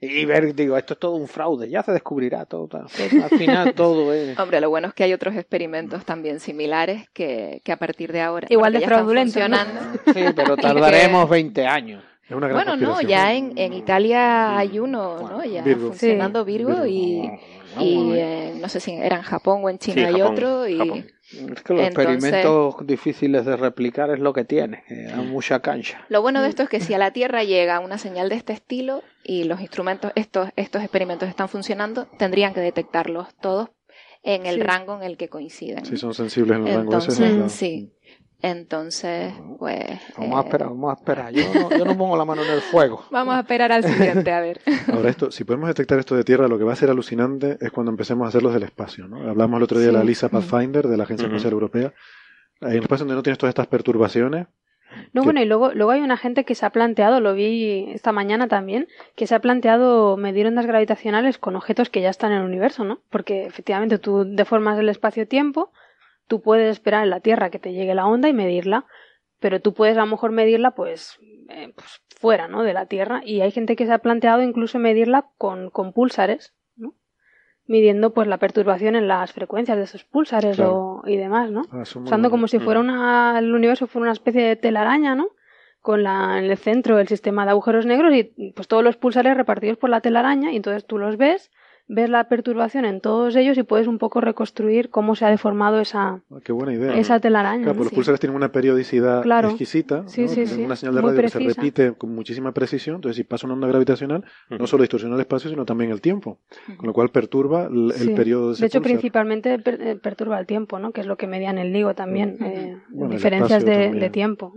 Y 0.00 0.24
ver, 0.24 0.54
digo, 0.54 0.76
esto 0.76 0.94
es 0.94 1.00
todo 1.00 1.14
un 1.14 1.28
fraude, 1.28 1.68
ya 1.68 1.82
se 1.82 1.92
descubrirá 1.92 2.44
todo. 2.44 2.68
Al 2.82 3.38
final 3.38 3.74
todo 3.74 4.12
es... 4.12 4.38
Hombre, 4.38 4.60
lo 4.60 4.70
bueno 4.70 4.88
es 4.88 4.94
que 4.94 5.04
hay 5.04 5.12
otros 5.12 5.34
experimentos 5.36 6.04
también 6.04 6.40
similares 6.40 7.08
que, 7.12 7.60
que 7.64 7.72
a 7.72 7.76
partir 7.76 8.12
de 8.12 8.20
ahora... 8.20 8.46
Igual 8.50 8.72
de 8.72 8.80
fraudulentos. 8.80 9.42
Sí, 10.12 10.24
pero 10.34 10.56
tardaremos 10.56 11.28
20 11.28 11.66
años 11.66 12.02
bueno, 12.38 12.76
no, 12.76 13.00
ya 13.00 13.34
en, 13.34 13.56
en, 13.56 13.72
Italia 13.72 14.58
hay 14.58 14.78
uno, 14.78 15.28
¿no? 15.28 15.44
Ya 15.44 15.64
funcionando 15.64 16.44
Virgo, 16.44 16.86
y, 16.86 17.30
y 17.78 18.12
eh, 18.14 18.54
no 18.60 18.68
sé 18.68 18.80
si 18.80 18.92
era 18.92 19.16
en 19.16 19.22
Japón 19.22 19.62
o 19.64 19.70
en 19.70 19.78
China 19.78 20.08
hay 20.08 20.20
otro 20.22 20.68
y 20.68 21.04
es 21.32 21.62
que 21.62 21.72
los 21.72 21.86
experimentos 21.86 22.74
difíciles 22.84 23.44
de 23.46 23.56
replicar 23.56 24.10
es 24.10 24.18
lo 24.18 24.32
que 24.32 24.44
tiene, 24.44 24.84
que 24.86 25.14
mucha 25.16 25.60
cancha. 25.60 26.04
Lo 26.08 26.20
bueno 26.20 26.42
de 26.42 26.48
esto 26.48 26.62
es 26.62 26.68
que 26.68 26.80
si 26.80 26.92
a 26.94 26.98
la 26.98 27.12
Tierra 27.12 27.42
llega 27.42 27.80
una 27.80 27.98
señal 27.98 28.28
de 28.28 28.34
este 28.36 28.52
estilo 28.52 29.02
y 29.24 29.44
los 29.44 29.60
instrumentos, 29.60 30.12
estos, 30.14 30.50
estos 30.56 30.82
experimentos 30.82 31.28
están 31.28 31.48
funcionando, 31.48 32.06
tendrían 32.18 32.52
que 32.52 32.60
detectarlos 32.60 33.28
todos 33.40 33.70
en 34.22 34.46
el 34.46 34.60
rango 34.60 34.96
en 34.96 35.02
el 35.02 35.16
que 35.16 35.28
coinciden. 35.28 35.84
Si 35.84 35.96
son 35.96 36.14
sensibles 36.14 36.58
en 36.58 36.68
el 36.68 36.76
rango 36.76 36.98
ese. 36.98 37.48
Sí. 37.48 37.92
Entonces, 38.42 39.32
pues... 39.56 40.00
Vamos 40.18 40.36
a 40.36 40.40
eh, 40.40 40.44
esperar, 40.44 40.68
vamos 40.68 40.90
a 40.90 40.94
esperar. 40.94 41.32
Yo 41.32 41.44
no, 41.54 41.70
yo 41.70 41.84
no 41.84 41.96
pongo 41.96 42.16
la 42.16 42.24
mano 42.24 42.42
en 42.42 42.50
el 42.50 42.60
fuego. 42.60 43.04
Vamos 43.12 43.36
a 43.36 43.40
esperar 43.40 43.70
al 43.70 43.84
siguiente, 43.84 44.32
a 44.32 44.40
ver. 44.40 44.60
Ahora, 44.92 45.10
esto, 45.10 45.30
si 45.30 45.44
podemos 45.44 45.68
detectar 45.68 46.00
esto 46.00 46.16
de 46.16 46.24
tierra, 46.24 46.48
lo 46.48 46.58
que 46.58 46.64
va 46.64 46.72
a 46.72 46.76
ser 46.76 46.90
alucinante 46.90 47.56
es 47.60 47.70
cuando 47.70 47.92
empecemos 47.92 48.24
a 48.24 48.28
hacerlos 48.28 48.52
del 48.52 48.64
espacio, 48.64 49.06
¿no? 49.06 49.30
Hablamos 49.30 49.58
el 49.58 49.62
otro 49.62 49.78
día 49.78 49.88
de 49.88 49.92
la 49.92 50.02
LISA 50.02 50.28
Pathfinder, 50.28 50.88
de 50.88 50.96
la 50.96 51.04
Agencia 51.04 51.26
Espacial 51.28 51.52
Europea. 51.52 51.94
Hay 52.60 52.78
un 52.78 52.82
espacio 52.82 53.04
donde 53.04 53.14
no 53.14 53.22
tienes 53.22 53.38
todas 53.38 53.52
estas 53.52 53.68
perturbaciones. 53.68 54.48
No, 55.12 55.22
bueno, 55.22 55.40
y 55.40 55.44
luego, 55.44 55.72
luego 55.72 55.92
hay 55.92 56.00
una 56.00 56.16
gente 56.16 56.44
que 56.44 56.54
se 56.54 56.66
ha 56.66 56.70
planteado, 56.70 57.20
lo 57.20 57.34
vi 57.34 57.90
esta 57.92 58.12
mañana 58.12 58.48
también, 58.48 58.88
que 59.14 59.26
se 59.26 59.34
ha 59.34 59.40
planteado 59.40 60.16
medir 60.16 60.46
ondas 60.46 60.66
gravitacionales 60.66 61.38
con 61.38 61.56
objetos 61.56 61.90
que 61.90 62.02
ya 62.02 62.10
están 62.10 62.32
en 62.32 62.38
el 62.38 62.44
universo, 62.44 62.84
¿no? 62.84 62.98
Porque 63.08 63.46
efectivamente 63.46 63.98
tú 63.98 64.24
deformas 64.26 64.78
el 64.78 64.88
espacio-tiempo, 64.88 65.72
Tú 66.26 66.40
puedes 66.40 66.70
esperar 66.70 67.04
en 67.04 67.10
la 67.10 67.20
Tierra 67.20 67.50
que 67.50 67.58
te 67.58 67.72
llegue 67.72 67.94
la 67.94 68.06
onda 68.06 68.28
y 68.28 68.32
medirla, 68.32 68.86
pero 69.38 69.60
tú 69.60 69.74
puedes 69.74 69.96
a 69.96 70.00
lo 70.00 70.06
mejor 70.06 70.32
medirla 70.32 70.70
pues 70.70 71.18
eh, 71.48 71.72
pues, 71.74 72.02
fuera 72.16 72.48
¿no? 72.48 72.62
de 72.62 72.72
la 72.72 72.86
Tierra 72.86 73.20
y 73.24 73.40
hay 73.40 73.50
gente 73.50 73.76
que 73.76 73.84
se 73.84 73.92
ha 73.92 73.98
planteado 73.98 74.42
incluso 74.42 74.78
medirla 74.78 75.26
con, 75.36 75.70
con 75.70 75.92
púlsares, 75.92 76.54
¿no? 76.76 76.94
midiendo 77.66 78.14
pues 78.14 78.28
la 78.28 78.38
perturbación 78.38 78.96
en 78.96 79.08
las 79.08 79.32
frecuencias 79.32 79.76
de 79.76 79.84
esos 79.84 80.04
púlsares 80.04 80.58
o, 80.60 81.02
y 81.04 81.16
demás, 81.16 81.50
¿no? 81.50 81.62
Ah, 81.72 81.82
Usando 81.82 82.30
como 82.30 82.48
si 82.48 82.58
fuera 82.60 82.80
una, 82.80 83.38
el 83.38 83.54
universo 83.54 83.86
fuera 83.86 84.04
una 84.04 84.12
especie 84.12 84.42
de 84.42 84.56
telaraña, 84.56 85.14
¿no? 85.14 85.30
Con 85.80 86.04
la, 86.04 86.38
en 86.38 86.44
el 86.44 86.56
centro 86.56 87.00
el 87.00 87.08
sistema 87.08 87.44
de 87.44 87.50
agujeros 87.50 87.86
negros 87.86 88.14
y 88.14 88.52
pues 88.52 88.68
todos 88.68 88.84
los 88.84 88.96
pulsares 88.96 89.36
repartidos 89.36 89.78
por 89.78 89.90
la 89.90 90.00
telaraña 90.00 90.52
y 90.52 90.56
entonces 90.56 90.86
tú 90.86 90.96
los 90.96 91.16
ves, 91.16 91.50
ves 91.88 92.08
la 92.08 92.28
perturbación 92.28 92.84
en 92.84 93.00
todos 93.00 93.36
ellos 93.36 93.58
y 93.58 93.64
puedes 93.64 93.86
un 93.86 93.98
poco 93.98 94.20
reconstruir 94.20 94.88
cómo 94.88 95.14
se 95.14 95.24
ha 95.26 95.28
deformado 95.30 95.80
esa, 95.80 96.22
Ah, 96.30 96.38
qué 96.42 96.52
buena 96.52 96.72
idea. 96.72 96.94
esa 96.96 97.20
telaraña. 97.20 97.64
Claro, 97.64 97.72
¿no? 97.72 97.76
pues 97.78 97.86
los 97.86 97.92
pulsares 97.94 98.20
tienen 98.20 98.36
una 98.36 98.50
periodicidad 98.50 99.22
Claro. 99.22 99.48
exquisita, 99.48 100.04
Sí, 100.06 100.22
¿no? 100.22 100.28
sí, 100.28 100.34
Tienen 100.36 100.54
sí. 100.54 100.62
una 100.64 100.76
señal 100.76 100.94
de 100.94 101.00
Muy 101.02 101.10
radio 101.10 101.22
que 101.22 101.28
se 101.28 101.38
repite 101.40 101.92
con 101.92 102.14
muchísima 102.14 102.52
precisión, 102.52 102.96
entonces 102.96 103.16
si 103.16 103.24
pasa 103.24 103.46
una 103.46 103.54
onda 103.54 103.66
gravitacional, 103.68 104.24
no 104.48 104.66
solo 104.66 104.82
distorsiona 104.84 105.16
el 105.16 105.20
espacio, 105.20 105.50
sino 105.50 105.64
también 105.66 105.90
el 105.90 106.00
tiempo, 106.00 106.38
con 106.76 106.86
lo 106.86 106.92
cual 106.94 107.10
perturba 107.10 107.64
el, 107.66 107.92
periodo 108.14 108.48
de 108.48 108.52
ese 108.54 108.62
De 108.62 108.66
hecho, 108.68 108.78
pulsar. 108.78 108.92
principalmente 108.92 109.58
per- 109.58 109.80
eh, 109.82 109.96
perturba 109.96 110.38
el 110.38 110.46
tiempo, 110.46 110.78
¿no? 110.78 110.92
Que 110.92 111.02
es 111.02 111.06
lo 111.06 111.16
que 111.16 111.26
medían 111.26 111.58
el 111.58 111.72
LIGO 111.72 111.94
también, 111.94 112.36
eh, 112.42 112.76
Bueno, 112.90 113.12
diferencias 113.12 113.64
de, 113.64 113.72
también. 113.72 113.98
de 114.00 114.10
tiempo. 114.10 114.54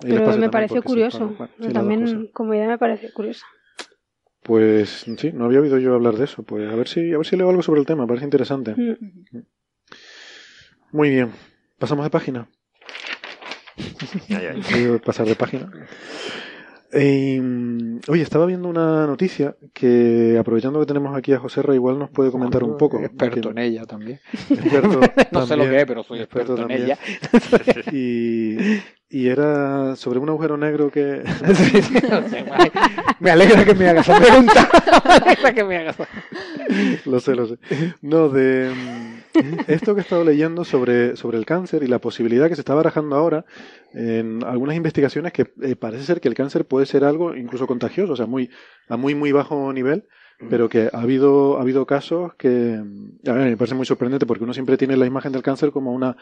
Pero 0.00 0.36
me 0.36 0.48
pareció 0.50 0.82
curioso. 0.82 1.18
para- 1.18 1.50
bueno, 1.50 1.52
sí, 1.58 1.62
las 1.62 1.66
dos 1.66 1.74
también 1.74 2.30
como 2.32 2.54
idea 2.54 2.66
me 2.68 2.78
pareció 2.78 3.12
curiosa. 3.12 3.46
Pues 4.42 5.06
sí, 5.18 5.32
no 5.32 5.44
había 5.44 5.60
oído 5.60 5.78
yo 5.78 5.94
hablar 5.94 6.16
de 6.16 6.24
eso. 6.24 6.42
Pues 6.42 6.70
a 6.70 6.74
ver 6.74 6.88
si, 6.88 7.12
a 7.12 7.18
ver 7.18 7.26
si 7.26 7.36
leo 7.36 7.48
algo 7.48 7.62
sobre 7.62 7.80
el 7.80 7.86
tema, 7.86 8.06
parece 8.06 8.24
interesante. 8.24 8.74
Mm. 8.76 9.42
Muy 10.90 11.10
bien. 11.10 11.30
Pasamos 11.78 12.04
de 12.04 12.10
página. 12.10 12.48
Ay, 14.28 14.46
ay. 14.54 14.98
Pasar 15.04 15.26
de 15.26 15.34
página. 15.34 15.70
Eh, 16.94 17.40
oye, 18.08 18.22
estaba 18.22 18.44
viendo 18.44 18.68
una 18.68 19.06
noticia 19.06 19.56
que, 19.72 20.36
aprovechando 20.38 20.78
que 20.80 20.86
tenemos 20.86 21.16
aquí 21.16 21.32
a 21.32 21.38
José 21.38 21.62
Ra, 21.62 21.74
igual 21.74 21.98
nos 21.98 22.10
puede 22.10 22.30
comentar 22.30 22.62
un 22.64 22.76
poco. 22.76 23.00
Experto 23.00 23.50
en 23.50 23.58
ella 23.58 23.86
también. 23.86 24.20
experto 24.50 25.00
No 25.32 25.46
sé 25.46 25.56
lo 25.56 25.62
también, 25.64 25.70
que 25.70 25.76
es, 25.78 25.86
pero 25.86 26.02
soy 26.04 26.20
experto, 26.20 26.52
en 26.52 26.58
también. 26.58 26.82
ella. 26.82 26.98
Y, 27.92 28.56
y 29.08 29.28
era 29.28 29.96
sobre 29.96 30.18
un 30.18 30.28
agujero 30.28 30.56
negro 30.56 30.90
que... 30.90 31.22
Sí, 31.54 31.82
sí, 31.82 31.94
no 32.10 32.28
sé, 32.28 32.44
me- 33.20 33.30
alegra 33.30 33.64
que 33.64 33.74
me 33.74 33.88
hagas 33.88 34.08
esa 34.08 34.20
pregunta. 34.20 34.68
Me 35.06 35.12
alegra 35.14 35.54
que 35.54 35.64
me 35.64 35.76
hagas 35.78 35.96
lo 37.06 37.20
sé, 37.20 37.34
lo 37.34 37.46
sé. 37.46 37.58
No, 38.02 38.28
de 38.28 38.70
esto 39.66 39.94
que 39.94 40.00
he 40.00 40.02
estado 40.02 40.24
leyendo 40.24 40.64
sobre, 40.64 41.16
sobre 41.16 41.38
el 41.38 41.46
cáncer 41.46 41.82
y 41.82 41.86
la 41.86 41.98
posibilidad 42.00 42.48
que 42.48 42.54
se 42.54 42.60
está 42.60 42.74
barajando 42.74 43.16
ahora 43.16 43.44
en 43.92 44.44
algunas 44.44 44.76
investigaciones 44.76 45.32
que 45.32 45.52
eh, 45.62 45.76
parece 45.76 46.04
ser 46.04 46.20
que 46.20 46.28
el 46.28 46.34
cáncer 46.34 46.66
puede 46.66 46.86
ser 46.86 47.04
algo 47.04 47.34
incluso 47.36 47.66
contagioso, 47.66 48.12
o 48.12 48.16
sea, 48.16 48.26
muy, 48.26 48.50
a 48.88 48.96
muy, 48.96 49.14
muy 49.14 49.32
bajo 49.32 49.72
nivel, 49.72 50.04
pero 50.48 50.68
que 50.68 50.90
ha 50.92 51.00
habido, 51.00 51.58
ha 51.58 51.62
habido 51.62 51.86
casos 51.86 52.34
que, 52.34 52.48
mm, 52.82 53.28
a 53.28 53.32
ver, 53.32 53.50
me 53.50 53.56
parece 53.56 53.74
muy 53.76 53.86
sorprendente 53.86 54.26
porque 54.26 54.44
uno 54.44 54.52
siempre 54.52 54.76
tiene 54.76 54.96
la 54.96 55.06
imagen 55.06 55.30
del 55.32 55.42
cáncer 55.42 55.70
como 55.70 55.92
una, 55.92 56.16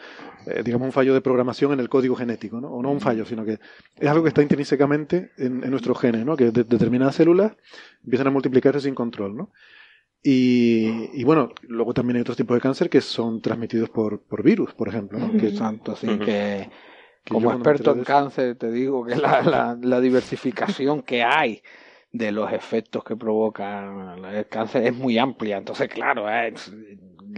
eh, 0.46 0.62
digamos, 0.64 0.86
un 0.86 0.92
fallo 0.92 1.14
de 1.14 1.20
programación 1.22 1.72
en 1.72 1.80
el 1.80 1.88
código 1.88 2.16
genético, 2.16 2.60
¿no? 2.60 2.68
O 2.68 2.82
no 2.82 2.90
un 2.90 3.00
fallo, 3.00 3.24
sino 3.24 3.44
que 3.44 3.58
es 3.98 4.08
algo 4.08 4.22
que 4.22 4.28
está 4.28 4.42
intrínsecamente 4.42 5.30
en, 5.38 5.64
en 5.64 5.70
nuestros 5.70 5.98
genes, 5.98 6.26
¿no? 6.26 6.36
Que 6.36 6.50
de- 6.50 6.64
determinadas 6.64 7.14
células 7.14 7.52
empiezan 8.04 8.26
a 8.26 8.30
multiplicarse 8.30 8.80
sin 8.80 8.94
control, 8.94 9.36
¿no? 9.36 9.50
Y, 10.22 11.08
y 11.14 11.24
bueno, 11.24 11.50
luego 11.62 11.94
también 11.94 12.16
hay 12.16 12.20
otros 12.22 12.36
tipos 12.36 12.54
de 12.54 12.60
cáncer 12.60 12.90
que 12.90 13.00
son 13.00 13.40
transmitidos 13.40 13.88
por, 13.88 14.20
por 14.20 14.42
virus, 14.42 14.74
por 14.74 14.88
ejemplo, 14.88 15.18
¿no? 15.18 15.32
Que 15.38 15.50
Santo, 15.50 15.96
sí, 15.96 16.06
Ujú. 16.08 16.24
que 16.24 16.68
que 17.24 17.34
como 17.34 17.52
experto 17.52 17.92
en 17.92 18.04
cáncer 18.04 18.56
te 18.56 18.70
digo 18.70 19.04
que 19.04 19.16
la, 19.16 19.42
la, 19.42 19.78
la 19.80 20.00
diversificación 20.00 21.02
que 21.02 21.22
hay 21.22 21.62
de 22.12 22.32
los 22.32 22.52
efectos 22.52 23.04
que 23.04 23.16
provoca 23.16 24.16
el 24.32 24.46
cáncer 24.48 24.84
es 24.86 24.94
muy 24.96 25.16
amplia. 25.18 25.58
Entonces, 25.58 25.88
claro, 25.88 26.28
es- 26.28 26.72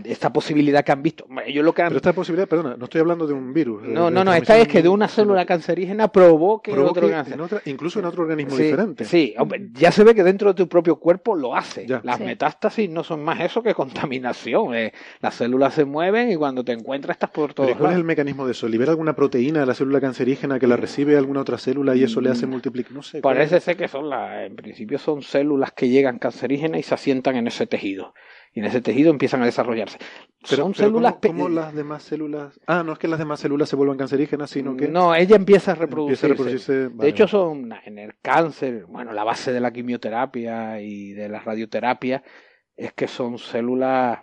esta 0.05 0.32
posibilidad 0.32 0.84
que 0.84 0.93
han 0.93 1.03
visto, 1.03 1.26
ellos 1.47 1.64
lo 1.64 1.72
que 1.74 1.82
han... 1.82 1.88
Pero 1.88 1.97
esta 1.99 2.12
posibilidad, 2.12 2.49
perdona, 2.49 2.76
no 2.76 2.84
estoy 2.84 3.01
hablando 3.01 3.26
de 3.26 3.34
un 3.34 3.53
virus. 3.53 3.82
de- 3.82 3.88
No, 3.88 4.07
de 4.07 4.11
no, 4.12 4.24
no, 4.24 4.32
esta 4.32 4.57
es 4.59 4.68
que 4.68 4.82
de 4.82 4.88
una 4.88 5.09
célula 5.09 5.45
cancerígena 5.45 6.09
provoque, 6.09 6.70
que 6.70 6.74
provoque 6.76 7.01
otro 7.01 7.11
cáncer. 7.11 7.34
en 7.34 7.40
otra- 7.40 7.62
incluso 7.66 7.99
en 7.99 8.05
otro 8.07 8.22
organismo 8.22 8.57
Sí, 8.57 8.62
diferente. 8.64 9.05
Sí, 9.05 9.34
hombre, 9.38 9.68
ya 9.74 9.93
se 9.93 10.05
ve 10.05 10.14
que 10.14 10.22
dentro 10.22 10.49
de 10.53 10.55
tu 10.55 10.68
propio 10.68 10.97
cuerpo 10.97 11.36
lo 11.36 11.55
hace. 11.55 11.86
Ya. 11.86 12.01
Las 12.05 12.18
Sí. 12.18 12.24
metástasis 12.24 12.88
no 12.90 13.05
son 13.05 13.22
más 13.24 13.40
eso 13.40 13.62
que 13.62 13.74
contaminación. 13.74 14.74
eh. 14.74 14.93
Las 15.20 15.34
células 15.34 15.74
se 15.74 15.84
mueven 15.84 16.30
y 16.30 16.36
cuando 16.36 16.64
te 16.64 16.72
encuentras 16.72 17.14
estás 17.16 17.30
por 17.30 17.51
¿y 17.51 17.74
¿Cuál 17.74 17.93
es 17.93 17.97
el 17.99 18.05
mecanismo 18.05 18.47
de 18.47 18.53
eso? 18.53 18.68
¿Libera 18.68 18.90
alguna 18.93 19.14
proteína 19.14 19.61
de 19.61 19.66
la 19.66 19.74
célula 19.74 20.01
cancerígena 20.01 20.59
que 20.59 20.66
la 20.66 20.76
recibe 20.76 21.16
alguna 21.16 21.40
otra 21.40 21.59
célula 21.59 21.95
y 21.97 22.05
eso 22.05 22.20
le 22.20 22.30
hace 22.30 22.47
multiplicar? 22.47 22.93
No 22.93 23.03
sé. 23.03 23.20
¿cuál 23.20 23.34
Parece 23.36 23.61
ser 23.61 23.76
que 23.76 23.88
son 23.88 24.09
las, 24.09 24.47
en 24.47 24.57
principio 24.57 24.99
son 24.99 25.22
células 25.22 25.72
que 25.72 25.88
llegan 25.88 26.18
cancerígenas 26.18 26.80
y 26.80 26.82
se 26.82 26.95
asientan 26.95 27.36
en 27.36 27.47
ese 27.47 27.66
tejido. 27.66 28.14
Y 28.55 28.61
en 28.61 28.66
ese 28.66 28.82
tejido 28.82 29.11
empiezan 29.11 29.42
a 29.42 29.46
desarrollarse. 29.46 29.98
Pero, 30.48 30.64
son 30.64 30.72
pero 30.72 30.88
células 30.88 31.14
¿cómo, 31.26 31.48
las 31.48 31.74
demás 31.74 32.03
células? 32.03 32.61
Ah, 32.66 32.82
no 32.84 32.92
es 32.92 32.98
que 32.98 33.09
las 33.09 33.18
demás 33.18 33.40
células 33.40 33.68
se 33.68 33.76
vuelvan 33.76 33.96
cancerígenas, 33.96 34.50
sino 34.50 34.76
que 34.76 34.88
No, 34.88 35.14
ella 35.14 35.36
empieza 35.36 35.70
a 35.70 35.74
empieza 35.74 35.74
reproducirse. 35.74 36.26
a 36.26 36.28
reproducirse. 36.28 36.88
De 36.90 37.09
hecho, 37.09 37.26
son 37.26 37.72
en 37.86 37.98
el 37.98 38.18
cáncer, 38.20 38.84
bueno, 38.86 39.12
la 39.12 39.24
base 39.24 39.53
de 39.53 39.61
la 39.61 39.72
quimioterapia 39.72 40.80
y 40.82 41.12
de 41.12 41.28
la 41.30 41.40
radioterapia 41.40 42.22
es 42.76 42.92
que 42.92 43.09
son 43.09 43.38
células 43.38 44.20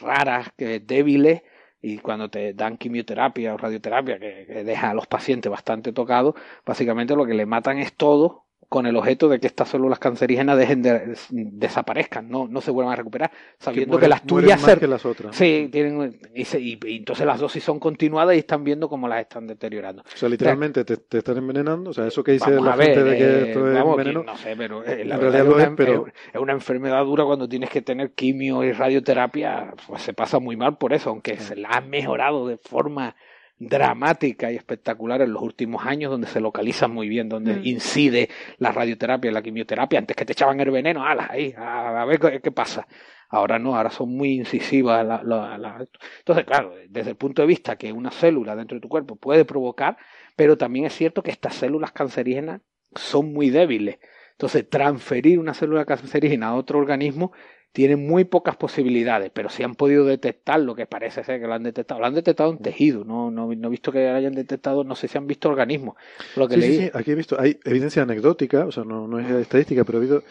raras, 0.00 0.48
que 0.56 0.78
débiles, 0.80 1.42
y 1.82 1.98
cuando 1.98 2.30
te 2.30 2.54
dan 2.54 2.76
quimioterapia 2.76 3.54
o 3.54 3.56
radioterapia, 3.56 4.18
que, 4.20 4.44
que 4.46 4.64
deja 4.64 4.90
a 4.90 4.94
los 4.94 5.06
pacientes 5.06 5.50
bastante 5.50 5.92
tocados, 5.92 6.34
básicamente 6.64 7.16
lo 7.16 7.26
que 7.26 7.34
le 7.34 7.46
matan 7.46 7.78
es 7.78 7.94
todo 7.94 8.44
con 8.70 8.86
el 8.86 8.94
objeto 8.96 9.28
de 9.28 9.40
que 9.40 9.48
estas 9.48 9.68
células 9.68 9.98
cancerígenas 9.98 10.56
dejen 10.56 10.80
de 10.80 11.14
desaparezcan, 11.28 12.28
no, 12.30 12.46
no 12.48 12.60
se 12.60 12.70
vuelvan 12.70 12.92
a 12.92 12.96
recuperar, 12.96 13.30
sabiendo 13.58 13.98
que, 13.98 14.06
mueren- 14.06 14.10
las 14.10 14.22
tuyas 14.22 14.62
más 14.62 14.78
que 14.78 14.86
las 14.86 15.04
otras. 15.04 15.34
Sí, 15.36 15.68
tienen, 15.72 16.20
y, 16.34 16.44
se- 16.44 16.60
y- 16.60 16.78
y 16.86 16.96
entonces 16.98 17.26
las 17.26 17.40
dosis 17.40 17.64
son 17.64 17.80
continuadas 17.80 18.36
y 18.36 18.38
están 18.38 18.62
viendo 18.64 18.88
cómo 18.88 19.08
las 19.08 19.20
están 19.22 19.46
deteriorando. 19.48 20.02
O 20.02 20.16
sea, 20.16 20.28
literalmente 20.28 20.84
te, 20.84 20.96
te 20.98 21.18
están 21.18 21.36
envenenando. 21.38 21.90
O 21.90 21.92
sea, 21.92 22.06
eso 22.06 22.22
que 22.22 22.32
dice 22.32 22.50
la 22.60 22.76
ver, 22.76 22.86
gente 22.94 23.04
de 23.04 23.18
que 23.18 23.24
eh, 23.24 23.48
esto 23.48 23.66
es 23.90 23.96
veneno. 23.96 24.22
No 24.22 24.36
sé, 24.36 24.54
pero 24.56 24.84
eh, 24.84 25.04
la 25.04 25.14
En 25.16 25.20
verdad 25.20 25.20
realidad 25.20 25.46
es 25.46 25.54
una, 25.54 25.62
es, 25.64 25.70
pero- 25.76 26.06
es- 26.06 26.12
es 26.34 26.40
una 26.40 26.52
enfermedad 26.52 27.04
dura 27.04 27.24
cuando 27.24 27.48
tienes 27.48 27.70
que 27.70 27.82
tener 27.82 28.12
quimio 28.12 28.62
y 28.62 28.72
radioterapia, 28.72 29.74
pues 29.88 30.02
se 30.02 30.12
pasa 30.14 30.38
muy 30.38 30.56
mal 30.56 30.78
por 30.78 30.92
eso, 30.92 31.10
aunque 31.10 31.36
se 31.38 31.56
la 31.56 31.70
ha 31.70 31.80
mejorado 31.80 32.46
de 32.46 32.56
forma 32.56 33.16
dramática 33.60 34.50
y 34.50 34.56
espectacular 34.56 35.20
en 35.22 35.32
los 35.32 35.42
últimos 35.42 35.84
años, 35.86 36.10
donde 36.10 36.26
se 36.26 36.40
localiza 36.40 36.88
muy 36.88 37.08
bien, 37.08 37.28
donde 37.28 37.54
Mm. 37.56 37.66
incide 37.66 38.28
la 38.58 38.72
radioterapia 38.72 39.30
la 39.30 39.42
quimioterapia, 39.42 39.98
antes 39.98 40.16
que 40.16 40.24
te 40.24 40.32
echaban 40.32 40.58
el 40.60 40.70
veneno, 40.70 41.04
ala, 41.04 41.28
ahí, 41.30 41.54
a, 41.56 42.00
a 42.02 42.04
ver 42.06 42.18
qué, 42.18 42.40
qué 42.40 42.50
pasa. 42.50 42.86
Ahora 43.28 43.58
no, 43.60 43.76
ahora 43.76 43.90
son 43.90 44.16
muy 44.16 44.32
incisivas. 44.32 45.06
la- 45.06 45.22
la- 45.22 45.58
la- 45.58 45.86
Entonces, 46.18 46.44
claro, 46.46 46.74
desde 46.88 47.10
el 47.10 47.16
punto 47.16 47.42
de 47.42 47.48
vista 47.48 47.76
que 47.76 47.92
una 47.92 48.10
célula 48.10 48.56
dentro 48.56 48.76
de 48.76 48.80
tu 48.80 48.88
cuerpo 48.88 49.16
puede 49.16 49.44
provocar, 49.44 49.96
pero 50.34 50.56
también 50.58 50.86
es 50.86 50.94
cierto 50.94 51.22
que 51.22 51.30
estas 51.30 51.54
células 51.54 51.92
cancerígenas 51.92 52.62
son 52.96 53.32
muy 53.32 53.50
débiles. 53.50 53.98
Entonces, 54.32 54.68
transferir 54.70 55.38
una 55.38 55.52
célula 55.54 55.84
cancerígena 55.84 56.48
a 56.48 56.54
otro 56.54 56.78
organismo 56.78 57.30
tiene 57.72 57.96
muy 57.96 58.24
pocas 58.24 58.56
posibilidades, 58.56 59.30
pero 59.32 59.48
si 59.48 59.62
han 59.62 59.74
podido 59.74 60.04
detectar 60.04 60.58
lo 60.60 60.74
que 60.74 60.86
parece 60.86 61.22
ser 61.22 61.40
que 61.40 61.46
lo 61.46 61.54
han 61.54 61.62
detectado, 61.62 62.00
lo 62.00 62.06
han 62.06 62.14
detectado 62.14 62.50
en 62.50 62.58
tejido, 62.58 63.04
no, 63.04 63.30
no, 63.30 63.46
no 63.54 63.68
he 63.68 63.70
visto 63.70 63.92
que 63.92 64.08
hayan 64.08 64.34
detectado, 64.34 64.82
no 64.84 64.96
sé 64.96 65.06
si 65.08 65.16
han 65.18 65.26
visto 65.26 65.48
organismos, 65.48 65.94
lo 66.36 66.48
que 66.48 66.54
Sí, 66.54 66.60
leí. 66.60 66.72
sí, 66.76 66.82
sí, 66.84 66.90
aquí 66.92 67.12
he 67.12 67.14
visto, 67.14 67.40
hay 67.40 67.58
evidencia 67.64 68.02
anecdótica, 68.02 68.66
o 68.66 68.72
sea, 68.72 68.82
no, 68.84 69.06
no 69.06 69.20
es 69.20 69.30
estadística, 69.30 69.84
pero 69.84 69.98
ha 69.98 70.00
habido 70.00 70.22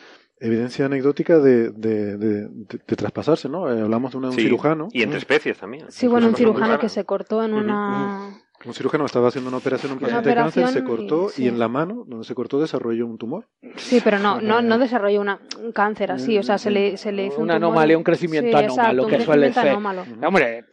evidencia 0.41 0.85
anecdótica 0.85 1.39
de, 1.39 1.69
de, 1.71 2.17
de, 2.17 2.47
de- 2.47 2.79
de 2.87 2.95
traspasarse, 2.95 3.47
¿no? 3.49 3.71
Eh, 3.73 3.81
hablamos 3.81 4.11
de 4.11 4.17
una- 4.17 4.29
un 4.29 4.35
Sí, 4.35 4.41
cirujano. 4.43 4.87
Y 4.91 5.03
entre 5.03 5.19
especies 5.19 5.57
también. 5.57 5.85
Sí, 5.89 6.07
bueno, 6.07 6.27
un 6.27 6.35
cirujano 6.35 6.77
que 6.79 6.89
se 6.89 7.03
cortó 7.05 7.43
en 7.43 7.53
una... 7.53 8.41
Un 8.65 8.73
cirujano 8.73 9.05
estaba 9.05 9.29
haciendo 9.29 9.47
una 9.47 9.57
operación 9.57 9.91
a 9.91 9.95
un 9.95 9.99
paciente 10.01 10.29
de 10.29 10.35
cáncer, 10.35 10.67
se 10.67 10.83
cortó 10.83 11.27
y- 11.29 11.33
sí. 11.33 11.43
y 11.43 11.47
en 11.47 11.59
la 11.59 11.69
mano, 11.69 12.03
donde 12.05 12.25
se 12.25 12.35
cortó, 12.35 12.59
desarrolló 12.59 13.05
un 13.07 13.17
tumor. 13.17 13.45
Sí, 13.77 14.01
pero 14.03 14.19
no, 14.19 14.41
no, 14.41 14.61
no 14.61 14.77
desarrolló 14.77 15.21
una, 15.21 15.39
un 15.63 15.71
cáncer 15.71 16.11
así, 16.11 16.37
o 16.37 16.43
sea, 16.43 16.57
se 16.57 16.69
le, 16.69 16.97
se 16.97 17.11
le 17.13 17.27
hizo 17.27 17.37
un 17.37 17.43
Una 17.43 17.53
tumor. 17.55 17.69
anomalía, 17.69 17.97
un 17.97 18.03
crecimiento 18.03 18.57
Sí, 18.57 18.63
anómalo, 18.65 19.03
exacto, 19.03 19.07
que 19.07 19.15
un 19.15 19.21
suele 19.21 19.53
ser. 19.53 19.67
anómalo. 19.69 20.03
Hombre, 20.25 20.65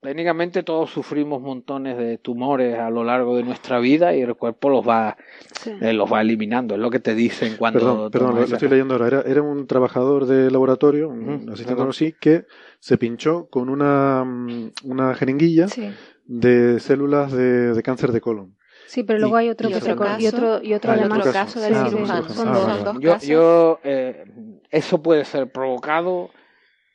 técnicamente 0.00 0.62
todos 0.62 0.90
sufrimos 0.90 1.40
montones 1.42 1.96
de 1.98 2.18
tumores 2.18 2.78
a 2.78 2.90
lo 2.90 3.02
largo 3.04 3.36
de 3.36 3.42
nuestra 3.42 3.78
vida 3.80 4.14
y 4.14 4.22
el 4.22 4.34
cuerpo 4.36 4.70
los 4.70 4.86
va, 4.86 5.16
Sí. 5.52 5.72
eh, 5.80 5.92
los 5.92 6.12
va 6.12 6.20
eliminando. 6.20 6.74
Es 6.74 6.80
lo 6.80 6.90
que 6.90 7.00
te 7.00 7.14
dicen 7.14 7.56
cuando. 7.56 7.78
Perdón, 7.80 8.10
perdón, 8.10 8.34
lo, 8.36 8.46
lo 8.46 8.52
estoy 8.54 8.68
leyendo 8.68 8.94
ahora. 8.94 9.06
Era, 9.08 9.20
era 9.22 9.42
un 9.42 9.66
trabajador 9.66 10.26
de 10.26 10.50
laboratorio, 10.50 11.08
un 11.08 11.22
Ujú, 11.28 11.34
asistente 11.52 11.74
perdón. 11.74 11.88
así, 11.90 12.14
que 12.20 12.44
se 12.78 12.96
pinchó 12.98 13.46
con 13.48 13.68
una, 13.68 14.24
mm, 14.24 14.70
una 14.84 15.14
jeringuilla 15.14 15.68
Sí. 15.68 15.90
De 16.26 16.80
células 16.80 17.32
de, 17.32 17.72
de 17.74 17.82
cáncer 17.82 18.12
de 18.12 18.20
colon. 18.20 18.56
Sí, 18.86 19.02
pero 19.02 19.18
luego 19.18 19.36
Y- 19.38 19.44
hay 19.44 19.50
otro 19.50 19.68
y 19.68 19.72
que 19.72 19.78
otro 19.78 19.90
se 19.90 19.96
cor- 19.96 20.06
y 20.18 20.24
caso- 20.24 20.36
otro 20.36 20.62
y 20.62 20.74
otro 20.74 20.92
Ah, 20.92 20.96
y 20.96 21.00
además 21.00 21.18
otro 21.20 21.32
caso 21.32 21.54
caso. 21.54 21.60
del 21.60 21.74
Ah, 21.74 21.88
cirujano. 21.88 22.22
caso. 22.22 22.34
Son 22.34 22.48
Ah, 22.48 22.52
dos, 22.52 22.66
vale. 22.66 22.74
son 22.76 22.84
dos 22.94 23.02
yo, 23.02 23.12
casos. 23.12 23.28
yo 23.28 23.80
eh, 23.84 24.24
eso 24.70 25.02
puede 25.02 25.24
ser 25.24 25.50
provocado 25.50 26.30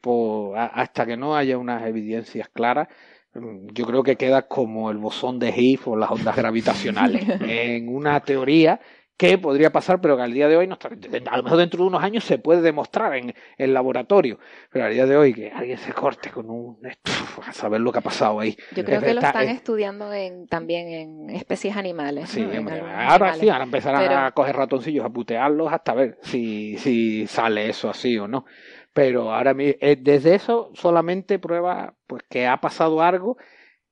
por, 0.02 0.58
hasta 0.58 1.06
que 1.06 1.18
no 1.18 1.36
haya 1.36 1.58
unas 1.58 1.86
evidencias 1.86 2.48
claras. 2.50 2.88
mm, 3.34 3.68
yo 3.74 3.86
creo 3.86 4.02
que 4.04 4.16
queda 4.16 4.44
como 4.48 4.90
el 4.90 4.98
bosón 4.98 5.38
de 5.40 5.50
Higgs 5.50 5.86
o 5.88 5.96
las 5.96 6.10
ondas 6.10 6.36
gravitacionales, 6.36 7.24
en 7.42 7.88
una 7.94 8.20
teoría 8.22 8.80
que 9.20 9.38
podría 9.38 9.70
pasar, 9.70 10.00
pero 10.00 10.16
que 10.16 10.24
al 10.24 10.32
día 10.32 10.48
de 10.48 10.56
hoy, 10.56 10.66
no 10.66 10.76
está, 10.76 10.88
a 10.88 11.38
lo 11.38 11.44
mejor 11.44 11.58
dentro 11.58 11.82
de 11.82 11.88
unos 11.88 12.02
años 12.02 12.24
se 12.24 12.38
puede 12.38 12.62
demostrar 12.62 13.14
en 13.18 13.34
el 13.58 13.74
laboratorio, 13.74 14.40
pero 14.72 14.86
al 14.86 14.94
día 14.94 15.06
de 15.06 15.18
hoy 15.18 15.34
que 15.34 15.52
alguien 15.52 15.78
se 15.78 15.92
corte 15.92 16.30
con 16.30 16.50
un... 16.50 16.78
a 17.46 17.52
saber 17.52 17.82
lo 17.82 17.92
que 17.92 18.00
ha 18.00 18.02
pasado 18.02 18.40
ahí. 18.40 18.56
Yo 18.74 18.86
creo 18.86 19.02
que 19.02 19.14
lo 19.14 19.20
están 19.20 19.50
estudiando 19.50 20.14
en, 20.14 20.48
también 20.48 20.88
en 20.88 21.30
especies 21.32 21.76
animales. 21.76 22.30
Sí, 22.30 22.48
ahora 22.96 23.34
sí, 23.34 23.50
ahora 23.50 23.66
empezarán 23.66 24.10
a 24.10 24.32
coger 24.32 24.56
ratoncillos, 24.56 25.04
a 25.04 25.10
putearlos 25.10 25.74
hasta 25.74 25.94
ver 25.94 26.18
si, 26.22 26.78
si 26.78 27.28
sale 27.28 27.68
eso 27.68 27.90
así 27.90 28.18
o 28.18 28.30
no. 28.30 28.46
Pero 28.94 29.34
ahora 29.34 29.54
eh, 29.60 29.98
desde 30.00 30.36
eso 30.36 30.72
solamente 30.76 31.40
prueba 31.40 31.94
pues 32.08 32.24
que 32.30 32.48
ha 32.48 32.62
pasado 32.62 33.02
algo 33.02 33.38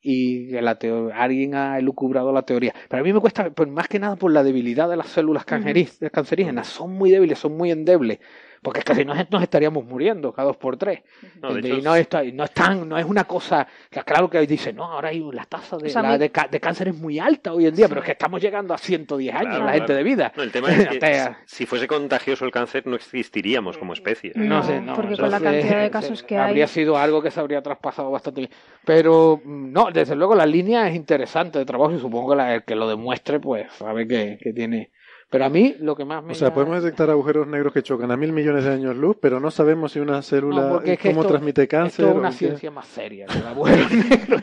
y 0.01 0.51
la 0.51 0.77
alguien 1.15 1.55
ha 1.55 1.77
elucubrado 1.79 2.31
la 2.31 2.43
teoría. 2.43 2.73
Pero 2.89 3.01
a 3.01 3.03
mí 3.03 3.13
me 3.13 3.19
cuesta, 3.19 3.49
pues 3.49 3.69
más 3.69 3.87
que 3.87 3.99
nada 3.99 4.15
por 4.15 4.31
la 4.31 4.43
debilidad 4.43 4.89
de 4.89 4.97
las 4.97 5.07
células 5.07 5.45
cancerígenas. 5.45 6.67
Son 6.67 6.93
muy 6.93 7.11
débiles, 7.11 7.39
son 7.39 7.57
muy 7.57 7.71
endebles. 7.71 8.19
Porque 8.61 8.79
es 8.79 8.85
que 8.85 8.95
si 8.95 9.05
no 9.05 9.13
nos 9.29 9.43
estaríamos 9.43 9.85
muriendo 9.85 10.31
cada 10.31 10.47
dos 10.47 10.57
por 10.57 10.77
tres. 10.77 11.01
No, 11.41 11.57
y 11.57 11.81
no, 11.81 11.95
está, 11.95 12.23
no, 12.23 12.43
es 12.43 12.51
tan, 12.51 12.87
no 12.87 12.97
es 12.97 13.05
una 13.05 13.25
cosa 13.25 13.67
que 13.89 14.01
claro 14.01 14.29
que 14.29 14.39
dice, 14.45 14.73
no, 14.73 14.85
ahora 14.85 15.09
hay 15.09 15.19
la 15.31 15.45
tasa 15.45 15.77
de, 15.77 16.17
de, 16.17 16.59
cáncer 16.59 16.89
es 16.89 16.95
muy 16.95 17.19
alta 17.19 17.53
hoy 17.53 17.67
en 17.67 17.75
día, 17.75 17.87
pero 17.87 18.01
es 18.01 18.05
que 18.05 18.11
estamos 18.13 18.41
llegando 18.41 18.73
a 18.73 18.77
110 18.77 19.35
años 19.35 19.59
la 19.59 19.73
gente 19.73 19.93
de 19.93 20.03
vida. 20.03 20.31
el 20.37 20.51
tema 20.51 20.71
es 20.71 20.87
que 20.99 21.35
si 21.45 21.65
fuese 21.65 21.87
contagioso 21.87 22.45
el 22.45 22.51
cáncer 22.51 22.87
no 22.87 22.95
existiríamos 22.95 23.77
como 23.77 23.93
especie. 23.93 24.31
No, 24.35 24.63
sé, 24.63 24.79
no. 24.81 24.93
Porque 24.93 25.17
con 25.17 25.31
la 25.31 25.39
cantidad 25.39 25.81
de 25.81 25.89
casos 25.91 26.23
que 26.23 26.37
hay... 26.37 26.49
Habría 26.49 26.67
sido 26.67 26.97
algo 26.97 27.21
que 27.21 27.31
se 27.31 27.39
habría 27.39 27.61
traspasado 27.61 28.11
bastante 28.11 28.41
bien. 28.41 28.51
Pero 28.85 29.41
no, 29.45 29.91
desde 29.91 30.15
luego 30.15 30.35
la 30.35 30.45
línea 30.45 30.87
es 30.87 30.95
interesante 30.95 31.59
de 31.59 31.65
trabajo 31.65 31.93
y 31.93 31.99
supongo 31.99 32.35
que 32.35 32.55
el 32.55 32.63
que 32.63 32.75
lo 32.75 32.87
demuestre 32.87 33.39
pues 33.39 33.71
sabe 33.73 34.07
que, 34.07 34.37
que 34.41 34.53
tiene 34.53 34.91
pero 35.29 35.43
a 35.43 35.49
mí 35.49 35.75
lo 35.79 35.95
que 35.95 36.05
más 36.05 36.23
me. 36.23 36.31
O 36.31 36.35
sea, 36.35 36.53
podemos 36.53 36.81
detectar 36.81 37.09
agujeros 37.09 37.47
negros 37.47 37.73
que 37.73 37.83
chocan 37.83 38.09
a 38.11 38.17
mil 38.17 38.31
millones 38.31 38.63
de 38.63 38.71
años 38.71 38.95
luz, 38.95 39.17
pero 39.21 39.41
no 39.41 39.51
sabemos 39.51 39.91
si 39.91 39.99
una 39.99 40.21
célula. 40.21 40.81
cómo 41.01 41.25
transmite 41.25 41.67
cáncer. 41.67 42.05
Esto 42.05 42.11
es 42.11 42.19
una 42.19 42.31
ciencia 42.31 42.71
más 42.71 42.87
seria 42.87 43.25
que 43.25 43.37
el 43.39 43.47
agujero 43.47 43.89
negro. 44.09 44.37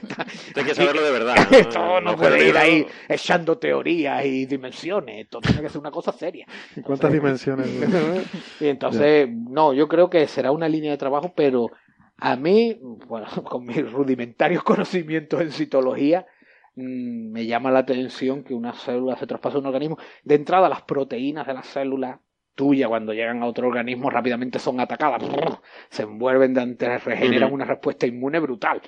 Hay 0.55 0.65
que 0.65 0.75
saberlo 0.75 1.03
de 1.03 1.11
verdad. 1.11 1.37
Esto 1.51 2.01
no, 2.03 2.17
puede 2.17 2.49
ir 2.49 2.59
ahí 2.59 2.87
echando 3.09 3.57
teorías 3.57 4.27
y 4.27 4.45
dimensiones. 4.45 5.25
Esto 5.25 5.41
tiene 5.41 5.63
que 5.63 5.71
ser 5.71 5.81
una 5.81 5.91
cosa 5.91 6.13
seria. 6.13 6.47
¿Y 6.77 6.81
cuántas 6.83 7.11
dimensiones? 7.11 7.67
y 8.61 8.67
entonces, 8.67 9.29
no, 9.31 9.73
yo 9.73 9.89
creo 9.89 10.11
que 10.11 10.27
será 10.27 10.53
una 10.53 10.69
línea 10.69 10.91
de 10.91 10.99
trabajo, 10.99 11.33
pero 11.35 11.71
a 12.19 12.37
mí, 12.37 12.79
bueno, 13.09 13.27
con 13.45 13.65
mis 13.65 13.91
rudimentarios 13.91 14.63
conocimientos 14.63 15.41
en 15.41 15.51
citología, 15.51 16.27
Mm, 16.77 17.31
me 17.31 17.47
llama 17.47 17.71
la 17.71 17.81
atención 17.81 18.43
que 18.43 18.55
una 18.55 18.73
célula 18.73 19.17
se 19.17 19.27
traspase 19.27 19.57
a 19.57 19.61
un 19.61 19.67
organismo. 19.67 19.99
De 20.25 20.35
entrada, 20.35 20.69
las 20.69 20.83
proteínas 20.83 21.47
de 21.47 21.55
la 21.55 21.63
célula 21.63 22.21
tuya 22.55 22.89
cuando 22.89 23.13
llegan 23.13 23.43
a 23.43 23.47
otro 23.47 23.67
organismo 23.67 24.11
rápidamente 24.11 24.59
son 24.59 24.81
atacadas, 24.81 25.23
se 25.89 26.05
envuelven 26.05 26.55
de 26.55 26.61
antes, 26.61 27.05
regeneran 27.05 27.53
una 27.53 27.65
respuesta 27.65 28.07
inmune 28.07 28.39
brutal. 28.39 28.81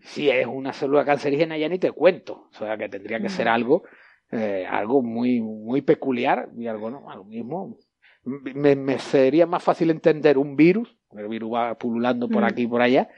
Si 0.00 0.28
es 0.28 0.46
una 0.46 0.72
célula 0.72 1.04
cancerígena 1.04 1.56
ya 1.56 1.68
ni 1.68 1.78
te 1.78 1.92
cuento, 1.92 2.48
o 2.50 2.52
sea 2.52 2.76
que 2.76 2.88
tendría 2.88 3.20
que 3.20 3.28
ser 3.28 3.48
algo, 3.48 3.84
eh, 4.30 4.66
algo 4.68 5.02
muy, 5.02 5.40
muy 5.40 5.82
peculiar 5.82 6.48
y 6.56 6.66
algo 6.66 6.90
no, 6.90 7.10
algo 7.10 7.24
mismo. 7.24 7.78
Me, 8.24 8.76
me, 8.76 8.98
sería 8.98 9.46
más 9.46 9.62
fácil 9.62 9.90
entender 9.90 10.38
un 10.38 10.56
virus, 10.56 10.96
el 11.12 11.28
virus 11.28 11.52
va 11.52 11.74
pululando 11.76 12.28
por 12.28 12.44
aquí 12.44 12.62
y 12.62 12.66
por 12.66 12.82
allá, 12.82 13.08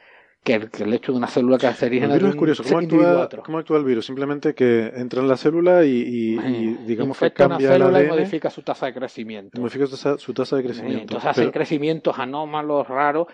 que 0.45 0.55
el, 0.55 0.93
hecho 0.93 1.13
de 1.13 1.19
una 1.19 1.27
célula 1.27 1.57
cancerígena. 1.57 2.15
El 2.15 2.21
virus 2.21 2.35
es 2.35 2.37
curioso. 2.37 2.63
¿Cómo 2.63 2.79
actúa, 2.79 3.29
¿Cómo 3.43 3.59
actúa, 3.59 3.79
el 3.79 3.85
virus? 3.85 4.05
Simplemente 4.05 4.55
que 4.55 4.93
entra 4.95 5.23
en 5.23 5.29
la 5.29 5.39
célula 5.39 5.85
y, 5.85 5.91
y, 5.91 6.77
digamos 6.87 7.19
que 7.19 7.33
cambia 7.33 7.69
una 7.69 7.79
célula 7.79 8.03
y 8.03 8.09
modifica 8.09 8.51
su 8.51 8.63
tasa 8.63 8.87
de 8.87 8.95
crecimiento. 8.95 9.59
Modifica 9.59 9.87
su 9.87 10.35
tasa, 10.35 10.57
de 10.57 10.63
crecimiento. 10.63 11.01
entonces 11.01 11.31
hacen 11.31 11.51
crecimientos 11.51 12.19
anómalos, 12.19 12.87
raros. 12.87 13.27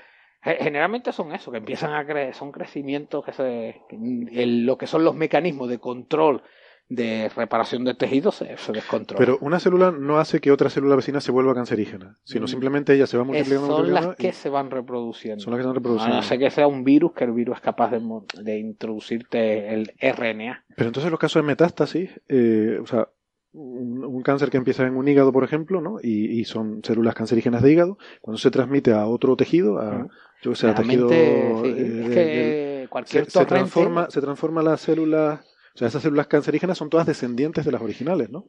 Generalmente 0.42 1.12
son 1.12 1.32
eso, 1.34 1.50
que 1.50 1.58
empiezan 1.58 1.92
a 1.92 2.06
crecer, 2.06 2.34
son 2.34 2.50
crecimientos 2.50 3.24
que 3.24 3.32
se, 3.32 3.82
lo 3.90 4.78
que 4.78 4.86
son 4.86 5.04
los 5.04 5.14
mecanismos 5.14 5.68
de 5.68 5.78
control 5.78 6.42
de 6.90 7.30
reparación 7.36 7.84
de 7.84 7.94
tejidos 7.94 8.34
se, 8.34 8.56
descontrola. 8.72 9.18
Pero 9.18 9.38
una 9.40 9.60
célula 9.60 9.92
no 9.92 10.18
hace 10.18 10.40
que 10.40 10.50
otra 10.50 10.68
célula 10.70 10.96
vecina 10.96 11.20
se 11.20 11.30
vuelva 11.30 11.54
cancerígena, 11.54 12.16
sino 12.24 12.46
mm. 12.46 12.48
simplemente 12.48 12.94
ella 12.94 13.06
se 13.06 13.16
va 13.16 13.22
multiplicando. 13.22 13.76
Son 13.76 13.94
las 13.94 14.16
que 14.16 14.32
se 14.32 14.48
van 14.48 14.72
reproduciendo. 14.72 15.42
Son 15.42 15.52
las 15.52 15.58
que 15.58 15.62
se 15.62 15.66
van 15.68 15.76
reproduciendo. 15.76 16.16
No, 16.16 16.22
sé 16.22 16.38
que 16.38 16.50
sea 16.50 16.66
un 16.66 16.82
virus, 16.82 17.12
que 17.12 17.24
el 17.24 17.30
virus 17.30 17.56
es 17.58 17.62
capaz 17.62 17.92
de, 17.92 18.58
introducirte 18.58 19.72
el 19.72 19.92
RNA. 20.00 20.64
Pero 20.74 20.88
entonces 20.88 21.12
los 21.12 21.20
casos 21.20 21.40
de 21.40 21.46
metástasis, 21.46 22.10
eh, 22.28 22.80
o 22.82 22.86
sea, 22.86 23.08
un, 23.52 24.22
cáncer 24.22 24.50
que 24.50 24.56
empieza 24.56 24.84
en 24.84 24.96
un 24.96 25.06
hígado, 25.06 25.32
por 25.32 25.44
ejemplo, 25.44 25.80
¿no? 25.80 25.98
Y, 26.02 26.44
son 26.44 26.82
células 26.82 27.14
cancerígenas 27.14 27.62
de 27.62 27.72
hígado, 27.72 27.98
cuando 28.20 28.38
se 28.38 28.50
transmite 28.50 28.92
a 28.92 29.06
otro 29.06 29.36
tejido, 29.36 29.78
a, 29.78 30.08
yo 30.42 30.56
sé, 30.56 30.68
a 30.68 30.74
tejido... 30.74 31.08
Eh, 31.12 32.88
cualquier 32.90 33.30
se, 33.30 33.46
transforma, 33.46 34.10
se 34.10 34.20
transforma 34.20 34.62
la 34.62 34.76
célula 34.76 35.42
o 35.74 35.78
sea, 35.78 35.88
esas 35.88 36.02
células 36.02 36.26
cancerígenas 36.26 36.78
son 36.78 36.90
todas 36.90 37.06
descendientes 37.06 37.64
de 37.64 37.72
las 37.72 37.82
originales, 37.82 38.30
¿no? 38.30 38.46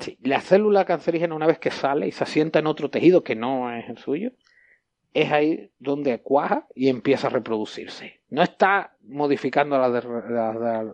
Sí, 0.00 0.18
la 0.22 0.40
célula 0.40 0.84
cancerígena 0.84 1.34
una 1.34 1.46
vez 1.46 1.58
que 1.58 1.70
sale 1.70 2.08
y 2.08 2.12
se 2.12 2.24
asienta 2.24 2.58
en 2.58 2.66
otro 2.66 2.90
tejido 2.90 3.22
que 3.22 3.36
no 3.36 3.72
es 3.72 3.88
el 3.88 3.98
suyo, 3.98 4.32
es 5.12 5.32
ahí 5.32 5.70
donde 5.78 6.20
cuaja 6.20 6.66
y 6.74 6.88
empieza 6.88 7.28
a 7.28 7.30
reproducirse. 7.30 8.20
No 8.28 8.42
está 8.42 8.96
modificando 9.08 9.78
la 9.78 9.90
de, 9.90 10.02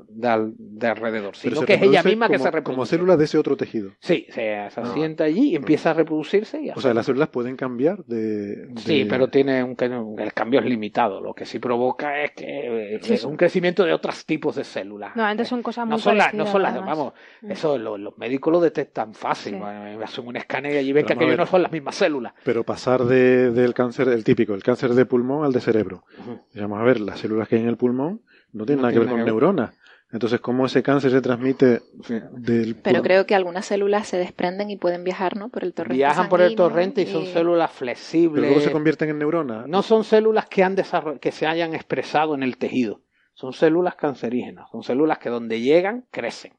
de, 0.08 0.86
alrededor, 0.86 1.34
sino 1.36 1.62
que 1.62 1.74
es 1.74 1.82
ella 1.82 2.02
misma 2.02 2.28
que 2.28 2.38
se 2.38 2.50
reproduce. 2.50 2.74
Como 2.74 2.86
célula 2.86 3.16
de 3.16 3.24
ese 3.24 3.38
otro 3.38 3.56
tejido. 3.56 3.92
Sí, 4.00 4.26
se, 4.30 4.54
asienta 4.56 5.24
allí 5.24 5.50
y 5.50 5.56
empieza 5.56 5.90
a 5.90 5.94
reproducirse. 5.94 6.60
Y 6.60 6.70
o 6.70 6.80
sea, 6.80 6.92
las 6.92 7.06
células 7.06 7.28
pueden 7.30 7.56
cambiar 7.56 8.04
de... 8.04 8.68
Sí, 8.76 9.06
pero 9.08 9.28
tiene 9.28 9.64
un, 9.64 9.76
el 10.18 10.32
cambio 10.32 10.60
es 10.60 10.66
limitado. 10.66 11.20
Lo 11.20 11.34
que 11.34 11.46
sí 11.46 11.58
provoca 11.58 12.22
es 12.22 12.32
que 12.32 12.96
es 12.96 13.24
un 13.24 13.36
crecimiento 13.36 13.84
de 13.84 13.94
otros 13.94 14.26
tipos 14.26 14.56
de 14.56 14.64
células. 14.64 15.16
No, 15.16 15.24
antes 15.24 15.48
son 15.48 15.62
cosas 15.62 15.86
muy 15.86 15.92
no 15.92 15.98
son 15.98 16.18
las, 16.18 16.34
No 16.34 16.46
son 16.46 16.62
las, 16.62 16.74
vamos, 16.74 17.14
mm. 17.40 17.50
eso 17.50 17.78
los, 17.78 18.18
médicos 18.18 18.52
lo 18.52 18.60
detectan 18.60 19.14
fácil. 19.14 19.56
hacen 20.02 20.26
un 20.26 20.36
escáner 20.36 20.74
y 20.74 20.76
allí 20.78 20.92
ven 20.92 21.06
que 21.06 21.14
aquellos 21.14 21.36
no 21.36 21.46
son 21.46 21.62
las 21.62 21.72
mismas 21.72 21.94
células. 21.94 22.34
Pero 22.44 22.64
pasar 22.64 23.04
del 23.04 23.74
cáncer, 23.74 24.08
el 24.08 24.24
típico, 24.24 24.54
el 24.54 24.62
cáncer 24.62 24.90
de 24.90 25.06
pulmón 25.06 25.44
al 25.44 25.52
de 25.52 25.60
cerebro. 25.60 26.04
Vamos 26.54 26.78
a 26.78 26.84
ver, 26.84 27.00
las 27.00 27.21
células 27.22 27.48
que 27.48 27.56
hay 27.56 27.62
en 27.62 27.68
el 27.68 27.76
pulmón 27.76 28.22
no 28.52 28.66
tiene 28.66 28.82
nada 28.82 28.92
que 28.92 28.98
ver 28.98 29.08
con 29.08 29.24
neuronas. 29.24 29.74
Entonces, 30.10 30.40
¿cómo 30.40 30.66
ese 30.66 30.82
cáncer 30.82 31.10
se 31.10 31.22
transmite 31.22 31.80
del 32.32 32.76
Pero 32.76 33.00
creo 33.00 33.24
que 33.24 33.34
algunas 33.34 33.64
células 33.64 34.06
se 34.06 34.18
desprenden 34.18 34.68
y 34.68 34.76
pueden 34.76 35.04
viajar, 35.04 35.38
¿no? 35.38 35.48
Por 35.48 35.64
el 35.64 35.72
torrente 35.72 35.96
Viajan 35.96 36.28
por 36.28 36.42
el 36.42 36.54
torrente 36.54 37.00
y, 37.00 37.06
son 37.06 37.24
células 37.24 37.72
flexibles. 37.72 38.34
¿Pero 38.34 38.46
luego 38.48 38.60
se 38.60 38.72
convierten 38.72 39.08
en 39.08 39.18
neuronas? 39.18 39.66
No 39.66 39.82
son 39.82 40.04
células 40.04 40.46
que, 40.46 40.62
han 40.62 40.76
que 41.18 41.32
se 41.32 41.46
hayan 41.46 41.74
expresado 41.74 42.34
en 42.34 42.42
el 42.42 42.58
tejido. 42.58 43.00
Son 43.32 43.54
células 43.54 43.94
cancerígenas. 43.94 44.68
Son 44.70 44.82
células 44.82 45.16
que 45.16 45.30
donde 45.30 45.62
llegan, 45.62 46.04
crecen 46.10 46.52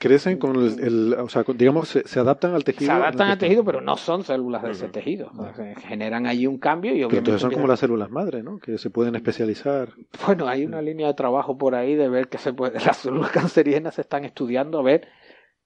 crecen 0.00 0.38
con 0.38 0.56
el, 0.56 1.12
o 1.12 1.28
sea, 1.28 1.44
digamos, 1.54 1.90
se, 1.90 2.18
adaptan 2.18 2.54
al 2.54 2.64
tejido. 2.64 2.86
Se 2.86 2.92
adaptan 2.92 3.32
al 3.32 3.38
tejido, 3.38 3.62
pero 3.62 3.82
no 3.82 3.98
son 3.98 4.24
células 4.24 4.62
de 4.62 4.70
ese 4.70 4.88
tejido. 4.88 5.30
generan 5.76 6.26
allí 6.26 6.46
un 6.46 6.56
cambio 6.58 6.92
y 6.92 7.04
obviamente. 7.04 7.18
entonces 7.18 7.42
son 7.42 7.52
como 7.52 7.66
las 7.66 7.80
células 7.80 8.10
madre, 8.10 8.42
¿no? 8.42 8.58
Que 8.58 8.78
se 8.78 8.88
pueden 8.88 9.14
especializar. 9.14 9.90
Bueno, 10.26 10.48
hay 10.48 10.64
una 10.64 10.80
línea 10.80 11.08
de 11.08 11.14
trabajo 11.14 11.58
por 11.58 11.74
ahí 11.74 11.96
de 11.96 12.08
ver 12.08 12.28
que 12.28 12.38
se 12.38 12.52
puede, 12.54 12.80
las 12.84 12.96
células 12.96 13.30
cancerígenas 13.30 13.96
se 13.96 14.00
están 14.00 14.24
estudiando 14.24 14.78
a 14.78 14.82
ver 14.82 15.06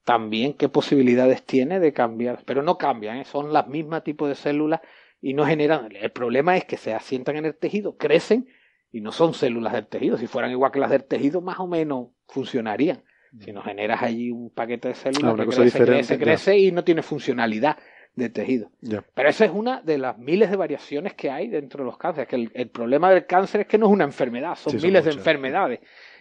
también 0.03 0.53
qué 0.53 0.67
posibilidades 0.67 1.45
tiene 1.45 1.79
de 1.79 1.93
cambiar, 1.93 2.43
pero 2.45 2.61
no 2.61 2.77
cambian, 2.77 3.17
¿eh? 3.17 3.25
son 3.25 3.53
las 3.53 3.67
mismas 3.67 4.03
tipos 4.03 4.27
de 4.27 4.35
células 4.35 4.81
y 5.21 5.33
no 5.33 5.45
generan. 5.45 5.87
El 5.95 6.11
problema 6.11 6.57
es 6.57 6.65
que 6.65 6.75
se 6.75 6.93
asientan 6.93 7.37
en 7.37 7.45
el 7.45 7.55
tejido, 7.55 7.95
crecen 7.95 8.47
y 8.91 8.99
no 8.99 9.13
son 9.13 9.33
células 9.33 9.71
del 9.71 9.87
tejido. 9.87 10.17
Si 10.17 10.27
fueran 10.27 10.51
igual 10.51 10.73
que 10.73 10.79
las 10.79 10.91
del 10.91 11.05
tejido, 11.05 11.39
más 11.39 11.59
o 11.59 11.67
menos 11.67 12.09
funcionarían. 12.27 13.04
Si 13.39 13.51
no 13.51 13.61
generas 13.61 14.01
allí 14.01 14.31
un 14.31 14.49
paquete 14.49 14.89
de 14.89 14.95
células 14.95 15.33
ah, 15.33 15.43
que 15.43 15.55
crece, 15.55 15.85
crece, 15.85 16.19
crece 16.19 16.57
y 16.57 16.71
no 16.71 16.83
tiene 16.83 17.01
funcionalidad 17.01 17.77
de 18.15 18.29
tejido. 18.29 18.71
Pero 19.13 19.29
esa 19.29 19.45
es 19.45 19.51
una 19.51 19.81
de 19.81 19.97
las 19.97 20.17
miles 20.17 20.49
de 20.49 20.55
variaciones 20.55 21.13
que 21.13 21.29
hay 21.29 21.47
dentro 21.47 21.83
de 21.83 21.85
los 21.85 21.97
cánceres. 21.97 22.29
Que 22.29 22.49
el, 22.53 22.69
problema 22.69 23.11
del 23.11 23.25
cáncer 23.25 23.61
es 23.61 23.67
que 23.67 23.77
no 23.77 23.87
es 23.87 23.91
una 23.91 24.05
enfermedad, 24.05 24.55
son 24.55 24.75
miles 24.81 25.05
de 25.05 25.11
enfermedades. 25.11 25.79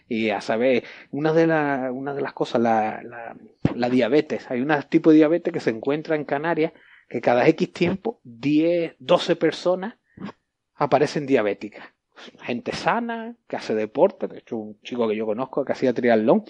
Y 0.08 0.30
a 0.30 0.40
saber, 0.40 0.84
una 1.12 1.32
de, 1.32 1.44
una 1.90 2.14
de 2.14 2.20
las 2.20 2.32
cosas, 2.32 2.60
la, 2.60 3.00
la, 3.02 3.36
la, 3.74 3.88
diabetes. 3.88 4.50
Hay 4.50 4.60
un 4.60 4.70
tipo 4.88 5.10
de 5.10 5.16
diabetes 5.16 5.52
que 5.52 5.60
se 5.60 5.70
encuentra 5.70 6.14
en 6.16 6.24
Canarias 6.24 6.72
que 7.08 7.20
cada 7.20 7.46
X 7.48 7.72
tiempo, 7.72 8.20
10, 8.24 8.96
12 8.98 9.36
personas 9.36 9.94
aparecen 10.74 11.26
diabéticas. 11.26 11.93
Gente 12.42 12.72
sana, 12.72 13.36
que 13.48 13.56
hace 13.56 13.74
deporte, 13.74 14.28
de 14.28 14.38
hecho 14.38 14.56
un 14.56 14.80
chico 14.82 15.08
que 15.08 15.16
yo 15.16 15.26
conozco 15.26 15.64
que 15.64 15.72
hacía 15.72 15.92
triatlón, 15.92 16.44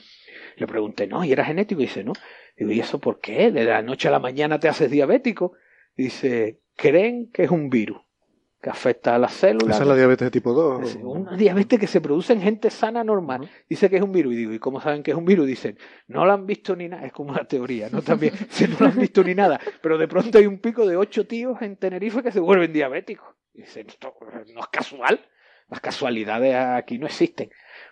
le 0.56 0.66
pregunté, 0.66 1.06
no, 1.06 1.24
¿y 1.24 1.32
era 1.32 1.44
genético? 1.44 1.80
Y 1.80 1.86
dice, 1.86 2.04
no. 2.04 2.12
Digo, 2.56 2.70
¿y 2.70 2.80
eso 2.80 2.98
por 2.98 3.20
qué? 3.20 3.50
De 3.50 3.64
la 3.64 3.82
noche 3.82 4.08
a 4.08 4.10
la 4.10 4.20
mañana 4.20 4.60
te 4.60 4.68
haces 4.68 4.90
diabético. 4.90 5.54
Dice, 5.96 6.60
creen 6.76 7.30
que 7.32 7.44
es 7.44 7.50
un 7.50 7.70
virus 7.70 8.00
que 8.64 8.70
afecta 8.70 9.14
a 9.14 9.18
las 9.18 9.34
células. 9.34 9.76
Esa 9.76 9.82
es 9.82 9.88
la 9.88 9.94
diabetes 9.94 10.26
de 10.26 10.30
tipo 10.30 10.54
2. 10.54 10.88
Es 10.88 10.98
una 11.02 11.36
diabetes 11.36 11.78
que 11.78 11.86
se 11.86 12.00
produce 12.00 12.32
en 12.32 12.40
gente 12.40 12.70
sana 12.70 13.04
normal. 13.04 13.50
Dice 13.68 13.90
que 13.90 13.96
es 13.96 14.02
un 14.02 14.10
virus. 14.10 14.32
Y 14.32 14.36
digo, 14.36 14.52
¿y 14.54 14.58
cómo 14.58 14.80
saben 14.80 15.02
que 15.02 15.10
es 15.10 15.16
un 15.18 15.26
virus? 15.26 15.46
Dicen, 15.46 15.78
no 16.08 16.24
lo 16.24 16.32
han 16.32 16.46
visto 16.46 16.74
ni 16.74 16.88
nada. 16.88 17.04
Es 17.04 17.12
como 17.12 17.32
una 17.32 17.44
teoría, 17.44 17.90
¿no? 17.90 18.00
También, 18.00 18.32
si 18.48 18.66
no 18.66 18.76
lo 18.80 18.86
han 18.86 18.98
visto 18.98 19.22
ni 19.22 19.34
nada. 19.34 19.60
Pero 19.82 19.98
de 19.98 20.08
pronto 20.08 20.38
hay 20.38 20.46
un 20.46 20.60
pico 20.60 20.86
de 20.86 20.96
ocho 20.96 21.26
tíos 21.26 21.60
en 21.60 21.76
Tenerife 21.76 22.22
que 22.22 22.32
se 22.32 22.40
vuelven 22.40 22.72
diabéticos. 22.72 23.28
Dicen, 23.52 23.86
esto 23.86 24.14
no 24.54 24.60
es 24.60 24.66
casual. 24.68 25.20
Las 25.68 25.80
casualidades 25.80 26.54
aquí 26.54 26.98
no 26.98 27.06
existen. 27.06 27.50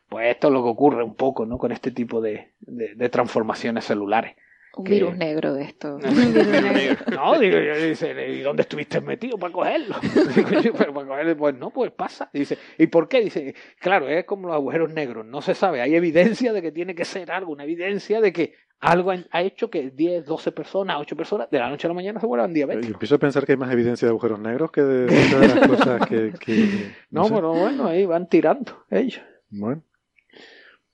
Pues 0.09 0.29
esto 0.29 0.49
es 0.49 0.53
lo 0.53 0.63
que 0.63 0.71
ocurre 0.71 1.03
un 1.03 1.15
poco, 1.15 1.47
¿no? 1.47 1.59
Con 1.59 1.73
este 1.73 1.91
tipo 1.91 2.21
de, 2.21 2.53
de 2.61 3.09
transformaciones 3.09 3.85
celulares. 3.85 4.37
Un 4.75 4.85
virus 4.85 5.15
negro 5.19 5.53
de 5.53 5.65
esto. 5.65 5.99
no, 7.13 7.39
digo, 7.39 7.59
dice, 7.59 8.29
¿y 8.31 8.41
dónde 8.41 8.63
estuviste 8.63 9.03
metido 9.03 9.37
para 9.37 9.53
cogerlo? 9.53 9.97
Digo 10.35 10.49
yo, 10.63 10.73
pero 10.73 10.95
para 10.95 11.07
cogerlo, 11.07 11.37
pues 11.37 11.55
no, 11.57 11.71
pues 11.71 11.93
pasa. 11.93 12.31
Dice, 12.33 12.57
¿y 12.79 12.87
por 12.87 13.07
qué? 13.07 13.21
Dice, 13.21 13.55
claro, 13.79 14.09
es 14.09 14.25
como 14.25 14.49
los 14.49 14.55
agujeros 14.55 14.91
negros, 14.91 15.27
no 15.27 15.43
se 15.43 15.55
sabe, 15.55 15.83
hay 15.83 15.95
evidencia 15.95 16.55
de 16.55 16.63
que 16.63 16.73
tiene 16.73 16.95
que 16.95 17.05
ser 17.05 17.31
algo, 17.33 17.53
una 17.53 17.65
evidencia 17.65 18.23
de 18.23 18.33
que 18.33 18.55
algo 18.83 19.13
ha 19.13 19.43
hecho 19.43 19.71
que 19.71 19.91
10, 19.91 20.27
12 20.27 20.53
personas, 20.53 20.97
8 21.01 21.17
personas, 21.17 21.51
de 21.51 21.59
la 21.59 21.71
noche 21.71 21.87
a 21.87 21.89
la 21.89 21.95
mañana 21.95 22.21
se 22.21 22.27
vuelvan 22.27 22.53
diabéticos. 22.53 22.89
Yo 22.89 22.95
empiezo 22.95 23.15
a 23.15 23.19
pensar 23.19 23.47
que 23.47 23.53
hay 23.53 23.59
más 23.59 23.73
evidencia 23.73 24.07
de 24.07 24.11
agujeros 24.11 24.41
negros 24.41 24.73
que 24.73 24.83
de, 24.83 25.07
de 25.07 25.49
las 25.49 25.69
cosas 25.69 26.07
que... 26.07 26.33
que 26.39 26.91
no, 27.11 27.29
no 27.29 27.35
pero 27.35 27.55
bueno, 27.55 27.87
ahí 27.87 28.05
van 28.05 28.29
tirando 28.29 28.85
ellos. 28.91 29.23
Bueno. 29.51 29.83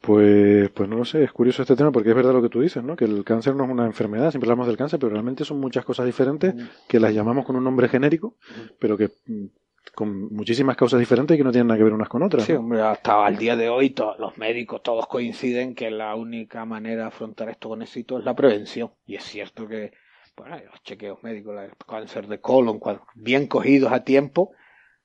Pues, 0.03 0.69
pues 0.71 0.89
no 0.89 0.97
lo 0.97 1.05
sé, 1.05 1.25
es 1.25 1.33
curioso 1.33 1.63
este 1.63 1.75
tema 1.75 1.91
porque 1.91 2.11
es 2.11 2.15
verdad 2.15 2.33
lo 2.33 2.43
que 2.43 2.51
tú 2.51 2.61
dices, 2.61 2.85
¿no? 2.85 2.95
Que 2.95 3.07
el 3.07 3.25
cáncer 3.25 3.57
no 3.57 3.65
es 3.65 3.71
una 3.71 3.87
enfermedad, 3.87 4.31
siempre 4.31 4.49
hablamos 4.49 4.67
del 4.67 4.77
cáncer, 4.77 5.01
pero 5.01 5.11
realmente 5.11 5.45
son 5.45 5.59
muchas 5.59 5.85
cosas 5.85 6.07
diferentes 6.07 6.55
que 6.87 7.01
las 7.01 7.15
llamamos 7.15 7.47
con 7.47 7.57
un 7.57 7.65
nombre 7.65 7.89
genérico, 7.89 8.37
pero 8.79 8.97
que 8.97 9.11
mm, 9.27 9.47
con 9.95 10.33
muchísimas 10.35 10.77
causas 10.77 11.01
diferentes 11.01 11.37
que 11.37 11.45
no 11.45 11.51
tienen 11.51 11.69
nada 11.69 11.79
que 11.79 11.85
ver 11.85 11.93
unas 11.93 12.09
con 12.09 12.23
otras. 12.23 12.45
Sí, 12.45 12.53
hombre, 12.53 12.81
hasta 12.83 13.25
al 13.25 13.37
día 13.37 13.57
de 13.57 13.69
hoy 13.69 13.91
todos 13.91 14.19
los 14.19 14.37
médicos 14.39 14.83
todos 14.83 15.07
coinciden 15.07 15.75
que 15.75 15.91
la 15.91 16.15
única 16.15 16.65
manera 16.65 17.03
de 17.03 17.09
afrontar 17.09 17.49
esto 17.49 17.69
con 17.69 17.83
éxito 17.83 18.19
es 18.19 18.25
la 18.25 18.35
prevención. 18.35 18.91
Y 19.07 19.17
es 19.17 19.25
cierto 19.25 19.67
que, 19.67 19.93
bueno, 20.37 20.57
los 20.71 20.83
chequeos 20.83 21.23
médicos, 21.23 21.57
el 21.63 21.71
cáncer 21.87 22.27
de 22.27 22.41
colon, 22.41 22.81
bien 23.15 23.47
cogidos 23.47 23.93
a 23.93 24.05
tiempo, 24.05 24.53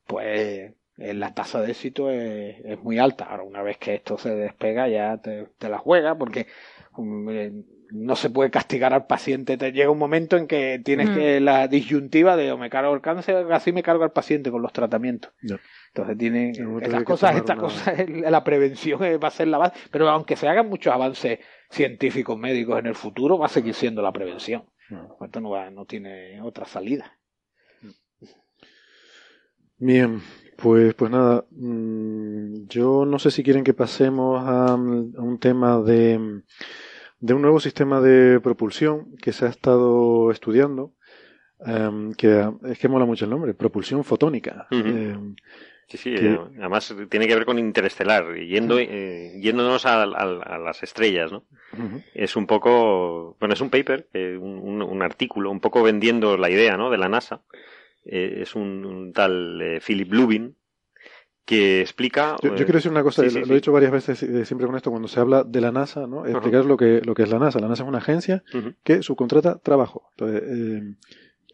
pues 0.06 0.74
eh, 0.98 1.14
la 1.14 1.34
tasa 1.34 1.62
de 1.62 1.72
éxito 1.72 2.10
es, 2.10 2.80
muy 2.82 3.00
alta. 3.00 3.26
Ahora, 3.26 3.44
una 3.44 3.64
vez 3.64 3.78
que 3.78 3.96
esto 3.96 4.18
se 4.18 4.36
despega, 4.36 4.88
ya 4.88 5.18
te, 5.18 5.70
la 5.70 5.78
juega, 5.78 6.18
porque 6.18 6.48
no 7.94 8.16
se 8.16 8.32
puede 8.32 8.50
castigar 8.50 8.91
al 8.91 9.06
paciente. 9.06 9.56
Te 9.56 9.72
llega 9.72 9.91
un 9.91 10.00
momento 10.00 10.36
en 10.36 10.48
que 10.48 10.82
tienes 10.84 11.12
mm. 11.12 11.16
que 11.16 11.39
la 11.39 11.68
disyuntiva 11.68 12.36
de 12.36 12.52
o 12.52 12.58
me 12.58 12.72
cargo 12.72 12.94
el 12.94 13.02
cáncer, 13.02 13.52
así 13.52 13.72
me 13.72 13.84
cargo 13.84 14.04
al 14.04 14.12
paciente 14.12 14.50
con 14.50 14.64
los 14.64 14.74
tratamientos. 14.74 15.32
Entonces 15.89 16.18
tiene 16.18 16.54
estas 16.82 17.04
cosas, 17.04 17.36
estas 17.36 17.58
cosas, 17.58 18.10
la 18.10 18.44
prevención 18.44 19.00
va 19.02 19.28
a 19.28 19.32
ser 19.32 19.48
la 19.48 19.60
base, 19.60 19.80
pero 19.91 20.10
aunque 20.10 20.36
se 20.36 20.48
hagan 20.48 20.68
muchos 20.68 20.91
avances 20.91 21.39
científicos 21.70 22.38
médicos 22.38 22.80
en 22.80 22.88
el 22.88 22.96
futuro, 22.96 23.38
va 23.38 23.46
a 23.46 23.50
seguir 23.50 23.76
siendo 23.76 24.02
la 24.02 24.12
prevención. 24.12 24.66
Esto 25.24 25.39
no 25.39 25.52
va, 25.52 25.70
no 25.70 25.86
tiene 25.86 26.41
otra 26.41 26.66
salida. 26.66 27.18
Bien, 29.78 30.22
pues, 30.58 30.94
pues 30.96 31.12
nada, 31.12 31.46
mm, 31.52 32.68
yo 32.68 33.06
no 33.06 33.20
sé 33.20 33.32
si 33.32 33.44
quieren 33.44 33.64
que 33.64 33.74
pasemos 33.74 34.41
a, 34.46 34.76
un 34.76 35.38
tema 35.39 35.80
de, 35.82 36.44
de, 37.24 37.34
un 37.34 37.41
nuevo 37.41 37.59
sistema 37.59 38.01
de 38.01 38.39
propulsión 38.41 39.15
que 39.17 39.32
se 39.32 39.45
ha 39.45 39.49
estado 39.49 40.30
estudiando, 40.32 40.93
em, 41.65 42.13
que 42.13 42.49
es 42.65 42.78
que 42.80 42.88
mola 42.88 43.05
mucho 43.05 43.26
el 43.26 43.32
nombre, 43.32 43.53
propulsión 43.53 44.03
fotónica. 44.03 44.67
Em, 44.71 45.36
sí, 45.88 45.97
sí, 45.97 46.15
además 46.59 46.93
tiene 47.09 47.28
que 47.28 47.36
ver 47.36 47.45
con 47.45 47.59
interestelar, 47.59 48.36
yendo, 48.36 48.78
eh, 48.78 49.39
yéndonos 49.41 49.86
a, 49.86 50.05
las 50.05 50.84
estrellas, 50.84 51.32
¿no? 51.32 51.45
Es 52.13 52.36
un 52.36 52.45
poco, 52.45 53.38
bueno, 53.39 53.53
es 53.53 53.61
un 53.61 53.69
paper, 53.69 54.09
eh, 54.13 54.38
un, 54.39 54.82
un, 54.82 55.01
artículo, 55.01 55.49
un 55.49 55.59
poco 55.59 55.82
vendiendo 55.82 56.38
la 56.38 56.49
idea, 56.49 56.78
¿no? 56.78 56.89
De 56.89 56.97
la 56.97 57.09
NASA 57.09 57.41
eh, 58.05 58.39
es 58.41 58.53
un, 58.53 59.11
tal 59.13 59.80
Philip 59.86 60.11
Lubin, 60.11 60.55
que 61.46 61.82
explica. 61.82 62.38
Yo, 62.41 62.56
quiero 62.56 62.74
decir 62.74 62.91
una 62.91 63.04
cosa, 63.04 63.24
lo, 63.24 63.28
he 63.28 63.56
dicho 63.56 63.72
varias 63.72 63.91
veces 63.91 64.24
eh, 64.24 64.46
siempre 64.46 64.68
con 64.68 64.76
esto, 64.76 64.89
cuando 64.89 65.08
se 65.08 65.20
habla 65.20 65.44
de 65.44 65.62
la 65.62 65.72
NASA, 65.72 66.08
¿no? 66.08 66.26
Explicar 66.26 66.66
lo, 66.66 66.78
que, 66.78 67.02
lo 67.04 67.14
que 67.14 67.24
es 67.24 67.30
la 67.30 67.39
NASA. 67.39 67.60
La 67.60 67.68
NASA 67.68 67.84
es 67.84 67.89
una 67.89 67.98
agencia 67.98 68.44
que 68.84 69.02
subcontrata 69.02 69.60
trabajo. 69.60 70.10
Entonces, 70.12 70.96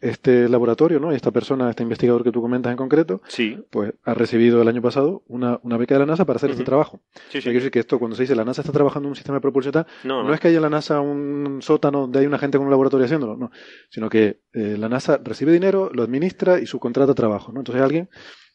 este 0.00 0.48
laboratorio, 0.48 0.98
¿no? 0.98 1.12
Esta 1.12 1.30
persona, 1.30 1.68
este 1.68 1.82
investigador 1.82 2.24
que 2.24 2.32
tú 2.32 2.40
comentas 2.40 2.70
en 2.70 2.76
concreto, 2.76 3.20
sí. 3.28 3.58
pues 3.70 3.92
ha 4.04 4.14
recibido 4.14 4.62
el 4.62 4.68
año 4.68 4.80
pasado 4.80 5.22
una, 5.28 5.60
una 5.62 5.76
beca 5.76 5.94
de 5.94 6.00
la 6.00 6.06
NASA 6.06 6.24
para 6.24 6.38
hacer 6.38 6.50
este 6.50 6.64
trabajo. 6.64 7.00
Sí, 7.28 7.38
sí. 7.38 7.42
Quiero 7.42 7.56
decir 7.56 7.70
que 7.70 7.80
esto, 7.80 7.98
cuando 7.98 8.16
se 8.16 8.22
dice 8.22 8.34
la 8.34 8.44
NASA 8.44 8.62
está 8.62 8.72
trabajando 8.72 9.08
en 9.08 9.10
un 9.10 9.16
sistema 9.16 9.36
de 9.36 9.42
propulsión, 9.42 9.86
no, 10.04 10.32
es 10.32 10.40
que 10.40 10.48
haya 10.48 10.56
en 10.56 10.62
la 10.62 10.70
NASA 10.70 11.00
un 11.00 11.60
sótano 11.60 12.00
donde 12.00 12.20
hay 12.20 12.26
una 12.26 12.38
gente 12.38 12.56
con 12.56 12.66
un 12.66 12.70
laboratorio 12.70 13.04
haciéndolo, 13.04 13.36
no, 13.36 13.50
sino 13.90 14.08
que 14.08 14.40
eh, 14.52 14.76
la 14.78 14.88
NASA 14.88 15.20
recibe 15.22 15.52
dinero, 15.52 15.90
lo 15.92 16.02
administra 16.02 16.60
y 16.60 16.66
subcontrata 16.66 17.14
trabajo, 17.14 17.52
¿no? 17.52 17.60
Entonces 17.60 17.82
alguien 17.82 18.08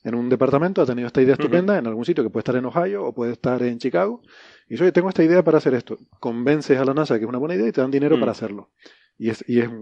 en 0.06 0.16
un 0.16 0.30
departamento 0.30 0.84
ha 0.84 0.86
tenido 0.86 1.08
esta 1.08 1.22
idea 1.22 1.34
estupenda 1.34 1.78
en 1.78 1.88
algún 1.88 2.06
sitio 2.06 2.24
que 2.24 2.30
puede 2.30 2.41
estar 2.41 2.56
en 2.56 2.66
Ohio 2.66 3.03
o 3.03 3.14
puede 3.14 3.34
estar 3.34 3.62
en 3.64 3.80
Chicago 3.80 4.22
y 4.68 4.76
dice, 4.76 4.84
oye, 4.84 4.91
tengo 4.91 5.10
esta 5.10 5.24
idea 5.24 5.43
para 5.43 5.58
hacer 5.58 5.74
esto. 5.74 5.97
Convences 6.20 6.78
a 6.80 6.86
la 6.86 6.93
NASA 6.93 7.18
que 7.18 7.26
es 7.26 7.28
una 7.30 7.39
buena 7.39 7.56
idea 7.56 7.68
y 7.68 7.72
te 7.72 7.82
dan 7.82 7.89
dinero 7.89 8.20
para 8.20 8.32
hacerlo. 8.32 8.70
De 9.18 9.32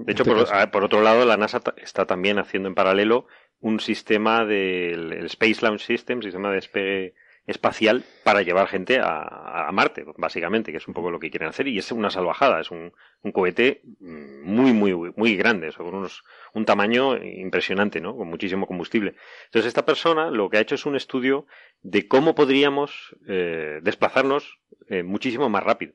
hecho, 0.07 0.23
por, 0.23 0.83
otro 0.83 1.01
lado, 1.01 1.25
la 1.25 1.37
NASA 1.37 1.61
está 1.77 2.05
también 2.05 2.39
haciendo 2.39 2.69
en 2.69 2.75
paralelo 2.75 3.27
un 3.59 3.81
sistema 3.81 4.45
del 4.45 5.11
Space 5.25 5.57
Launch 5.61 5.81
System, 5.81 6.21
sistema 6.21 6.49
de 6.49 6.55
despegue 6.55 7.15
espacial 7.45 8.05
para 8.23 8.41
llevar 8.41 8.67
gente 8.67 8.99
a, 9.01 9.69
Marte, 9.73 10.05
básicamente, 10.17 10.71
que 10.71 10.77
es 10.77 10.87
un 10.87 10.93
poco 10.93 11.11
lo 11.11 11.19
que 11.19 11.29
quieren 11.29 11.49
hacer. 11.49 11.67
Y 11.67 11.77
es 11.77 11.91
una 11.91 12.09
salvajada, 12.09 12.61
es 12.61 12.71
un, 12.71 12.91
cohete 13.31 13.81
muy, 13.99 14.73
muy, 14.73 14.93
muy 15.15 15.35
grande, 15.35 15.71
con 15.73 15.93
unos, 15.93 16.23
un 16.53 16.65
tamaño 16.65 17.17
impresionante, 17.17 18.01
¿no? 18.01 18.15
Con 18.15 18.29
muchísimo 18.29 18.67
combustible. 18.67 19.15
Entonces, 19.45 19.67
esta 19.67 19.85
persona 19.85 20.31
lo 20.31 20.49
que 20.49 20.57
ha 20.57 20.61
hecho 20.61 20.75
es 20.75 20.85
un 20.85 20.95
estudio 20.95 21.45
de 21.81 22.07
cómo 22.07 22.35
podríamos 22.35 23.15
eh, 23.27 23.79
desplazarnos 23.81 24.59
eh, 24.87 25.03
muchísimo 25.03 25.49
más 25.49 25.63
rápido. 25.63 25.93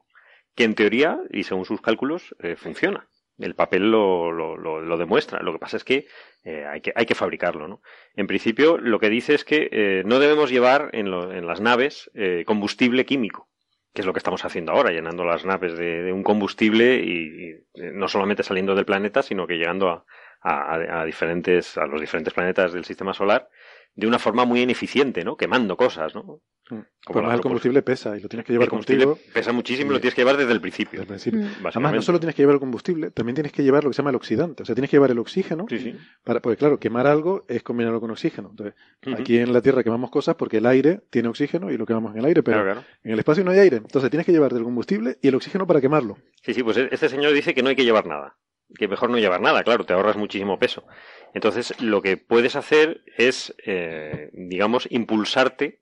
Que 0.54 0.64
en 0.64 0.74
teoría, 0.74 1.18
y 1.30 1.44
según 1.44 1.64
sus 1.64 1.80
cálculos, 1.80 2.34
eh, 2.40 2.56
funciona 2.56 3.08
el 3.38 3.54
papel 3.54 3.90
lo, 3.90 4.32
lo, 4.32 4.56
lo, 4.56 4.96
demuestra. 4.98 5.40
Lo 5.42 5.52
que 5.52 5.58
pasa 5.58 5.76
es 5.76 5.84
que, 5.84 6.06
eh, 6.44 6.66
hay 6.66 6.80
que 6.80 6.92
hay 6.94 7.06
que 7.06 7.14
fabricarlo. 7.14 7.68
¿no? 7.68 7.82
En 8.14 8.26
principio, 8.26 8.78
lo 8.78 8.98
que 8.98 9.08
dice 9.08 9.34
es 9.34 9.44
que 9.44 9.68
eh, 9.70 10.02
no 10.04 10.18
debemos 10.18 10.50
llevar 10.50 10.90
en, 10.92 11.06
en 11.06 11.46
las 11.46 11.60
naves 11.60 12.10
eh, 12.14 12.44
combustible 12.46 13.06
químico, 13.06 13.48
que 13.94 14.02
es 14.02 14.06
lo 14.06 14.12
que 14.12 14.18
estamos 14.18 14.44
haciendo 14.44 14.72
ahora, 14.72 14.90
llenando 14.90 15.24
las 15.24 15.44
naves 15.44 15.76
de, 15.76 16.12
un 16.12 16.22
combustible 16.22 16.96
y, 16.96 17.54
no 17.74 18.08
solamente 18.08 18.42
saliendo 18.42 18.74
del 18.74 18.84
planeta, 18.84 19.22
sino 19.22 19.46
que 19.46 19.56
llegando 19.56 20.04
a, 20.42 21.04
diferentes, 21.04 21.76
a 21.78 21.86
los 21.86 22.00
diferentes 22.00 22.34
planetas 22.34 22.72
del 22.72 22.84
sistema 22.84 23.12
solar 23.12 23.48
de 23.94 24.06
una 24.06 24.18
forma 24.18 24.44
muy 24.44 24.60
ineficiente, 24.62 25.24
¿no? 25.24 25.36
Quemando 25.36 25.76
cosas, 25.76 26.14
¿no? 26.14 26.40
Mm. 26.70 26.80
Como 27.04 27.32
el 27.32 27.40
combustible 27.40 27.82
pesa 27.82 28.16
y 28.16 28.20
lo 28.20 28.28
tienes 28.28 28.44
que 28.44 28.52
llevar 28.52 28.66
el 28.66 28.70
combustible 28.70 29.06
pesa 29.32 29.52
muchísimo 29.52 29.90
y 29.90 29.94
lo 29.94 30.00
tienes 30.00 30.14
que 30.14 30.20
llevar 30.20 30.36
desde 30.36 30.52
el 30.52 30.60
principio. 30.60 31.02
Mm. 31.02 31.66
Además, 31.66 31.94
no 31.94 32.02
solo 32.02 32.20
tienes 32.20 32.34
que 32.34 32.42
llevar 32.42 32.54
el 32.54 32.60
combustible, 32.60 33.10
también 33.10 33.34
tienes 33.34 33.52
que 33.52 33.62
llevar 33.62 33.84
lo 33.84 33.90
que 33.90 33.94
se 33.94 33.98
llama 33.98 34.10
el 34.10 34.16
oxidante. 34.16 34.62
O 34.62 34.66
sea, 34.66 34.74
tienes 34.74 34.90
que 34.90 34.96
llevar 34.96 35.10
el 35.10 35.18
oxígeno. 35.18 35.66
Sí, 35.68 35.78
sí. 35.78 35.96
Para, 36.22 36.40
porque, 36.40 36.58
claro, 36.58 36.78
quemar 36.78 37.06
algo 37.06 37.44
es 37.48 37.62
combinarlo 37.62 38.00
con 38.00 38.10
oxígeno. 38.10 38.50
Entonces, 38.50 38.74
aquí 39.18 39.38
en 39.38 39.52
la 39.52 39.62
Tierra 39.62 39.82
quemamos 39.82 40.10
cosas 40.10 40.34
porque 40.34 40.58
el 40.58 40.66
aire 40.66 41.00
tiene 41.10 41.28
oxígeno 41.28 41.70
y 41.70 41.78
lo 41.78 41.86
quemamos 41.86 42.12
en 42.12 42.18
el 42.18 42.24
aire, 42.26 42.42
pero 42.42 42.82
en 43.02 43.12
el 43.12 43.18
espacio 43.18 43.44
no 43.44 43.50
hay 43.50 43.60
aire. 43.60 43.78
Entonces, 43.78 44.10
tienes 44.10 44.26
que 44.26 44.32
llevar 44.32 44.52
el 44.52 44.62
combustible 44.62 45.18
y 45.22 45.28
el 45.28 45.34
oxígeno 45.34 45.66
para 45.66 45.80
quemarlo. 45.80 46.18
Sí, 46.42 46.52
sí, 46.52 46.62
pues 46.62 46.76
e-, 46.76 46.88
este 46.90 47.08
señor 47.08 47.32
dice 47.32 47.54
que 47.54 47.62
no 47.62 47.70
hay 47.70 47.76
que 47.76 47.84
llevar 47.84 48.06
nada. 48.06 48.36
Que 48.76 48.88
mejor 48.88 49.10
no 49.10 49.18
llevar 49.18 49.40
nada, 49.40 49.64
claro, 49.64 49.84
te 49.84 49.94
ahorras 49.94 50.16
muchísimo 50.16 50.58
peso. 50.58 50.86
Entonces, 51.34 51.80
lo 51.80 52.02
que 52.02 52.16
puedes 52.16 52.56
hacer 52.56 53.02
es, 53.16 53.54
eh, 53.64 54.30
digamos, 54.32 54.86
impulsarte 54.90 55.80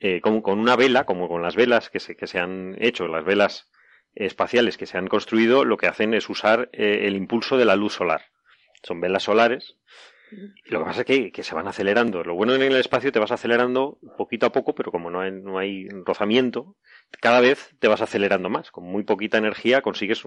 eh, 0.00 0.20
con, 0.20 0.42
una 0.44 0.76
vela, 0.76 1.04
como 1.04 1.28
con 1.28 1.42
las 1.42 1.56
velas 1.56 1.90
que 1.90 2.00
se, 2.00 2.16
que 2.16 2.26
se 2.26 2.38
han 2.38 2.76
hecho, 2.80 3.08
las 3.08 3.24
velas 3.24 3.70
espaciales 4.14 4.76
que 4.76 4.86
se 4.86 4.98
han 4.98 5.08
construido, 5.08 5.64
lo 5.64 5.76
que 5.76 5.86
hacen 5.86 6.14
es 6.14 6.28
usar 6.28 6.68
eh, 6.72 7.06
el 7.06 7.16
impulso 7.16 7.56
de 7.56 7.64
la 7.64 7.76
luz 7.76 7.94
solar. 7.94 8.22
Son 8.82 9.00
velas 9.00 9.22
solares. 9.22 9.76
lo 10.66 10.80
que 10.80 10.84
pasa 10.84 11.00
es 11.00 11.06
que, 11.06 11.32
que, 11.32 11.42
se 11.42 11.54
van 11.54 11.68
acelerando. 11.68 12.22
Lo 12.24 12.34
bueno 12.34 12.54
en 12.54 12.62
el 12.62 12.76
espacio 12.76 13.12
te 13.12 13.18
vas 13.18 13.32
acelerando 13.32 13.98
poquito 14.18 14.46
a 14.46 14.52
poco, 14.52 14.74
pero 14.74 14.90
como 14.90 15.10
no 15.10 15.20
hay, 15.20 15.32
no 15.32 15.58
hay 15.58 15.88
rozamiento, 15.88 16.76
cada 17.20 17.40
vez 17.40 17.74
te 17.78 17.88
vas 17.88 18.02
acelerando 18.02 18.50
más. 18.50 18.70
Con 18.70 18.84
muy 18.84 19.04
poquita 19.04 19.38
energía 19.38 19.82
consigues 19.82 20.26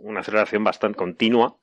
una 0.00 0.20
aceleración 0.20 0.64
bastante 0.64 0.96
continua 0.96 1.56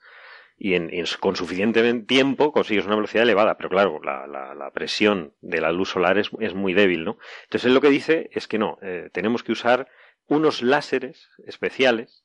y 0.58 0.76
en, 0.76 0.90
con 1.20 1.36
suficiente 1.36 1.94
tiempo 2.02 2.52
consigues 2.52 2.86
una 2.86 2.96
velocidad 2.96 3.24
elevada, 3.24 3.58
pero 3.58 3.70
claro, 3.70 4.00
la, 4.02 4.26
la, 4.28 4.72
presión 4.72 5.34
de 5.42 5.60
la 5.60 5.72
luz 5.72 5.90
solar 5.90 6.18
es, 6.18 6.32
muy 6.32 6.74
débil, 6.74 7.04
¿no? 7.04 7.18
Entonces 7.44 7.66
él 7.66 7.74
lo 7.74 7.82
que 7.82 7.90
dice 7.90 8.30
es 8.32 8.48
que 8.48 8.58
no, 8.58 8.78
eh, 8.82 9.10
tenemos 9.12 9.44
que 9.44 9.52
usar 9.52 9.90
unos 10.28 10.62
láseres 10.62 11.30
especiales 11.46 12.24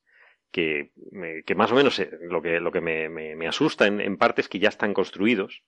que, 0.51 0.91
que 1.45 1.55
más 1.55 1.71
o 1.71 1.75
menos 1.75 1.99
eh, 1.99 2.09
lo 2.21 2.41
que, 2.41 2.59
lo 2.59 2.71
que 2.71 2.81
me, 2.81 3.09
me, 3.09 3.47
asusta 3.47 3.87
en, 3.87 4.01
en, 4.01 4.17
parte 4.17 4.41
es 4.41 4.49
que 4.49 4.59
ya 4.59 4.69
están 4.69 4.93
construidos. 4.93 5.63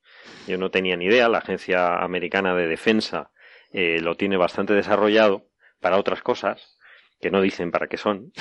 Yo 0.47 0.57
no 0.57 0.71
tenía 0.71 0.95
ni 0.97 1.05
idea, 1.05 1.29
la 1.29 1.39
Agencia 1.39 1.99
Americana 1.99 2.55
de 2.55 2.67
Defensa 2.67 3.31
eh, 3.71 3.99
lo 4.01 4.15
tiene 4.15 4.37
bastante 4.37 4.73
desarrollado 4.73 5.49
para 5.79 5.97
otras 5.97 6.21
cosas 6.21 6.77
que 7.23 7.31
no 7.31 7.41
dicen 7.41 7.71
para 7.71 7.87
qué 7.87 7.95
son, 7.95 8.33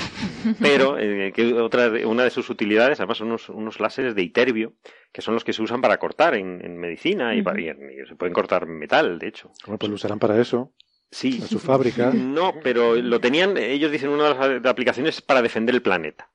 pero 0.60 0.98
eh, 0.98 1.32
que 1.32 1.54
otra, 1.54 1.88
una 2.04 2.24
de 2.24 2.30
sus 2.30 2.50
utilidades, 2.50 2.98
además, 2.98 3.18
son 3.18 3.28
unos, 3.28 3.48
unos 3.48 3.78
láseres 3.78 4.16
de 4.16 4.22
iterbio, 4.22 4.74
que 5.12 5.22
son 5.22 5.34
los 5.34 5.44
que 5.44 5.52
se 5.52 5.62
usan 5.62 5.80
para 5.80 5.98
cortar 5.98 6.34
en, 6.34 6.76
medicina 6.78 7.32
y, 7.36 7.42
para, 7.42 7.60
y, 7.60 7.66
se 8.09 8.16
pueden 8.16 8.34
cortar 8.34 8.66
metal, 8.66 9.20
de 9.20 9.28
hecho. 9.28 9.52
Bueno, 9.66 9.78
pues 9.78 9.88
lo 9.88 9.94
usarán 9.94 10.18
para 10.18 10.40
eso. 10.40 10.72
Sí. 11.12 11.38
En 11.40 11.46
su 11.46 11.60
fábrica. 11.60 12.10
No, 12.12 12.54
pero 12.60 12.96
lo 12.96 13.20
tenían, 13.20 13.56
ellos 13.56 13.92
dicen 13.92 14.10
una 14.10 14.34
de 14.34 14.60
las 14.60 14.66
aplicaciones 14.66 15.22
para 15.22 15.42
defender 15.42 15.76
el 15.76 15.82
planeta. 15.82 16.31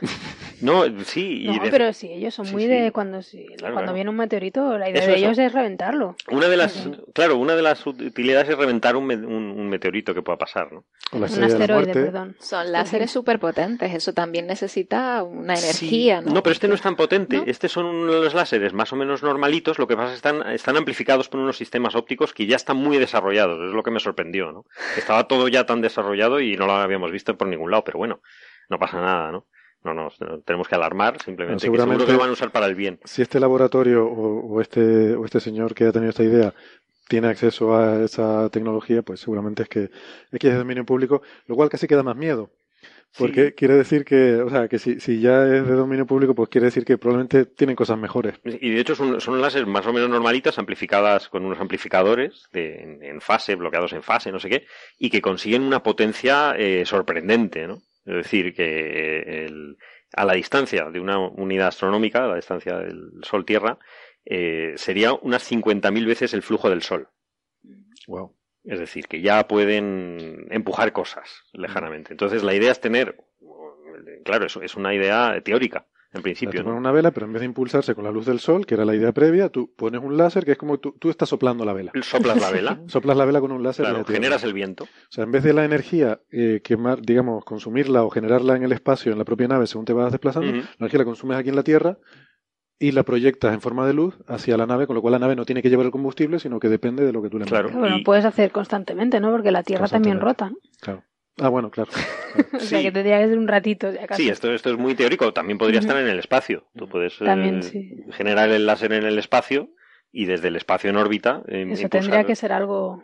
No, 0.60 0.84
sí. 1.04 1.44
No, 1.46 1.58
pero 1.70 1.92
sí, 1.92 2.12
ellos 2.12 2.34
son 2.34 2.50
muy 2.52 2.66
de 2.66 2.92
cuando, 2.92 3.20
cuando 3.72 3.94
viene 3.94 4.10
un 4.10 4.16
meteorito, 4.16 4.76
la 4.76 4.90
idea 4.90 5.06
de 5.06 5.16
ellos 5.16 5.38
es 5.38 5.52
reventarlo. 5.52 6.16
Una 6.30 6.48
de 6.48 6.56
las, 6.56 6.88
claro, 7.14 7.38
una 7.38 7.56
de 7.56 7.62
las 7.62 7.86
utilidades 7.86 8.48
es 8.50 8.58
reventar 8.58 8.96
un, 8.96 9.10
un, 9.10 9.68
meteorito 9.70 10.12
que 10.12 10.22
pueda 10.22 10.36
pasar, 10.36 10.72
¿no? 10.72 10.84
un 11.12 11.24
asteroide, 11.24 11.92
perdón. 11.92 12.36
Son 12.40 12.70
láseres 12.70 13.10
súper 13.10 13.38
potentes, 13.38 13.94
eso 13.94 14.12
también 14.12 14.46
necesita 14.46 15.22
una 15.22 15.54
energía, 15.54 16.20
¿no? 16.20 16.32
No, 16.32 16.42
pero 16.42 16.52
este 16.52 16.68
no 16.68 16.74
es 16.74 16.82
tan 16.82 16.96
potente, 16.96 17.42
estos 17.46 17.72
son 17.72 17.86
unos 17.86 18.34
láseres 18.34 18.72
más 18.72 18.92
o 18.92 18.96
menos 18.96 19.22
normalitos, 19.22 19.78
lo 19.78 19.86
que 19.86 19.96
pasa 19.96 20.08
es 20.08 20.20
que 20.20 20.28
están, 20.28 20.52
están 20.52 20.76
amplificados 20.76 21.28
por 21.28 21.40
unos 21.40 21.56
sistemas 21.56 21.94
ópticos 21.94 22.34
que 22.34 22.46
ya 22.46 22.56
están 22.56 22.76
muy 22.76 22.98
desarrollados, 22.98 23.58
es 23.66 23.72
lo 23.72 23.82
que 23.82 23.90
me 23.90 24.00
sorprendió, 24.00 24.52
¿no? 24.52 24.66
Estaba 24.96 25.26
todo 25.26 25.48
ya 25.48 25.64
tan 25.64 25.80
desarrollado 25.80 26.40
y 26.40 26.56
no 26.56 26.66
lo 26.66 26.74
habíamos 26.74 27.10
visto 27.10 27.36
por 27.36 27.48
ningún 27.48 27.70
lado, 27.70 27.84
pero 27.84 27.98
bueno, 27.98 28.20
no 28.68 28.78
pasa 28.78 29.00
nada, 29.00 29.32
¿no? 29.32 29.46
No 29.84 29.94
nos 29.94 30.18
tenemos 30.44 30.68
que 30.68 30.74
alarmar, 30.74 31.20
simplemente 31.22 31.60
que 31.60 31.76
seguro 31.76 32.06
que 32.06 32.12
lo 32.12 32.18
van 32.18 32.30
a 32.30 32.32
usar 32.32 32.50
para 32.50 32.66
el 32.66 32.74
bien. 32.74 32.98
Si 33.04 33.22
este 33.22 33.40
laboratorio 33.40 34.06
o, 34.06 34.60
este, 34.60 35.14
o 35.14 35.24
este 35.24 35.40
señor 35.40 35.74
que 35.74 35.84
ha 35.84 35.92
tenido 35.92 36.10
esta 36.10 36.22
idea 36.22 36.54
tiene 37.08 37.28
acceso 37.28 37.74
a 37.74 38.04
esa 38.04 38.48
tecnología, 38.50 39.02
pues 39.02 39.20
seguramente 39.20 39.64
es 39.64 39.68
que 39.68 39.90
es 40.30 40.40
de 40.40 40.54
dominio 40.54 40.84
público, 40.84 41.22
lo 41.46 41.56
cual 41.56 41.68
casi 41.68 41.86
queda 41.86 42.02
más 42.02 42.16
miedo. 42.16 42.50
Porque 43.18 43.54
quiere 43.54 43.74
decir 43.74 44.04
que, 44.04 44.36
o 44.36 44.48
sea, 44.50 44.68
que 44.68 44.78
si, 44.78 45.00
si, 45.00 45.20
ya 45.20 45.42
es 45.44 45.66
de 45.66 45.74
dominio 45.74 46.06
público, 46.06 46.34
pues 46.34 46.48
quiere 46.48 46.66
decir 46.66 46.84
que 46.84 46.96
probablemente 46.96 47.44
tienen 47.44 47.74
cosas 47.74 47.98
mejores. 47.98 48.34
Y 48.44 48.70
de 48.70 48.80
hecho 48.80 48.94
son, 48.94 49.20
son 49.20 49.40
láseres 49.40 49.66
más 49.66 49.86
o 49.86 49.92
menos 49.92 50.08
normalitas, 50.08 50.58
amplificadas 50.58 51.28
con 51.28 51.44
unos 51.44 51.58
amplificadores 51.58 52.44
de, 52.52 52.98
en, 53.02 53.20
fase, 53.20 53.56
bloqueados 53.56 53.92
en 53.94 54.02
fase, 54.02 54.30
no 54.30 54.38
sé 54.38 54.48
qué, 54.48 54.66
y 54.98 55.10
que 55.10 55.20
consiguen 55.20 55.62
una 55.62 55.82
potencia 55.82 56.54
eh, 56.56 56.84
sorprendente, 56.86 57.66
¿no? 57.66 57.82
Es 58.10 58.16
decir, 58.16 58.54
que 58.54 59.44
el, 59.44 59.78
a 60.14 60.24
la 60.24 60.32
distancia 60.32 60.90
de 60.90 60.98
una 60.98 61.18
unidad 61.18 61.68
astronómica, 61.68 62.24
a 62.24 62.28
la 62.28 62.34
distancia 62.34 62.78
del 62.78 63.10
Sol-Tierra, 63.22 63.78
eh, 64.24 64.72
sería 64.76 65.12
unas 65.12 65.48
50.000 65.50 66.06
veces 66.06 66.34
el 66.34 66.42
flujo 66.42 66.68
del 66.68 66.82
Sol. 66.82 67.08
Wow. 68.08 68.36
Es 68.64 68.80
decir, 68.80 69.06
que 69.06 69.20
ya 69.20 69.46
pueden 69.46 70.48
empujar 70.50 70.92
cosas 70.92 71.44
lejanamente. 71.52 72.12
Entonces, 72.12 72.42
la 72.42 72.52
idea 72.52 72.72
es 72.72 72.80
tener, 72.80 73.16
claro, 74.24 74.46
eso 74.46 74.60
es 74.60 74.74
una 74.74 74.92
idea 74.92 75.40
teórica, 75.44 75.86
en 76.12 76.22
principio. 76.22 76.62
¿no? 76.62 76.74
una 76.76 76.90
vela, 76.90 77.12
pero 77.12 77.26
en 77.26 77.32
vez 77.32 77.40
de 77.40 77.46
impulsarse 77.46 77.94
con 77.94 78.04
la 78.04 78.10
luz 78.10 78.26
del 78.26 78.40
sol, 78.40 78.66
que 78.66 78.74
era 78.74 78.84
la 78.84 78.94
idea 78.94 79.12
previa, 79.12 79.48
tú 79.48 79.72
pones 79.74 80.02
un 80.02 80.16
láser 80.16 80.44
que 80.44 80.52
es 80.52 80.58
como 80.58 80.78
tú, 80.78 80.96
tú 80.98 81.10
estás 81.10 81.28
soplando 81.28 81.64
la 81.64 81.72
vela. 81.72 81.92
Soplas 82.02 82.40
la 82.40 82.50
vela. 82.50 82.80
Soplas 82.86 83.16
la 83.16 83.24
vela 83.24 83.40
con 83.40 83.52
un 83.52 83.62
láser. 83.62 83.86
Claro, 83.86 84.04
generas 84.04 84.42
el 84.42 84.52
viento. 84.52 84.84
O 84.84 85.10
sea, 85.12 85.24
en 85.24 85.30
vez 85.30 85.44
de 85.44 85.52
la 85.52 85.64
energía 85.64 86.20
eh, 86.30 86.60
quemar, 86.64 87.00
digamos, 87.02 87.44
consumirla 87.44 88.02
o 88.04 88.10
generarla 88.10 88.56
en 88.56 88.64
el 88.64 88.72
espacio, 88.72 89.12
en 89.12 89.18
la 89.18 89.24
propia 89.24 89.48
nave, 89.48 89.66
según 89.66 89.84
te 89.84 89.92
vas 89.92 90.10
desplazando, 90.10 90.50
la 90.50 90.64
energía 90.78 90.98
la 90.98 91.04
consumes 91.04 91.38
aquí 91.38 91.48
en 91.48 91.56
la 91.56 91.62
Tierra 91.62 91.98
y 92.78 92.92
la 92.92 93.02
proyectas 93.02 93.52
en 93.52 93.60
forma 93.60 93.86
de 93.86 93.92
luz 93.92 94.16
hacia 94.26 94.56
la 94.56 94.66
nave, 94.66 94.86
con 94.86 94.96
lo 94.96 95.02
cual 95.02 95.12
la 95.12 95.18
nave 95.18 95.36
no 95.36 95.44
tiene 95.44 95.62
que 95.62 95.68
llevar 95.68 95.86
el 95.86 95.92
combustible, 95.92 96.38
sino 96.38 96.58
que 96.58 96.68
depende 96.68 97.04
de 97.04 97.12
lo 97.12 97.22
que 97.22 97.28
tú 97.28 97.38
le 97.38 97.44
claro. 97.44 97.70
Bueno, 97.70 97.98
puedes 98.04 98.24
hacer 98.24 98.50
constantemente, 98.50 99.20
¿no? 99.20 99.30
Porque 99.30 99.50
la 99.50 99.62
Tierra 99.62 99.86
también 99.86 100.18
rota. 100.18 100.50
Claro. 100.80 101.04
Ah, 101.40 101.48
bueno, 101.48 101.70
claro. 101.70 101.90
o 102.52 102.60
sea, 102.60 102.82
que 102.82 102.92
tendría 102.92 103.18
que 103.20 103.28
ser 103.28 103.38
un 103.38 103.48
ratito. 103.48 103.92
Ya 103.92 104.06
Sí, 104.14 104.28
esto, 104.28 104.52
esto 104.52 104.70
es 104.70 104.78
muy 104.78 104.94
teórico. 104.94 105.32
También 105.32 105.58
podría 105.58 105.80
estar 105.80 105.96
en 105.96 106.08
el 106.08 106.18
espacio. 106.18 106.66
Tú 106.76 106.88
puedes 106.88 107.14
eh, 107.20 108.04
generar 108.12 108.50
el 108.50 108.66
láser 108.66 108.92
en 108.92 109.04
el 109.04 109.18
espacio 109.18 109.70
y 110.12 110.26
desde 110.26 110.48
el 110.48 110.56
espacio 110.56 110.90
en 110.90 110.96
órbita. 110.96 111.42
Eh, 111.48 111.66
Eso 111.70 111.88
tendría 111.88 112.24
que 112.24 112.36
ser 112.36 112.52
algo 112.52 113.02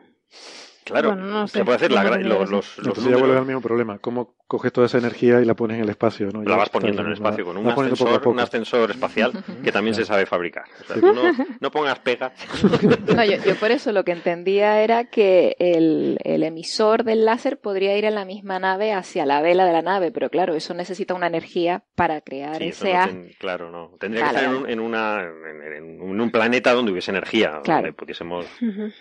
Claro, 0.86 1.16
no 1.16 1.48
se 1.48 1.64
puede 1.64 1.76
hacer 1.76 1.90
la, 1.90 2.04
los, 2.04 2.48
los, 2.48 2.78
los 2.78 3.04
ya 3.04 3.16
vuelve 3.16 3.36
al 3.36 3.44
mismo 3.44 3.60
problema. 3.60 3.98
¿Cómo 3.98 4.36
coges 4.46 4.72
toda 4.72 4.86
esa 4.86 4.98
energía 4.98 5.40
y 5.40 5.44
la 5.44 5.54
pones 5.54 5.78
en 5.78 5.82
el 5.82 5.90
espacio? 5.90 6.28
¿no? 6.32 6.44
La 6.44 6.54
vas 6.54 6.68
poniendo 6.68 7.02
en 7.02 7.08
el 7.08 7.14
espacio 7.14 7.44
con 7.44 7.56
un 7.56 7.68
ascensor, 7.68 8.28
un 8.28 8.38
ascensor 8.38 8.90
espacial 8.92 9.32
que 9.64 9.72
también 9.72 9.96
se 9.96 10.04
sabe 10.04 10.26
fabricar. 10.26 10.64
O 10.82 10.84
sea, 10.84 11.00
tú 11.00 11.12
no, 11.12 11.22
no, 11.60 11.70
pongas 11.72 11.98
pegas. 11.98 12.32
No, 13.16 13.24
yo, 13.24 13.36
yo, 13.44 13.56
por 13.56 13.70
eso 13.70 13.92
lo 13.92 14.04
que 14.04 14.12
entendía 14.12 14.82
era 14.82 15.04
que 15.04 15.56
el, 15.58 16.18
el, 16.22 16.42
emisor 16.42 17.04
del 17.04 17.24
láser 17.24 17.58
podría 17.58 17.96
ir 17.96 18.04
en 18.04 18.14
la 18.14 18.24
misma 18.24 18.58
nave 18.58 18.92
hacia 18.92 19.26
la 19.26 19.40
vela 19.40 19.64
de 19.64 19.72
la 19.72 19.82
nave, 19.82 20.12
pero 20.12 20.28
claro, 20.28 20.54
eso 20.54 20.74
necesita 20.74 21.14
una 21.14 21.26
energía 21.26 21.82
para 21.94 22.20
crear 22.20 22.62
ese 22.62 22.92
no 22.92 23.28
Claro, 23.38 23.70
no. 23.70 23.96
Tendría 23.98 24.24
que 24.24 24.36
estar 24.36 24.44
en 24.44 24.56
un, 24.56 24.70
en, 24.70 24.80
una, 24.80 25.22
en, 25.22 26.20
un 26.20 26.30
planeta 26.30 26.72
donde 26.74 26.92
hubiese 26.92 27.10
energía, 27.10 27.60
donde 27.64 27.92
pudiésemos 27.92 28.46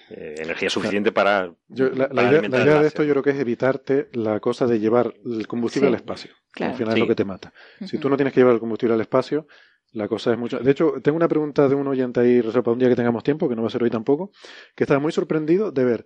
eh, 0.09 0.35
energía 0.37 0.69
suficiente 0.69 1.11
para 1.11 1.51
la, 1.75 2.23
idea, 2.23 2.81
de 2.81 2.87
esto 2.87 3.03
yo 3.03 3.11
creo 3.11 3.23
que 3.23 3.31
es 3.31 3.39
evitarte 3.39 4.09
la 4.13 4.39
cosa 4.39 4.65
de 4.65 4.79
llevar 4.79 5.13
el 5.25 5.47
combustible 5.47 5.89
al 5.89 5.95
espacio. 5.95 6.31
Al 6.59 6.73
final 6.73 6.93
es 6.93 6.99
lo 6.99 7.07
que 7.07 7.15
te 7.15 7.25
mata. 7.25 7.53
Si 7.85 7.97
tú 7.97 8.09
no 8.09 8.15
tienes 8.15 8.33
que 8.33 8.39
llevar 8.39 8.53
el 8.53 8.59
combustible 8.59 8.95
al 8.95 9.01
espacio, 9.01 9.47
la 9.95 10.07
cosa 10.07 10.33
es 10.33 10.37
mucho. 10.37 10.59
De 10.59 10.71
hecho, 10.71 10.95
tengo 11.01 11.15
una 11.15 11.27
pregunta 11.27 11.67
de 11.69 11.75
un 11.75 11.87
oyente 11.87 12.19
ahí, 12.19 12.41
para 12.41 12.71
un 12.71 12.79
día 12.79 12.89
que 12.89 12.95
tengamos 12.95 13.23
tiempo, 13.23 13.47
que 13.47 13.55
no 13.55 13.61
va 13.61 13.69
a 13.69 13.71
ser 13.71 13.81
hoy 13.81 13.89
tampoco, 13.89 14.31
que 14.75 14.83
estaba 14.83 14.99
muy 14.99 15.11
sorprendido 15.11 15.71
de 15.71 15.85
ver 15.85 16.05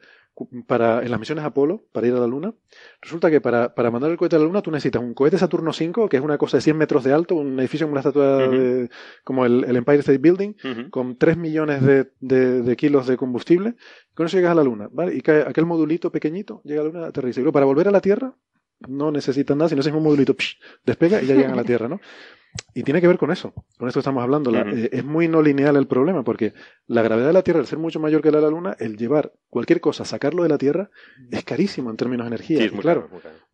para, 0.67 1.03
en 1.03 1.11
las 1.11 1.19
misiones 1.19 1.43
Apolo, 1.43 1.85
para 1.91 2.07
ir 2.07 2.13
a 2.13 2.19
la 2.19 2.27
Luna, 2.27 2.53
resulta 3.01 3.29
que 3.29 3.41
para, 3.41 3.73
para 3.75 3.91
mandar 3.91 4.11
el 4.11 4.17
cohete 4.17 4.35
a 4.35 4.39
la 4.39 4.45
Luna 4.45 4.61
tú 4.61 4.71
necesitas 4.71 5.01
un 5.01 5.13
cohete 5.13 5.37
Saturno 5.37 5.73
5, 5.73 6.09
que 6.09 6.17
es 6.17 6.23
una 6.23 6.37
cosa 6.37 6.57
de 6.57 6.61
100 6.61 6.77
metros 6.77 7.03
de 7.03 7.13
alto, 7.13 7.35
un 7.35 7.59
edificio 7.59 7.87
como 7.87 7.93
una 7.93 8.01
estatua 8.01 8.47
de, 8.47 8.89
como 9.23 9.45
el, 9.45 9.63
Empire 9.75 9.99
State 9.99 10.19
Building, 10.19 10.89
con 10.89 11.17
3 11.17 11.37
millones 11.37 11.81
de, 11.83 12.11
de, 12.19 12.75
kilos 12.75 13.07
de 13.07 13.17
combustible. 13.17 13.75
Con 14.13 14.25
eso 14.25 14.37
llegas 14.37 14.51
a 14.51 14.55
la 14.55 14.63
Luna, 14.63 14.89
¿vale? 14.91 15.15
Y 15.15 15.21
cae 15.21 15.41
aquel 15.41 15.65
modulito 15.65 16.11
pequeñito 16.11 16.61
llega 16.63 16.81
a 16.81 16.83
la 16.83 16.89
Luna, 16.91 17.07
aterriza. 17.07 17.39
Y 17.39 17.43
luego 17.43 17.53
para 17.53 17.65
volver 17.65 17.87
a 17.87 17.91
la 17.91 18.01
Tierra, 18.01 18.35
no 18.87 19.11
necesitan 19.11 19.57
nada, 19.57 19.69
sino 19.69 19.81
ese 19.81 19.91
mismo 19.91 20.03
modulito 20.03 20.35
despega 20.85 21.21
y 21.21 21.27
ya 21.27 21.35
llegan 21.35 21.51
a 21.51 21.55
la 21.55 21.63
Tierra, 21.63 21.87
¿no? 21.87 21.99
Y 22.73 22.83
tiene 22.83 23.01
que 23.01 23.07
ver 23.07 23.17
con 23.17 23.31
eso, 23.31 23.53
con 23.77 23.87
esto 23.87 23.99
estamos 23.99 24.23
hablando. 24.23 24.53
Eh, 24.55 24.89
es 24.91 25.03
muy 25.03 25.27
no 25.27 25.41
lineal 25.41 25.75
el 25.75 25.87
problema, 25.87 26.23
porque 26.23 26.53
la 26.87 27.01
gravedad 27.01 27.27
de 27.27 27.33
la 27.33 27.41
Tierra, 27.41 27.59
al 27.59 27.67
ser 27.67 27.79
mucho 27.79 27.99
mayor 27.99 28.21
que 28.21 28.31
la 28.31 28.37
de 28.37 28.43
la 28.43 28.49
Luna, 28.49 28.75
el 28.79 28.97
llevar 28.97 29.33
cualquier 29.49 29.81
cosa, 29.81 30.05
sacarlo 30.05 30.43
de 30.43 30.49
la 30.49 30.57
Tierra, 30.57 30.89
es 31.31 31.43
carísimo 31.43 31.89
en 31.89 31.97
términos 31.97 32.25
de 32.25 32.35
energía. 32.35 32.61
Sí, 32.61 32.69
claro, 32.69 33.09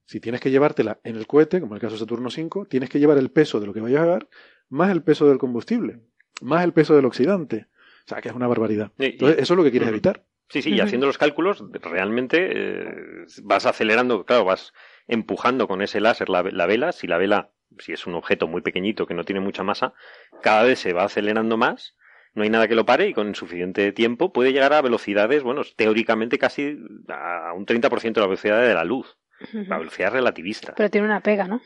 si 0.06 0.20
tienes 0.20 0.42
que 0.42 0.52
llevártela 0.52 1.00
en 1.04 1.16
el 1.16 1.28
cohete, 1.28 1.60
como 1.60 1.74
en 1.74 1.78
el 1.78 1.82
caso 1.82 1.94
de 1.94 2.00
Saturno 2.00 2.30
5, 2.30 2.68
tienes 2.68 2.90
que 2.90 3.00
llevar 3.00 3.18
el 3.18 3.32
peso 3.32 3.60
de 3.60 3.68
lo 3.68 3.74
que 3.74 3.82
vayas 3.82 4.02
a 4.02 4.06
llevar, 4.06 4.28
más 4.70 4.92
el 4.92 5.04
peso 5.04 5.28
del 5.28 5.38
combustible, 5.38 6.02
más 6.42 6.64
el 6.64 6.74
peso 6.74 6.96
del 6.96 7.06
oxidante. 7.06 7.68
O 8.06 8.08
sea, 8.08 8.22
que 8.22 8.30
es 8.30 8.36
una 8.36 8.48
barbaridad. 8.48 8.92
Entonces, 9.00 9.40
eso 9.40 9.54
es 9.54 9.58
lo 9.58 9.64
que 9.64 9.72
quieres 9.72 9.90
evitar. 9.90 10.24
Sí, 10.50 10.62
sí, 10.62 10.74
y 10.74 10.80
haciendo 10.80 11.08
los 11.08 11.18
cálculos, 11.18 11.64
realmente 11.82 12.52
eh, 12.52 13.26
vas 13.42 13.66
acelerando, 13.66 14.26
claro, 14.26 14.46
vas 14.46 14.74
empujando 15.08 15.68
con 15.68 15.82
ese 15.82 16.00
láser 16.00 16.30
la, 16.30 16.44
vela. 16.44 16.92
Si 16.92 17.08
la 17.08 17.18
vela, 17.18 17.52
si 17.80 17.94
es 17.94 18.08
un 18.08 18.16
objeto 18.16 18.48
muy 18.48 18.62
pequeñito 18.62 19.06
que 19.08 19.14
no 19.14 19.24
tiene 19.24 19.42
mucha 19.42 19.64
masa, 19.64 19.94
cada 20.42 20.64
vez 20.64 20.80
se 20.80 20.94
va 20.94 21.04
acelerando 21.04 21.58
más. 21.58 21.96
No 22.34 22.44
hay 22.44 22.50
nada 22.50 22.68
que 22.68 22.76
lo 22.76 22.86
pare 22.86 23.08
y 23.08 23.14
con 23.14 23.34
suficiente 23.34 23.94
tiempo 23.94 24.34
puede 24.34 24.52
llegar 24.52 24.74
a 24.74 24.82
velocidades, 24.82 25.44
bueno, 25.44 25.62
teóricamente 25.76 26.38
casi 26.38 26.78
a 27.08 27.54
un 27.54 27.66
30% 27.66 28.14
de 28.14 28.22
la 28.22 28.28
velocidad 28.28 28.62
de 28.62 28.74
la 28.74 28.84
luz. 28.84 29.18
La 29.52 29.78
velocidad 29.78 30.12
relativista. 30.12 30.74
Pero 30.76 30.90
tiene 30.90 31.08
una 31.08 31.22
pega, 31.22 31.48
¿no? 31.48 31.62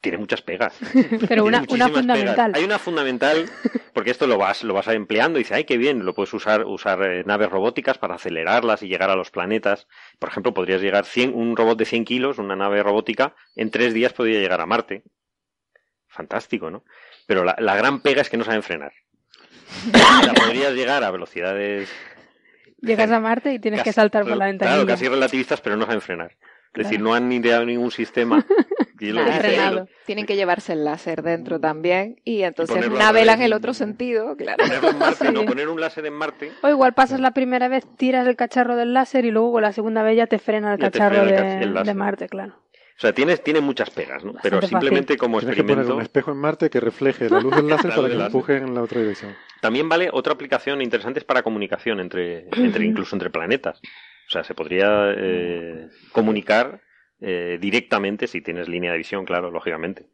tiene 0.00 0.18
muchas 0.18 0.42
pegas. 0.42 0.78
Pero 1.28 1.44
una, 1.44 1.64
una 1.68 1.88
fundamental. 1.88 2.52
Hay 2.54 2.64
una 2.64 2.78
fundamental, 2.78 3.46
porque 3.92 4.10
esto 4.10 4.26
lo 4.26 4.38
vas, 4.38 4.62
lo 4.62 4.74
vas 4.74 4.88
empleando 4.88 5.38
y 5.38 5.42
dice, 5.42 5.54
ay, 5.54 5.64
qué 5.64 5.76
bien, 5.76 6.04
lo 6.04 6.14
puedes 6.14 6.32
usar, 6.34 6.64
usar 6.64 7.02
eh, 7.02 7.24
naves 7.26 7.50
robóticas 7.50 7.98
para 7.98 8.14
acelerarlas 8.14 8.82
y 8.82 8.88
llegar 8.88 9.10
a 9.10 9.16
los 9.16 9.30
planetas. 9.30 9.88
Por 10.18 10.28
ejemplo, 10.28 10.54
podrías 10.54 10.80
llegar 10.80 11.04
100, 11.04 11.34
un 11.34 11.56
robot 11.56 11.78
de 11.78 11.84
100 11.84 12.04
kilos, 12.04 12.38
una 12.38 12.56
nave 12.56 12.82
robótica, 12.82 13.34
en 13.56 13.70
tres 13.70 13.94
días 13.94 14.12
podría 14.12 14.40
llegar 14.40 14.60
a 14.60 14.66
Marte. 14.66 15.02
Fantástico, 16.08 16.70
¿no? 16.70 16.84
Pero 17.26 17.44
la, 17.44 17.56
la 17.58 17.76
gran 17.76 18.00
pega 18.00 18.22
es 18.22 18.30
que 18.30 18.36
no 18.36 18.44
saben 18.44 18.62
frenar. 18.62 18.92
la 19.92 20.34
podrías 20.34 20.72
llegar 20.72 21.04
a 21.04 21.10
velocidades... 21.10 21.90
Llegas 22.80 23.10
a 23.10 23.18
Marte 23.18 23.52
y 23.52 23.58
tienes 23.58 23.82
que 23.82 23.92
saltar 23.92 24.24
por 24.24 24.36
la 24.36 24.46
ventana. 24.46 24.70
Claro, 24.70 24.86
casi 24.86 25.08
relativistas, 25.08 25.60
pero 25.60 25.76
no 25.76 25.84
saben 25.84 26.00
frenar. 26.00 26.36
Es 26.74 26.84
decir, 26.84 27.00
no 27.00 27.12
han 27.12 27.30
ideado 27.32 27.64
ningún 27.64 27.90
sistema. 27.90 28.46
Tienen 30.06 30.26
que 30.26 30.36
llevarse 30.36 30.72
el 30.72 30.84
láser 30.84 31.22
dentro 31.22 31.60
también 31.60 32.20
y 32.24 32.42
entonces 32.42 32.90
navelan 32.90 33.40
el 33.42 33.52
otro 33.52 33.72
sentido, 33.72 34.36
claro. 34.36 34.64
poner 35.46 35.68
un 35.68 35.80
láser 35.80 36.06
en 36.06 36.14
Marte. 36.14 36.50
O 36.62 36.68
igual 36.68 36.94
pasas 36.94 37.20
la 37.20 37.30
primera 37.30 37.68
vez, 37.68 37.84
tiras 37.96 38.26
el 38.26 38.34
cacharro 38.34 38.74
del 38.74 38.94
láser 38.94 39.24
y 39.24 39.30
luego 39.30 39.52
con 39.52 39.62
la 39.62 39.72
segunda 39.72 40.02
vez 40.02 40.16
ya 40.16 40.26
te 40.26 40.38
frena 40.38 40.72
el 40.72 40.80
cacharro 40.80 41.24
de, 41.24 41.94
Marte, 41.94 42.28
claro. 42.28 42.56
O 42.98 43.00
sea, 43.00 43.12
tiene, 43.12 43.36
tiene 43.36 43.60
muchas 43.60 43.90
pegas, 43.90 44.24
¿no? 44.24 44.34
Pero 44.42 44.60
simplemente 44.60 45.16
como 45.16 45.38
Tienes 45.38 45.54
que 45.54 45.62
poner 45.62 45.78
experimento. 45.78 45.94
un 45.94 46.02
espejo 46.02 46.32
en 46.32 46.36
Marte 46.38 46.68
que 46.68 46.80
refleje 46.80 47.30
la 47.30 47.38
luz 47.38 47.54
del 47.54 47.68
láser 47.68 47.90
La 47.90 47.94
para 47.96 48.08
luz 48.08 48.10
que 48.10 48.16
del 48.16 48.26
empuje 48.26 48.56
en 48.56 48.74
la 48.74 48.82
otra 48.82 49.00
dirección. 49.00 49.36
También 49.60 49.88
vale 49.88 50.10
otra 50.12 50.32
aplicación 50.32 50.82
interesante 50.82 51.20
es 51.20 51.24
para 51.24 51.44
comunicación 51.44 52.00
entre, 52.00 52.48
entre 52.56 52.84
incluso 52.84 53.14
entre 53.14 53.30
planetas. 53.30 53.80
O 54.26 54.30
sea, 54.30 54.42
se 54.42 54.52
podría 54.54 55.12
eh, 55.16 55.88
comunicar 56.10 56.80
eh, 57.20 57.58
directamente 57.60 58.26
si 58.26 58.40
tienes 58.40 58.68
línea 58.68 58.92
de 58.92 58.98
visión, 58.98 59.24
claro, 59.24 59.50
lógicamente. 59.50 60.04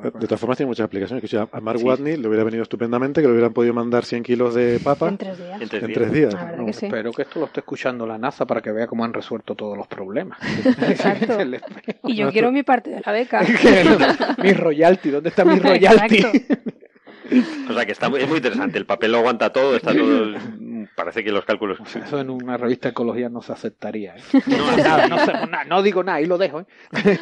De 0.00 0.10
todas 0.26 0.40
formas, 0.40 0.56
tiene 0.58 0.68
muchas 0.68 0.84
aplicaciones. 0.86 1.28
Que 1.30 1.36
a 1.38 1.48
a 1.50 1.60
Mark 1.60 1.78
Sí. 1.78 1.84
Watney 1.84 2.16
le 2.16 2.26
hubiera 2.26 2.42
venido 2.44 2.62
estupendamente 2.64 3.20
que 3.22 3.28
le 3.28 3.32
hubieran 3.32 3.52
podido 3.52 3.72
mandar 3.72 4.04
100 4.04 4.24
kilos 4.24 4.54
de 4.54 4.80
papa 4.82 5.08
En 5.08 5.16
tres 5.16 5.38
días. 5.38 5.62
En 5.62 5.68
tres 5.68 5.82
en 5.82 5.86
días. 5.88 5.98
tres 5.98 6.12
días. 6.12 6.34
La 6.34 6.44
verdad 6.44 6.58
¿no? 6.58 6.66
que 6.66 6.72
sí. 6.72 6.86
Espero 6.86 7.12
que 7.12 7.22
esto 7.22 7.38
lo 7.40 7.46
esté 7.46 7.60
escuchando 7.60 8.04
la 8.06 8.18
NASA 8.18 8.46
para 8.46 8.60
que 8.60 8.72
vea 8.72 8.86
cómo 8.88 9.04
han 9.04 9.12
resuelto 9.14 9.54
todos 9.54 9.76
los 9.76 9.86
problemas. 9.86 10.38
Exacto. 10.88 11.38
Y 12.04 12.16
yo 12.16 12.30
quiero 12.32 12.50
mi 12.50 12.62
parte 12.64 12.90
de 12.90 13.00
la 13.04 13.12
beca. 13.12 13.42
mi 14.42 14.52
royalty, 14.52 15.10
¿dónde 15.10 15.28
está 15.28 15.44
mi 15.44 15.58
royalty? 15.60 16.16
Exacto. 16.18 16.70
O 17.70 17.74
sea, 17.74 17.86
que 17.86 17.92
está, 17.92 18.08
muy- 18.08 18.20
es 18.20 18.28
muy 18.28 18.38
interesante. 18.38 18.76
El 18.76 18.86
papel 18.86 19.12
lo 19.12 19.18
aguanta 19.18 19.52
todo, 19.52 19.76
está 19.76 19.94
todo. 19.94 20.34
Parece 20.94 21.22
que 21.24 21.32
los 21.32 21.44
cálculos. 21.44 21.78
Eso 21.94 22.20
en 22.20 22.30
una 22.30 22.56
revista 22.56 22.88
de 22.88 22.90
ecología 22.92 23.28
no 23.28 23.42
se 23.42 23.52
aceptaría. 23.52 24.16
¿eh? 24.16 24.20
No, 24.46 24.76
Nada, 24.76 25.08
no, 25.08 25.64
no 25.66 25.82
digo 25.82 26.02
nada, 26.02 26.18
ahí 26.18 26.26
lo 26.26 26.38
dejo. 26.38 26.60
¿eh? 26.60 26.66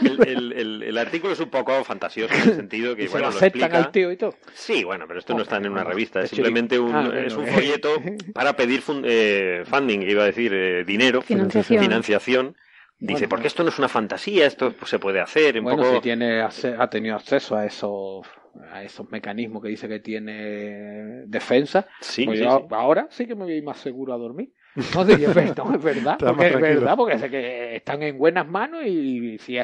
el, 0.02 0.28
el- 0.28 0.52
el- 0.52 0.82
el 0.82 0.98
artículo 0.98 1.32
es 1.32 1.40
un 1.40 1.50
poco 1.50 1.82
fantasioso 1.84 2.34
en 2.34 2.40
el 2.50 2.54
sentido 2.56 2.94
que, 2.96 3.02
Y 3.04 3.06
se 3.06 3.12
bueno, 3.12 3.26
lo 3.28 3.32
lo 3.32 3.36
aceptan 3.38 3.62
explica. 3.62 3.78
al 3.86 3.90
tío 3.92 4.12
y 4.12 4.16
todo. 4.16 4.34
Sí, 4.54 4.84
bueno, 4.84 5.04
pero 5.06 5.18
esto 5.20 5.34
no 5.34 5.42
está 5.42 5.56
en 5.56 5.68
una 5.68 5.84
revista, 5.84 6.20
es 6.20 6.30
simplemente 6.30 6.78
un, 6.78 6.94
Ah, 6.94 7.10
es 7.24 7.34
un 7.34 7.42
bueno. 7.42 7.52
folleto 7.58 8.02
para 8.34 8.54
pedir 8.54 8.80
fun- 8.82 9.02
eh, 9.06 9.62
funding, 9.66 10.00
iba 10.02 10.22
a 10.22 10.26
decir, 10.26 10.52
eh, 10.54 10.84
dinero, 10.84 11.22
Financiación. 11.22 11.82
financiación. 11.82 12.56
Dice, 13.00 13.12
Bueno. 13.12 13.28
porque 13.28 13.46
esto 13.46 13.62
no 13.62 13.68
es 13.68 13.78
una 13.78 13.88
fantasía, 13.88 14.44
esto 14.46 14.72
pues, 14.72 14.90
se 14.90 14.98
puede 14.98 15.20
hacer, 15.20 15.56
un 15.58 15.64
Bueno, 15.64 15.82
poco... 15.84 15.94
si 15.96 16.00
tiene 16.00 16.40
ha 16.42 16.90
tenido 16.90 17.14
acceso 17.14 17.56
a 17.56 17.64
esos 17.64 18.26
a 18.72 18.82
esos 18.82 19.10
mecanismos 19.10 19.62
que 19.62 19.68
dice 19.68 19.88
que 19.88 20.00
tiene 20.00 21.24
defensa, 21.26 21.86
Sí, 22.00 22.24
pues 22.24 22.38
sí, 22.38 22.44
yo 22.44 22.58
sí. 22.60 22.66
ahora 22.70 23.06
sí 23.10 23.26
que 23.26 23.34
me 23.34 23.44
voy 23.44 23.62
más 23.62 23.78
seguro 23.78 24.14
a 24.14 24.18
dormir. 24.18 24.52
No, 24.94 25.04
sí, 25.04 25.12
es 25.24 25.34
verdad, 25.34 25.56
no, 25.56 25.74
es 25.74 25.82
verdad, 25.82 26.16
porque 26.20 26.46
es 26.46 26.60
verdad, 26.60 26.96
porque 26.96 27.18
sé 27.18 27.28
que 27.30 27.74
están 27.76 28.00
en 28.04 28.16
buenas 28.16 28.46
manos 28.46 28.82
y, 28.86 29.36
si 29.38 29.58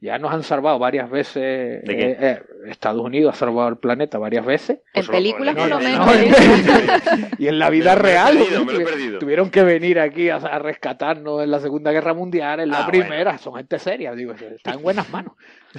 ya 0.00 0.18
nos 0.18 0.32
han 0.32 0.42
salvado 0.42 0.78
varias 0.80 1.08
veces. 1.08 1.84
¿De 1.84 1.96
qué? 1.96 2.04
eh, 2.10 2.16
eh, 2.20 2.42
Estados 2.66 3.00
Unidos 3.00 3.34
ha 3.34 3.38
salvado 3.38 3.68
el 3.68 3.78
planeta 3.78 4.18
varias 4.18 4.44
veces. 4.44 4.78
En 4.78 4.82
Pues, 4.92 5.08
películas 5.08 5.54
por 5.54 5.68
lo 5.68 5.78
no, 5.78 5.84
menos. 5.84 6.06
No, 6.06 6.12
¿eh? 6.14 7.30
y 7.38 7.46
en 7.46 7.58
la 7.60 7.70
vida 7.70 7.94
Me 7.94 8.02
real 8.02 8.36
perdido, 8.38 8.64
me 8.64 8.72
lo 8.72 8.78
he 8.78 8.82
tuvi- 8.82 8.84
perdido. 8.90 9.18
tuvieron 9.20 9.50
que 9.50 9.62
venir 9.62 10.00
aquí 10.00 10.30
a, 10.30 10.36
a 10.36 10.58
rescatarnos 10.58 11.44
en 11.44 11.50
la 11.50 11.60
Segunda 11.60 11.92
Guerra 11.92 12.12
Mundial, 12.14 12.58
en 12.60 12.70
la 12.70 12.80
Ah, 12.80 12.86
primera, 12.86 13.38
son 13.38 13.54
gente 13.54 13.78
seria, 13.78 14.14
digo, 14.14 14.32
está 14.32 14.72
en 14.72 14.82
buenas 14.82 15.08
manos. 15.10 15.34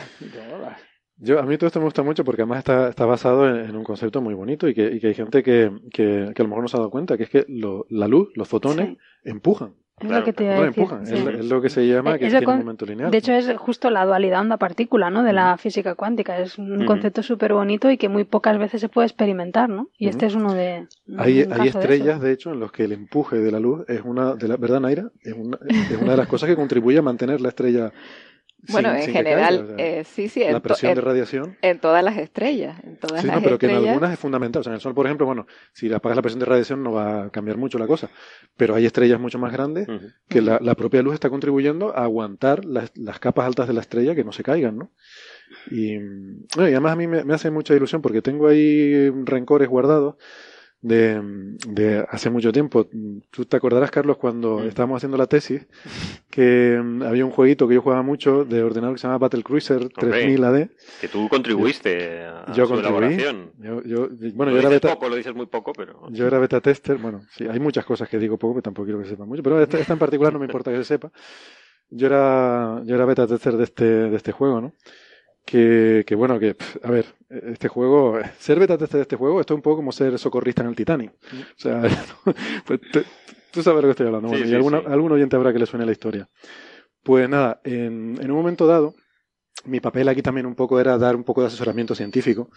Yo, 1.19 1.39
a 1.39 1.43
mí 1.43 1.57
todo 1.57 1.67
esto 1.67 1.79
me 1.79 1.85
gusta 1.85 2.03
mucho 2.03 2.23
porque 2.23 2.43
además 2.43 2.59
está, 2.59 2.89
está 2.89 3.05
basado 3.05 3.49
en, 3.49 3.69
en 3.69 3.75
un 3.75 3.83
concepto 3.83 4.21
muy 4.21 4.33
bonito 4.35 4.67
y 4.67 4.73
que, 4.75 4.85
y 4.93 4.99
que 4.99 5.07
hay 5.07 5.13
gente 5.15 5.41
que, 5.41 5.71
que, 5.91 6.31
que 6.35 6.41
a 6.41 6.43
lo 6.43 6.49
mejor 6.49 6.61
no 6.63 6.67
se 6.67 6.77
ha 6.77 6.79
dado 6.79 6.91
cuenta, 6.91 7.17
que 7.17 7.23
es 7.23 7.29
que 7.29 7.45
lo- 7.47 7.85
la 7.89 8.07
luz, 8.07 8.29
los 8.35 8.47
fotones, 8.47 8.89
Sí. 8.89 8.97
empujan. 9.23 9.73
Es 9.99 10.05
Claro, 10.05 10.19
lo 10.19 10.25
que 10.25 10.33
te 10.33 10.43
iba 10.43 10.53
No 10.53 10.61
a 10.61 10.65
decir. 10.65 10.83
empujan. 10.83 11.07
sí. 11.07 11.15
Es, 11.15 11.27
es 11.39 11.45
lo 11.49 11.59
que 11.59 11.69
se 11.69 11.87
llama 11.87 12.19
que 12.19 12.27
es 12.27 12.31
tiene 12.31 12.45
un 12.45 12.57
momento 12.59 12.85
lineal. 12.85 13.09
De 13.09 13.17
hecho, 13.17 13.33
es 13.33 13.51
justo 13.57 13.89
la 13.89 14.05
dualidad 14.05 14.41
onda-partícula, 14.41 15.09
¿no? 15.09 15.23
De 15.23 15.33
la 15.33 15.57
física 15.57 15.95
cuántica. 15.95 16.37
Es 16.37 16.59
un 16.59 16.75
Ujú. 16.77 16.85
concepto 16.85 17.23
súper 17.23 17.53
bonito 17.53 17.89
y 17.89 17.97
que 17.97 18.07
muy 18.07 18.23
pocas 18.23 18.59
veces 18.59 18.79
se 18.79 18.89
puede 18.89 19.07
experimentar, 19.07 19.69
¿no? 19.69 19.89
Y 19.97 20.05
Ujú. 20.05 20.09
este 20.11 20.25
es 20.27 20.35
uno 20.35 20.53
de. 20.53 20.85
Hay, 21.17 21.41
un 21.41 21.51
hay 21.53 21.61
de 21.61 21.69
estrellas, 21.69 22.21
de, 22.21 22.31
hecho, 22.31 22.53
en 22.53 22.59
los 22.59 22.71
que 22.71 22.83
el 22.83 22.91
empuje 22.91 23.37
de 23.39 23.51
la 23.51 23.59
luz 23.59 23.85
es 23.89 24.01
una, 24.05 24.35
de 24.35 24.47
la, 24.47 24.57
¿verdad, 24.57 24.81
Naira? 24.81 25.09
Es 25.23 25.33
una, 25.33 25.57
es 25.67 25.97
una 25.99 26.11
de 26.11 26.17
las 26.17 26.27
cosas 26.27 26.47
que 26.47 26.55
contribuye 26.55 26.99
a 26.99 27.01
mantener 27.01 27.41
la 27.41 27.49
estrella. 27.49 27.91
Bueno, 28.69 28.89
sin- 28.89 28.97
en 28.97 29.03
sin 29.05 29.13
general, 29.13 29.57
caiga, 29.59 29.73
o 29.73 29.77
sea, 29.77 29.85
eh, 29.99 30.03
sí, 30.03 30.29
sí, 30.29 30.43
en, 30.43 30.53
la 30.53 30.59
presión 30.59 30.93
de 30.93 30.99
en- 30.99 31.05
radiación. 31.05 31.57
en 31.61 31.79
todas 31.79 32.03
las 32.03 32.17
estrellas. 32.17 32.77
En 32.83 32.97
todas 32.97 33.21
Sí, 33.21 33.27
las 33.27 33.35
no, 33.37 33.41
pero 33.43 33.57
que 33.59 33.67
en 33.67 33.75
algunas 33.75 34.11
es 34.13 34.19
fundamental. 34.19 34.59
O 34.59 34.63
sea, 34.63 34.71
en 34.71 34.75
el 34.75 34.81
Sol, 34.81 34.93
por 34.95 35.05
ejemplo, 35.05 35.25
bueno, 35.25 35.45
si 35.73 35.87
le 35.87 35.95
apagas 35.95 36.15
la 36.15 36.21
presión 36.21 36.39
de 36.39 36.45
radiación 36.47 36.83
no 36.83 36.91
va 36.91 37.23
a 37.25 37.29
cambiar 37.29 37.57
mucho 37.57 37.77
la 37.77 37.87
cosa. 37.87 38.09
Pero 38.57 38.75
hay 38.75 38.85
estrellas 38.85 39.19
mucho 39.19 39.37
más 39.39 39.53
grandes 39.53 39.87
que 40.27 40.41
la, 40.41 40.59
la 40.61 40.75
propia 40.75 41.01
luz 41.01 41.13
está 41.13 41.29
contribuyendo 41.29 41.95
a 41.95 42.03
aguantar 42.03 42.65
las, 42.65 42.91
las 42.97 43.19
capas 43.19 43.45
altas 43.45 43.67
de 43.67 43.73
la 43.73 43.81
estrella 43.81 44.15
que 44.15 44.23
no 44.23 44.31
se 44.31 44.43
caigan, 44.43 44.77
¿no? 44.77 44.91
Y, 45.71 45.97
bueno, 45.97 46.67
y 46.69 46.71
además 46.71 46.93
a 46.93 46.95
mí 46.95 47.07
me, 47.07 47.23
me 47.23 47.33
hace 47.33 47.51
mucha 47.51 47.73
ilusión 47.75 48.01
porque 48.01 48.21
tengo 48.21 48.47
ahí 48.47 49.09
rencores 49.23 49.69
guardados 49.69 50.15
de, 50.87 51.21
de 51.67 52.05
hace 52.09 52.29
mucho 52.29 52.51
tiempo. 52.51 52.87
Tú 53.31 53.45
te 53.45 53.57
acordarás, 53.57 53.91
Carlos, 53.91 54.17
cuando 54.17 54.59
Mm. 54.59 54.67
estábamos 54.67 54.97
haciendo 54.97 55.17
la 55.17 55.27
tesis, 55.27 55.65
que 56.29 56.79
mm, 56.83 57.03
había 57.03 57.25
un 57.25 57.31
jueguito 57.31 57.67
que 57.67 57.75
yo 57.75 57.81
jugaba 57.81 58.01
mucho 58.03 58.45
de 58.45 58.63
ordenador 58.63 58.95
que 58.95 59.01
se 59.01 59.07
llama 59.07 59.17
Battle 59.17 59.43
Cruiser 59.43 59.89
3000 59.89 60.43
AD. 60.43 60.69
Que 61.01 61.07
tú 61.07 61.27
contribuiste 61.29 62.23
a 62.25 62.53
Yo 62.55 62.65
su 62.65 62.73
contribuí. 62.73 62.79
elaboración. 63.05 63.51
Yo, 63.59 63.83
yo- 63.83 64.09
bueno, 64.33 64.51
lo 64.51 64.57
yo 64.57 64.59
era 64.61 64.69
beta, 64.69 64.93
poco, 64.93 65.09
lo 65.09 65.15
dices 65.15 65.33
muy 65.35 65.45
poco, 65.47 65.73
pero... 65.73 66.07
yo 66.09 66.27
era 66.27 66.39
beta 66.39 66.61
tester, 66.61 66.97
bueno, 66.97 67.21
sí, 67.31 67.45
hay 67.47 67.59
muchas 67.59 67.85
cosas 67.85 68.07
que 68.09 68.17
digo 68.19 68.37
poco, 68.37 68.55
pero 68.55 68.63
tampoco 68.63 68.85
quiero 68.85 68.99
que 68.99 69.05
se 69.05 69.11
sepa 69.11 69.25
mucho, 69.25 69.43
pero 69.43 69.61
esta, 69.61 69.79
esta 69.79 69.93
en 69.93 69.99
particular 69.99 70.31
no 70.33 70.39
me 70.39 70.45
importa 70.45 70.71
que 70.71 70.77
se 70.77 70.83
sepa. 70.85 71.11
Yo 71.89 72.07
era, 72.07 72.81
yo 72.85 72.95
era 72.95 73.05
beta 73.05 73.25
tester 73.27 73.55
de 73.57 73.63
este, 73.63 73.85
de 73.85 74.15
este 74.17 74.31
juego, 74.33 74.59
¿no? 74.61 74.73
Que, 75.49 76.03
que 76.05 76.13
bueno, 76.15 76.37
que, 76.39 76.57
a 76.83 76.91
ver, 76.91 77.05
este 77.29 77.69
juego, 77.69 78.19
ser 78.37 78.59
beta 78.59 78.77
tester 78.77 78.97
de 78.97 79.01
este 79.03 79.15
juego, 79.15 79.39
esto 79.39 79.53
es 79.53 79.55
un 79.55 79.61
poco 79.61 79.77
como 79.77 79.93
ser 79.93 80.19
socorrista 80.19 80.61
en 80.61 80.67
el 80.67 80.75
Titanic. 80.75 81.11
O 81.11 81.35
sea, 81.55 81.81
pues, 82.65 82.81
te- 82.91 83.05
tú 83.51 83.63
sabes 83.63 83.77
de 83.77 83.81
lo 83.81 83.87
que 83.87 83.91
estoy 83.91 84.07
hablando. 84.07 84.27
Sí, 84.27 84.33
Bueno, 84.33 84.45
y 84.45 84.49
sí, 84.49 84.55
alguna- 84.55 84.79
sí. 84.81 84.85
algún 84.89 85.11
oyente 85.13 85.35
habrá 85.37 85.53
que 85.53 85.59
le 85.59 85.65
suene 85.65 85.85
la 85.85 85.93
historia. 85.93 86.27
Pues 87.01 87.29
nada, 87.29 87.61
en, 87.63 88.17
en 88.21 88.29
un 88.29 88.35
momento 88.37 88.67
dado, 88.67 88.93
mi 89.63 89.79
papel 89.79 90.09
aquí 90.09 90.21
también 90.21 90.45
un 90.45 90.55
poco 90.55 90.81
era 90.81 90.97
dar 90.97 91.15
un 91.15 91.23
poco 91.23 91.39
de 91.41 91.47
asesoramiento 91.47 91.95
científico. 91.95 92.49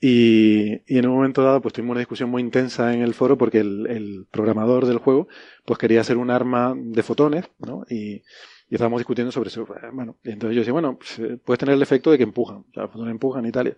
Y, 0.00 0.82
y 0.92 0.98
en 0.98 1.06
un 1.06 1.14
momento 1.14 1.42
dado, 1.44 1.62
pues 1.62 1.72
tuvimos 1.74 1.92
una 1.92 2.00
discusión 2.00 2.28
muy 2.28 2.42
intensa 2.42 2.92
en 2.92 3.02
el 3.02 3.14
foro 3.14 3.38
porque 3.38 3.60
el, 3.60 3.86
el 3.86 4.26
programador 4.30 4.84
del 4.86 4.98
juego, 4.98 5.28
pues 5.64 5.78
quería 5.78 6.00
hacer 6.00 6.16
un 6.18 6.30
arma 6.30 6.74
de 6.76 7.02
fotones, 7.04 7.44
¿no? 7.60 7.84
Y, 7.88 8.22
y 8.68 8.74
estábamos 8.74 9.00
discutiendo 9.00 9.30
sobre 9.32 9.48
eso. 9.48 9.66
Bueno, 9.92 10.16
y 10.24 10.30
entonces 10.30 10.54
yo 10.54 10.60
decía, 10.60 10.72
bueno, 10.72 10.98
pues, 10.98 11.18
eh, 11.18 11.38
puedes 11.44 11.58
tener 11.58 11.74
el 11.74 11.82
efecto 11.82 12.10
de 12.10 12.18
que 12.18 12.24
empujan. 12.24 12.58
O 12.58 12.72
sea, 12.74 12.82
los 12.84 12.92
fotones 12.92 13.12
empujan 13.12 13.46
y 13.46 13.52
tal. 13.52 13.76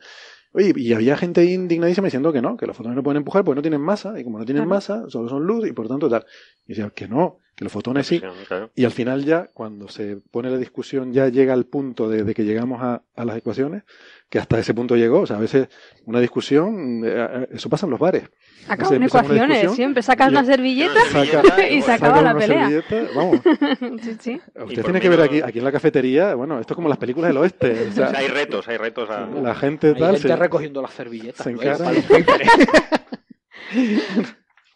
Oye, 0.53 0.73
y 0.77 0.93
había 0.95 1.17
gente 1.17 1.45
indignadísima 1.45 2.07
diciendo 2.07 2.33
que 2.33 2.41
no, 2.41 2.57
que 2.57 2.67
los 2.67 2.75
fotones 2.77 2.97
no 2.97 3.03
pueden 3.03 3.19
empujar 3.19 3.45
porque 3.45 3.57
no 3.57 3.63
tienen 3.63 3.83
masa, 3.83 4.19
y 4.19 4.25
como 4.25 4.39
no 4.39 4.47
tienen 4.47 4.63
Claro. 4.65 4.75
masa, 4.77 5.05
solo 5.11 5.29
son 5.29 5.45
luz, 5.45 5.69
y 5.69 5.73
por 5.73 5.89
tanto 5.89 6.09
tal. 6.09 6.25
Y 6.67 6.69
decía 6.71 6.89
que 6.91 7.07
no, 7.07 7.37
que 7.55 7.65
los 7.65 7.73
fotones 7.73 8.07
sí. 8.07 8.21
Claro. 8.21 8.71
Y 8.75 8.85
al 8.87 8.91
final 8.91 9.25
ya, 9.27 9.49
cuando 9.53 9.89
se 9.89 10.17
pone 10.31 10.49
la 10.51 10.57
discusión, 10.57 11.13
ya 11.13 11.29
llega 11.29 11.53
al 11.53 11.67
punto 11.67 12.09
de, 12.09 12.25
de 12.25 12.35
que 12.35 12.45
llegamos 12.45 12.81
a, 12.83 13.03
a 13.15 13.25
las 13.27 13.37
ecuaciones, 13.37 13.83
que 14.31 14.39
hasta 14.39 14.59
ese 14.59 14.75
punto 14.75 14.95
llegó. 14.97 15.21
O 15.21 15.27
sea, 15.27 15.37
a 15.37 15.41
veces 15.41 15.69
una 16.05 16.21
discusión, 16.21 17.03
eh, 17.05 17.09
eh, 17.17 17.49
eso 17.53 17.69
pasa 17.71 17.87
en 17.87 17.91
los 17.91 17.99
bares. 18.01 18.25
Acaban 18.69 19.03
ecuaciones, 19.03 19.49
discusión 19.49 19.75
siempre 19.77 20.03
sacas 20.03 20.31
una 20.31 20.45
servilleta 20.45 21.01
Saca- 21.13 21.69
y 21.71 21.81
se 21.81 21.93
acaba 21.93 22.21
la 22.21 22.31
una 22.33 22.39
pelea. 22.39 22.69
servilleta, 22.69 23.13
Vamos, 23.17 23.41
Sí, 24.03 24.17
sí. 24.21 24.41
usted 24.67 24.83
tiene 24.85 25.01
que 25.01 25.09
ver 25.09 25.21
aquí, 25.23 25.41
aquí 25.43 25.59
en 25.59 25.65
la 25.65 25.73
cafetería, 25.73 26.35
bueno, 26.35 26.61
esto 26.61 26.75
es 26.75 26.77
como 26.77 26.89
las 26.89 26.99
películas 26.99 27.29
del 27.31 27.39
oeste. 27.39 27.71
O 27.87 27.89
O 27.89 27.93
sea, 27.93 28.11
sea, 28.11 28.19
hay 28.21 28.29
retos, 28.29 28.69
hay 28.69 28.77
retos 28.77 29.09
a... 29.09 29.27
la 29.27 29.55
gente 29.55 29.89
Hay 29.89 29.95
tal. 29.95 30.13
gente 30.17 30.29
se- 30.29 30.37
recogiendo 30.37 30.83
las 30.83 30.93
servilletas. 30.93 31.43
se 31.45 31.51
encara-. 31.51 31.93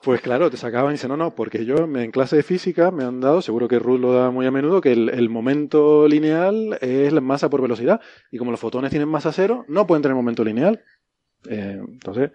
Pues 0.03 0.21
claro, 0.21 0.51
te 0.51 0.57
sacaban 0.57 0.91
y 0.91 0.95
dicen, 0.95 1.11
no, 1.11 1.17
no, 1.17 1.35
porque 1.35 1.65
yo 1.65 1.77
en 1.77 2.11
clase 2.11 2.37
de 2.37 2.43
física 2.43 2.91
me 2.91 3.05
han 3.05 3.21
dado, 3.21 3.41
seguro 3.41 3.69
que 3.69 3.79
Ruth 3.79 4.01
lo 4.01 4.13
da 4.13 4.31
muy 4.31 4.47
a 4.47 4.51
menudo, 4.51 4.81
que 4.81 4.93
el, 4.93 5.29
momento 5.29 6.09
lineal 6.09 6.77
es 6.81 7.13
la 7.13 7.21
masa 7.21 7.49
por 7.49 7.63
velocidad. 7.63 8.01
Y 8.33 8.39
como 8.39 8.51
los 8.51 8.59
fotones 8.59 8.91
tienen 8.91 9.09
masa 9.09 9.33
cero, 9.33 9.65
no 9.69 9.87
pueden 9.87 10.03
tener 10.03 10.17
momento 10.17 10.43
lineal. 10.43 10.83
Eh, 11.49 11.81
entonces, 11.87 12.33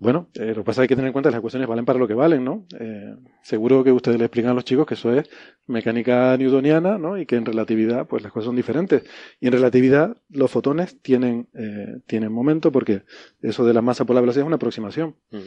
bueno, 0.00 0.28
eh, 0.34 0.54
lo 0.54 0.62
que 0.62 0.64
pasa 0.64 0.70
es 0.70 0.76
que 0.76 0.82
hay 0.82 0.88
que 0.88 0.96
tener 0.96 1.08
en 1.08 1.12
cuenta 1.12 1.28
que 1.28 1.32
las 1.32 1.40
ecuaciones 1.40 1.68
valen 1.68 1.84
para 1.84 1.98
lo 1.98 2.06
que 2.06 2.14
valen, 2.14 2.44
¿no? 2.44 2.66
Eh, 2.78 3.16
seguro 3.42 3.82
que 3.82 3.90
ustedes 3.90 4.16
le 4.16 4.26
explican 4.26 4.52
a 4.52 4.54
los 4.54 4.64
chicos 4.64 4.86
que 4.86 4.94
eso 4.94 5.12
es 5.12 5.28
mecánica 5.66 6.36
newtoniana, 6.36 6.98
¿no? 6.98 7.18
Y 7.18 7.26
que 7.26 7.34
en 7.34 7.44
relatividad, 7.44 8.06
pues 8.06 8.22
las 8.22 8.30
cosas 8.30 8.46
son 8.46 8.54
diferentes. 8.54 9.02
Y 9.40 9.48
en 9.48 9.54
relatividad, 9.54 10.16
los 10.28 10.50
fotones 10.52 11.02
tienen, 11.02 11.48
eh, 11.52 12.00
tienen 12.06 12.32
momento 12.32 12.70
porque 12.70 13.02
eso 13.42 13.66
de 13.66 13.74
la 13.74 13.82
masa 13.82 14.04
por 14.04 14.14
la 14.14 14.20
velocidad 14.20 14.44
es 14.44 14.46
una 14.46 14.56
aproximación. 14.56 15.16
Mm. 15.32 15.38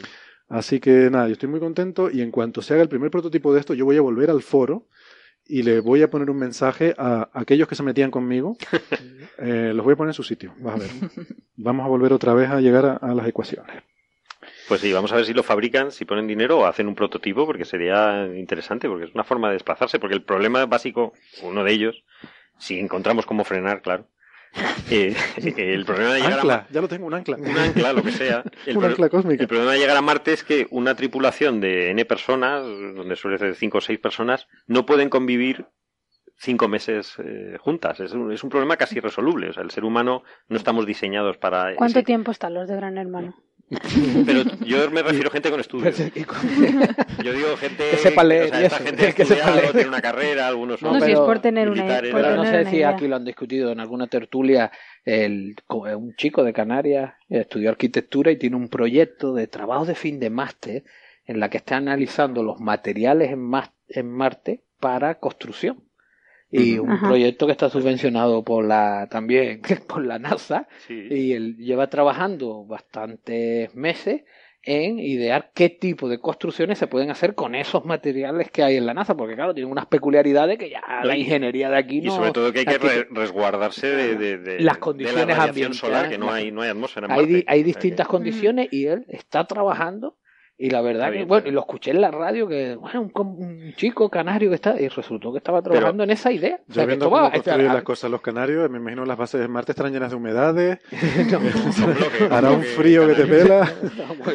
Así 0.51 0.81
que 0.81 1.09
nada, 1.09 1.27
yo 1.27 1.33
estoy 1.33 1.47
muy 1.47 1.61
contento 1.61 2.11
y 2.11 2.21
en 2.21 2.29
cuanto 2.29 2.61
se 2.61 2.73
haga 2.73 2.83
el 2.83 2.89
primer 2.89 3.09
prototipo 3.09 3.53
de 3.53 3.61
esto, 3.61 3.73
yo 3.73 3.85
voy 3.85 3.95
a 3.95 4.01
volver 4.01 4.29
al 4.29 4.41
foro 4.41 4.89
y 5.47 5.63
le 5.63 5.79
voy 5.79 6.01
a 6.01 6.09
poner 6.09 6.29
un 6.29 6.37
mensaje 6.37 6.93
a 6.97 7.29
aquellos 7.33 7.69
que 7.69 7.75
se 7.75 7.83
metían 7.83 8.11
conmigo. 8.11 8.57
Eh, 9.43 9.71
los 9.73 9.83
voy 9.83 9.93
a 9.93 9.95
poner 9.95 10.09
en 10.09 10.13
su 10.13 10.21
sitio. 10.21 10.53
Vas 10.59 10.75
a 10.75 10.77
ver. 10.77 10.89
Vamos 11.55 11.83
a 11.83 11.89
volver 11.89 12.13
otra 12.13 12.35
vez 12.35 12.47
a 12.51 12.61
llegar 12.61 12.85
a, 12.85 12.97
a 12.97 13.15
las 13.15 13.27
ecuaciones. 13.27 13.81
Pues 14.67 14.81
sí, 14.81 14.93
vamos 14.93 15.11
a 15.11 15.15
ver 15.15 15.25
si 15.25 15.33
lo 15.33 15.41
fabrican, 15.41 15.91
si 15.91 16.05
ponen 16.05 16.27
dinero 16.27 16.59
o 16.59 16.65
hacen 16.65 16.87
un 16.87 16.93
prototipo, 16.93 17.47
porque 17.47 17.65
sería 17.65 18.27
interesante, 18.35 18.87
porque 18.87 19.05
es 19.05 19.15
una 19.15 19.23
forma 19.23 19.47
de 19.47 19.53
desplazarse, 19.53 19.97
porque 19.97 20.13
el 20.13 20.21
problema 20.21 20.63
básico, 20.67 21.13
uno 21.41 21.63
de 21.63 21.71
ellos, 21.71 22.03
si 22.59 22.77
encontramos 22.77 23.25
cómo 23.25 23.43
frenar, 23.43 23.81
claro, 23.81 24.05
eh, 24.89 25.15
el 25.57 25.85
problema 25.85 26.13
de 26.13 26.19
llegar 26.21 26.39
Ancla, 26.39 26.55
a 26.55 26.67
ya 26.71 26.81
lo 26.81 26.87
tengo, 26.87 27.05
un 27.07 27.13
ancla. 27.13 27.37
un 27.37 27.57
ancla, 27.57 27.93
lo 27.93 28.03
que 28.03 28.11
sea, 28.11 28.43
el, 28.65 28.75
un 28.77 28.81
pro- 28.83 28.91
ancla 28.91 29.09
cósmica. 29.09 29.41
el 29.41 29.47
problema 29.47 29.71
de 29.73 29.79
llegar 29.79 29.97
a 29.97 30.01
Marte 30.01 30.33
es 30.33 30.43
que 30.43 30.67
una 30.71 30.95
tripulación 30.95 31.61
de 31.61 31.91
N 31.91 32.03
personas, 32.05 32.63
donde 32.63 33.15
suele 33.15 33.37
ser 33.37 33.55
5 33.55 33.77
o 33.77 33.81
6 33.81 33.99
personas, 33.99 34.47
no 34.67 34.85
pueden 34.85 35.09
convivir 35.09 35.65
cinco 36.37 36.67
meses 36.67 37.13
eh, 37.23 37.57
juntas. 37.59 37.99
Es 37.99 38.13
un, 38.13 38.31
es 38.31 38.43
un 38.43 38.49
problema 38.49 38.75
casi 38.75 38.97
irresoluble. 38.97 39.49
O 39.49 39.53
sea, 39.53 39.61
el 39.61 39.69
ser 39.69 39.83
humano 39.85 40.23
no 40.49 40.57
estamos 40.57 40.87
diseñados 40.87 41.37
para... 41.37 41.75
¿Cuánto 41.75 41.99
ese- 41.99 42.05
tiempo 42.05 42.31
están 42.31 42.55
los 42.55 42.67
de 42.67 42.75
Gran 42.75 42.97
Hermano? 42.97 43.35
Pero 44.26 44.43
yo 44.65 44.91
me 44.91 45.02
refiero 45.02 45.30
a 45.30 45.31
gente 45.31 45.49
con 45.49 45.60
estudios. 45.60 45.98
Yo 47.23 47.34
digo 47.34 47.56
gente 47.57 47.89
Que 47.91 47.98
sepa 47.98 48.23
leer 48.23 48.45
o 48.45 48.48
sea, 48.49 48.61
esta 48.64 48.76
eso, 48.77 48.85
gente 48.85 49.14
que 49.14 49.26
sepa 49.26 49.52
leer. 49.56 49.72
tiene 49.72 49.88
una 49.88 50.02
carrera, 50.02 50.48
algunos 50.48 50.81
No, 50.81 50.91
son 50.93 51.02
si 51.02 51.11
es 51.14 51.19
por 51.19 51.39
tener 51.39 51.69
una- 51.69 51.85
por 51.88 52.02
Pero 52.02 52.35
no 52.35 52.43
tener 52.43 52.65
sé 52.65 52.72
si 52.72 52.84
aquí 52.84 53.07
lo 53.07 53.15
han 53.15 53.26
discutido 53.26 53.72
en 53.72 53.80
alguna 53.80 54.07
tertulia. 54.07 54.72
El, 55.06 55.56
co- 55.68 55.88
eh, 55.88 55.95
un 55.95 56.14
chico 56.15 56.43
de 56.43 56.53
Canarias 56.53 57.14
estudió 57.30 57.69
arquitectura 57.69 58.31
y 58.31 58.38
tiene 58.38 58.56
un 58.57 58.68
proyecto 58.69 59.34
de 59.34 59.48
trabajo 59.48 59.85
de 59.85 59.95
fin 59.95 60.19
de 60.19 60.30
máster 60.30 60.84
en 61.26 61.39
la 61.39 61.49
que 61.49 61.57
está 61.57 61.77
analizando 61.77 62.43
los 62.43 62.60
materiales 62.60 63.31
en 63.31 64.10
Marte 64.11 64.61
para 64.80 65.15
construcción. 65.19 65.84
Y 66.51 66.77
un 66.79 66.91
Ajá. 66.91 67.07
proyecto 67.07 67.45
que 67.45 67.53
está 67.53 67.69
subvencionado 67.69 68.43
por 68.43 68.65
la 68.65 69.07
también 69.09 69.61
por 69.87 70.05
la 70.05 70.19
NASA 70.19 70.67
Sí. 70.87 71.07
y 71.09 71.33
él 71.33 71.55
lleva 71.57 71.87
trabajando 71.89 72.65
bastantes 72.65 73.73
meses 73.75 74.23
en 74.63 74.99
idear 74.99 75.49
qué 75.55 75.69
tipo 75.69 76.07
de 76.07 76.19
construcciones 76.19 76.77
se 76.77 76.85
pueden 76.85 77.09
hacer 77.09 77.33
con 77.33 77.55
esos 77.55 77.83
materiales 77.83 78.51
que 78.51 78.61
hay 78.61 78.77
en 78.77 78.85
la 78.85 78.93
NASA, 78.93 79.15
porque 79.17 79.33
claro, 79.33 79.55
tienen 79.55 79.71
unas 79.71 79.87
peculiaridades 79.87 80.59
que 80.59 80.69
ya 80.69 80.81
la 81.03 81.17
Y- 81.17 81.21
ingeniería 81.21 81.71
de 81.71 81.77
aquí 81.77 81.97
Y 81.97 82.01
no... 82.01 82.15
sobre 82.15 82.31
todo 82.31 82.53
que 82.53 82.59
hay 82.59 82.65
que 82.65 82.73
la 82.73 82.77
re- 82.77 83.07
resguardarse 83.09 83.87
de, 83.87 84.15
de- 84.17 84.37
de- 84.37 84.59
Las 84.59 84.75
de 84.75 84.79
condiciones 84.79 85.27
la 85.29 85.33
radiación 85.33 85.47
ambientales, 85.71 85.77
solar, 85.77 86.09
que 86.09 86.17
no 86.19 86.31
hay, 86.31 86.51
no 86.51 86.61
hay 86.61 86.69
atmósfera 86.69 87.07
en 87.07 87.11
hay, 87.11 87.17
Marte. 87.17 87.33
di- 87.33 87.43
hay 87.47 87.63
distintas 87.63 88.07
condiciones 88.07 88.67
y 88.71 88.85
él 88.85 89.05
está 89.07 89.47
trabajando 89.47 90.17
y 90.63 90.69
la 90.69 90.81
verdad 90.81 91.07
Está 91.07 91.11
que, 91.11 91.17
bien. 91.17 91.27
bueno, 91.27 91.47
y 91.47 91.51
lo 91.51 91.61
escuché 91.61 91.91
en 91.91 92.01
la 92.01 92.11
radio 92.11 92.47
que, 92.47 92.75
bueno, 92.75 93.01
un, 93.01 93.09
com- 93.09 93.39
un 93.39 93.73
chico 93.75 94.09
canario 94.09 94.49
que 94.49 94.55
está, 94.55 94.79
y 94.79 94.88
resultó 94.88 95.31
que 95.31 95.39
estaba 95.39 95.61
trabajando 95.61 96.03
en 96.03 96.11
esa 96.11 96.31
idea. 96.31 96.55
O 96.55 96.65
Yo 96.67 96.73
sea, 96.75 96.83
que 96.83 96.88
viendo 96.88 97.09
va- 97.09 97.19
cómo 97.19 97.31
construyen 97.31 97.69
a- 97.71 97.73
las 97.73 97.83
cosas 97.83 98.11
los 98.11 98.21
canarios, 98.21 98.69
me 98.69 98.77
imagino 98.77 99.03
las 99.05 99.17
bases 99.17 99.41
de 99.41 99.47
Marte 99.47 99.71
estarán 99.71 99.91
llenas 99.91 100.11
de 100.11 100.15
humedades, 100.17 100.77
hará 102.29 102.51
un 102.51 102.63
frío 102.63 103.07
que 103.07 103.13
te 103.15 103.25
pela. 103.25 103.71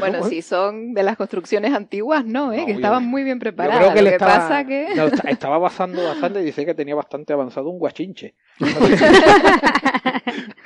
Bueno, 0.01 0.25
si 0.25 0.43
son 0.43 0.93
de 0.95 1.03
las 1.03 1.17
construcciones 1.17 1.73
antiguas, 1.73 2.25
no, 2.25 2.53
¿eh? 2.53 2.59
No, 2.61 2.67
que 2.67 2.73
yo- 2.73 2.77
estaban 2.79 3.05
muy 3.07 3.23
bien 3.23 3.37
Yo 3.39 3.41
preparadas. 3.41 3.79
creo 3.93 3.95
que 3.95 4.03
Lo 4.03 4.09
que 4.09 4.15
estaba, 4.17 4.35
pasa 4.35 4.65
que... 4.67 4.87
estaba 5.31 5.59
basando 5.59 6.03
bastante 6.05 6.41
y 6.41 6.45
dice 6.45 6.67
que 6.67 6.75
tenía 6.75 6.95
bastante 6.95 7.33
avanzado 7.33 7.71
un 7.71 7.79
guachinche. 7.79 8.35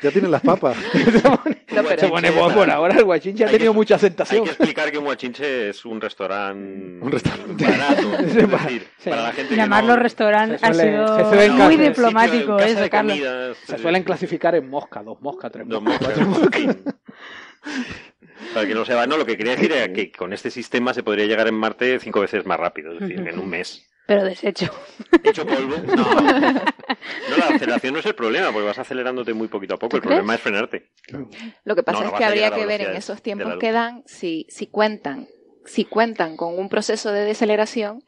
Ya 0.03 0.11
tienen 0.11 0.31
las 0.31 0.41
papas. 0.43 0.77
No, 1.73 1.83
pero- 1.85 2.01
Se 2.01 2.09
pone 2.09 2.33
por, 2.33 2.53
por 2.55 2.71
ahora 2.71 2.97
el 2.97 3.05
guachinche 3.05 3.45
ha 3.45 3.47
Hay 3.47 3.53
que- 3.53 3.59
tenido 3.59 3.75
mucha 3.75 3.95
Hay 3.95 3.97
aceptación. 3.97 4.45
que 4.45 4.51
explicar 4.51 4.91
que 4.91 4.99
un 4.99 5.05
guachinche 5.05 5.71
es 5.71 5.85
un 5.85 6.01
restaurante 6.01 6.99
Un 7.05 7.11
restaurante. 7.13 7.65
barato. 7.65 8.19
Es 8.21 8.35
decir, 8.35 8.87
Sí. 8.99 9.11
para 9.11 9.23
la 9.23 9.33
gente 9.33 9.51
que 9.51 9.57
Llamarlo 9.57 9.97
no- 9.97 10.03
restaurante 10.03 10.59
se 10.59 10.67
ha 10.67 10.75
sido 10.75 11.31
se 11.33 11.51
muy 11.51 11.77
diplomático 11.77 12.59
eso, 12.59 12.91
Carlos. 12.91 13.13
comidas, 13.15 13.57
Se 13.67 13.77
eh, 13.77 13.79
suelen 13.79 14.03
clasificar 14.03 14.55
en 14.55 14.69
mosca, 14.69 15.03
dos 15.03 15.21
moscas, 15.21 15.51
tres 15.53 15.69
dos 15.69 15.83
moscas. 15.83 16.09
cuatro 16.15 16.27
moscas. 16.27 16.77
Para 18.55 18.67
que 18.67 18.75
no 18.75 18.85
sepa, 18.85 19.07
no, 19.07 19.17
lo 19.17 19.27
que 19.27 19.37
quería 19.37 19.53
decir 19.55 19.71
era 19.73 19.93
que 19.93 20.11
con 20.11 20.33
este 20.33 20.51
sistema 20.51 20.95
se 20.95 21.03
podría 21.03 21.27
llegar 21.27 21.47
en 21.47 21.55
Marte 21.55 21.99
cinco 22.01 22.21
veces 22.21 22.47
más 22.47 22.59
rápido, 22.59 22.93
es 22.95 23.01
decir, 23.01 23.27
en 23.29 23.39
un 23.39 23.49
mes. 23.49 23.87
Pero 24.11 24.25
deshecho. 24.25 24.69
Hecho 25.23 25.47
polvo. 25.47 25.77
No. 25.87 26.03
No, 26.03 27.37
la 27.37 27.47
aceleración 27.55 27.95
no 27.95 28.01
es 28.01 28.07
el 28.07 28.17
problema, 28.17 28.51
porque 28.53 28.67
vas 28.67 28.79
acelerándote 28.81 29.35
muy 29.35 29.47
poquito 29.47 29.75
a 29.75 29.79
poco. 29.79 29.99
El 29.99 30.03
problema 30.03 30.35
es 30.35 30.41
frenarte. 30.41 30.91
Lo 31.63 31.77
que 31.77 31.85
pasa 31.85 32.01
No, 32.01 32.07
no 32.07 32.13
es 32.15 32.19
que 32.19 32.25
habría 32.25 32.51
que 32.51 32.67
ver 32.67 32.81
en 32.81 32.97
esos 32.97 33.23
tiempos 33.23 33.55
que 33.61 33.71
dan 33.71 34.03
si, 34.07 34.47
si 34.49 34.67
cuentan, 34.67 35.29
si 35.65 35.85
cuentan 35.85 36.37
con 36.37 36.59
un 36.59 36.69
proceso 36.69 37.13
de 37.13 37.25
deceleración, 37.25 38.03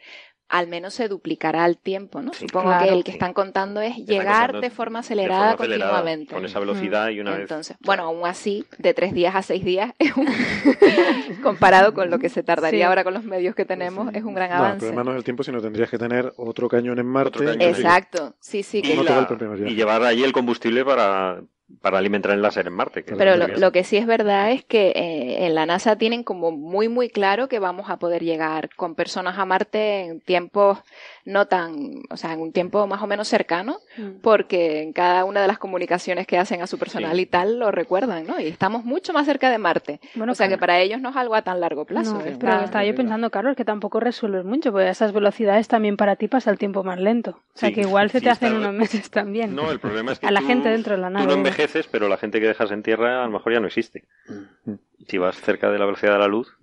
al 0.53 0.67
menos 0.69 0.93
se 0.93 1.09
duplicará 1.09 1.65
el 1.65 1.79
tiempo, 1.79 2.21
¿no? 2.21 2.33
Sí, 2.35 2.47
Supongo 2.47 2.69
claro. 2.69 2.85
que 2.87 2.93
el 2.93 3.05
que 3.05 3.11
están 3.11 3.33
contando 3.33 3.81
es 3.81 3.97
Están 3.97 4.05
llegar 4.07 4.37
contando 4.53 4.61
de 4.61 4.71
forma 4.71 4.99
de 4.99 5.01
acelerada 5.01 5.57
forma 5.57 5.65
acelerada, 5.65 5.91
continuamente. 5.93 6.35
Con 6.35 6.45
esa 6.45 6.61
velocidad 6.61 7.09
y 7.09 7.21
una 7.21 7.31
vez. 7.33 7.41
Entonces, 7.41 7.77
bueno, 7.81 8.03
aún 8.05 8.27
así, 8.27 8.67
de 8.79 8.93
tres 8.93 9.15
días 9.15 9.35
a 9.35 9.41
seis 9.43 9.65
días, 9.65 9.93
es 9.99 10.15
un- 10.15 10.27
comparado 11.43 11.95
con 11.95 12.11
lo 12.11 12.19
que 12.19 12.29
se 12.29 12.43
tardaría 12.43 12.81
Sí. 12.81 12.83
ahora 12.83 13.03
con 13.05 13.15
los 13.15 13.25
medios 13.25 13.55
que 13.55 13.65
tenemos, 13.65 14.13
es 14.15 14.25
un 14.25 14.35
gran 14.35 14.51
No, 14.51 14.57
el 14.57 14.61
avance. 14.63 14.79
problema 14.81 15.05
no 15.05 15.11
es 15.13 15.17
el 15.17 15.25
tiempo, 15.25 15.43
sino 15.43 15.61
tendrías 15.61 15.89
que 15.91 15.99
tener 15.99 16.33
otro 16.37 16.69
cañón 16.69 16.99
en 16.99 17.07
Marte. 17.07 17.39
Cañón, 17.39 17.61
Exacto, 17.63 18.35
sí, 18.41 18.63
sí. 18.63 18.79
Y, 18.79 18.83
Que 18.83 18.97
te 18.97 19.03
la- 19.05 19.69
y 19.71 19.75
llevar 19.75 20.03
allí 20.03 20.23
el 20.23 20.33
combustible 20.33 20.85
para, 20.85 21.41
para 21.81 21.99
alimentar 21.99 22.33
el 22.33 22.43
láser 22.43 22.67
en 22.67 22.73
Marte. 22.75 23.05
que 23.05 23.15
Pero 23.15 23.33
es 23.33 23.39
lo, 23.39 23.47
que- 23.47 23.57
lo 23.59 23.73
que 23.73 23.85
sí 23.85 23.97
es 23.97 24.07
verdad 24.07 24.53
es 24.53 24.65
que 24.65 24.89
eh, 24.91 25.47
en 25.47 25.55
la 25.55 25.67
NASA 25.67 25.97
tienen 25.97 26.23
como 26.25 26.51
muy 26.53 26.89
muy 26.89 27.09
claro 27.09 27.49
que 27.49 27.59
vamos 27.59 27.89
a 27.91 27.99
poder 27.99 28.23
llegar 28.23 28.71
con 28.77 28.95
personas 28.95 29.39
a 29.39 29.45
Marte 29.45 30.01
en 30.05 30.21
tiempos 30.21 30.79
no 31.25 31.47
tan, 31.47 32.03
o 32.11 32.17
sea, 32.17 32.33
en 32.33 32.41
un 32.41 32.53
tiempo 32.53 32.87
más 32.89 33.01
o 33.01 33.07
menos 33.07 33.29
cercano, 33.29 33.79
Mm. 33.97 34.21
porque 34.23 34.83
en 34.83 34.93
cada 34.93 35.25
una 35.25 35.41
de 35.41 35.47
las 35.47 35.59
comunicaciones 35.59 36.27
que 36.27 36.37
hacen 36.39 36.63
a 36.63 36.67
su 36.67 36.79
personal 36.79 37.15
Sí. 37.15 37.23
y 37.23 37.27
tal 37.27 37.59
lo 37.61 37.71
recuerdan, 37.71 38.27
¿no? 38.27 38.41
Y 38.41 38.49
estamos 38.49 38.85
mucho 38.85 39.13
más 39.13 39.27
cerca 39.27 39.49
de 39.51 39.59
Marte. 39.59 40.01
Bueno, 40.17 40.33
o 40.33 40.35
sea 40.35 40.49
que 40.49 40.59
para 40.59 40.81
ellos 40.81 41.01
no 41.01 41.11
es 41.11 41.17
algo 41.17 41.35
a 41.37 41.43
tan 41.43 41.61
largo 41.61 41.85
plazo. 41.85 42.15
No, 42.15 42.21
está- 42.23 42.39
pero 42.39 42.65
estaba 42.65 42.85
yo 42.85 42.95
pensando, 42.97 43.31
Carlos, 43.31 43.55
que 43.57 43.65
tampoco 43.65 44.01
resuelves 44.01 44.45
mucho, 44.45 44.73
porque 44.73 44.89
a 44.89 44.91
esas 44.91 45.13
velocidades 45.13 45.69
también 45.69 45.97
para 45.97 46.17
ti 46.17 46.27
pasa 46.29 46.51
el 46.51 46.59
tiempo 46.59 46.83
más 46.83 46.99
lento. 46.99 47.39
O 47.55 47.59
sea 47.59 47.69
Sí, 47.69 47.75
que 47.77 47.81
igual 47.83 48.11
se 48.11 48.19
sí, 48.19 48.25
te 48.25 48.31
hacen 48.31 48.49
está- 48.55 48.59
unos 48.59 48.75
meses 48.75 49.11
también. 49.11 49.55
No, 49.55 49.71
el 49.71 49.79
problema 49.79 50.13
es 50.13 50.19
que 50.19 50.27
A 50.27 50.31
la 50.33 50.41
tú- 50.41 50.47
gente 50.47 50.71
dentro 50.71 50.97
de 50.97 51.01
la 51.03 51.09
Tú 51.09 51.13
nave. 51.15 51.27
no 51.27 51.33
envejeces, 51.35 51.87
pero 51.87 52.09
la 52.09 52.17
gente 52.17 52.41
que 52.41 52.49
dejas 52.49 52.71
en 52.73 52.83
tierra 52.83 53.23
a 53.23 53.27
lo 53.27 53.33
mejor 53.33 53.53
ya 53.53 53.61
no 53.61 53.69
existe. 53.69 54.05
Si 55.09 55.19
vas 55.19 55.37
cerca 55.41 55.71
de 55.71 55.79
la 55.79 55.85
velocidad 55.87 56.15
de 56.15 56.19
la 56.19 56.29
luz. 56.29 56.57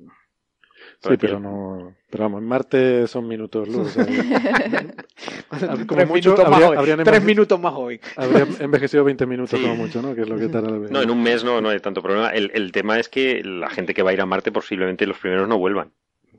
Sí, 1.02 1.16
pero 1.18 1.40
no. 1.40 1.94
Pero 2.10 2.24
vamos, 2.26 2.42
en 2.42 2.48
Marte 2.48 3.08
son 3.08 3.28
minutos 3.28 3.68
luz. 3.70 3.96
o 3.96 5.58
sea, 5.58 5.70
como 5.88 5.96
tres, 5.96 6.08
mucho, 6.08 6.30
minutos 6.32 6.46
más 6.50 6.54
habría- 6.54 6.70
hoy. 6.70 6.78
habrían 6.78 6.98
Tres 7.04 7.08
enveje- 7.22 7.26
minutos 7.26 7.60
más 7.60 7.74
hoy. 7.76 8.02
Habría 8.18 8.48
envejecido 8.60 9.04
20 9.04 9.26
minutos 9.26 9.58
Sí. 9.60 9.62
como 9.66 9.76
mucho, 9.78 10.02
¿no? 10.02 10.14
Que 10.14 10.22
es 10.22 10.30
lo 10.30 10.38
que 10.38 10.48
tarda 10.50 10.72
la 10.72 10.78
No, 10.90 11.02
en 11.02 11.10
un 11.10 11.24
mes 11.24 11.44
no, 11.44 11.62
no 11.62 11.70
hay 11.70 11.80
tanto 11.80 12.02
problema. 12.02 12.30
El, 12.32 12.52
el 12.54 12.72
tema 12.72 13.00
es 13.00 13.08
que 13.10 13.42
la 13.44 13.70
gente 13.70 13.94
que 13.94 14.04
va 14.04 14.10
a 14.10 14.14
ir 14.14 14.22
a 14.22 14.26
Marte 14.26 14.52
posiblemente 14.52 15.06
los 15.06 15.18
primeros 15.20 15.48
no 15.48 15.58
vuelvan. 15.58 15.92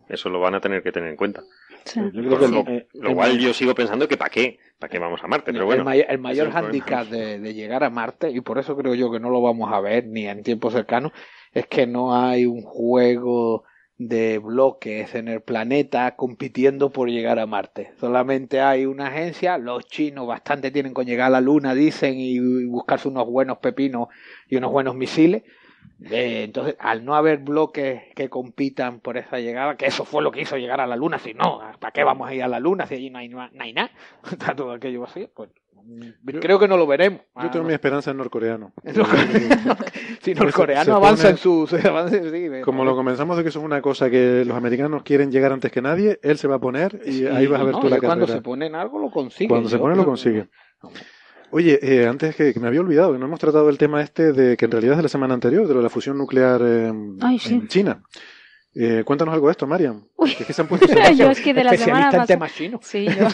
Eso 0.08 0.28
lo 0.28 0.40
van 0.40 0.54
a 0.56 0.60
tener 0.60 0.82
que 0.82 0.92
tener 0.92 1.08
en 1.10 1.16
cuenta. 1.16 1.42
Sí. 1.84 2.00
Yo 2.12 2.20
creo 2.22 2.30
Por 2.38 2.64
que 2.66 2.86
lo, 2.94 3.14
cual 3.14 3.38
yo 3.38 3.54
sigo 3.54 3.74
pensando 3.74 4.06
que 4.08 4.16
¿para 4.18 4.28
qué? 4.30 4.58
¿Para 4.78 4.90
qué 4.90 4.98
vamos 4.98 5.22
a 5.24 5.26
Marte? 5.28 5.52
Pero 5.52 5.64
bueno. 5.64 5.90
el 5.90 6.18
mayor, 6.18 6.46
el 6.48 6.52
hándicap 6.52 7.06
de, 7.08 7.38
de 7.38 7.54
llegar 7.54 7.84
a 7.84 7.90
Marte, 7.90 8.28
y 8.30 8.40
por 8.42 8.58
eso 8.58 8.76
creo 8.76 8.94
yo 8.94 9.10
que 9.10 9.20
no 9.20 9.30
lo 9.30 9.40
vamos 9.40 9.72
a 9.72 9.80
ver 9.80 10.06
ni 10.06 10.26
en 10.26 10.42
tiempo 10.42 10.70
cercano, 10.70 11.12
es 11.52 11.66
que 11.68 11.86
no 11.86 12.14
hay 12.14 12.44
un 12.44 12.60
juego 12.62 13.64
de 14.00 14.38
bloques 14.38 15.14
en 15.14 15.28
el 15.28 15.42
planeta 15.42 16.16
compitiendo 16.16 16.88
por 16.88 17.10
llegar 17.10 17.38
a 17.38 17.44
Marte. 17.44 17.92
Solamente 18.00 18.62
hay 18.62 18.86
una 18.86 19.08
agencia, 19.08 19.58
los 19.58 19.84
chinos 19.84 20.26
bastante 20.26 20.70
tienen 20.70 20.94
con 20.94 21.04
llegar 21.04 21.26
a 21.26 21.30
la 21.30 21.42
Luna, 21.42 21.74
dicen, 21.74 22.14
y, 22.18 22.64
buscarse 22.64 23.08
unos 23.08 23.26
buenos 23.26 23.58
pepinos 23.58 24.08
y 24.48 24.56
unos 24.56 24.72
buenos 24.72 24.94
misiles. 24.94 25.42
Eh, 26.10 26.44
entonces, 26.44 26.76
al 26.78 27.04
no 27.04 27.14
haber 27.14 27.40
bloques 27.40 28.04
que 28.16 28.30
compitan 28.30 29.00
por 29.00 29.18
esa 29.18 29.38
llegada, 29.38 29.76
que 29.76 29.84
eso 29.84 30.06
fue 30.06 30.22
lo 30.22 30.32
que 30.32 30.40
hizo 30.40 30.56
llegar 30.56 30.80
a 30.80 30.86
la 30.86 30.96
Luna, 30.96 31.18
si 31.18 31.34
no, 31.34 31.60
¿para 31.78 31.92
qué 31.92 32.02
vamos 32.02 32.26
a 32.26 32.34
ir 32.34 32.42
a 32.42 32.48
la 32.48 32.58
Luna 32.58 32.86
si 32.86 32.94
allí 32.94 33.10
no 33.10 33.18
hay, 33.18 33.28
no 33.28 33.50
hay 33.58 33.74
nada? 33.74 33.90
Está 34.32 34.54
todo 34.54 34.72
aquello 34.72 35.04
así, 35.04 35.28
pues 35.34 35.50
creo 36.40 36.58
que 36.58 36.68
no 36.68 36.76
lo 36.76 36.86
veremos. 36.86 37.20
Yo 37.42 37.50
tengo 37.50 37.64
Ah, 37.64 37.68
mi 37.68 37.74
esperanza 37.74 38.10
en 38.10 38.16
norcoreano. 38.18 38.72
no. 38.84 39.04
si 40.22 40.34
no, 40.34 40.42
el 40.42 40.48
se- 40.48 40.52
coreano 40.52 40.84
se 40.84 40.90
avanza 40.90 41.22
pone- 41.24 41.30
en 41.30 41.36
su, 41.36 41.66
su 41.66 41.76
avance, 41.88 42.30
sí, 42.30 42.62
Como 42.62 42.84
lo 42.84 42.94
comenzamos 42.96 43.36
de 43.36 43.42
que 43.42 43.48
eso 43.50 43.58
es 43.60 43.64
una 43.64 43.80
cosa 43.82 44.10
que 44.10 44.44
los 44.44 44.56
americanos 44.56 45.02
quieren 45.02 45.30
llegar 45.30 45.52
antes 45.52 45.70
que 45.72 45.82
nadie, 45.82 46.18
él 46.22 46.38
se 46.38 46.48
va 46.48 46.56
a 46.56 46.60
poner 46.60 47.00
y 47.06 47.12
Sí, 47.12 47.26
ahí 47.26 47.46
vas 47.46 47.60
a 47.60 47.64
ver 47.64 47.74
no, 47.74 47.80
tú 47.80 47.88
la 47.88 47.96
y 47.96 48.00
cuando 48.00 48.26
carrera. 48.26 48.38
se 48.38 48.42
pone 48.42 48.66
en 48.66 48.74
algo 48.74 48.98
lo 48.98 49.10
consigue. 49.10 49.48
Cuando 49.48 49.68
se 49.68 49.78
pone 49.78 49.96
lo 49.96 50.04
consigue. 50.04 50.48
Oye, 51.52 51.80
eh, 51.82 52.06
antes 52.06 52.36
que, 52.36 52.54
que 52.54 52.60
me 52.60 52.68
había 52.68 52.80
olvidado, 52.80 53.12
que 53.12 53.18
no 53.18 53.26
hemos 53.26 53.40
tratado 53.40 53.68
el 53.70 53.76
tema 53.78 54.02
este 54.02 54.32
de 54.32 54.56
que 54.56 54.66
en 54.66 54.70
realidad 54.70 54.92
es 54.92 54.96
de 54.98 55.02
la 55.04 55.08
semana 55.08 55.34
anterior, 55.34 55.66
de 55.66 55.74
lo 55.74 55.80
de 55.80 55.84
la 55.84 55.90
fusión 55.90 56.16
nuclear 56.16 56.62
Ay, 57.20 57.38
sí. 57.40 57.54
en 57.54 57.66
China. 57.68 58.02
Eh, 58.74 59.02
cuéntanos 59.04 59.34
algo 59.34 59.48
de 59.48 59.52
esto, 59.52 59.66
Mariam. 59.66 60.04
Uy. 60.16 60.34
Que 60.34 60.42
es 60.42 60.46
que 60.46 60.52
se 60.52 60.62
han 60.62 60.68
puesto 60.68 60.86
Yo 60.88 60.94
celosos, 60.94 61.38
es 61.38 61.40
que 61.40 61.54
de 61.54 61.64
la 61.64 61.76
semana 61.76 61.98
en 62.04 62.10
pasada... 62.10 62.26
temas 62.26 62.54
chinos. 62.54 62.80
Sí, 62.84 63.04
yo. 63.18 63.28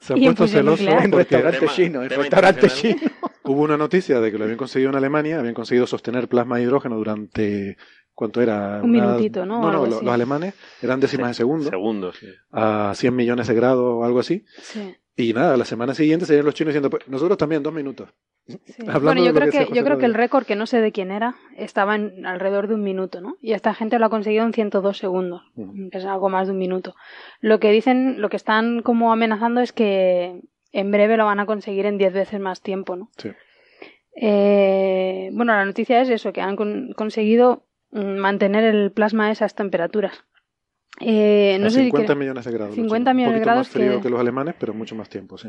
se 0.00 0.12
han 0.14 0.20
puesto 0.20 0.48
celosos. 0.48 0.86
En 0.86 1.10
porque 1.10 1.24
restaurante 1.36 1.58
Tema- 1.60 1.72
chino, 1.72 2.02
en 2.02 2.08
tema 2.08 2.22
restaurante 2.22 2.66
internacional. 2.66 2.98
chino. 3.00 3.30
hubo 3.44 3.62
una 3.62 3.76
noticia 3.76 4.20
de 4.20 4.32
que 4.32 4.38
lo 4.38 4.44
habían 4.44 4.56
conseguido 4.58 4.90
en 4.90 4.96
Alemania, 4.96 5.38
habían 5.38 5.54
conseguido 5.54 5.86
sostener 5.86 6.28
plasma 6.28 6.56
de 6.56 6.62
hidrógeno 6.64 6.96
durante... 6.96 7.76
¿Cuánto 8.12 8.42
era? 8.42 8.80
Un 8.82 8.90
minutito, 8.90 9.46
¿no? 9.46 9.62
No, 9.62 9.62
no, 9.62 9.68
Algo 9.70 9.86
lo- 9.86 9.96
así. 9.96 10.04
los 10.04 10.14
alemanes 10.14 10.54
eran 10.82 11.00
décimas 11.00 11.28
de 11.30 11.34
segundo, 11.34 11.70
Segundos. 11.70 12.16
sí. 12.20 12.26
a 12.52 12.92
100 12.94 13.16
millones 13.16 13.46
de 13.48 13.54
grados 13.54 13.82
o 13.82 14.04
algo 14.04 14.18
así. 14.20 14.44
Sí, 14.60 14.94
Y 15.20 15.32
nada, 15.32 15.56
la 15.56 15.64
semana 15.64 15.94
siguiente 15.94 16.26
serían 16.26 16.44
los 16.46 16.54
chinos 16.54 16.72
diciendo, 16.72 16.90
pues 16.90 17.06
nosotros 17.08 17.36
también, 17.38 17.62
dos 17.62 17.72
minutos. 17.72 18.08
sí. 18.46 18.58
Bueno, 19.02 19.24
yo 19.24 19.30
creo 19.32 19.40
que 19.40 19.46
decía 19.46 19.60
que, 19.60 19.66
José 19.66 19.78
yo 19.78 19.84
creo 19.84 19.98
que 19.98 20.06
el 20.06 20.14
récord, 20.14 20.44
que 20.46 20.56
no 20.56 20.66
sé 20.66 20.80
de 20.80 20.92
quién 20.92 21.10
era, 21.10 21.34
estaba 21.56 21.94
en 21.96 22.24
alrededor 22.26 22.68
de 22.68 22.74
un 22.74 22.82
minuto, 22.82 23.20
¿no? 23.20 23.36
Y 23.40 23.52
esta 23.52 23.74
gente 23.74 23.98
lo 23.98 24.06
ha 24.06 24.10
conseguido 24.10 24.44
en 24.44 24.52
102 24.52 24.96
segundos, 24.98 25.42
que 25.92 25.98
es 25.98 26.04
algo 26.04 26.28
más 26.28 26.46
de 26.48 26.52
un 26.52 26.58
minuto. 26.58 26.94
Lo 27.40 27.60
que 27.60 27.70
dicen, 27.70 28.20
lo 28.20 28.28
que 28.28 28.36
están 28.36 28.82
como 28.82 29.12
amenazando 29.12 29.60
es 29.60 29.72
que 29.72 30.40
en 30.72 30.90
breve 30.90 31.16
lo 31.16 31.24
van 31.26 31.40
a 31.40 31.46
conseguir 31.46 31.86
en 31.86 31.98
10 31.98 32.12
veces 32.12 32.40
más 32.40 32.60
tiempo, 32.62 32.96
¿no? 32.96 33.10
Sí. 33.18 33.30
Eh, 34.22 35.30
bueno, 35.32 35.52
la 35.52 35.64
noticia 35.64 36.00
es 36.00 36.10
eso, 36.10 36.32
que 36.32 36.40
han 36.40 36.56
con- 36.56 36.92
conseguido 36.94 37.64
mantener 37.92 38.64
el 38.64 38.92
plasma 38.92 39.26
a 39.26 39.30
esas 39.32 39.54
temperaturas. 39.54 40.24
Eh, 41.00 41.56
no 41.60 41.66
a 41.66 41.70
sé 41.70 41.78
si 41.78 41.84
50 41.86 42.06
quiere- 42.06 42.18
millones 42.20 42.44
de 42.44 42.50
grados. 42.52 42.68
los 42.70 42.76
50 42.76 43.10
chinos. 43.10 43.16
millones 43.16 43.34
de 43.34 43.38
Un 43.40 43.44
grados 43.44 43.68
poquito 43.68 43.78
más 43.80 43.88
frío 43.88 44.00
que- 44.00 44.02
que... 44.06 44.10
los 44.10 44.20
alemanes, 44.20 44.54
pero 44.58 44.74
mucho 44.74 44.94
más 44.94 45.08
tiempo, 45.08 45.38
sí. 45.38 45.48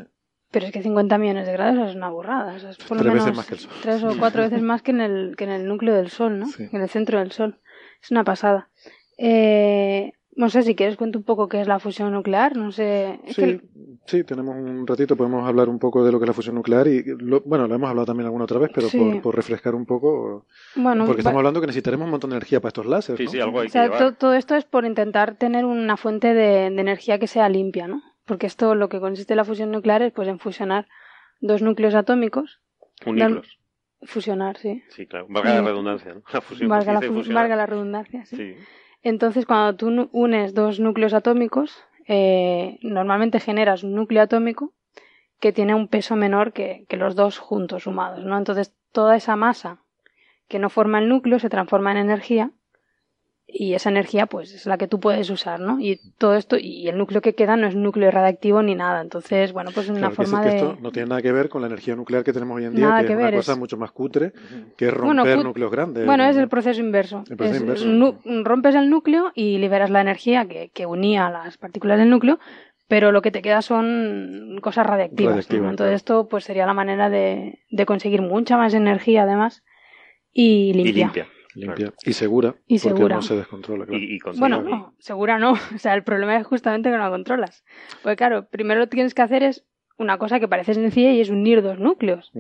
Pero 0.51 0.65
es 0.65 0.71
que 0.71 0.81
50 0.83 1.17
millones 1.17 1.45
de 1.47 1.53
grados 1.53 1.89
es 1.89 1.95
una 1.95 2.09
burrada. 2.09 2.55
es 2.57 2.63
por 2.77 2.97
Tres 2.97 3.05
lo 3.05 3.13
veces 3.13 3.23
menos 3.25 3.37
más 3.37 3.45
que 3.47 3.53
el 3.55 3.59
Sol. 3.59 3.71
tres 3.81 4.03
o 4.03 4.17
cuatro 4.17 4.41
veces 4.43 4.61
más 4.61 4.81
que 4.81 4.91
en 4.91 5.01
el, 5.01 5.35
que 5.37 5.43
en 5.45 5.49
el 5.51 5.67
núcleo 5.67 5.93
del 5.95 6.09
Sol, 6.09 6.39
¿no? 6.39 6.47
Sí. 6.47 6.67
En 6.71 6.81
el 6.81 6.89
centro 6.89 7.19
del 7.19 7.31
Sol. 7.31 7.59
Es 8.01 8.11
una 8.11 8.23
pasada. 8.23 8.69
Eh, 9.17 10.13
no 10.35 10.49
sé 10.49 10.63
si 10.63 10.75
quieres 10.75 10.95
cuento 10.97 11.19
un 11.19 11.25
poco 11.25 11.47
qué 11.49 11.61
es 11.61 11.67
la 11.67 11.79
fusión 11.79 12.11
nuclear. 12.13 12.55
No 12.55 12.71
sé. 12.71 13.19
Es 13.25 13.35
Sí, 13.35 13.41
que- 13.41 13.61
sí, 14.05 14.23
tenemos 14.23 14.55
un 14.55 14.87
ratito, 14.87 15.15
podemos 15.17 15.47
hablar 15.47 15.67
un 15.69 15.77
poco 15.79 16.03
de 16.05 16.11
lo 16.11 16.19
que 16.19 16.23
es 16.25 16.27
la 16.29 16.33
fusión 16.33 16.55
nuclear 16.55 16.87
y, 16.87 17.03
lo- 17.19 17.41
bueno, 17.41 17.67
lo 17.67 17.75
hemos 17.75 17.89
hablado 17.89 18.05
también 18.05 18.25
alguna 18.25 18.45
otra 18.45 18.59
vez, 18.59 18.71
pero 18.73 18.87
Sí. 18.87 18.97
por, 18.97 19.21
por 19.21 19.35
refrescar 19.35 19.75
un 19.75 19.85
poco, 19.85 20.45
bueno, 20.75 21.05
porque 21.05 21.17
va- 21.17 21.21
estamos 21.21 21.37
hablando 21.39 21.59
que 21.61 21.67
necesitaremos 21.67 22.05
un 22.05 22.11
montón 22.11 22.29
de 22.29 22.37
energía 22.37 22.59
para 22.61 22.69
estos 22.69 22.85
láseres, 22.85 23.17
Sí, 23.19 23.25
¿no? 23.25 23.31
sí, 23.31 23.39
algo 23.41 23.59
hay 23.59 23.67
O 23.67 23.69
sea, 23.69 23.83
que 23.83 23.93
llevar. 23.95 24.11
to- 24.11 24.17
todo 24.17 24.33
esto 24.33 24.55
es 24.55 24.63
por 24.65 24.85
intentar 24.85 25.35
tener 25.35 25.65
una 25.65 25.97
fuente 25.97 26.33
de, 26.33 26.69
de 26.69 26.81
energía 26.81 27.19
que 27.19 27.27
sea 27.27 27.49
limpia, 27.49 27.87
¿no? 27.87 28.01
Porque 28.25 28.47
esto 28.47 28.75
lo 28.75 28.87
que 28.87 28.99
consiste 28.99 29.33
en 29.33 29.37
la 29.37 29.45
fusión 29.45 29.71
nuclear 29.71 30.01
es 30.01 30.13
pues 30.13 30.27
en 30.29 30.39
fusionar 30.39 30.87
dos 31.41 31.61
núcleos 31.61 31.93
atómicos. 31.95 32.61
Unirlos. 33.05 33.57
Fusionar, 34.03 34.57
sí. 34.57 34.81
Sí, 34.89 35.05
claro. 35.05 35.27
Valga 35.29 35.55
la 35.55 35.61
redundancia, 35.61 36.13
¿no? 36.13 36.21
La 36.33 36.41
fusión. 36.41 36.69
Valga 36.69 36.93
la, 36.93 37.01
fusionar. 37.01 37.33
valga 37.43 37.55
la 37.55 37.65
redundancia, 37.67 38.25
sí. 38.25 38.35
Sí. 38.35 38.55
Entonces, 39.03 39.45
cuando 39.45 39.75
tú 39.75 40.09
unes 40.11 40.53
dos 40.53 40.79
núcleos 40.79 41.13
atómicos, 41.13 41.83
eh, 42.07 42.77
normalmente 42.81 43.39
generas 43.39 43.83
un 43.83 43.95
núcleo 43.95 44.21
atómico 44.21 44.73
que 45.39 45.51
tiene 45.51 45.73
un 45.73 45.87
peso 45.87 46.15
menor 46.15 46.53
que, 46.53 46.85
que 46.87 46.97
los 46.97 47.15
dos 47.15 47.39
juntos 47.39 47.83
sumados, 47.83 48.23
¿no? 48.23 48.37
Entonces, 48.37 48.73
toda 48.91 49.15
esa 49.15 49.35
masa 49.35 49.79
que 50.47 50.59
no 50.59 50.69
forma 50.69 50.99
el 50.99 51.09
núcleo 51.09 51.39
se 51.39 51.49
transforma 51.49 51.91
en 51.91 51.97
energía 51.97 52.51
y 53.53 53.73
esa 53.73 53.89
energía, 53.89 54.25
pues, 54.27 54.53
es 54.53 54.65
la 54.65 54.77
que 54.77 54.87
tú 54.87 54.99
puedes 54.99 55.29
usar, 55.29 55.59
¿no? 55.59 55.79
Y 55.79 55.99
todo 56.17 56.35
esto, 56.35 56.57
y 56.57 56.87
el 56.87 56.97
núcleo 56.97 57.21
que 57.21 57.35
queda 57.35 57.57
no 57.57 57.67
es 57.67 57.75
núcleo 57.75 58.09
radiactivo 58.11 58.61
ni 58.63 58.75
nada. 58.75 59.01
Entonces, 59.01 59.51
bueno, 59.53 59.71
pues 59.73 59.85
es 59.87 59.91
una 59.91 59.99
Claro, 60.09 60.15
que, 60.15 60.25
sí, 60.25 60.31
forma 60.31 60.43
que 60.43 60.49
de... 60.49 60.55
esto 60.55 60.77
no 60.81 60.91
tiene 60.91 61.09
nada 61.09 61.21
que 61.21 61.31
ver 61.31 61.49
con 61.49 61.61
la 61.61 61.67
energía 61.67 61.95
nuclear 61.95 62.23
que 62.23 62.33
tenemos 62.33 62.57
hoy 62.57 62.65
en 62.65 62.75
día, 62.75 62.87
Nada 62.87 63.01
que, 63.01 63.07
que 63.07 63.13
es 63.13 63.17
una 63.17 63.25
ver, 63.25 63.35
cosa 63.35 63.51
es- 63.51 63.57
mucho 63.57 63.77
más 63.77 63.91
cutre, 63.91 64.31
que 64.77 64.87
es 64.87 64.93
Bueno, 64.97 65.23
romper 65.23 65.43
núcleos 65.43 65.71
grandes. 65.71 66.05
Bueno, 66.05 66.23
es 66.25 66.37
el 66.37 66.47
proceso 66.47 66.79
inverso. 66.79 67.23
El 67.29 67.37
proceso 67.37 67.55
Es- 67.55 67.61
inverso. 67.61 67.85
nu- 67.85 68.43
rompes 68.43 68.75
el 68.75 68.89
núcleo 68.89 69.31
y 69.35 69.57
liberas 69.57 69.89
la 69.89 70.01
energía 70.01 70.45
que, 70.47 70.69
que 70.73 70.85
unía 70.85 71.29
las 71.29 71.57
partículas 71.57 71.99
del 71.99 72.09
núcleo, 72.09 72.39
pero 72.87 73.11
lo 73.11 73.21
que 73.21 73.31
te 73.31 73.41
queda 73.41 73.61
son 73.61 74.59
cosas 74.61 74.85
radiactivas. 74.85 75.49
Entonces 75.49 75.75
claro. 75.77 75.95
esto 75.95 76.27
pues 76.29 76.43
sería 76.45 76.65
la 76.65 76.73
manera 76.73 77.09
de, 77.09 77.59
de 77.69 77.85
conseguir 77.85 78.21
mucha 78.21 78.57
más 78.57 78.73
energía 78.73 79.23
además 79.23 79.63
y 80.33 80.71
Y 80.71 80.73
limpia. 80.93 81.27
Limpia. 81.55 81.93
Y 82.05 82.13
segura, 82.13 82.55
Y 82.67 82.79
porque 82.79 82.95
segura. 82.97 83.15
no 83.15 83.21
se 83.21 83.35
descontrola. 83.35 83.85
Claro. 83.85 84.01
Y, 84.01 84.15
y 84.15 84.19
con 84.19 84.37
Bueno, 84.37 84.61
no, 84.61 84.95
segura 84.99 85.37
no. 85.39 85.53
O 85.75 85.77
sea, 85.77 85.93
el 85.93 86.03
problema 86.03 86.37
es 86.37 86.45
justamente 86.45 86.89
que 86.89 86.97
no 86.97 87.03
la 87.03 87.09
controlas. 87.09 87.63
Porque 88.03 88.15
claro, 88.15 88.47
primero 88.49 88.79
lo 88.79 88.87
que 88.87 88.95
tienes 88.95 89.13
que 89.13 89.21
hacer 89.21 89.43
es 89.43 89.65
una 89.97 90.17
cosa 90.17 90.39
que 90.39 90.47
parece 90.47 90.73
sencilla 90.73 91.11
y 91.11 91.21
es 91.21 91.29
unir 91.29 91.61
dos 91.61 91.79
núcleos. 91.79 92.31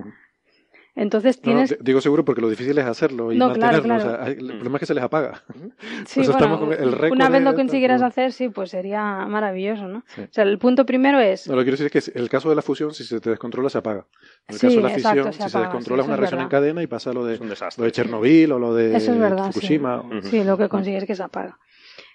Entonces 0.93 1.37
No, 1.37 1.43
tienes... 1.43 1.77
digo 1.79 2.01
seguro 2.01 2.25
porque 2.25 2.41
lo 2.41 2.49
difícil 2.49 2.77
es 2.77 2.85
hacerlo 2.85 3.31
y 3.31 3.37
No, 3.37 3.53
claro, 3.53 3.77
mantenerlo. 3.77 4.13
o 4.13 4.15
sea, 4.17 4.27
el 4.27 4.43
Mm. 4.43 4.47
problema 4.49 4.75
es 4.75 4.79
que 4.81 4.85
se 4.87 4.93
les 4.93 5.03
apaga. 5.03 5.41
Sí, 6.05 6.19
bueno, 6.19 6.31
estamos 6.33 6.59
con 6.59 6.73
el 6.73 6.91
récord 6.91 7.17
una 7.17 7.29
vez 7.29 7.41
lo 7.43 7.55
consiguieras 7.55 8.01
hacer, 8.01 8.33
sí, 8.33 8.49
pues 8.49 8.71
sería 8.71 9.01
maravilloso, 9.27 9.87
¿no? 9.87 10.03
Sí. 10.07 10.21
O 10.21 10.27
sea, 10.31 10.43
el 10.43 10.57
punto 10.57 10.85
primero 10.85 11.19
es... 11.19 11.47
No, 11.47 11.55
lo 11.55 11.61
que 11.61 11.65
quiero 11.71 11.77
decir 11.83 11.97
es 11.97 12.11
que 12.11 12.19
el 12.19 12.29
caso 12.29 12.49
de 12.49 12.55
la 12.55 12.61
fusión, 12.61 12.93
si 12.93 13.03
se 13.05 13.21
te 13.21 13.29
descontrola, 13.29 13.69
se 13.69 13.77
apaga. 13.77 14.05
En 14.47 14.55
el 14.55 14.59
Sí, 14.59 14.67
caso 14.67 14.75
de 14.77 14.81
la 14.83 14.93
exacto, 14.93 15.09
fisión, 15.23 15.33
se 15.33 15.43
si 15.43 15.49
se 15.49 15.59
descontrola, 15.59 16.03
sí, 16.03 16.05
es 16.05 16.07
una 16.09 16.17
reacción 16.17 16.41
en 16.41 16.47
cadena 16.49 16.83
y 16.83 16.87
pasa 16.87 17.13
lo 17.13 17.23
de, 17.25 17.37
lo 17.37 17.83
de 17.85 17.91
Chernobyl 17.91 18.51
o 18.51 18.59
lo 18.59 18.73
de 18.75 18.95
Eso 18.97 19.13
es 19.13 19.19
verdad, 19.19 19.45
sí. 19.47 19.53
Fukushima. 19.53 20.03
Sí, 20.23 20.43
lo 20.43 20.57
que 20.57 20.67
consigues 20.67 21.03
es 21.03 21.07
que 21.07 21.15
se 21.15 21.23
apaga. 21.23 21.57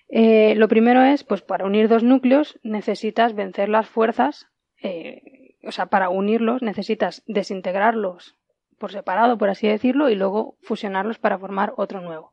Eh, 0.09 0.55
lo 0.57 0.69
primero 0.69 1.03
es, 1.03 1.25
pues 1.25 1.41
para 1.43 1.65
unir 1.65 1.89
dos 1.89 2.03
núcleos 2.03 2.59
necesitas 2.63 3.35
vencer 3.35 3.69
las 3.69 3.89
fuerzas, 3.89 4.47
eh, 4.83 5.57
o 5.65 5.73
sea, 5.73 5.87
para 5.87 6.11
unirlos 6.11 6.63
necesitas 6.63 7.23
desintegrarlos 7.27 8.37
por 8.79 8.93
separado, 8.93 9.39
por 9.39 9.49
así 9.49 9.67
decirlo, 9.67 10.09
y 10.09 10.15
luego 10.15 10.57
fusionarlos 10.63 11.19
para 11.19 11.39
formar 11.39 11.73
otro 11.77 12.01
nuevo. 12.01 12.33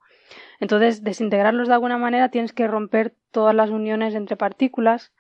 Entonces, 0.60 1.04
desintegrarlos 1.04 1.68
de 1.68 1.74
alguna 1.74 1.98
manera 1.98 2.30
tienes 2.30 2.54
que 2.54 2.68
romper 2.68 3.16
todas 3.32 3.56
las 3.56 3.70
uniones 3.70 4.16
entre 4.16 4.38
partículas 4.38 5.14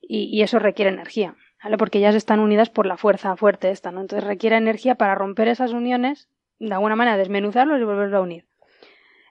y, 0.00 0.42
eso 0.42 0.58
requiere 0.58 0.90
energía, 0.90 1.34
¿vale? 1.62 1.78
Porque 1.78 1.98
ellas 1.98 2.14
están 2.14 2.40
unidas 2.40 2.70
por 2.70 2.86
la 2.86 2.96
fuerza 2.96 3.36
fuerte 3.36 3.70
esta, 3.70 3.90
¿no? 3.90 4.00
Entonces 4.02 4.26
requiere 4.26 4.56
energía 4.56 4.96
para 4.96 5.14
romper 5.14 5.48
esas 5.48 5.72
uniones, 5.72 6.28
de 6.58 6.72
alguna 6.72 6.96
manera 6.96 7.16
desmenuzarlos 7.16 7.80
y 7.80 7.84
volverlos 7.84 8.14
a 8.14 8.20
unir. 8.20 8.46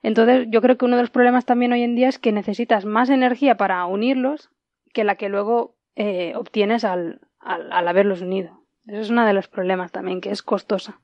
Entonces, 0.02 0.46
yo 0.50 0.60
creo 0.60 0.76
que 0.76 0.84
uno 0.84 0.96
de 0.96 1.02
los 1.02 1.10
problemas 1.10 1.46
también 1.46 1.72
hoy 1.72 1.82
en 1.82 1.94
día 1.94 2.08
es 2.08 2.18
que 2.18 2.32
necesitas 2.32 2.84
más 2.84 3.08
energía 3.08 3.56
para 3.56 3.86
unirlos 3.86 4.50
que 4.92 5.04
la 5.04 5.14
que 5.14 5.30
luego 5.30 5.76
eh, 5.96 6.34
obtienes 6.36 6.84
al, 6.84 7.20
al, 7.38 7.72
al 7.72 7.88
haberlos 7.88 8.20
unido. 8.20 8.64
Eso 8.86 9.00
es 9.00 9.10
uno 9.10 9.24
de 9.24 9.32
los 9.32 9.48
problemas 9.48 9.92
también, 9.92 10.20
que 10.20 10.30
es 10.30 10.42
costosa. 10.42 11.00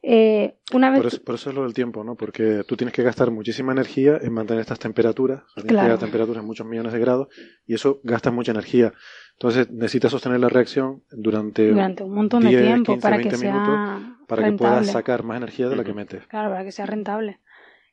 Eh, 0.00 0.56
una 0.72 0.90
vez 0.90 0.98
Por 0.98 1.06
eso, 1.08 1.24
por 1.24 1.34
eso 1.34 1.50
es 1.50 1.56
lo 1.56 1.64
del 1.64 1.74
tiempo, 1.74 2.04
¿no? 2.04 2.14
Porque 2.14 2.62
tú 2.66 2.76
tienes 2.76 2.94
que 2.94 3.02
gastar 3.02 3.30
muchísima 3.30 3.72
energía 3.72 4.18
en 4.20 4.32
mantener 4.32 4.60
estas 4.60 4.78
temperaturas, 4.78 5.40
o 5.40 5.46
sea, 5.46 5.54
tienes 5.54 5.64
que 5.64 5.68
Claro. 5.74 5.86
llegar 5.86 5.96
a 5.98 6.00
temperaturas 6.00 6.44
muchos 6.44 6.66
millones 6.66 6.92
de 6.92 6.98
grados, 7.00 7.28
y 7.66 7.74
eso 7.74 8.00
gasta 8.04 8.30
mucha 8.30 8.52
energía. 8.52 8.92
Entonces 9.32 9.70
necesitas 9.70 10.12
sostener 10.12 10.40
la 10.40 10.48
reacción 10.48 11.02
durante, 11.10 11.68
durante 11.68 12.04
un 12.04 12.14
montón 12.14 12.42
de 12.42 12.48
10, 12.50 12.60
tiempo 12.62 12.92
15, 12.92 13.02
para 13.02 13.16
que 13.18 13.22
20 13.24 13.36
sea 13.36 13.52
minutos 13.52 14.16
para 14.28 14.44
que 14.44 14.52
puedas 14.52 14.86
sacar 14.86 15.24
más 15.24 15.36
energía 15.38 15.68
de 15.68 15.76
la 15.76 15.84
que 15.84 15.94
metes. 15.94 16.26
Claro, 16.26 16.50
para 16.50 16.64
que 16.64 16.72
sea 16.72 16.86
rentable. 16.86 17.40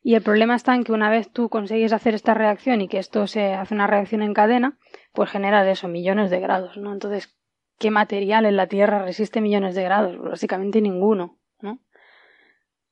Y 0.04 0.14
el 0.14 0.22
problema 0.22 0.56
está 0.56 0.76
en 0.76 0.84
que 0.84 0.92
una 0.92 1.10
vez 1.10 1.32
tú 1.32 1.50
consigues 1.50 1.92
hacer 1.92 2.14
esta 2.14 2.36
reacción 2.36 2.82
y 2.82 2.88
que 2.88 3.00
esto 3.00 3.26
se 3.26 3.54
hace 3.56 3.74
una 3.74 3.88
reacción 3.88 4.22
en 4.22 4.36
cadena, 4.36 4.78
pues 5.14 5.32
genera 5.32 5.64
de 5.64 5.72
eso 5.72 5.88
millones 5.88 6.30
de 6.30 6.40
grados, 6.40 6.78
¿no? 6.78 6.94
Entonces, 6.94 7.36
¿qué 7.80 7.90
material 7.90 8.46
en 8.46 8.56
la 8.56 8.68
Tierra 8.68 9.04
resiste 9.04 9.42
millones 9.42 9.74
de 9.74 9.84
grados? 9.84 10.20
Básicamente 10.20 10.80
ninguno, 10.82 11.16
¿no? 11.26 11.40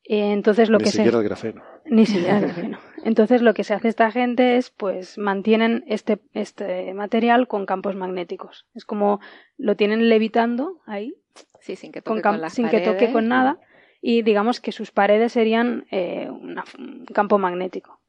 Entonces 0.06 0.70
lo 0.70 0.78
Ni 0.80 0.84
que 0.86 0.90
se 0.92 0.98
siquiera 0.98 1.18
el 1.20 1.24
grafeno. 1.24 1.62
ni 1.86 2.06
siquiera 2.06 2.38
el 2.38 2.46
grafeno. 2.46 2.78
Entonces 3.06 3.42
lo 3.42 3.54
que 3.54 3.64
se 3.64 3.74
hace 3.74 3.88
esta 3.88 4.12
gente 4.12 4.58
es 4.58 4.70
pues 4.70 5.18
mantienen 5.18 5.84
este, 5.88 6.20
este 6.34 6.94
material 6.94 7.48
con 7.48 7.66
campos 7.66 7.96
magnéticos. 7.96 8.66
Es 8.76 8.86
como 8.86 9.20
lo 9.58 9.76
tienen 9.76 10.10
levitando 10.10 10.82
ahí 10.86 11.16
Sí, 11.62 11.76
sin 11.78 11.92
que 11.92 12.02
toque 12.02 12.22
con 12.22 12.42
las 12.42 12.54
sin 12.54 12.68
que 12.70 12.80
toque 12.80 12.94
paredes. 12.96 13.14
con 13.14 13.28
nada 13.30 13.58
y 14.02 14.22
digamos 14.22 14.60
que 14.60 14.72
sus 14.74 14.92
paredes 14.92 15.32
serían 15.32 15.86
eh, 15.92 16.30
una- 16.30 16.66
un 16.78 17.06
campo 17.06 17.38
magnético. 17.40 18.00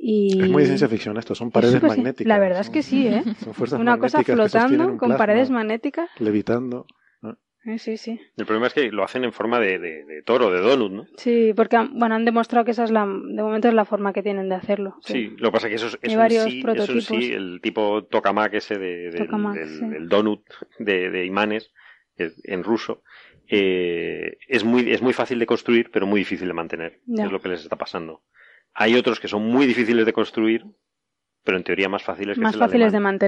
Y... 0.00 0.40
Es 0.40 0.48
muy 0.48 0.62
de 0.62 0.66
ciencia 0.68 0.88
ficción 0.88 1.16
esto, 1.18 1.34
son 1.34 1.50
paredes 1.50 1.74
Es 1.74 1.80
súper- 1.80 1.96
magnéticas. 1.96 2.28
La 2.28 2.38
verdad 2.38 2.60
es 2.60 2.70
que 2.70 2.82
sí, 2.84 3.08
¿eh? 3.08 3.24
Son 3.42 3.52
fuerzas 3.52 3.80
Una 3.80 3.98
cosa 3.98 4.22
flotando 4.22 4.84
un 4.86 4.96
con 4.98 5.08
plasma, 5.08 5.18
paredes 5.18 5.50
magnéticas. 5.50 6.08
Levitando. 6.20 6.86
Sí, 7.76 7.98
sí. 7.98 8.18
El 8.36 8.46
problema 8.46 8.68
es 8.68 8.72
que 8.72 8.90
lo 8.90 9.04
hacen 9.04 9.24
en 9.24 9.32
forma 9.32 9.60
de, 9.60 9.78
de, 9.78 10.04
de 10.04 10.22
toro, 10.22 10.50
de 10.50 10.60
donut, 10.60 10.90
¿no? 10.92 11.06
Sí, 11.16 11.52
porque 11.54 11.76
han- 11.76 11.98
bueno, 11.98 12.14
han 12.14 12.24
demostrado 12.24 12.64
que 12.64 12.70
esa 12.70 12.84
es 12.84 12.90
la, 12.90 13.00
de 13.04 13.42
momento 13.42 13.68
es 13.68 13.74
la 13.74 13.84
forma 13.84 14.12
que 14.14 14.22
tienen 14.22 14.48
de 14.48 14.54
hacerlo. 14.54 14.96
Sí, 15.02 15.34
lo 15.38 15.48
que 15.48 15.52
pasa 15.52 15.66
es 15.66 15.70
que 15.80 15.86
eso, 15.86 15.98
es- 16.00 16.16
varios 16.16 16.44
sí, 16.44 16.58
eso 16.60 16.64
prototipos. 16.66 17.04
sí, 17.04 17.32
el 17.32 17.60
tipo 17.62 18.04
tokamak 18.04 18.54
ese 18.54 18.78
de, 18.78 19.10
Tokamak, 19.18 19.64
sí. 19.66 19.84
del 19.86 20.08
donut 20.08 20.42
de, 20.78 21.10
de 21.10 21.26
imanes 21.26 21.70
en 22.16 22.64
ruso, 22.64 23.02
eh, 23.48 24.38
es, 24.48 24.64
muy, 24.64 24.90
es 24.92 25.02
muy 25.02 25.12
fácil 25.12 25.38
de 25.38 25.46
construir, 25.46 25.90
pero 25.90 26.06
muy 26.06 26.20
difícil 26.20 26.48
de 26.48 26.54
mantener. 26.54 27.00
Ya. 27.06 27.24
Es 27.24 27.32
lo 27.32 27.40
que 27.40 27.48
les 27.48 27.62
está 27.62 27.76
pasando. 27.76 28.22
Hay 28.74 28.94
otros 28.94 29.20
que 29.20 29.28
son 29.28 29.42
muy 29.46 29.66
difíciles 29.66 30.04
de 30.06 30.12
construir, 30.12 30.64
pero 31.44 31.56
en 31.56 31.64
teoría 31.64 31.88
más 31.88 32.02
fáciles 32.02 32.36
que 32.36 32.42
Más 32.42 32.54
es 32.54 32.60
el 32.60 32.66
fáciles 32.66 32.92
de 32.92 32.96
alemán, 32.98 33.18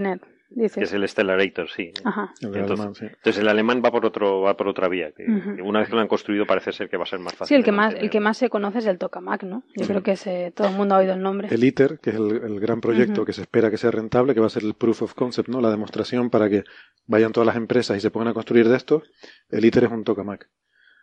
que 0.54 0.64
es 0.82 0.92
el 0.92 1.08
Stellarator, 1.08 1.68
sí. 1.70 1.92
Ajá. 2.04 2.32
El 2.40 2.48
Entonces- 2.48 2.70
alemán, 2.70 2.94
sí. 2.94 3.04
Entonces 3.06 3.38
el 3.38 3.48
alemán 3.48 3.82
va 3.84 3.90
por 3.90 4.04
otro 4.04 4.40
va 4.42 4.56
por 4.56 4.66
otra 4.68 4.88
vía. 4.88 5.12
Que, 5.12 5.24
una 5.62 5.80
vez 5.80 5.88
que 5.88 5.94
lo 5.94 6.00
han 6.00 6.08
construido 6.08 6.46
parece 6.46 6.72
ser 6.72 6.88
que 6.88 6.96
va 6.96 7.04
a 7.04 7.06
ser 7.06 7.20
más 7.20 7.34
fácil. 7.34 7.48
Sí, 7.48 7.54
el 7.54 7.64
que 7.64 7.72
más, 7.72 7.94
el 7.94 8.10
que 8.10 8.20
más 8.20 8.36
se 8.36 8.50
conoce 8.50 8.78
es 8.78 8.86
el 8.86 8.98
tokamak, 8.98 9.44
¿no? 9.44 9.62
Yo 9.76 9.84
Sí. 9.84 9.90
creo 9.90 10.02
que 10.02 10.12
ese, 10.12 10.52
todo 10.54 10.68
el 10.68 10.74
mundo 10.74 10.94
ha 10.94 10.98
oído 10.98 11.12
el 11.14 11.22
nombre. 11.22 11.48
El 11.50 11.62
ITER, 11.62 11.98
que 12.00 12.10
es 12.10 12.16
el, 12.16 12.30
el 12.42 12.60
gran 12.60 12.80
proyecto 12.80 13.24
que 13.24 13.32
se 13.32 13.42
espera 13.42 13.70
que 13.70 13.76
sea 13.78 13.90
rentable, 13.90 14.34
que 14.34 14.40
va 14.40 14.46
a 14.46 14.50
ser 14.50 14.64
el 14.64 14.74
proof 14.74 15.02
of 15.02 15.14
concept, 15.14 15.48
¿no? 15.48 15.60
La 15.60 15.70
demostración 15.70 16.30
para 16.30 16.48
que 16.50 16.64
vayan 17.06 17.32
todas 17.32 17.46
las 17.46 17.56
empresas 17.56 17.96
y 17.96 18.00
se 18.00 18.10
pongan 18.10 18.28
a 18.28 18.34
construir 18.34 18.68
de 18.68 18.76
esto. 18.76 19.02
El 19.50 19.64
ITER 19.64 19.84
es 19.84 19.90
un 19.92 20.04
tokamak, 20.04 20.48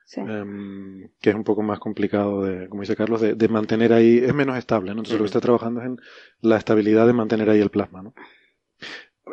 Sí. 0.06 0.22
em, 0.22 1.10
que 1.22 1.30
es 1.32 1.36
un 1.36 1.44
poco 1.44 1.64
más 1.64 1.80
complicado 1.80 2.44
de, 2.44 2.69
como 2.69 2.82
dice 2.82 2.95
Carlos, 2.95 3.19
de, 3.22 3.34
de 3.36 3.48
mantener 3.49 3.91
ahí, 3.94 4.18
es 4.19 4.34
menos 4.34 4.57
estable, 4.57 4.88
¿no? 4.91 5.02
Entonces 5.02 5.15
lo 5.18 5.24
que 5.24 5.28
está 5.28 5.41
trabajando 5.41 5.82
es 5.82 5.88
en 5.88 5.98
la 6.41 6.57
estabilidad 6.57 7.07
de 7.07 7.14
mantener 7.14 7.49
ahí 7.49 7.60
el 7.60 7.69
plasma, 7.69 8.02
¿no? 8.03 8.14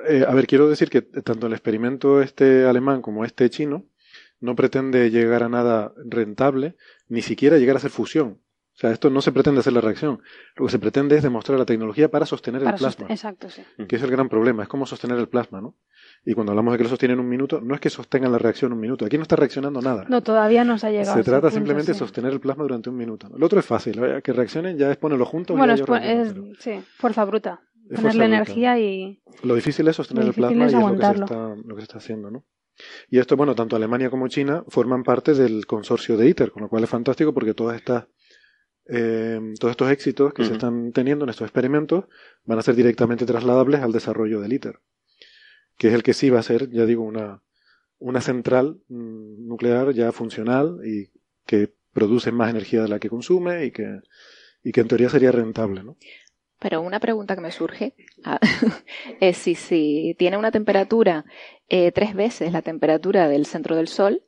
Eh, 0.09 0.25
a 0.27 0.35
ver, 0.35 0.47
quiero 0.47 0.69
decir 0.69 0.91
que 0.91 1.03
tanto 1.03 1.47
el 1.47 1.53
experimento 1.53 2.21
este 2.23 2.67
alemán 2.67 3.03
como 3.03 3.25
este 3.25 3.49
chino 3.51 3.85
no 4.41 4.55
pretende 4.57 5.11
llegar 5.11 5.43
a 5.43 5.49
nada 5.49 5.93
rentable, 6.05 6.77
ni 7.09 7.23
siquiera 7.23 7.57
llegar 7.59 7.77
a 7.77 7.79
hacer 7.79 7.91
fusión. 7.91 8.41
O 8.75 8.77
sea, 8.77 8.91
esto 8.91 9.09
no 9.09 9.21
se 9.23 9.31
pretende 9.31 9.61
hacer 9.61 9.73
la 9.73 9.81
reacción. 9.81 10.21
Lo 10.57 10.67
que 10.67 10.73
se 10.73 10.81
pretende 10.81 11.17
es 11.17 11.23
demostrar 11.23 11.57
la 11.61 11.65
tecnología 11.65 12.11
para 12.11 12.27
sostener 12.27 12.61
Para 12.65 12.75
el 12.75 12.81
plasma, 12.81 13.07
sost- 13.07 13.11
Exacto, 13.13 13.49
sí. 13.49 13.63
que 13.87 13.95
es 13.95 14.03
el 14.03 14.11
gran 14.11 14.29
problema, 14.29 14.65
es 14.65 14.69
cómo 14.69 14.85
sostener 14.85 15.17
el 15.17 15.29
plasma, 15.29 15.61
¿no? 15.61 15.77
Y 16.25 16.35
cuando 16.35 16.51
hablamos 16.51 16.73
de 16.73 16.79
que 16.79 16.83
lo 16.85 16.91
sostienen 16.91 17.21
un 17.21 17.29
minuto, 17.29 17.61
no 17.61 17.75
es 17.77 17.81
que 17.81 17.89
sostengan 17.89 18.33
la 18.33 18.39
reacción 18.39 18.73
un 18.73 18.81
minuto, 18.81 19.05
aquí 19.07 19.17
no 19.17 19.23
está 19.23 19.37
reaccionando 19.37 19.81
nada. 19.81 20.05
No, 20.09 20.23
todavía 20.25 20.65
no 20.65 20.77
se 20.77 20.89
ha 20.89 20.91
llegado. 20.91 21.17
se 21.17 21.23
trata 21.23 21.43
punto, 21.43 21.55
simplemente 21.55 21.93
de 21.93 21.95
sí. 21.95 21.99
sostener 22.01 22.33
el 22.33 22.41
plasma 22.41 22.65
durante 22.65 22.91
un 22.91 22.97
minuto. 22.97 23.31
Lo 23.37 23.47
otro 23.47 23.61
es 23.61 23.65
fácil, 23.67 24.03
¿eh? 24.03 24.21
que 24.23 24.33
reaccionen 24.33 24.77
ya 24.77 24.91
es 24.91 24.97
ponerlo 24.97 25.25
juntos. 25.25 25.55
y 25.55 25.59
Bueno, 25.59 25.77
ya 25.77 25.85
es, 25.99 26.29
es- 26.31 26.35
sí, 26.59 26.73
fuerza 26.99 27.25
bruta. 27.25 27.61
Energía 27.91 28.79
y... 28.79 29.23
Lo 29.43 29.55
difícil 29.55 29.87
es 29.89 29.97
sostener 29.97 30.27
el 30.27 30.35
plasma 30.35 30.67
es 30.67 30.73
y 30.73 30.77
es 30.77 30.81
lo 30.83 30.89
que, 30.89 30.97
se 30.97 31.07
aguantarlo. 31.07 31.25
está, 31.25 31.55
lo 31.57 31.75
que 31.75 31.81
se 31.81 31.85
está 31.85 31.99
haciendo, 31.99 32.31
¿no? 32.31 32.45
Y 33.09 33.19
esto, 33.19 33.37
bueno, 33.37 33.55
tanto 33.55 33.77
Alemania 33.77 34.11
como 34.11 34.29
China 34.29 34.65
forman 34.69 35.05
parte 35.05 35.35
del 35.35 35.67
consorcio 35.67 36.17
de 36.17 36.29
ITER, 36.29 36.51
con 36.51 36.63
lo 36.63 36.69
cual 36.69 36.85
es 36.85 36.91
fantástico 36.91 37.33
porque 37.33 37.55
todas 37.55 37.77
estas, 37.77 38.07
eh, 38.87 39.41
todos 39.61 39.73
estos 39.73 39.91
éxitos 39.91 40.35
que 40.35 40.45
se 40.45 40.55
están 40.55 40.93
teniendo 40.93 41.25
en 41.25 41.31
estos 41.31 41.47
experimentos 41.47 42.05
van 42.45 42.59
a 42.59 42.63
ser 42.63 42.75
directamente 42.75 43.27
trasladables 43.27 43.81
al 43.81 43.93
desarrollo 43.93 44.41
del 44.41 44.53
ITER, 44.53 44.81
que 45.79 45.89
es 45.89 45.95
el 45.95 46.03
que 46.03 46.15
sí 46.15 46.31
va 46.31 46.41
a 46.41 46.43
ser, 46.43 46.71
ya 46.71 46.85
digo, 46.85 47.03
una, 47.03 47.43
una 47.99 48.21
central 48.21 48.81
mm, 48.89 49.47
nuclear 49.47 49.93
ya 49.93 50.11
funcional 50.11 50.81
y 50.85 51.11
que 51.47 51.73
produce 51.93 52.33
más 52.33 52.51
energía 52.51 52.83
de 52.83 52.89
la 52.89 52.99
que 52.99 53.09
consume 53.09 53.67
y 53.67 53.71
que, 53.71 54.01
y 54.65 54.73
que 54.73 54.81
en 54.81 54.89
teoría 54.89 55.09
sería 55.09 55.31
rentable, 55.31 55.85
¿no? 55.85 55.97
Pero 56.65 56.81
una 56.81 56.99
pregunta 56.99 57.35
que 57.35 57.43
me 57.43 57.53
surge 57.53 57.95
ah, 58.25 58.41
es 59.21 59.37
si, 59.37 59.55
si 59.55 60.17
tiene 60.19 60.39
una 60.39 60.51
temperatura 60.51 61.27
eh, 61.69 61.93
tres 61.93 62.15
veces 62.15 62.53
la 62.53 62.63
temperatura 62.63 63.29
del 63.29 63.45
centro 63.45 63.77
del 63.77 63.87
Sol 63.87 64.25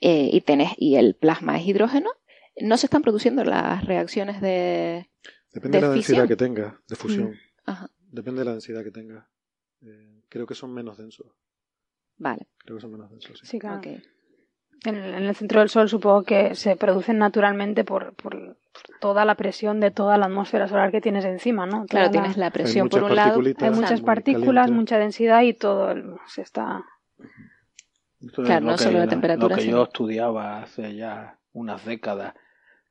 eh, 0.00 0.30
y, 0.32 0.40
tenés, 0.40 0.70
y 0.78 0.96
el 0.96 1.14
plasma 1.14 1.58
es 1.58 1.66
hidrógeno, 1.66 2.08
¿no 2.58 2.78
se 2.78 2.86
están 2.86 3.02
produciendo 3.02 3.44
las 3.44 3.84
reacciones 3.84 4.40
de 4.40 5.10
Depende 5.52 5.76
de, 5.76 5.86
la 5.86 5.92
densidad 5.92 6.26
que 6.26 6.36
tenga, 6.36 6.80
de 6.88 6.96
fusión. 6.96 7.36
Mm, 7.66 7.84
Depende 8.12 8.38
de 8.38 8.44
la 8.46 8.52
densidad 8.52 8.82
que 8.82 8.90
tenga. 8.90 9.28
Eh, 9.82 10.22
creo 10.30 10.46
que 10.46 10.54
son 10.54 10.72
menos 10.72 10.96
densos. 10.96 11.36
Vale. 12.16 12.48
Creo 12.64 12.78
que 12.78 12.80
son 12.80 12.92
menos 12.92 13.10
densos, 13.10 13.38
sí. 13.40 13.46
Sí, 13.46 13.58
claro. 13.58 13.82
En, 14.84 14.96
el 14.96 15.34
centro 15.34 15.60
del 15.60 15.68
Sol 15.68 15.88
supongo 15.88 16.22
que 16.24 16.54
se 16.54 16.76
producen 16.76 17.18
naturalmente 17.18 17.84
por, 17.84 18.14
por, 18.14 18.56
toda 19.00 19.24
la 19.24 19.34
presión 19.34 19.80
de 19.80 19.90
toda 19.90 20.18
la 20.18 20.26
atmósfera 20.26 20.68
solar 20.68 20.90
que 20.90 21.00
tienes 21.00 21.24
encima, 21.24 21.66
¿no? 21.66 21.86
claro, 21.86 22.10
tienes 22.10 22.36
la 22.36 22.50
presión 22.50 22.88
por 22.88 23.04
un 23.04 23.14
lado. 23.14 23.40
Hay 23.60 23.70
muchas 23.70 24.00
partículas, 24.00 24.70
mucha 24.70 24.98
densidad 24.98 25.42
y 25.42 25.54
todo 25.54 25.94
se 26.26 26.42
está... 26.42 26.84
claro, 28.34 28.66
no 28.66 28.78
solo 28.78 28.98
la 28.98 29.08
temperatura. 29.08 29.56
Lo 29.56 29.62
que 29.62 29.68
yo 29.68 29.82
estudiaba 29.84 30.62
hace 30.62 30.94
ya 30.94 31.38
unas 31.52 31.84
décadas 31.84 32.34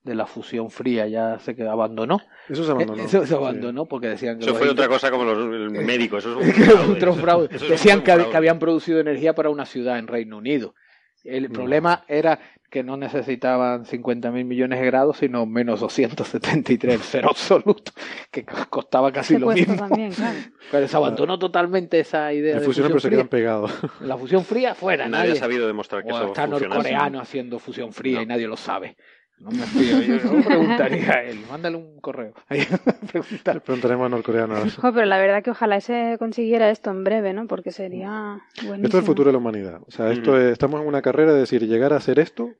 de 0.04 0.16
la 0.16 0.26
fusión 0.26 0.70
fría 0.70 1.08
ya 1.08 1.40
se 1.40 1.56
que 1.56 1.64
abandonó. 1.64 2.20
Eso 2.50 2.64
se 2.64 2.72
abandonó. 2.72 3.04
Eso 3.06 3.26
se 3.26 3.36
abandonó 3.36 3.86
porque 3.86 4.10
decían 4.10 4.38
que... 4.38 4.46
Eso 4.46 4.56
fue 4.56 4.70
otra 4.70 4.88
cosa 4.88 5.10
como 5.12 5.24
los 5.24 5.72
médicos. 5.72 6.26
Eso 6.26 6.40
es 6.42 7.08
un 7.08 7.16
fraude. 7.22 7.48
Decían 7.48 8.02
que, 8.04 8.26
que, 8.30 8.38
habían 8.38 8.60
producido 8.60 9.00
energía 9.00 9.34
para 9.34 9.50
una 9.50 9.66
ciudad 9.66 9.98
en 9.98 10.08
Reino 10.08 10.38
Unido. 10.38 10.76
El 11.24 11.50
problema 11.50 12.04
era 12.08 12.40
que 12.70 12.84
no 12.84 12.98
necesitaban 12.98 13.86
50.000 13.86 14.46
millones 14.46 14.80
de 14.80 14.86
grados, 14.88 15.18
sino 15.18 15.46
menos 15.46 15.80
273, 15.80 17.00
cero 17.04 17.28
absoluto, 17.30 17.92
que 18.32 18.44
costaba 18.70 19.12
casi 19.12 19.38
lo 19.38 19.52
mismo. 19.52 19.76
También, 19.76 20.12
claro. 20.12 20.40
Pero 20.72 20.88
se 20.88 20.98
abandonó 20.98 21.38
totalmente 21.38 22.00
esa 22.00 22.34
idea 22.34 22.60
de 22.60 22.66
fusión 22.66 22.88
pero 22.88 23.00
se 23.00 23.10
quedan 23.12 23.28
pegados. 23.28 23.72
La 24.02 24.18
fusión 24.18 24.44
fría 24.44 24.74
fuera, 24.74 25.08
nadie, 25.08 25.30
nadie 25.30 25.40
ha 25.40 25.44
sabido 25.44 25.68
demostrar 25.68 26.04
que 26.04 26.12
o 26.12 26.16
eso 26.16 26.28
está 26.28 26.48
norcoreano 26.48 27.20
haciendo 27.20 27.60
fusión 27.60 27.94
fría 27.94 28.24
y 28.24 28.26
nadie 28.26 28.48
lo 28.48 28.58
sabe. 28.58 28.98
No 29.40 29.52
me 29.52 29.64
fío, 29.64 30.02
yo 30.02 30.24
no 30.24 30.44
preguntaría 30.46 31.12
a 31.12 31.24
él, 31.24 31.40
mándale 31.50 31.76
un 31.78 32.00
correo. 32.00 32.34
Preguntaremos 33.66 34.06
a 34.06 34.10
norcoreanos. 34.10 34.78
pero 34.82 35.06
la 35.06 35.20
verdad 35.20 35.44
que 35.44 35.52
ojalá 35.52 35.82
se 35.82 36.16
consiguiera 36.18 36.70
esto 36.70 36.92
en 36.92 37.04
breve, 37.04 37.34
¿no? 37.34 37.48
Porque 37.48 37.72
sería 37.72 38.40
buenísimo. 38.56 38.86
Esto 38.86 38.98
es 38.98 39.04
el 39.04 39.06
futuro 39.06 39.28
de 39.28 39.34
la 39.34 39.40
humanidad. 39.40 39.82
O 39.86 39.92
sea, 39.92 40.12
esto 40.12 40.40
estamos 40.40 40.82
en 40.82 40.88
una 40.88 41.02
carrera 41.02 41.34
de 41.34 41.42
decir, 41.42 41.68
llegar 41.68 41.94
a 41.94 41.98
hacer 41.98 42.20
esto 42.20 42.52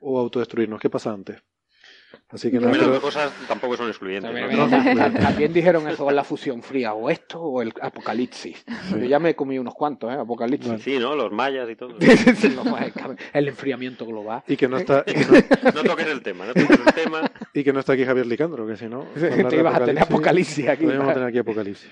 o 0.00 0.18
autodestruirnos. 0.18 0.80
¿Qué 0.80 0.88
pasa 0.88 1.12
antes? 1.12 1.42
Así 2.28 2.50
que 2.50 2.60
no, 2.60 2.68
las 2.68 2.86
dos 2.86 3.00
cosas 3.00 3.32
tampoco 3.48 3.76
son 3.76 3.88
excluyentes. 3.88 4.30
También, 4.30 5.52
dijeron 5.52 5.88
eso 5.88 6.04
con 6.04 6.14
la 6.14 6.22
fusión 6.22 6.62
fría, 6.62 6.94
o 6.94 7.10
esto 7.10 7.40
o 7.40 7.62
el 7.62 7.72
apocalipsis. 7.80 8.64
Yo 8.90 9.04
ya 9.04 9.18
me 9.18 9.30
he 9.30 9.34
comido 9.34 9.60
unos 9.60 9.74
cuantos, 9.74 10.12
¿eh? 10.12 10.16
Apocalipsis. 10.16 10.82
Sí, 10.82 10.98
¿no? 10.98 11.16
Los 11.16 11.32
mayas 11.32 11.68
y 11.68 11.76
todo. 11.76 11.96
el 13.32 13.48
enfriamiento 13.48 14.06
global. 14.06 14.42
Y 14.46 14.56
que 14.56 14.68
no 14.68 14.78
está. 14.78 15.04
no, 15.74 15.82
toques 15.82 16.06
el 16.06 16.22
tema, 16.22 16.46
no 16.46 16.54
toques 16.54 16.80
el 16.86 16.94
tema. 16.94 17.30
Y 17.52 17.64
que 17.64 17.72
no 17.72 17.80
está 17.80 17.94
aquí 17.94 18.04
Javier 18.04 18.26
Licandro, 18.26 18.66
que 18.66 18.76
si 18.76 18.86
no. 18.86 19.06
Te 19.14 19.56
ibas 19.56 19.74
a 19.74 19.84
tener 19.84 20.02
apocalipsis 20.02 20.68
aquí. 20.68 20.84
Podríamos 20.84 21.12
tener 21.14 21.28
aquí 21.28 21.38
apocalipsis. 21.38 21.90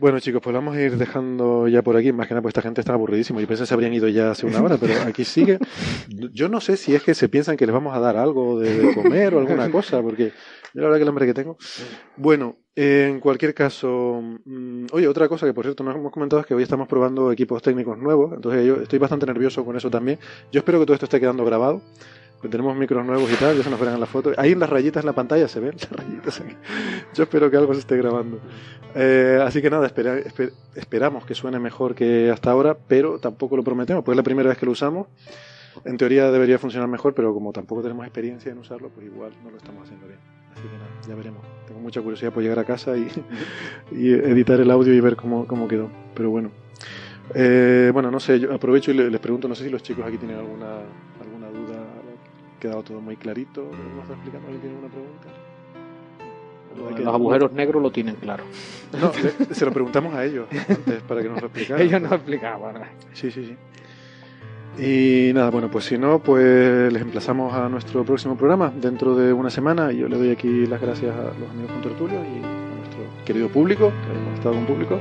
Bueno, 0.00 0.18
chicos, 0.18 0.40
pues 0.42 0.54
vamos 0.54 0.74
a 0.74 0.80
ir 0.80 0.96
dejando 0.96 1.68
ya 1.68 1.82
por 1.82 1.94
aquí. 1.94 2.10
Más 2.10 2.26
que 2.26 2.32
nada, 2.32 2.40
pues 2.40 2.52
esta 2.52 2.62
gente 2.62 2.80
está 2.80 2.94
aburridísima. 2.94 3.38
Yo 3.38 3.46
pensé 3.46 3.64
que 3.64 3.66
se 3.66 3.74
habrían 3.74 3.92
ido 3.92 4.08
ya 4.08 4.30
hace 4.30 4.46
una 4.46 4.62
hora, 4.62 4.78
pero 4.80 4.94
aquí 5.06 5.26
sigue. 5.26 5.58
Yo 6.08 6.48
no 6.48 6.62
sé 6.62 6.78
si 6.78 6.94
es 6.94 7.02
que 7.02 7.12
se 7.12 7.28
piensan 7.28 7.58
que 7.58 7.66
les 7.66 7.74
vamos 7.74 7.94
a 7.94 8.00
dar 8.00 8.16
algo 8.16 8.58
de, 8.58 8.94
comer 8.94 9.34
o 9.34 9.40
alguna 9.40 9.70
cosa, 9.70 10.00
porque 10.00 10.32
yo 10.72 10.80
la 10.80 10.84
verdad 10.84 10.96
que 10.96 11.02
el 11.02 11.08
hambre 11.10 11.26
que 11.26 11.34
tengo. 11.34 11.58
Bueno, 12.16 12.56
en 12.74 13.20
cualquier 13.20 13.52
caso, 13.52 14.22
mm, 14.46 14.86
oye, 14.92 15.06
otra 15.06 15.28
cosa 15.28 15.44
que 15.44 15.52
por 15.52 15.66
cierto 15.66 15.84
nos 15.84 15.94
hemos 15.94 16.12
comentado 16.12 16.40
es 16.40 16.46
que 16.46 16.54
hoy 16.54 16.62
estamos 16.62 16.88
probando 16.88 17.30
equipos 17.30 17.60
técnicos 17.60 17.98
nuevos, 17.98 18.32
entonces 18.32 18.64
yo 18.64 18.76
estoy 18.76 18.98
bastante 18.98 19.26
nervioso 19.26 19.66
con 19.66 19.76
eso 19.76 19.90
también. 19.90 20.18
Yo 20.50 20.60
espero 20.60 20.80
que 20.80 20.86
todo 20.86 20.94
esto 20.94 21.04
esté 21.04 21.20
quedando 21.20 21.44
grabado 21.44 21.82
tenemos 22.48 22.76
micros 22.76 23.04
nuevos 23.04 23.30
y 23.30 23.34
tal, 23.34 23.56
ya 23.56 23.62
se 23.62 23.70
nos 23.70 23.78
verán 23.78 23.94
en 23.94 24.00
la 24.00 24.06
foto. 24.06 24.32
Ahí 24.36 24.54
las 24.54 24.70
rayitas 24.70 25.02
en 25.02 25.06
la 25.06 25.12
pantalla 25.12 25.46
se 25.48 25.60
ven 25.60 25.74
las 25.80 25.92
rayitas. 25.92 26.42
Yo 27.14 27.24
espero 27.24 27.50
que 27.50 27.56
algo 27.56 27.74
se 27.74 27.80
esté 27.80 27.96
grabando. 27.96 28.40
Eh, 28.94 29.40
así 29.44 29.60
que 29.60 29.70
nada, 29.70 29.90
esperamos 30.74 31.26
que 31.26 31.34
suene 31.34 31.58
mejor 31.58 31.94
que 31.94 32.30
hasta 32.30 32.50
ahora, 32.50 32.76
pero 32.88 33.18
tampoco 33.18 33.56
lo 33.56 33.62
prometemos, 33.62 34.02
porque 34.02 34.14
es 34.14 34.16
la 34.16 34.22
primera 34.22 34.48
vez 34.48 34.58
que 34.58 34.66
lo 34.66 34.72
usamos. 34.72 35.08
En 35.84 35.96
teoría 35.96 36.30
debería 36.30 36.58
funcionar 36.58 36.88
mejor, 36.88 37.14
pero 37.14 37.32
como 37.32 37.52
tampoco 37.52 37.82
tenemos 37.82 38.04
experiencia 38.04 38.50
en 38.50 38.58
usarlo, 38.58 38.88
pues 38.88 39.06
igual 39.06 39.32
no 39.44 39.50
lo 39.50 39.56
estamos 39.56 39.84
haciendo 39.84 40.06
bien. 40.06 40.18
Así 40.52 40.62
que 40.62 40.76
nada, 40.76 40.90
ya 41.08 41.14
veremos. 41.14 41.42
Tengo 41.66 41.80
mucha 41.80 42.00
curiosidad 42.00 42.32
por 42.32 42.42
llegar 42.42 42.58
a 42.58 42.64
casa 42.64 42.96
y, 42.96 43.08
editar 43.92 44.60
el 44.60 44.70
audio 44.70 44.92
y 44.92 45.00
ver 45.00 45.16
cómo, 45.16 45.46
cómo 45.46 45.68
quedó. 45.68 45.90
Pero 46.14 46.30
bueno. 46.30 46.50
Eh, 47.34 47.90
bueno, 47.92 48.10
no 48.10 48.18
sé, 48.18 48.40
yo 48.40 48.52
aprovecho 48.52 48.90
y 48.90 48.94
les 48.94 49.20
pregunto, 49.20 49.46
no 49.46 49.54
sé 49.54 49.64
si 49.64 49.70
los 49.70 49.82
chicos 49.82 50.04
aquí 50.04 50.16
tienen 50.16 50.38
alguna, 50.38 50.78
quedado 52.60 52.82
todo 52.82 53.00
muy 53.00 53.16
clarito. 53.16 53.62
¿No 53.62 54.02
está 54.02 54.14
explicando? 54.14 54.46
¿Alguien 54.46 54.60
tiene 54.60 54.76
alguna 54.76 54.92
pregunta? 54.92 55.28
Los 57.02 57.14
agujeros 57.14 57.52
negros 57.52 57.82
lo 57.82 57.90
tienen 57.90 58.14
claro. 58.16 58.44
No, 58.92 59.12
se 59.52 59.64
lo 59.64 59.72
preguntamos 59.72 60.14
a 60.14 60.24
ellos 60.24 60.46
antes 60.68 61.02
para 61.02 61.22
que 61.22 61.28
nos 61.28 61.40
lo 61.40 61.46
explicaran. 61.48 61.82
ellos 61.84 62.00
nos 62.00 62.12
explicaban. 62.12 62.76
Sí, 63.12 63.30
sí, 63.30 63.44
sí. 63.44 63.56
Y 64.78 65.32
nada, 65.34 65.50
bueno, 65.50 65.68
pues 65.70 65.84
si 65.84 65.98
no, 65.98 66.20
pues 66.20 66.92
les 66.92 67.02
emplazamos 67.02 67.52
a 67.52 67.68
nuestro 67.68 68.04
próximo 68.04 68.36
programa 68.36 68.72
dentro 68.74 69.16
de 69.16 69.32
una 69.32 69.50
semana. 69.50 69.90
Yo 69.90 70.08
le 70.08 70.16
doy 70.16 70.30
aquí 70.30 70.66
las 70.66 70.80
gracias 70.80 71.14
a 71.14 71.38
los 71.38 71.50
amigos 71.50 71.72
con 71.72 71.82
Tertulio 71.82 72.20
y 72.20 72.38
a 72.44 72.76
nuestro 72.76 73.24
querido 73.24 73.48
público, 73.48 73.90
que 73.90 74.18
hemos 74.18 74.34
estado 74.34 74.54
con 74.54 74.66
público. 74.66 74.98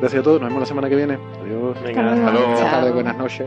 Gracias 0.00 0.20
a 0.20 0.24
todos, 0.24 0.40
nos 0.40 0.48
vemos 0.48 0.60
la 0.62 0.66
semana 0.66 0.88
que 0.88 0.96
viene. 0.96 1.18
Adiós. 1.42 1.76
Venga, 1.84 2.12
hasta 2.12 2.32
luego. 2.32 2.46
Buenas 2.52 2.70
tardes, 2.70 2.94
buenas 2.94 3.18
noches. 3.18 3.46